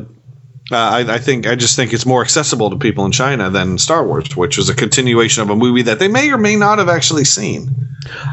uh, 0.71 0.77
I, 0.77 1.15
I 1.15 1.17
think 1.19 1.47
I 1.47 1.55
just 1.55 1.75
think 1.75 1.93
it's 1.93 2.05
more 2.05 2.21
accessible 2.21 2.69
to 2.69 2.77
people 2.77 3.05
in 3.05 3.11
China 3.11 3.49
than 3.49 3.77
Star 3.77 4.05
Wars, 4.05 4.35
which 4.35 4.57
is 4.57 4.69
a 4.69 4.75
continuation 4.75 5.43
of 5.43 5.49
a 5.49 5.55
movie 5.55 5.81
that 5.83 5.99
they 5.99 6.07
may 6.07 6.31
or 6.31 6.37
may 6.37 6.55
not 6.55 6.77
have 6.77 6.89
actually 6.89 7.25
seen. 7.25 7.69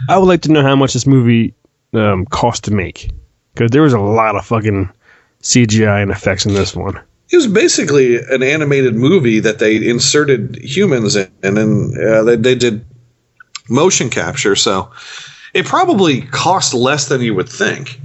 I 0.09 0.19
would 0.19 0.27
like 0.27 0.43
to 0.43 0.53
know 0.53 0.63
how 0.63 0.77
much 0.77 0.93
this 0.93 1.07
movie 1.07 1.55
um, 1.93 2.27
cost 2.27 2.65
to 2.65 2.71
make 2.71 3.11
because 3.55 3.71
there 3.71 3.83
was 3.83 3.93
a 3.93 4.01
lot 4.01 4.37
of 4.37 4.45
fucking 4.45 4.91
CGI 5.43 6.03
and 6.03 6.11
effects 6.11 6.47
in 6.47 6.55
this 6.55 6.75
one. 6.75 7.01
It 7.33 7.37
was 7.37 7.47
basically 7.47 8.17
an 8.17 8.43
animated 8.43 8.95
movie 8.95 9.41
that 9.41 9.59
they 9.59 9.89
inserted 9.89 10.57
humans 10.57 11.17
in, 11.17 11.31
and 11.43 11.57
then 11.57 11.95
uh, 12.03 12.23
they, 12.25 12.37
they 12.37 12.55
did 12.55 12.85
motion 13.69 14.11
capture. 14.11 14.57
So 14.57 14.91
it 15.55 15.67
probably 15.67 16.23
cost 16.23 16.75
less 16.75 17.09
than 17.09 17.21
you 17.21 17.35
would 17.35 17.49
think. 17.49 18.01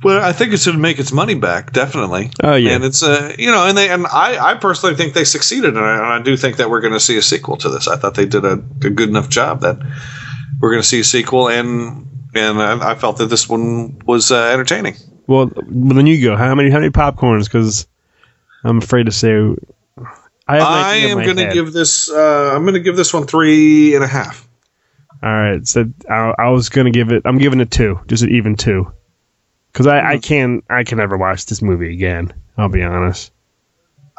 But 0.00 0.22
I 0.22 0.32
think 0.32 0.52
it's 0.52 0.64
going 0.64 0.76
to 0.76 0.82
make 0.82 1.00
its 1.00 1.10
money 1.10 1.34
back, 1.34 1.72
definitely. 1.72 2.30
Oh, 2.42 2.54
yeah. 2.54 2.72
and 2.72 2.84
it's 2.84 3.02
uh, 3.02 3.34
you 3.36 3.50
know, 3.50 3.66
and 3.66 3.76
they 3.76 3.90
and 3.90 4.06
I, 4.06 4.52
I 4.52 4.54
personally 4.54 4.94
think 4.94 5.12
they 5.12 5.24
succeeded, 5.24 5.76
and 5.76 5.84
I, 5.84 5.94
and 5.96 6.06
I 6.06 6.22
do 6.22 6.36
think 6.36 6.58
that 6.58 6.70
we're 6.70 6.80
going 6.80 6.92
to 6.92 7.00
see 7.00 7.16
a 7.18 7.22
sequel 7.22 7.56
to 7.58 7.68
this. 7.68 7.88
I 7.88 7.96
thought 7.96 8.14
they 8.14 8.26
did 8.26 8.44
a, 8.44 8.52
a 8.52 8.90
good 8.90 9.08
enough 9.08 9.28
job 9.28 9.62
that 9.62 9.78
we're 10.60 10.70
going 10.70 10.82
to 10.82 10.86
see 10.88 11.00
a 11.00 11.04
sequel, 11.04 11.48
and 11.48 12.06
and 12.34 12.62
I, 12.62 12.92
I 12.92 12.94
felt 12.94 13.18
that 13.18 13.26
this 13.26 13.48
one 13.48 13.98
was 14.06 14.30
uh, 14.30 14.50
entertaining. 14.52 14.94
Well, 15.26 15.50
well, 15.54 15.94
then 15.96 16.06
you 16.06 16.22
go. 16.22 16.36
How 16.36 16.54
many 16.54 16.70
how 16.70 16.78
many 16.78 16.90
popcorns? 16.90 17.44
Because 17.44 17.88
I'm 18.62 18.78
afraid 18.78 19.06
to 19.06 19.12
say. 19.12 19.34
I, 20.46 20.58
I 20.60 20.94
am 20.94 21.22
going 21.24 21.36
to 21.36 21.52
give 21.52 21.72
this. 21.72 22.08
Uh, 22.08 22.52
I'm 22.54 22.62
going 22.62 22.74
to 22.74 22.80
give 22.80 22.96
this 22.96 23.12
one 23.12 23.26
three 23.26 23.94
and 23.96 24.04
a 24.04 24.08
half. 24.08 24.48
All 25.20 25.28
right, 25.28 25.66
so 25.66 25.90
I, 26.08 26.32
I 26.38 26.50
was 26.50 26.68
gonna 26.68 26.92
give 26.92 27.10
it. 27.10 27.22
I'm 27.24 27.38
giving 27.38 27.60
it 27.60 27.72
two, 27.72 27.98
just 28.06 28.22
an 28.22 28.30
even 28.30 28.54
two, 28.54 28.92
because 29.72 29.86
I. 29.86 30.12
I 30.12 30.18
can 30.18 30.62
I 30.68 30.84
can 30.84 30.98
never 30.98 31.16
watch 31.16 31.46
this 31.46 31.62
movie 31.62 31.92
again. 31.92 32.32
I'll 32.56 32.68
be 32.68 32.82
honest. 32.82 33.32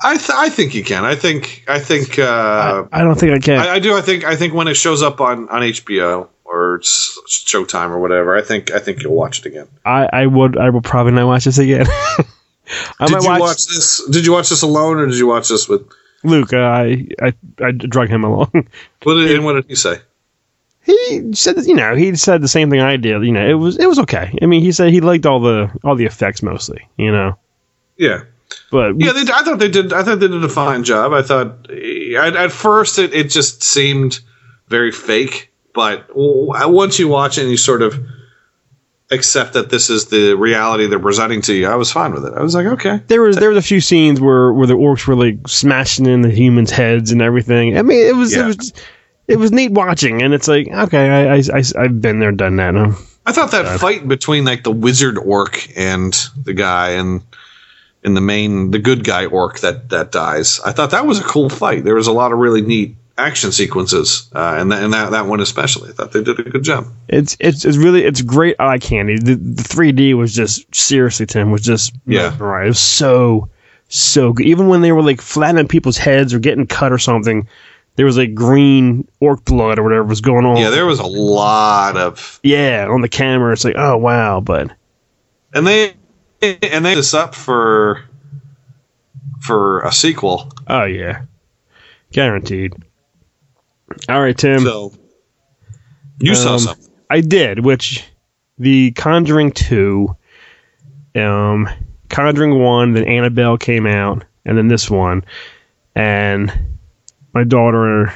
I 0.02 0.16
th- 0.18 0.30
I 0.34 0.50
think 0.50 0.76
you 0.76 0.84
can. 0.84 1.04
I 1.04 1.16
think 1.16 1.66
I 1.68 1.80
think 1.80 2.18
uh, 2.18 2.86
I 2.92 3.02
don't 3.02 3.20
think 3.20 3.34
I 3.34 3.40
can. 3.40 3.60
I, 3.60 3.74
I 3.76 3.80
do. 3.80 3.96
I 3.96 4.02
think 4.02 4.24
I 4.24 4.36
think 4.36 4.54
when 4.54 4.68
it 4.68 4.76
shows 4.76 5.02
up 5.02 5.20
on 5.20 5.50
on 5.50 5.62
HBO 5.62 6.30
or 6.46 6.80
Showtime 6.80 7.90
or 7.90 8.00
whatever, 8.00 8.38
I 8.38 8.42
think 8.42 8.72
I 8.72 8.80
think 8.80 9.04
you'll 9.04 9.16
watch 9.16 9.40
it 9.40 9.46
again. 9.48 9.68
I, 9.86 10.10
I 10.12 10.26
would 10.26 10.58
I 10.58 10.70
will 10.70 10.82
probably 10.82 11.12
not 11.12 11.28
watch 11.28 11.46
this 11.46 11.58
again. 11.58 11.86
I 13.00 13.08
did 13.08 13.14
might 13.14 13.24
you 13.24 13.30
watch, 13.30 13.40
watch, 13.40 13.66
this? 13.66 14.06
Did 14.10 14.26
you 14.26 14.32
watch 14.32 14.50
this 14.50 14.62
alone 14.62 15.00
or 15.00 15.08
did 15.08 15.18
you 15.18 15.28
watch 15.28 15.50
this 15.50 15.68
with? 15.68 15.90
Luke. 16.24 16.54
Uh, 16.54 16.60
I 16.60 17.08
I 17.22 17.34
I 17.62 17.72
drug 17.72 18.10
him 18.10 18.24
along. 18.24 18.68
What 19.04 19.16
did, 19.16 19.32
and 19.36 19.44
what 19.44 19.54
did 19.54 19.66
he 19.68 19.76
say? 19.76 20.00
He 20.84 21.34
said 21.34 21.56
that, 21.56 21.66
you 21.68 21.76
know 21.76 21.96
he 21.96 22.16
said 22.16 22.42
the 22.42 22.48
same 22.48 22.70
thing 22.70 22.80
I 22.82 22.98
did. 22.98 23.24
You 23.24 23.32
know 23.32 23.48
it 23.48 23.54
was 23.54 23.78
it 23.78 23.88
was 23.88 24.00
okay. 24.00 24.38
I 24.42 24.46
mean 24.46 24.62
he 24.62 24.72
said 24.72 24.92
he 24.92 25.02
liked 25.02 25.26
all 25.26 25.40
the 25.40 25.70
all 25.84 25.96
the 25.96 26.06
effects 26.06 26.42
mostly. 26.42 26.88
You 26.98 27.12
know, 27.12 27.38
Yeah. 27.98 28.24
but 28.72 29.00
Yeah, 29.00 29.12
they, 29.14 29.22
I 29.32 29.44
thought 29.44 29.60
they 29.60 29.70
did. 29.70 29.94
I 29.94 30.04
thought 30.04 30.20
they 30.20 30.28
did 30.28 30.44
a 30.44 30.50
fine 30.50 30.84
job. 30.84 31.14
I 31.14 31.22
thought 31.22 31.70
at, 31.70 32.36
at 32.36 32.52
first 32.52 32.98
it, 33.00 33.14
it 33.14 33.30
just 33.30 33.62
seemed 33.64 34.20
very 34.68 34.92
fake, 34.92 35.52
but 35.74 36.06
once 36.16 36.98
you 37.00 37.08
watch 37.08 37.38
it 37.38 37.42
and 37.42 37.52
you 37.52 37.58
sort 37.58 37.82
of 37.82 38.00
accept 39.12 39.54
that 39.54 39.72
this 39.72 39.90
is 39.90 40.06
the 40.08 40.36
reality 40.36 40.86
they're 40.86 41.00
presenting 41.00 41.42
to 41.42 41.54
you, 41.54 41.68
I 41.68 41.76
was 41.76 41.92
fine 41.92 42.14
with 42.14 42.26
it. 42.26 42.34
I 42.36 42.42
was 42.44 42.54
like, 42.54 42.68
okay, 42.68 43.02
there 43.08 43.22
was 43.22 43.38
there 43.38 43.50
was 43.50 43.58
a 43.58 43.62
few 43.68 43.82
scenes 43.82 44.22
where 44.22 44.54
where 44.54 44.68
the 44.68 44.76
orcs 44.76 45.08
were 45.08 45.16
like 45.16 45.48
smashing 45.48 46.06
in 46.06 46.22
the 46.22 46.30
humans' 46.30 46.72
heads 46.72 47.12
and 47.12 47.22
everything. 47.22 47.78
I 47.78 47.82
mean 47.82 48.06
it 48.06 48.16
was 48.16 48.36
Yeah. 48.36 48.44
it 48.44 48.48
was 48.58 48.74
it 49.30 49.38
was 49.38 49.52
neat 49.52 49.72
watching, 49.72 50.22
and 50.22 50.34
it's 50.34 50.48
like 50.48 50.68
okay, 50.68 51.30
I, 51.30 51.36
I, 51.38 51.64
I 51.78 51.84
have 51.84 52.02
been 52.02 52.20
there, 52.20 52.32
done 52.32 52.58
that. 52.58 52.76
I 53.26 53.32
thought 53.32 53.52
that 53.52 53.80
fight 53.80 54.08
between 54.08 54.44
like 54.46 54.64
the 54.64 54.72
wizard 54.72 55.18
orc 55.18 55.70
and 55.78 56.14
the 56.44 56.54
guy 56.54 56.92
and 56.92 57.22
in 58.04 58.14
the 58.14 58.22
main 58.22 58.72
the 58.72 58.80
good 58.80 59.04
guy 59.04 59.26
orc 59.26 59.60
that 59.60 59.90
that 59.90 60.12
dies. 60.12 60.60
I 60.62 60.72
thought 60.72 60.92
that 60.92 61.06
was 61.06 61.20
a 61.20 61.24
cool 61.24 61.50
fight. 61.50 61.84
There 61.84 61.96
was 61.96 62.08
a 62.08 62.12
lot 62.12 62.32
of 62.32 62.40
really 62.40 62.62
neat 62.62 62.96
action 63.18 63.52
sequences, 63.52 64.30
uh, 64.34 64.56
and 64.58 64.72
that, 64.72 64.82
and 64.82 64.94
that 64.94 65.12
that 65.12 65.26
one 65.26 65.42
especially. 65.42 65.90
I 65.90 65.94
thought 65.94 66.14
they 66.14 66.24
did 66.24 66.40
a 66.40 66.44
good 66.44 66.64
job. 66.64 66.88
It's 67.10 67.36
it's 67.40 67.66
it's 67.66 67.78
really 67.78 68.04
it's 68.06 68.22
great 68.22 68.56
eye 68.60 68.80
candy. 68.80 69.18
The 69.20 69.36
the 69.36 69.64
3D 69.64 70.16
was 70.18 70.34
just 70.34 70.74
seriously 70.74 71.26
Tim 71.26 71.52
was 71.52 71.62
just 71.62 71.94
Yeah. 72.06 72.36
right. 72.40 72.66
It 72.66 72.70
was 72.70 72.80
so 72.80 73.50
so 73.90 74.34
good. 74.34 74.46
Even 74.48 74.70
when 74.70 74.82
they 74.82 74.92
were 74.94 75.04
like 75.04 75.20
flattening 75.22 75.68
people's 75.68 75.98
heads 75.98 76.34
or 76.34 76.40
getting 76.40 76.66
cut 76.68 76.92
or 76.94 76.98
something, 77.00 77.48
there 78.00 78.06
was 78.06 78.16
a 78.18 78.26
green 78.26 79.06
orc 79.20 79.44
blood 79.44 79.78
or 79.78 79.84
whatever 79.84 80.06
was 80.06 80.22
going 80.22 80.46
on. 80.46 80.56
Yeah, 80.56 80.70
there 80.70 80.86
was 80.86 81.00
a 81.00 81.06
lot 81.06 81.98
of 81.98 82.40
yeah 82.44 82.88
on 82.90 83.02
the 83.02 83.10
camera. 83.10 83.52
It's 83.52 83.66
like 83.66 83.76
oh 83.78 83.98
wow, 83.98 84.40
but 84.40 84.72
and 85.54 85.68
they 85.68 85.96
and 86.42 86.86
they 86.86 86.96
this 86.96 87.14
up 87.14 87.36
for 87.36 88.06
for 89.42 89.82
a 89.82 89.92
sequel. 89.92 90.50
oh 90.70 90.86
yeah, 90.86 91.24
guaranteed. 92.14 92.74
All 94.08 94.22
right, 94.22 94.38
Tim. 94.38 94.62
So 94.62 94.94
you 96.22 96.36
saw 96.36 96.54
Um, 96.54 96.60
something. 96.60 96.88
I 97.10 97.20
did, 97.20 97.66
which 97.66 98.06
the 98.58 98.92
Conjuring 98.92 99.52
two, 99.52 100.16
um, 101.16 101.68
Conjuring 102.10 102.60
one, 102.60 102.94
then 102.94 103.04
Annabelle 103.04 103.58
came 103.58 103.86
out, 103.86 104.24
and 104.46 104.58
then 104.58 104.70
this 104.70 104.90
one, 104.90 105.26
and 105.96 106.79
my 107.34 107.44
daughter, 107.44 108.14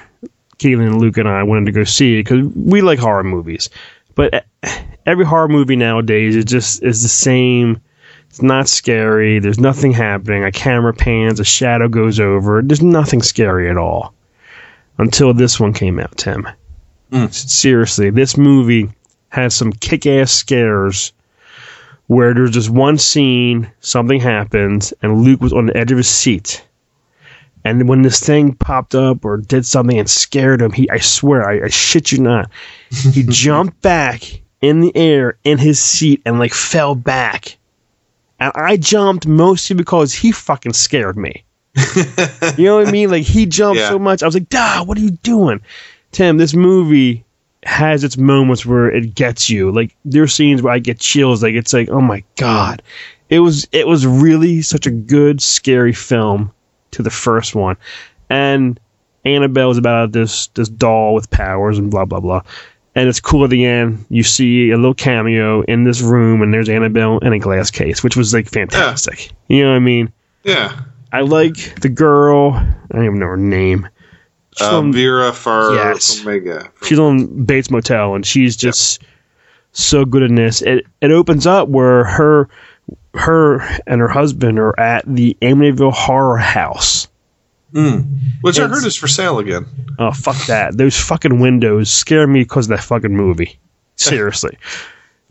Keelan 0.57 0.87
and 0.87 1.01
Luke 1.01 1.17
and 1.17 1.27
I 1.27 1.43
wanted 1.43 1.65
to 1.65 1.71
go 1.71 1.83
see 1.83 2.19
it 2.19 2.23
because 2.23 2.47
we 2.55 2.81
like 2.81 2.99
horror 2.99 3.23
movies, 3.23 3.69
but 4.15 4.33
e- 4.33 4.69
every 5.05 5.25
horror 5.25 5.47
movie 5.47 5.75
nowadays 5.75 6.35
is 6.35 6.45
just 6.45 6.83
is 6.83 7.01
the 7.01 7.09
same. 7.09 7.81
It's 8.29 8.41
not 8.41 8.67
scary. 8.67 9.39
There's 9.39 9.59
nothing 9.59 9.91
happening. 9.91 10.43
A 10.43 10.51
camera 10.51 10.93
pans, 10.93 11.39
a 11.39 11.45
shadow 11.45 11.87
goes 11.87 12.19
over. 12.19 12.61
There's 12.63 12.81
nothing 12.81 13.21
scary 13.21 13.69
at 13.69 13.77
all. 13.77 14.13
Until 14.97 15.33
this 15.33 15.59
one 15.59 15.73
came 15.73 15.99
out, 15.99 16.17
Tim. 16.17 16.47
Mm. 17.11 17.31
Seriously, 17.31 18.09
this 18.09 18.37
movie 18.37 18.89
has 19.29 19.55
some 19.55 19.71
kick 19.71 20.05
ass 20.07 20.31
scares 20.31 21.13
where 22.07 22.33
there's 22.33 22.51
just 22.51 22.69
one 22.69 22.97
scene, 22.97 23.71
something 23.79 24.19
happens, 24.19 24.93
and 25.01 25.21
Luke 25.21 25.41
was 25.41 25.53
on 25.53 25.67
the 25.67 25.77
edge 25.77 25.91
of 25.91 25.97
his 25.97 26.09
seat. 26.09 26.63
And 27.65 27.87
when 27.87 28.01
this 28.01 28.19
thing 28.19 28.53
popped 28.55 28.93
up 28.95 29.23
or 29.23 29.37
did 29.37 29.65
something 29.65 29.97
and 29.97 30.09
scared 30.09 30.61
him, 30.61 30.71
he 30.71 30.89
I 30.89 30.99
swear, 30.99 31.47
I, 31.47 31.65
I 31.65 31.69
shit 31.69 32.11
you 32.11 32.19
not, 32.19 32.49
he 32.89 33.23
jumped 33.29 33.81
back 33.81 34.21
in 34.61 34.81
the 34.81 34.95
air 34.95 35.37
in 35.43 35.57
his 35.57 35.79
seat 35.79 36.21
and 36.25 36.39
like 36.39 36.53
fell 36.53 36.95
back. 36.95 37.57
And 38.39 38.51
I 38.55 38.77
jumped 38.77 39.25
mostly 39.27 39.75
because 39.75 40.13
he 40.13 40.31
fucking 40.31 40.73
scared 40.73 41.15
me. 41.17 41.45
you 42.57 42.65
know 42.65 42.77
what 42.77 42.87
I 42.87 42.91
mean? 42.91 43.09
Like 43.09 43.23
he 43.23 43.45
jumped 43.45 43.79
Yeah. 43.79 43.89
so 43.89 43.97
much. 43.99 44.21
I 44.21 44.25
was 44.25 44.35
like, 44.35 44.49
"Duh, 44.49 44.83
what 44.83 44.97
are 44.97 45.01
you 45.01 45.11
doing?" 45.23 45.61
Tim, 46.11 46.37
this 46.37 46.53
movie 46.53 47.23
has 47.63 48.03
its 48.03 48.17
moments 48.17 48.65
where 48.65 48.91
it 48.91 49.15
gets 49.15 49.49
you. 49.49 49.71
Like 49.71 49.95
there 50.05 50.23
are 50.23 50.27
scenes 50.27 50.61
where 50.61 50.73
I 50.73 50.79
get 50.79 50.99
chills. 50.99 51.41
Like 51.41 51.53
it's 51.55 51.73
like, 51.73 51.89
"Oh 51.89 52.01
my 52.01 52.23
god." 52.35 52.81
It 53.29 53.39
was 53.39 53.67
it 53.71 53.87
was 53.87 54.05
really 54.05 54.61
such 54.61 54.85
a 54.85 54.91
good 54.91 55.41
scary 55.41 55.93
film 55.93 56.51
to 56.93 57.03
the 57.03 57.09
first 57.11 57.55
one. 57.55 57.77
And 58.29 58.79
Annabelle 59.25 59.71
is 59.71 59.77
about 59.77 60.11
this 60.11 60.47
this 60.47 60.69
doll 60.69 61.13
with 61.13 61.29
powers 61.29 61.77
and 61.77 61.91
blah 61.91 62.05
blah 62.05 62.19
blah. 62.19 62.41
And 62.95 63.09
it's 63.09 63.19
cool 63.19 63.43
at 63.43 63.49
the 63.49 63.65
end. 63.65 64.05
You 64.09 64.21
see 64.23 64.69
a 64.69 64.75
little 64.77 64.93
cameo 64.93 65.61
in 65.63 65.83
this 65.83 66.01
room, 66.01 66.41
and 66.43 66.53
there's 66.53 66.69
Annabelle 66.69 67.17
in 67.19 67.33
a 67.33 67.39
glass 67.39 67.71
case, 67.71 68.03
which 68.03 68.15
was 68.15 68.33
like 68.33 68.47
fantastic. 68.47 69.31
You 69.47 69.63
know 69.63 69.71
what 69.71 69.77
I 69.77 69.79
mean? 69.79 70.13
Yeah. 70.43 70.79
I 71.11 71.21
like 71.21 71.79
the 71.81 71.89
girl. 71.89 72.51
I 72.53 72.75
don't 72.91 73.05
even 73.05 73.19
know 73.19 73.27
her 73.27 73.37
name. 73.37 73.87
She's 74.57 74.67
Uh, 74.67 74.77
on- 74.79 74.93
Vera 74.93 75.33
Far 75.33 75.73
Yes. 75.73 76.21
Omega. 76.21 76.69
She's 76.83 76.99
on 76.99 77.45
Bates 77.45 77.71
Motel, 77.71 78.13
and 78.13 78.23
she's 78.25 78.55
just 78.55 79.01
so 79.71 80.05
good 80.05 80.21
in 80.21 80.35
this. 80.35 80.61
It 80.61 80.85
it 81.01 81.09
opens 81.11 81.47
up 81.47 81.69
where 81.69 82.03
her 82.03 82.47
her 83.13 83.61
and 83.85 84.01
her 84.01 84.07
husband 84.07 84.59
are 84.59 84.77
at 84.79 85.03
the 85.07 85.37
Amityville 85.41 85.93
Horror 85.93 86.37
House. 86.37 87.07
Mm. 87.73 88.05
Which 88.41 88.59
I 88.59 88.65
It's- 88.65 88.79
heard 88.79 88.87
is 88.87 88.95
for 88.95 89.07
sale 89.07 89.39
again. 89.39 89.65
Oh 89.99 90.11
fuck 90.11 90.37
that! 90.47 90.77
Those 90.77 90.97
fucking 90.99 91.39
windows 91.39 91.91
scare 91.91 92.27
me 92.27 92.41
because 92.41 92.65
of 92.65 92.69
that 92.77 92.83
fucking 92.83 93.15
movie. 93.15 93.57
Seriously. 93.95 94.57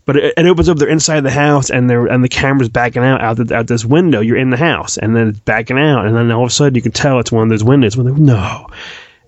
But 0.05 0.17
it, 0.17 0.33
it 0.35 0.45
opens 0.45 0.67
up. 0.67 0.77
They're 0.77 0.89
inside 0.89 1.21
the 1.21 1.31
house, 1.31 1.69
and 1.69 1.89
they're 1.89 2.05
and 2.05 2.21
the 2.23 2.29
camera's 2.29 2.67
backing 2.69 3.03
out 3.03 3.21
out, 3.21 3.37
the, 3.37 3.55
out 3.55 3.67
this 3.67 3.85
window. 3.85 4.19
You're 4.19 4.37
in 4.37 4.49
the 4.49 4.57
house, 4.57 4.97
and 4.97 5.15
then 5.15 5.29
it's 5.29 5.39
backing 5.39 5.77
out, 5.79 6.05
and 6.05 6.15
then 6.15 6.29
all 6.31 6.43
of 6.43 6.47
a 6.49 6.51
sudden 6.51 6.75
you 6.75 6.81
can 6.81 6.91
tell 6.91 7.19
it's 7.19 7.31
one 7.31 7.43
of 7.43 7.49
those 7.49 7.63
windows. 7.63 7.95
When 7.95 8.07
they 8.07 8.13
no, 8.19 8.67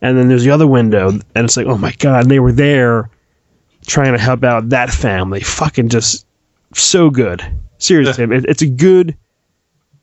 and 0.01 0.17
then 0.17 0.27
there's 0.27 0.43
the 0.43 0.51
other 0.51 0.67
window, 0.67 1.09
and 1.09 1.45
it's 1.45 1.55
like, 1.55 1.67
oh 1.67 1.77
my 1.77 1.93
god, 1.99 2.23
and 2.23 2.31
they 2.31 2.39
were 2.41 2.51
there 2.51 3.09
trying 3.87 4.11
to 4.13 4.19
help 4.19 4.43
out 4.43 4.69
that 4.69 4.89
family. 4.89 5.39
Fucking 5.39 5.87
just 5.87 6.24
so 6.79 7.09
good. 7.09 7.43
Seriously, 7.77 8.23
it, 8.23 8.45
it's 8.45 8.61
a 8.61 8.67
good 8.67 9.15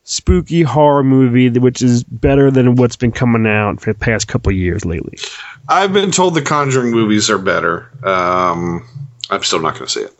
spooky 0.04 0.62
horror 0.62 1.04
movie, 1.04 1.48
which 1.50 1.80
is 1.82 2.04
better 2.04 2.50
than 2.50 2.76
what's 2.76 2.96
been 2.96 3.12
coming 3.12 3.46
out 3.46 3.80
for 3.80 3.92
the 3.92 3.98
past 3.98 4.28
couple 4.28 4.52
years 4.52 4.84
lately. 4.84 5.18
I've 5.68 5.92
been 5.92 6.10
told 6.10 6.34
the 6.34 6.42
Conjuring 6.42 6.90
movies 6.90 7.30
are 7.30 7.38
better. 7.38 7.90
Um, 8.04 8.86
I'm 9.30 9.42
still 9.42 9.60
not 9.60 9.74
going 9.74 9.86
to 9.86 9.92
see 9.92 10.00
it. 10.00 10.16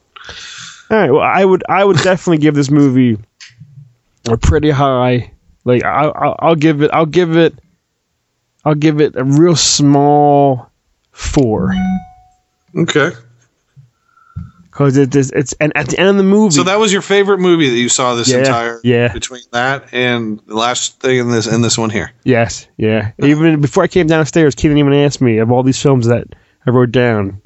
All 0.91 0.99
right. 0.99 1.11
Well, 1.11 1.23
I 1.23 1.45
would 1.45 1.65
I 1.69 1.85
would 1.85 1.99
definitely 1.99 2.39
give 2.39 2.55
this 2.55 2.71
movie 2.71 3.19
a 4.29 4.37
pretty 4.37 4.71
high. 4.71 5.33
Like 5.65 5.85
I, 5.85 6.05
I'll, 6.05 6.37
I'll 6.39 6.55
give 6.55 6.83
it. 6.83 6.91
I'll 6.93 7.07
give 7.07 7.37
it. 7.37 7.55
I'll 8.65 8.75
give 8.75 9.01
it 9.01 9.17
a 9.17 9.25
real 9.25 9.57
small 9.57 10.71
four 11.11 11.75
Okay. 12.77 13.11
Because 14.73 14.97
it 14.97 15.15
is. 15.15 15.31
It's 15.31 15.53
and 15.61 15.71
at 15.77 15.87
the 15.89 16.01
end 16.01 16.09
of 16.09 16.17
the 16.17 16.23
movie. 16.25 16.55
So 16.57 16.65
that 16.65 16.79
was 16.81 16.93
your 16.93 17.03
favorite 17.03 17.39
movie 17.39 17.69
that 17.69 17.77
you 17.77 17.89
saw 17.89 18.15
this 18.17 18.29
Yeah, 18.31 18.39
entire 18.39 18.81
yeah. 18.83 19.13
between 19.13 19.43
that 19.53 19.93
and 19.95 20.41
the 20.47 20.55
last 20.57 20.99
thing 21.01 21.19
in 21.19 21.31
this 21.31 21.47
in 21.47 21.61
this 21.63 21.79
one 21.79 21.91
here. 21.91 22.11
yes, 22.25 22.67
yeah. 22.79 23.13
Even 23.23 23.61
before 23.61 23.85
I 23.85 23.87
came 23.89 24.07
downstairs, 24.09 24.55
Keaton 24.57 24.79
even 24.79 24.93
asked 24.95 25.21
me 25.21 25.39
of 25.39 25.53
all 25.53 25.63
these 25.63 25.81
films 25.81 26.07
that 26.07 26.27
I 26.67 26.71
wrote 26.71 26.91
down, 26.91 27.41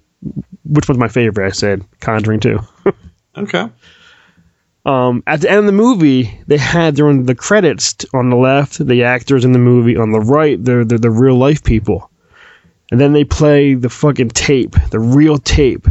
which 0.65 0.89
one's 0.89 0.99
my 0.99 1.09
favorite. 1.09 1.47
I 1.47 1.51
said 1.51 1.85
Conjuring 2.01 2.41
Two. 2.41 2.61
Okay. 3.37 3.69
Um, 4.87 5.23
at 5.27 5.41
the 5.41 5.51
end 5.51 5.59
of 5.59 5.67
the 5.67 5.73
movie, 5.73 6.41
they 6.47 6.57
had 6.57 6.95
during 6.95 7.25
the 7.25 7.35
credits 7.35 7.97
on 8.15 8.31
the 8.31 8.37
left 8.37 8.79
the 8.87 9.03
actors 9.05 9.45
in 9.45 9.53
the 9.53 9.59
movie, 9.59 9.97
on 9.97 10.13
the 10.13 10.21
right 10.21 10.63
they're, 10.65 10.85
they're 10.85 10.97
the 10.97 11.11
real 11.11 11.35
life 11.37 11.63
people, 11.65 12.11
and 12.91 13.01
then 13.01 13.13
they 13.13 13.25
play 13.25 13.75
the 13.75 13.91
fucking 13.91 14.29
tape, 14.31 14.77
the 14.91 15.01
real 15.01 15.39
tape. 15.39 15.87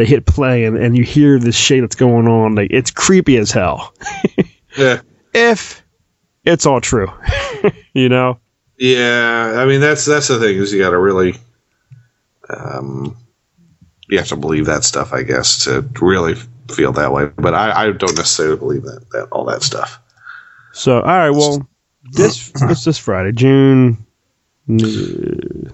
They 0.00 0.06
hit 0.06 0.24
play 0.24 0.64
and, 0.64 0.78
and 0.78 0.96
you 0.96 1.04
hear 1.04 1.38
this 1.38 1.54
shit 1.54 1.82
that's 1.82 1.94
going 1.94 2.26
on. 2.26 2.54
Like 2.54 2.70
it's 2.70 2.90
creepy 2.90 3.36
as 3.36 3.50
hell. 3.50 3.92
Yeah. 4.78 5.00
if 5.34 5.84
it's 6.44 6.64
all 6.64 6.80
true, 6.80 7.12
you 7.92 8.08
know. 8.08 8.38
Yeah, 8.78 9.54
I 9.56 9.66
mean 9.66 9.80
that's 9.80 10.06
that's 10.06 10.28
the 10.28 10.38
thing 10.38 10.56
is 10.56 10.72
you 10.72 10.78
got 10.78 10.90
to 10.90 10.98
really, 10.98 11.34
um, 12.48 13.16
you 14.08 14.16
have 14.16 14.28
to 14.28 14.36
believe 14.36 14.66
that 14.66 14.84
stuff, 14.84 15.12
I 15.12 15.24
guess, 15.24 15.64
to 15.64 15.82
really 16.00 16.36
feel 16.70 16.92
that 16.92 17.12
way. 17.12 17.26
But 17.36 17.52
I, 17.52 17.88
I 17.88 17.90
don't 17.90 18.16
necessarily 18.16 18.56
believe 18.56 18.84
that 18.84 19.10
that 19.10 19.28
all 19.32 19.44
that 19.46 19.64
stuff. 19.64 20.00
So 20.72 21.00
all 21.00 21.02
right, 21.02 21.30
well, 21.30 21.68
this 22.12 22.52
what's 22.60 22.84
this 22.84 22.96
Friday, 22.96 23.32
June. 23.32 24.06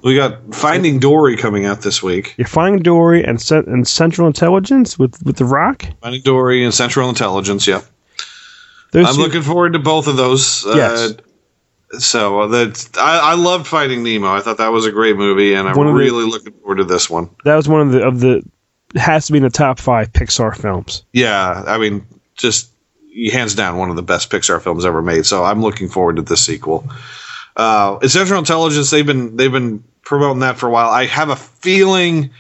Uh, 0.07 0.09
We 0.09 0.16
got 0.16 0.55
Finding 0.55 0.99
Dory 0.99 1.37
coming 1.37 1.66
out 1.66 1.83
this 1.83 2.03
week. 2.03 2.35
You're 2.37 2.47
Finding 2.47 2.83
Dory 2.83 3.24
and 3.24 3.43
and 3.51 3.87
Central 3.87 4.27
Intelligence 4.27 4.99
with 4.99 5.23
with 5.24 5.37
the 5.37 5.45
Rock. 5.45 5.85
Finding 6.03 6.23
Dory 6.23 6.65
and 6.65 6.73
Central 6.73 7.09
Intelligence. 7.09 7.66
Yeah, 7.66 7.83
Those 8.93 9.07
I'm 9.09 9.15
two- 9.16 9.20
looking 9.23 9.43
forward 9.43 9.73
to 9.74 9.78
both 9.78 10.07
of 10.07 10.16
those. 10.16 10.65
Yes. 10.66 11.12
Uh, 11.12 11.99
so 11.99 12.41
uh, 12.43 12.47
that 12.49 12.89
I, 12.99 13.33
I 13.33 13.35
loved 13.35 13.66
Finding 13.66 14.03
Nemo. 14.03 14.28
I 14.35 14.41
thought 14.41 14.59
that 14.59 14.73
was 14.73 14.87
a 14.87 14.91
great 14.93 15.16
movie, 15.16 15.55
and 15.55 15.69
I'm 15.69 15.78
of 15.78 15.87
the- 15.87 15.93
really 15.93 16.24
looking 16.24 16.53
forward 16.55 16.77
to 16.78 16.85
this 16.85 17.09
one. 17.09 17.31
That 17.45 17.55
was 17.57 17.69
one 17.69 17.81
of 17.81 17.93
the 17.93 18.03
of 18.03 18.20
the 18.20 18.43
has 18.97 19.27
to 19.27 19.33
be 19.33 19.39
in 19.39 19.45
the 19.45 19.51
top 19.51 19.78
five 19.78 20.12
Pixar 20.12 20.57
films. 20.57 21.05
Yeah, 21.12 21.62
I 21.66 21.78
mean, 21.78 22.05
just 22.37 22.70
hands 23.33 23.55
down 23.55 23.78
one 23.78 23.91
of 23.91 23.97
the 23.97 24.03
best 24.03 24.31
Pixar 24.31 24.61
films 24.61 24.85
ever 24.85 25.01
made. 25.03 25.27
So 25.27 25.45
I'm 25.45 25.62
looking 25.62 25.89
forward 25.89 26.16
to 26.16 26.23
this 26.23 26.45
sequel. 26.45 26.89
Uh, 27.57 28.07
Central 28.09 28.39
Intelligence, 28.39 28.91
they've 28.91 29.07
been 29.07 29.37
they've 29.37 29.53
been 29.53 29.83
promoting 30.07 30.39
that 30.41 30.57
for 30.57 30.69
a 30.69 30.70
while. 30.70 30.89
I 30.89 31.05
have 31.05 31.28
a 31.28 31.37
feeling 31.37 32.31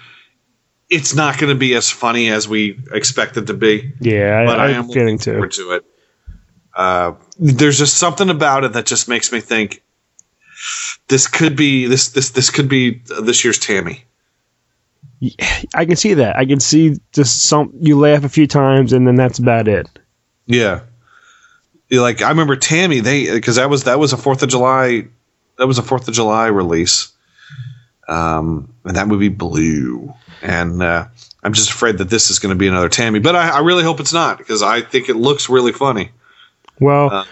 it's 0.88 1.14
not 1.14 1.36
going 1.36 1.52
to 1.52 1.58
be 1.58 1.74
as 1.74 1.90
funny 1.90 2.28
as 2.28 2.48
we 2.48 2.80
expect 2.92 3.36
it 3.36 3.48
to 3.48 3.54
be. 3.54 3.92
Yeah, 4.00 4.46
but 4.46 4.60
I, 4.60 4.66
I 4.66 4.70
am 4.70 4.88
too. 4.88 5.46
to 5.46 5.72
it. 5.72 5.84
Uh, 6.74 7.14
there's 7.38 7.76
just 7.78 7.96
something 7.96 8.30
about 8.30 8.64
it 8.64 8.72
that 8.74 8.86
just 8.86 9.08
makes 9.08 9.32
me 9.32 9.40
think 9.40 9.82
this 11.08 11.26
could 11.26 11.56
be 11.56 11.86
this 11.86 12.10
this 12.10 12.30
this 12.30 12.50
could 12.50 12.68
be 12.68 13.02
this 13.20 13.44
year's 13.44 13.58
Tammy. 13.58 14.04
I 15.74 15.86
can 15.86 15.96
see 15.96 16.14
that. 16.14 16.36
I 16.36 16.44
can 16.44 16.60
see 16.60 16.96
just 17.12 17.46
some 17.46 17.72
you 17.80 17.98
laugh 17.98 18.22
a 18.24 18.28
few 18.28 18.46
times 18.46 18.92
and 18.92 19.06
then 19.06 19.16
that's 19.16 19.38
about 19.38 19.66
it. 19.66 19.88
Yeah. 20.46 20.82
Yeah, 21.88 22.00
Like 22.00 22.20
I 22.22 22.28
remember 22.28 22.56
Tammy, 22.56 23.00
they 23.00 23.32
because 23.32 23.56
that 23.56 23.70
was 23.70 23.84
that 23.84 23.98
was 23.98 24.12
a 24.12 24.16
Fourth 24.16 24.42
of 24.42 24.50
July, 24.50 25.06
that 25.58 25.66
was 25.66 25.78
a 25.78 25.82
Fourth 25.82 26.06
of 26.08 26.14
July 26.14 26.46
release, 26.46 27.12
um, 28.08 28.72
and 28.84 28.96
that 28.96 29.08
movie 29.08 29.28
blew. 29.28 30.12
And 30.42 30.82
uh, 30.82 31.06
I'm 31.42 31.52
just 31.52 31.70
afraid 31.70 31.98
that 31.98 32.10
this 32.10 32.30
is 32.30 32.38
going 32.38 32.54
to 32.54 32.58
be 32.58 32.68
another 32.68 32.88
Tammy, 32.88 33.18
but 33.18 33.34
I, 33.34 33.48
I 33.50 33.58
really 33.60 33.82
hope 33.84 34.00
it's 34.00 34.12
not 34.12 34.38
because 34.38 34.62
I 34.62 34.80
think 34.80 35.08
it 35.08 35.16
looks 35.16 35.48
really 35.48 35.72
funny. 35.72 36.10
Well, 36.80 37.10
Uh. 37.10 37.24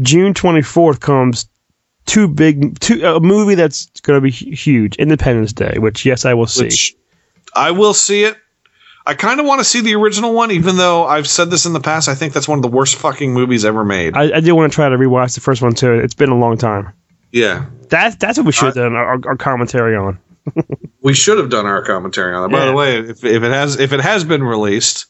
June 0.00 0.34
24th 0.34 1.00
comes 1.00 1.48
two 2.06 2.28
big 2.28 2.78
two 2.78 3.04
a 3.04 3.20
movie 3.20 3.56
that's 3.56 3.86
going 4.02 4.16
to 4.16 4.20
be 4.20 4.30
huge, 4.30 4.96
Independence 4.96 5.52
Day, 5.52 5.74
which 5.78 6.06
yes, 6.06 6.24
I 6.24 6.34
will 6.34 6.46
see. 6.46 6.70
I 7.54 7.72
will 7.72 7.92
see 7.92 8.22
it. 8.24 8.36
I 9.06 9.14
kind 9.14 9.40
of 9.40 9.46
want 9.46 9.60
to 9.60 9.64
see 9.64 9.80
the 9.80 9.94
original 9.96 10.32
one, 10.34 10.52
even 10.52 10.76
though 10.76 11.04
I've 11.06 11.26
said 11.26 11.50
this 11.50 11.66
in 11.66 11.72
the 11.72 11.80
past. 11.80 12.08
I 12.08 12.14
think 12.14 12.32
that's 12.32 12.46
one 12.46 12.58
of 12.58 12.62
the 12.62 12.68
worst 12.68 12.96
fucking 12.96 13.32
movies 13.32 13.64
ever 13.64 13.84
made. 13.84 14.16
I, 14.16 14.36
I 14.36 14.40
do 14.40 14.54
want 14.54 14.70
to 14.70 14.74
try 14.74 14.88
to 14.88 14.96
rewatch 14.96 15.34
the 15.34 15.40
first 15.40 15.60
one 15.62 15.74
too. 15.74 15.94
It's 15.94 16.14
been 16.14 16.30
a 16.30 16.38
long 16.38 16.56
time. 16.56 16.92
Yeah, 17.32 17.66
That's 17.88 18.16
that's 18.16 18.38
what 18.38 18.46
we 18.46 18.52
should 18.52 18.66
have 18.66 18.74
done 18.74 18.94
our, 18.94 19.20
our 19.26 19.36
commentary 19.36 19.96
on. 19.96 20.18
we 21.02 21.14
should 21.14 21.38
have 21.38 21.50
done 21.50 21.66
our 21.66 21.84
commentary 21.84 22.34
on 22.34 22.48
it. 22.50 22.52
By 22.52 22.58
Yeah. 22.60 22.64
the 22.66 22.72
way, 22.72 22.96
if, 22.98 23.24
if 23.24 23.42
it 23.42 23.52
has 23.52 23.78
if 23.78 23.92
it 23.92 24.00
has 24.00 24.24
been 24.24 24.42
released, 24.42 25.06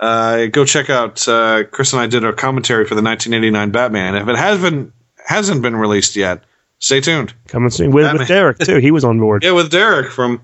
uh, 0.00 0.46
go 0.46 0.64
check 0.64 0.90
out. 0.90 1.26
Uh, 1.26 1.64
Chris 1.64 1.92
and 1.92 2.00
I 2.02 2.06
did 2.06 2.24
a 2.24 2.32
commentary 2.32 2.84
for 2.84 2.94
the 2.94 3.02
1989 3.02 3.70
Batman. 3.70 4.14
If 4.14 4.28
it 4.28 4.36
has 4.36 4.60
been 4.60 4.92
hasn't 5.26 5.62
been 5.62 5.74
released 5.76 6.16
yet, 6.16 6.44
stay 6.78 7.00
tuned. 7.00 7.34
Coming 7.48 7.70
soon 7.70 7.90
with, 7.90 8.04
Batman. 8.04 8.18
with 8.20 8.28
Derek 8.28 8.58
too. 8.64 8.76
He 8.78 8.90
was 8.90 9.04
on 9.04 9.18
board. 9.18 9.42
Yeah, 9.42 9.52
with 9.52 9.70
Derek 9.70 10.10
from 10.12 10.40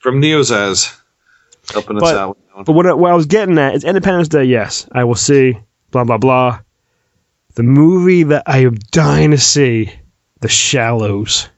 from 0.00 0.20
Neozaz 0.20 0.94
helping 1.72 1.96
us 1.96 2.02
But, 2.02 2.16
out. 2.16 2.38
that 2.56 2.64
but 2.66 2.72
what, 2.72 2.86
I- 2.86 2.94
what 2.94 3.10
I 3.10 3.14
was 3.14 3.26
getting 3.26 3.58
at 3.58 3.74
is 3.74 3.84
Independence 3.84 4.28
Day. 4.28 4.44
Yes, 4.44 4.88
I 4.92 5.04
will 5.04 5.14
see. 5.14 5.58
Blah 5.90 6.04
blah 6.04 6.18
blah. 6.18 6.60
The 7.54 7.62
movie 7.62 8.22
that 8.24 8.42
I 8.46 8.58
am 8.58 8.74
dying 8.92 9.30
to 9.32 9.38
see, 9.38 9.90
The 10.40 10.48
Shallows, 10.48 11.48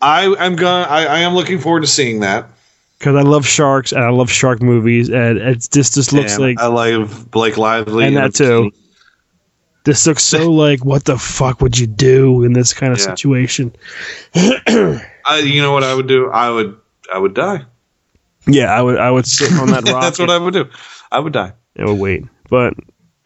I 0.00 0.24
am 0.38 0.56
going. 0.56 0.84
I, 0.84 1.06
I 1.06 1.18
am 1.20 1.34
looking 1.34 1.58
forward 1.58 1.80
to 1.82 1.86
seeing 1.86 2.20
that. 2.20 2.48
because 2.98 3.14
I 3.14 3.22
love 3.22 3.46
sharks 3.46 3.92
and 3.92 4.02
I 4.02 4.10
love 4.10 4.30
shark 4.30 4.60
movies, 4.62 5.08
and 5.08 5.38
it's 5.38 5.68
just 5.68 5.94
just 5.94 6.12
looks 6.12 6.34
And 6.34 6.42
like 6.42 6.58
I 6.60 6.66
like 6.66 7.30
Blake 7.30 7.56
Lively 7.56 8.04
and 8.06 8.16
that 8.16 8.34
too. 8.34 8.72
This 9.84 10.06
looks 10.06 10.22
so 10.24 10.50
like 10.64 10.84
what 10.84 11.04
the 11.04 11.18
fuck 11.18 11.60
would 11.60 11.78
you 11.78 11.86
do 11.86 12.42
in 12.44 12.52
this 12.52 12.72
kind 12.72 12.92
of 12.92 12.98
Yeah. 12.98 13.04
situation? 13.14 13.74
I, 14.34 15.42
you 15.44 15.62
know 15.62 15.72
what 15.72 15.84
I 15.84 15.94
would 15.94 16.06
do? 16.08 16.28
I 16.30 16.50
would 16.50 16.76
I 17.12 17.18
would 17.18 17.34
die. 17.34 17.64
Yeah, 18.46 18.72
I 18.76 18.82
would 18.82 18.98
I 18.98 19.10
would 19.10 19.26
sit 19.26 19.52
on 19.52 19.68
that 19.70 19.84
rock. 19.88 20.02
That's 20.02 20.18
what 20.18 20.30
I 20.30 20.38
would 20.38 20.54
do. 20.54 20.68
I 21.12 21.20
would 21.20 21.32
die. 21.32 21.52
I 21.78 21.84
would 21.84 21.98
wait. 22.00 22.24
But 22.50 22.74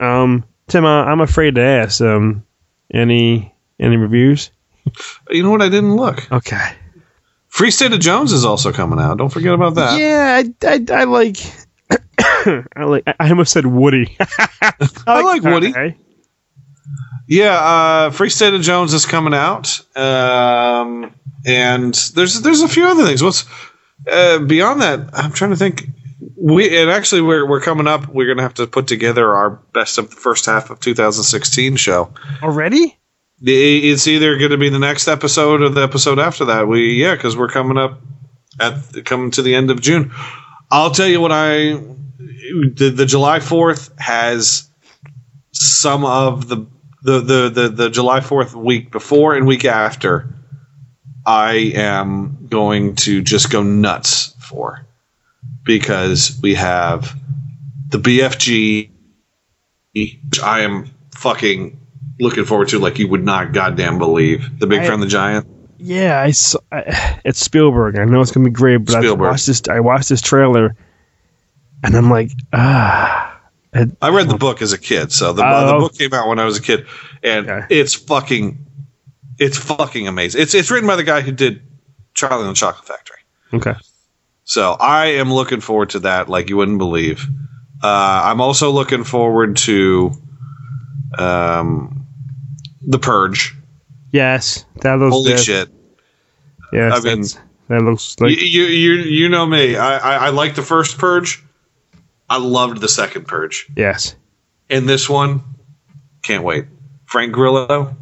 um, 0.01 0.45
Tim, 0.69 0.85
uh, 0.85 1.05
I'm 1.05 1.21
afraid 1.23 1.55
to 1.55 1.63
ask. 1.63 2.01
Um, 2.03 2.45
any 2.93 3.55
any 3.81 3.97
reviews? 3.97 4.51
You 5.31 5.43
know 5.43 5.51
what? 5.51 5.63
I 5.63 5.69
didn't 5.69 5.97
look. 5.97 6.31
Okay. 6.31 6.73
Free 7.49 7.71
State 7.71 7.93
of 7.93 8.01
Jones 8.01 8.33
is 8.33 8.45
also 8.45 8.73
coming 8.73 8.99
out. 9.01 9.19
Don't 9.19 9.31
forget 9.31 9.55
about 9.55 9.75
that. 9.75 9.99
Yeah, 9.99 10.43
I, 10.43 10.69
I, 10.69 11.01
I 11.01 11.05
like. 11.05 11.39
I 12.21 12.85
like. 12.85 13.05
I 13.07 13.31
almost 13.31 13.53
said 13.53 13.67
Woody. 13.67 14.17
I 14.61 15.23
like 15.23 15.43
Woody. 15.43 15.71
Okay. 15.71 15.97
Yeah, 17.29 17.55
uh, 17.55 18.11
Free 18.11 18.31
State 18.31 18.55
of 18.55 18.63
Jones 18.63 18.95
is 18.95 19.05
coming 19.05 19.35
out, 19.35 19.81
um, 19.97 21.13
and 21.45 21.95
there's 22.15 22.41
there's 22.43 22.63
a 22.63 22.69
few 22.69 22.87
other 22.87 23.05
things. 23.05 23.23
What's 23.23 23.45
uh, 24.11 24.39
beyond 24.41 24.83
that? 24.83 25.11
I'm 25.13 25.33
trying 25.33 25.51
to 25.51 25.57
think. 25.57 25.89
We 26.37 26.77
and 26.79 26.91
actually 26.91 27.23
we're 27.23 27.49
we're 27.49 27.61
coming 27.61 27.87
up. 27.87 28.07
We're 28.09 28.29
gonna 28.29 28.43
have 28.43 28.55
to 28.55 28.67
put 28.67 28.87
together 28.87 29.35
our 29.35 29.51
best 29.73 29.99
of 29.99 30.11
the 30.11 30.17
first 30.17 30.47
half 30.47 30.71
of 30.71 30.79
2016 30.81 31.77
show. 31.77 32.13
Already? 32.43 32.97
It's 33.43 34.07
either 34.07 34.39
going 34.39 34.51
to 34.51 34.57
be 34.57 34.71
the 34.71 34.79
next 34.79 35.09
episode 35.09 35.61
or 35.61 35.69
the 35.69 35.83
episode 35.83 36.19
after 36.19 36.47
that. 36.47 36.69
We 36.69 36.95
yeah, 36.95 37.15
because 37.15 37.37
we're 37.37 37.49
coming 37.49 37.77
up 37.77 38.01
at 38.59 39.05
coming 39.05 39.31
to 39.33 39.43
the 39.43 39.55
end 39.55 39.71
of 39.71 39.81
June. 39.81 40.13
I'll 40.71 40.91
tell 40.91 41.07
you 41.07 41.21
what 41.21 41.33
I 41.33 41.75
the, 41.75 42.93
the 42.95 43.07
July 43.07 43.41
Fourth 43.41 43.93
has 43.99 44.69
some 45.53 46.05
of 46.05 46.49
the 46.49 46.67
the, 47.03 47.21
the 47.21 47.49
the 47.51 47.69
the 47.69 47.91
July 47.91 48.21
Fourth 48.21 48.55
week 48.55 48.91
before 48.91 49.35
and 49.37 49.47
week 49.47 49.65
after. 49.65 50.33
I 51.27 51.73
am 51.75 52.47
going 52.49 52.95
to 52.97 53.21
just 53.21 53.51
go 53.51 53.63
nuts 53.63 54.35
for 54.39 54.87
because 55.65 56.39
we 56.41 56.55
have 56.55 57.19
the 57.89 57.99
BFG, 57.99 58.91
which 59.95 60.41
I 60.43 60.61
am 60.61 60.91
fucking 61.15 61.81
looking 62.21 62.45
forward 62.45 62.69
to 62.69 62.79
like 62.79 62.99
you 62.99 63.09
would 63.09 63.25
not 63.25 63.53
goddamn 63.53 63.99
believe. 63.99 64.59
The 64.59 64.67
Big 64.67 64.81
I- 64.81 64.87
Friend 64.87 65.03
the 65.03 65.07
Giant. 65.07 65.47
Yeah, 65.79 66.21
I, 66.23 66.31
saw, 66.31 66.59
I 66.73 67.21
it's 67.25 67.39
Spielberg. 67.39 67.99
I 67.99 68.05
know 68.07 68.23
it's 68.23 68.31
gonna 68.33 68.45
be 68.49 68.51
great, 68.51 68.79
but 68.79 68.95
I 69.05 69.13
watched 69.13 69.47
this. 69.47 69.63
I 69.69 69.81
watched 69.81 70.09
this 70.09 70.23
trailer, 70.23 70.75
and 71.85 71.95
I'm 71.95 72.09
like, 72.11 72.31
ah. 72.53 73.39
It- 73.75 73.95
I 74.01 74.09
read 74.09 74.29
the 74.31 74.39
book 74.39 74.63
as 74.63 74.73
a 74.73 74.79
kid, 74.79 75.13
so 75.13 75.35
the, 75.35 75.43
Oh. 75.47 75.67
the 75.67 75.79
book 75.81 75.95
came 75.95 76.15
out 76.15 76.29
when 76.29 76.39
I 76.39 76.47
was 76.47 76.57
a 76.57 76.63
kid, 76.63 76.87
and 77.23 77.67
it's 77.69 77.93
fucking, 77.95 78.57
it's 79.39 79.59
fucking 79.59 80.09
amazing. 80.09 80.41
It's 80.41 80.55
it's 80.55 80.71
written 80.71 80.87
by 80.87 80.97
the 80.97 81.05
guy 81.05 81.21
who 81.21 81.31
did 81.31 81.61
Charlie 82.15 82.47
and 82.47 82.51
the 82.51 82.55
Chocolate 82.59 82.87
Factory. 82.87 83.19
okay. 83.53 83.75
So 84.45 84.73
I 84.81 85.07
am 85.07 85.31
looking 85.31 85.61
forward 85.61 85.91
to 85.91 85.99
that, 86.01 86.31
like 86.31 86.49
you 86.49 86.57
wouldn't 86.57 86.79
believe. 86.79 87.27
Uh, 87.83 88.23
I'm 88.25 88.41
also 88.41 88.71
looking 88.71 89.05
forward 89.05 89.57
to 89.59 90.13
um, 91.19 92.06
the 92.87 92.99
Purge. 92.99 93.55
Yes, 94.13 94.65
that 94.83 94.95
looks 94.99 95.13
Holy 95.13 95.33
good. 95.33 95.41
shit! 95.41 95.69
Yes, 96.73 96.93
I 96.95 97.01
mean, 97.15 97.25
that 97.69 97.83
looks 97.83 98.17
like 98.21 98.31
you, 98.41 98.63
you 98.65 98.93
you 98.95 99.29
know 99.29 99.45
me. 99.45 99.77
I, 99.77 99.99
I 99.99 100.27
I 100.27 100.29
like 100.31 100.55
the 100.55 100.63
first 100.63 100.97
Purge. 100.99 101.43
I 102.29 102.39
loved 102.39 102.81
the 102.81 102.89
second 102.89 103.27
Purge. 103.29 103.69
yes. 103.77 104.17
And 104.69 104.89
this 104.89 105.09
one, 105.09 105.43
can't 106.25 106.43
wait. 106.43 106.65
Frank 107.05 107.33
Grillo 107.33 107.95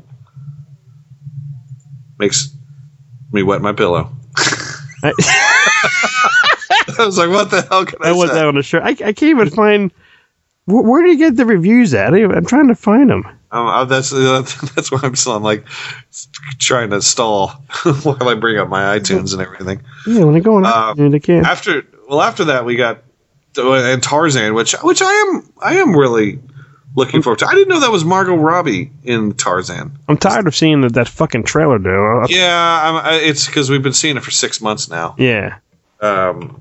makes 2.19 2.57
me 3.33 3.43
wet 3.43 3.61
my 3.61 3.73
pillow. 3.75 4.11
I, 5.03 5.13
I 6.99 7.05
was 7.05 7.19
like, 7.19 7.29
what 7.29 7.51
the 7.51 7.61
hell 7.69 7.85
can 7.85 7.99
I, 8.03 8.09
I 8.09 8.13
want 8.13 8.31
say? 8.31 8.37
that 8.37 8.47
on 8.47 8.57
a 8.57 8.63
shirt. 8.63 8.83
I, 8.83 8.91
I 8.91 9.13
can't 9.13 9.25
even 9.25 9.51
find. 9.51 9.93
Where, 10.65 10.83
where 10.83 11.03
do 11.03 11.11
you 11.11 11.19
get 11.19 11.37
the 11.37 11.45
reviews 11.45 11.93
at? 11.93 12.15
I'm 12.15 12.47
trying 12.47 12.69
to 12.69 12.75
find 12.75 13.11
them. 13.11 13.27
Um, 13.51 13.67
uh, 13.67 13.85
that's 13.85 14.13
uh, 14.13 14.43
that's 14.75 14.91
why 14.91 15.01
I'm 15.03 15.17
still 15.17 15.37
I'm 15.37 15.43
like 15.43 15.67
trying 16.59 16.91
to 16.91 17.03
stall 17.03 17.49
while 18.03 18.29
I 18.29 18.35
bring 18.35 18.59
up 18.59 18.69
my 18.69 18.99
iTunes 18.99 19.33
and 19.33 19.43
everything. 19.43 19.83
Yeah, 20.07 20.25
when 20.25 20.35
I 20.35 20.41
go 20.41 20.57
on, 20.57 20.67
Uh, 20.67 20.95
I 21.15 21.19
can't. 21.19 21.47
After 21.47 21.83
well, 22.09 22.21
after 22.21 22.45
that 22.47 22.65
we 22.65 22.77
got 22.77 23.03
and 23.57 24.03
Tarzan, 24.03 24.55
which 24.55 24.73
which 24.83 25.03
I 25.03 25.13
am 25.13 25.53
I 25.61 25.77
am 25.77 25.97
really 25.97 26.41
looking 26.97 27.23
forward 27.23 27.41
to. 27.41 27.47
I 27.47 27.55
didn't 27.55 27.69
know 27.69 27.81
that 27.81 27.91
was 27.91 28.05
Margot 28.05 28.37
Robbie 28.37 28.91
in 29.03 29.35
Tarzan. 29.35 29.99
I'm 30.09 30.17
tired 30.17 30.47
of 30.47 30.55
seeing 30.55 30.81
that, 30.83 30.95
that 30.95 31.09
fucking 31.09 31.45
trailer, 31.45 31.79
dude. 31.79 32.31
Yeah, 32.31 32.81
I'm, 32.83 33.07
I, 33.07 33.15
it's 33.17 33.47
because 33.47 33.71
we've 33.71 33.83
been 33.83 33.93
seeing 33.93 34.17
it 34.17 34.23
for 34.23 34.31
six 34.31 34.61
months 34.61 34.89
now. 34.89 35.15
Yeah. 35.19 35.59
Um, 36.01 36.61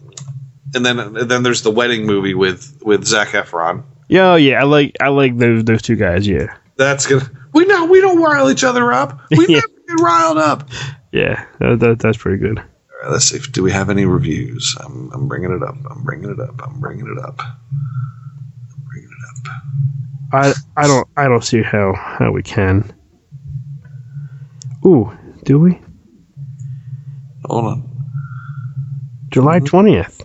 and 0.73 0.85
then 0.85 0.99
and 0.99 1.29
then 1.29 1.43
there's 1.43 1.61
the 1.61 1.71
wedding 1.71 2.05
movie 2.05 2.33
with 2.33 2.79
with 2.83 3.05
Zac 3.05 3.29
Efron. 3.29 3.83
Yeah, 4.07 4.33
oh, 4.33 4.35
yeah. 4.35 4.59
I 4.59 4.63
like 4.63 4.95
I 4.99 5.09
like 5.09 5.37
those 5.37 5.63
those 5.63 5.81
two 5.81 5.95
guys. 5.95 6.27
Yeah. 6.27 6.55
That's 6.75 7.05
gonna 7.07 7.29
we 7.53 7.65
know 7.65 7.85
we 7.85 8.01
don't 8.01 8.21
rile 8.21 8.49
each 8.49 8.63
other 8.63 8.91
up. 8.91 9.19
We 9.31 9.45
Yeah. 9.49 9.61
never 9.61 9.67
get 9.87 10.03
riled 10.03 10.37
up. 10.37 10.69
Yeah, 11.11 11.45
that, 11.59 11.79
that, 11.79 11.99
that's 11.99 12.17
pretty 12.17 12.39
good. 12.39 12.57
All 12.57 12.65
right, 13.03 13.11
let's 13.11 13.25
see. 13.25 13.39
Do 13.51 13.61
we 13.61 13.71
have 13.71 13.91
any 13.91 14.05
reviews? 14.05 14.75
I'm, 14.83 15.11
I'm 15.13 15.27
bringing 15.27 15.51
it 15.51 15.61
up. 15.61 15.75
I'm 15.91 16.03
bringing 16.03 16.29
it 16.31 16.39
up. 16.39 16.59
I'm 16.65 16.79
bringing 16.79 17.05
it 17.07 17.23
up. 17.23 17.39
I 20.31 20.53
I 20.75 20.87
don't 20.87 21.07
I 21.15 21.27
don't 21.27 21.43
see 21.43 21.61
how 21.61 21.93
how 21.93 22.31
we 22.31 22.41
can. 22.41 22.91
Ooh, 24.85 25.15
do 25.43 25.59
we? 25.59 25.79
Hold 27.45 27.65
on. 27.65 27.89
July 29.29 29.59
twentieth. 29.59 30.23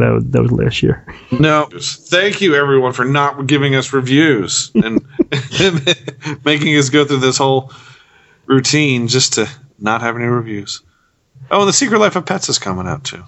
That 0.00 0.10
was 0.12 0.24
that 0.26 0.42
was 0.42 0.52
last 0.52 0.82
year. 0.82 1.04
No, 1.30 1.68
thank 1.72 2.40
you 2.40 2.54
everyone 2.54 2.92
for 2.92 3.04
not 3.04 3.46
giving 3.46 3.74
us 3.74 3.92
reviews 3.92 4.70
and, 4.74 5.04
and 5.60 5.96
making 6.44 6.76
us 6.76 6.88
go 6.90 7.04
through 7.04 7.18
this 7.20 7.38
whole 7.38 7.72
routine 8.46 9.08
just 9.08 9.34
to 9.34 9.48
not 9.78 10.00
have 10.02 10.16
any 10.16 10.24
reviews. 10.26 10.82
Oh, 11.50 11.60
and 11.60 11.68
the 11.68 11.72
Secret 11.72 11.98
Life 11.98 12.16
of 12.16 12.26
Pets 12.26 12.48
is 12.48 12.58
coming 12.58 12.86
out 12.86 13.04
too. 13.04 13.22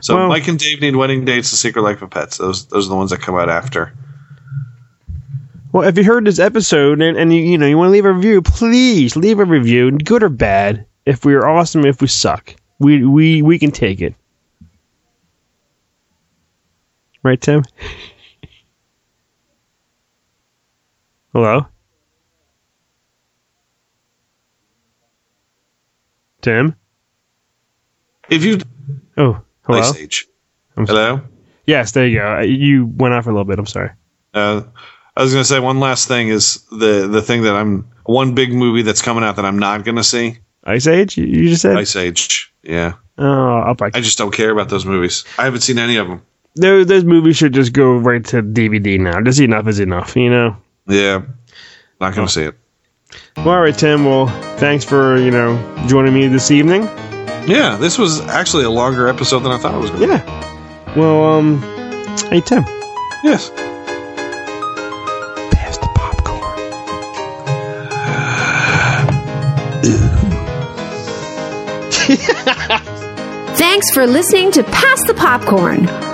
So 0.00 0.16
Well- 0.16 0.28
Mike 0.28 0.48
and 0.48 0.58
Dave 0.58 0.80
need 0.80 0.96
wedding 0.96 1.24
dates. 1.24 1.50
The 1.50 1.56
Secret 1.56 1.82
Life 1.82 2.02
of 2.02 2.10
Pets. 2.10 2.38
Those 2.38 2.66
those 2.66 2.86
are 2.86 2.90
the 2.90 2.96
ones 2.96 3.10
that 3.10 3.20
come 3.20 3.34
out 3.36 3.48
after. 3.48 3.92
Well, 5.72 5.88
if 5.88 5.98
you 5.98 6.04
heard 6.04 6.24
this 6.24 6.38
episode 6.38 7.02
and, 7.02 7.16
and 7.16 7.32
you 7.32 7.40
you 7.42 7.58
know 7.58 7.66
you 7.66 7.76
want 7.76 7.88
to 7.88 7.92
leave 7.92 8.04
a 8.04 8.12
review, 8.12 8.42
please 8.42 9.16
leave 9.16 9.40
a 9.40 9.44
review, 9.44 9.90
good 9.90 10.22
or 10.22 10.28
bad. 10.28 10.86
If 11.04 11.24
we 11.24 11.34
are 11.34 11.46
awesome, 11.46 11.84
if 11.84 12.00
we 12.00 12.06
suck, 12.06 12.54
we 12.78 13.04
we 13.04 13.42
we 13.42 13.58
can 13.58 13.72
take 13.72 14.00
it. 14.00 14.14
Right, 17.24 17.40
Tim? 17.40 17.62
Hello? 21.32 21.66
Tim? 26.42 26.76
If 28.28 28.44
you 28.44 28.58
Oh, 29.16 29.40
hello. 29.62 29.78
Ice 29.78 29.96
Age. 29.96 30.26
Hello. 30.76 31.22
Yes, 31.66 31.92
there 31.92 32.06
you 32.06 32.18
go. 32.18 32.40
You 32.40 32.86
went 32.86 33.14
off 33.14 33.24
for 33.24 33.30
a 33.30 33.32
little 33.32 33.44
bit. 33.46 33.58
I'm 33.58 33.66
sorry. 33.66 33.90
Uh, 34.34 34.62
I 35.16 35.22
was 35.22 35.32
going 35.32 35.42
to 35.42 35.48
say 35.48 35.60
one 35.60 35.80
last 35.80 36.08
thing 36.08 36.28
is 36.28 36.62
the 36.70 37.08
the 37.10 37.22
thing 37.22 37.42
that 37.42 37.54
I'm 37.56 37.88
one 38.04 38.34
big 38.34 38.52
movie 38.52 38.82
that's 38.82 39.00
coming 39.00 39.24
out 39.24 39.36
that 39.36 39.44
I'm 39.46 39.58
not 39.58 39.84
going 39.84 39.96
to 39.96 40.04
see. 40.04 40.38
Ice 40.64 40.86
Age? 40.86 41.16
You- 41.16 41.24
You 41.24 41.48
just 41.48 41.62
said? 41.62 41.76
Ice 41.78 41.96
Age. 41.96 42.52
Yeah. 42.62 42.94
Oh, 43.16 43.58
I'll 43.60 43.74
buy. 43.74 43.90
I 43.94 44.00
just 44.00 44.18
don't 44.18 44.32
care 44.34 44.50
about 44.50 44.68
those 44.68 44.84
movies. 44.84 45.24
I 45.38 45.44
haven't 45.44 45.60
seen 45.62 45.78
any 45.78 45.96
of 45.96 46.08
them. 46.08 46.20
Those, 46.56 46.86
those 46.86 47.04
movies 47.04 47.36
should 47.36 47.52
just 47.52 47.72
go 47.72 47.96
right 47.96 48.24
to 48.26 48.42
DVD 48.42 48.98
now. 49.00 49.20
Just 49.20 49.40
enough 49.40 49.66
is 49.66 49.80
enough, 49.80 50.14
you 50.16 50.30
know? 50.30 50.56
Yeah. 50.86 51.22
Not 52.00 52.14
going 52.14 52.28
to 52.28 52.32
see 52.32 52.42
it. 52.44 52.54
Well, 53.36 53.48
all 53.50 53.60
right, 53.60 53.76
Tim. 53.76 54.04
Well, 54.04 54.26
thanks 54.58 54.84
for, 54.84 55.16
you 55.16 55.30
know, 55.30 55.56
joining 55.88 56.14
me 56.14 56.28
this 56.28 56.50
evening. 56.50 56.82
Yeah, 57.48 57.76
this 57.80 57.98
was 57.98 58.20
actually 58.22 58.64
a 58.64 58.70
longer 58.70 59.08
episode 59.08 59.40
than 59.40 59.52
I 59.52 59.58
thought 59.58 59.74
it 59.74 59.78
was 59.78 59.90
going 59.90 60.02
to 60.02 60.06
be. 60.06 60.12
Yeah. 60.12 60.94
Well, 60.96 61.24
um, 61.24 61.60
hey, 62.30 62.40
Tim. 62.40 62.64
Yes. 63.24 63.50
Pass 65.50 65.78
the 65.78 65.88
popcorn. 65.94 66.58
Thanks 73.56 73.90
for 73.92 74.06
listening 74.06 74.52
to 74.52 74.62
Pass 74.64 75.04
the 75.06 75.14
Popcorn. 75.14 76.13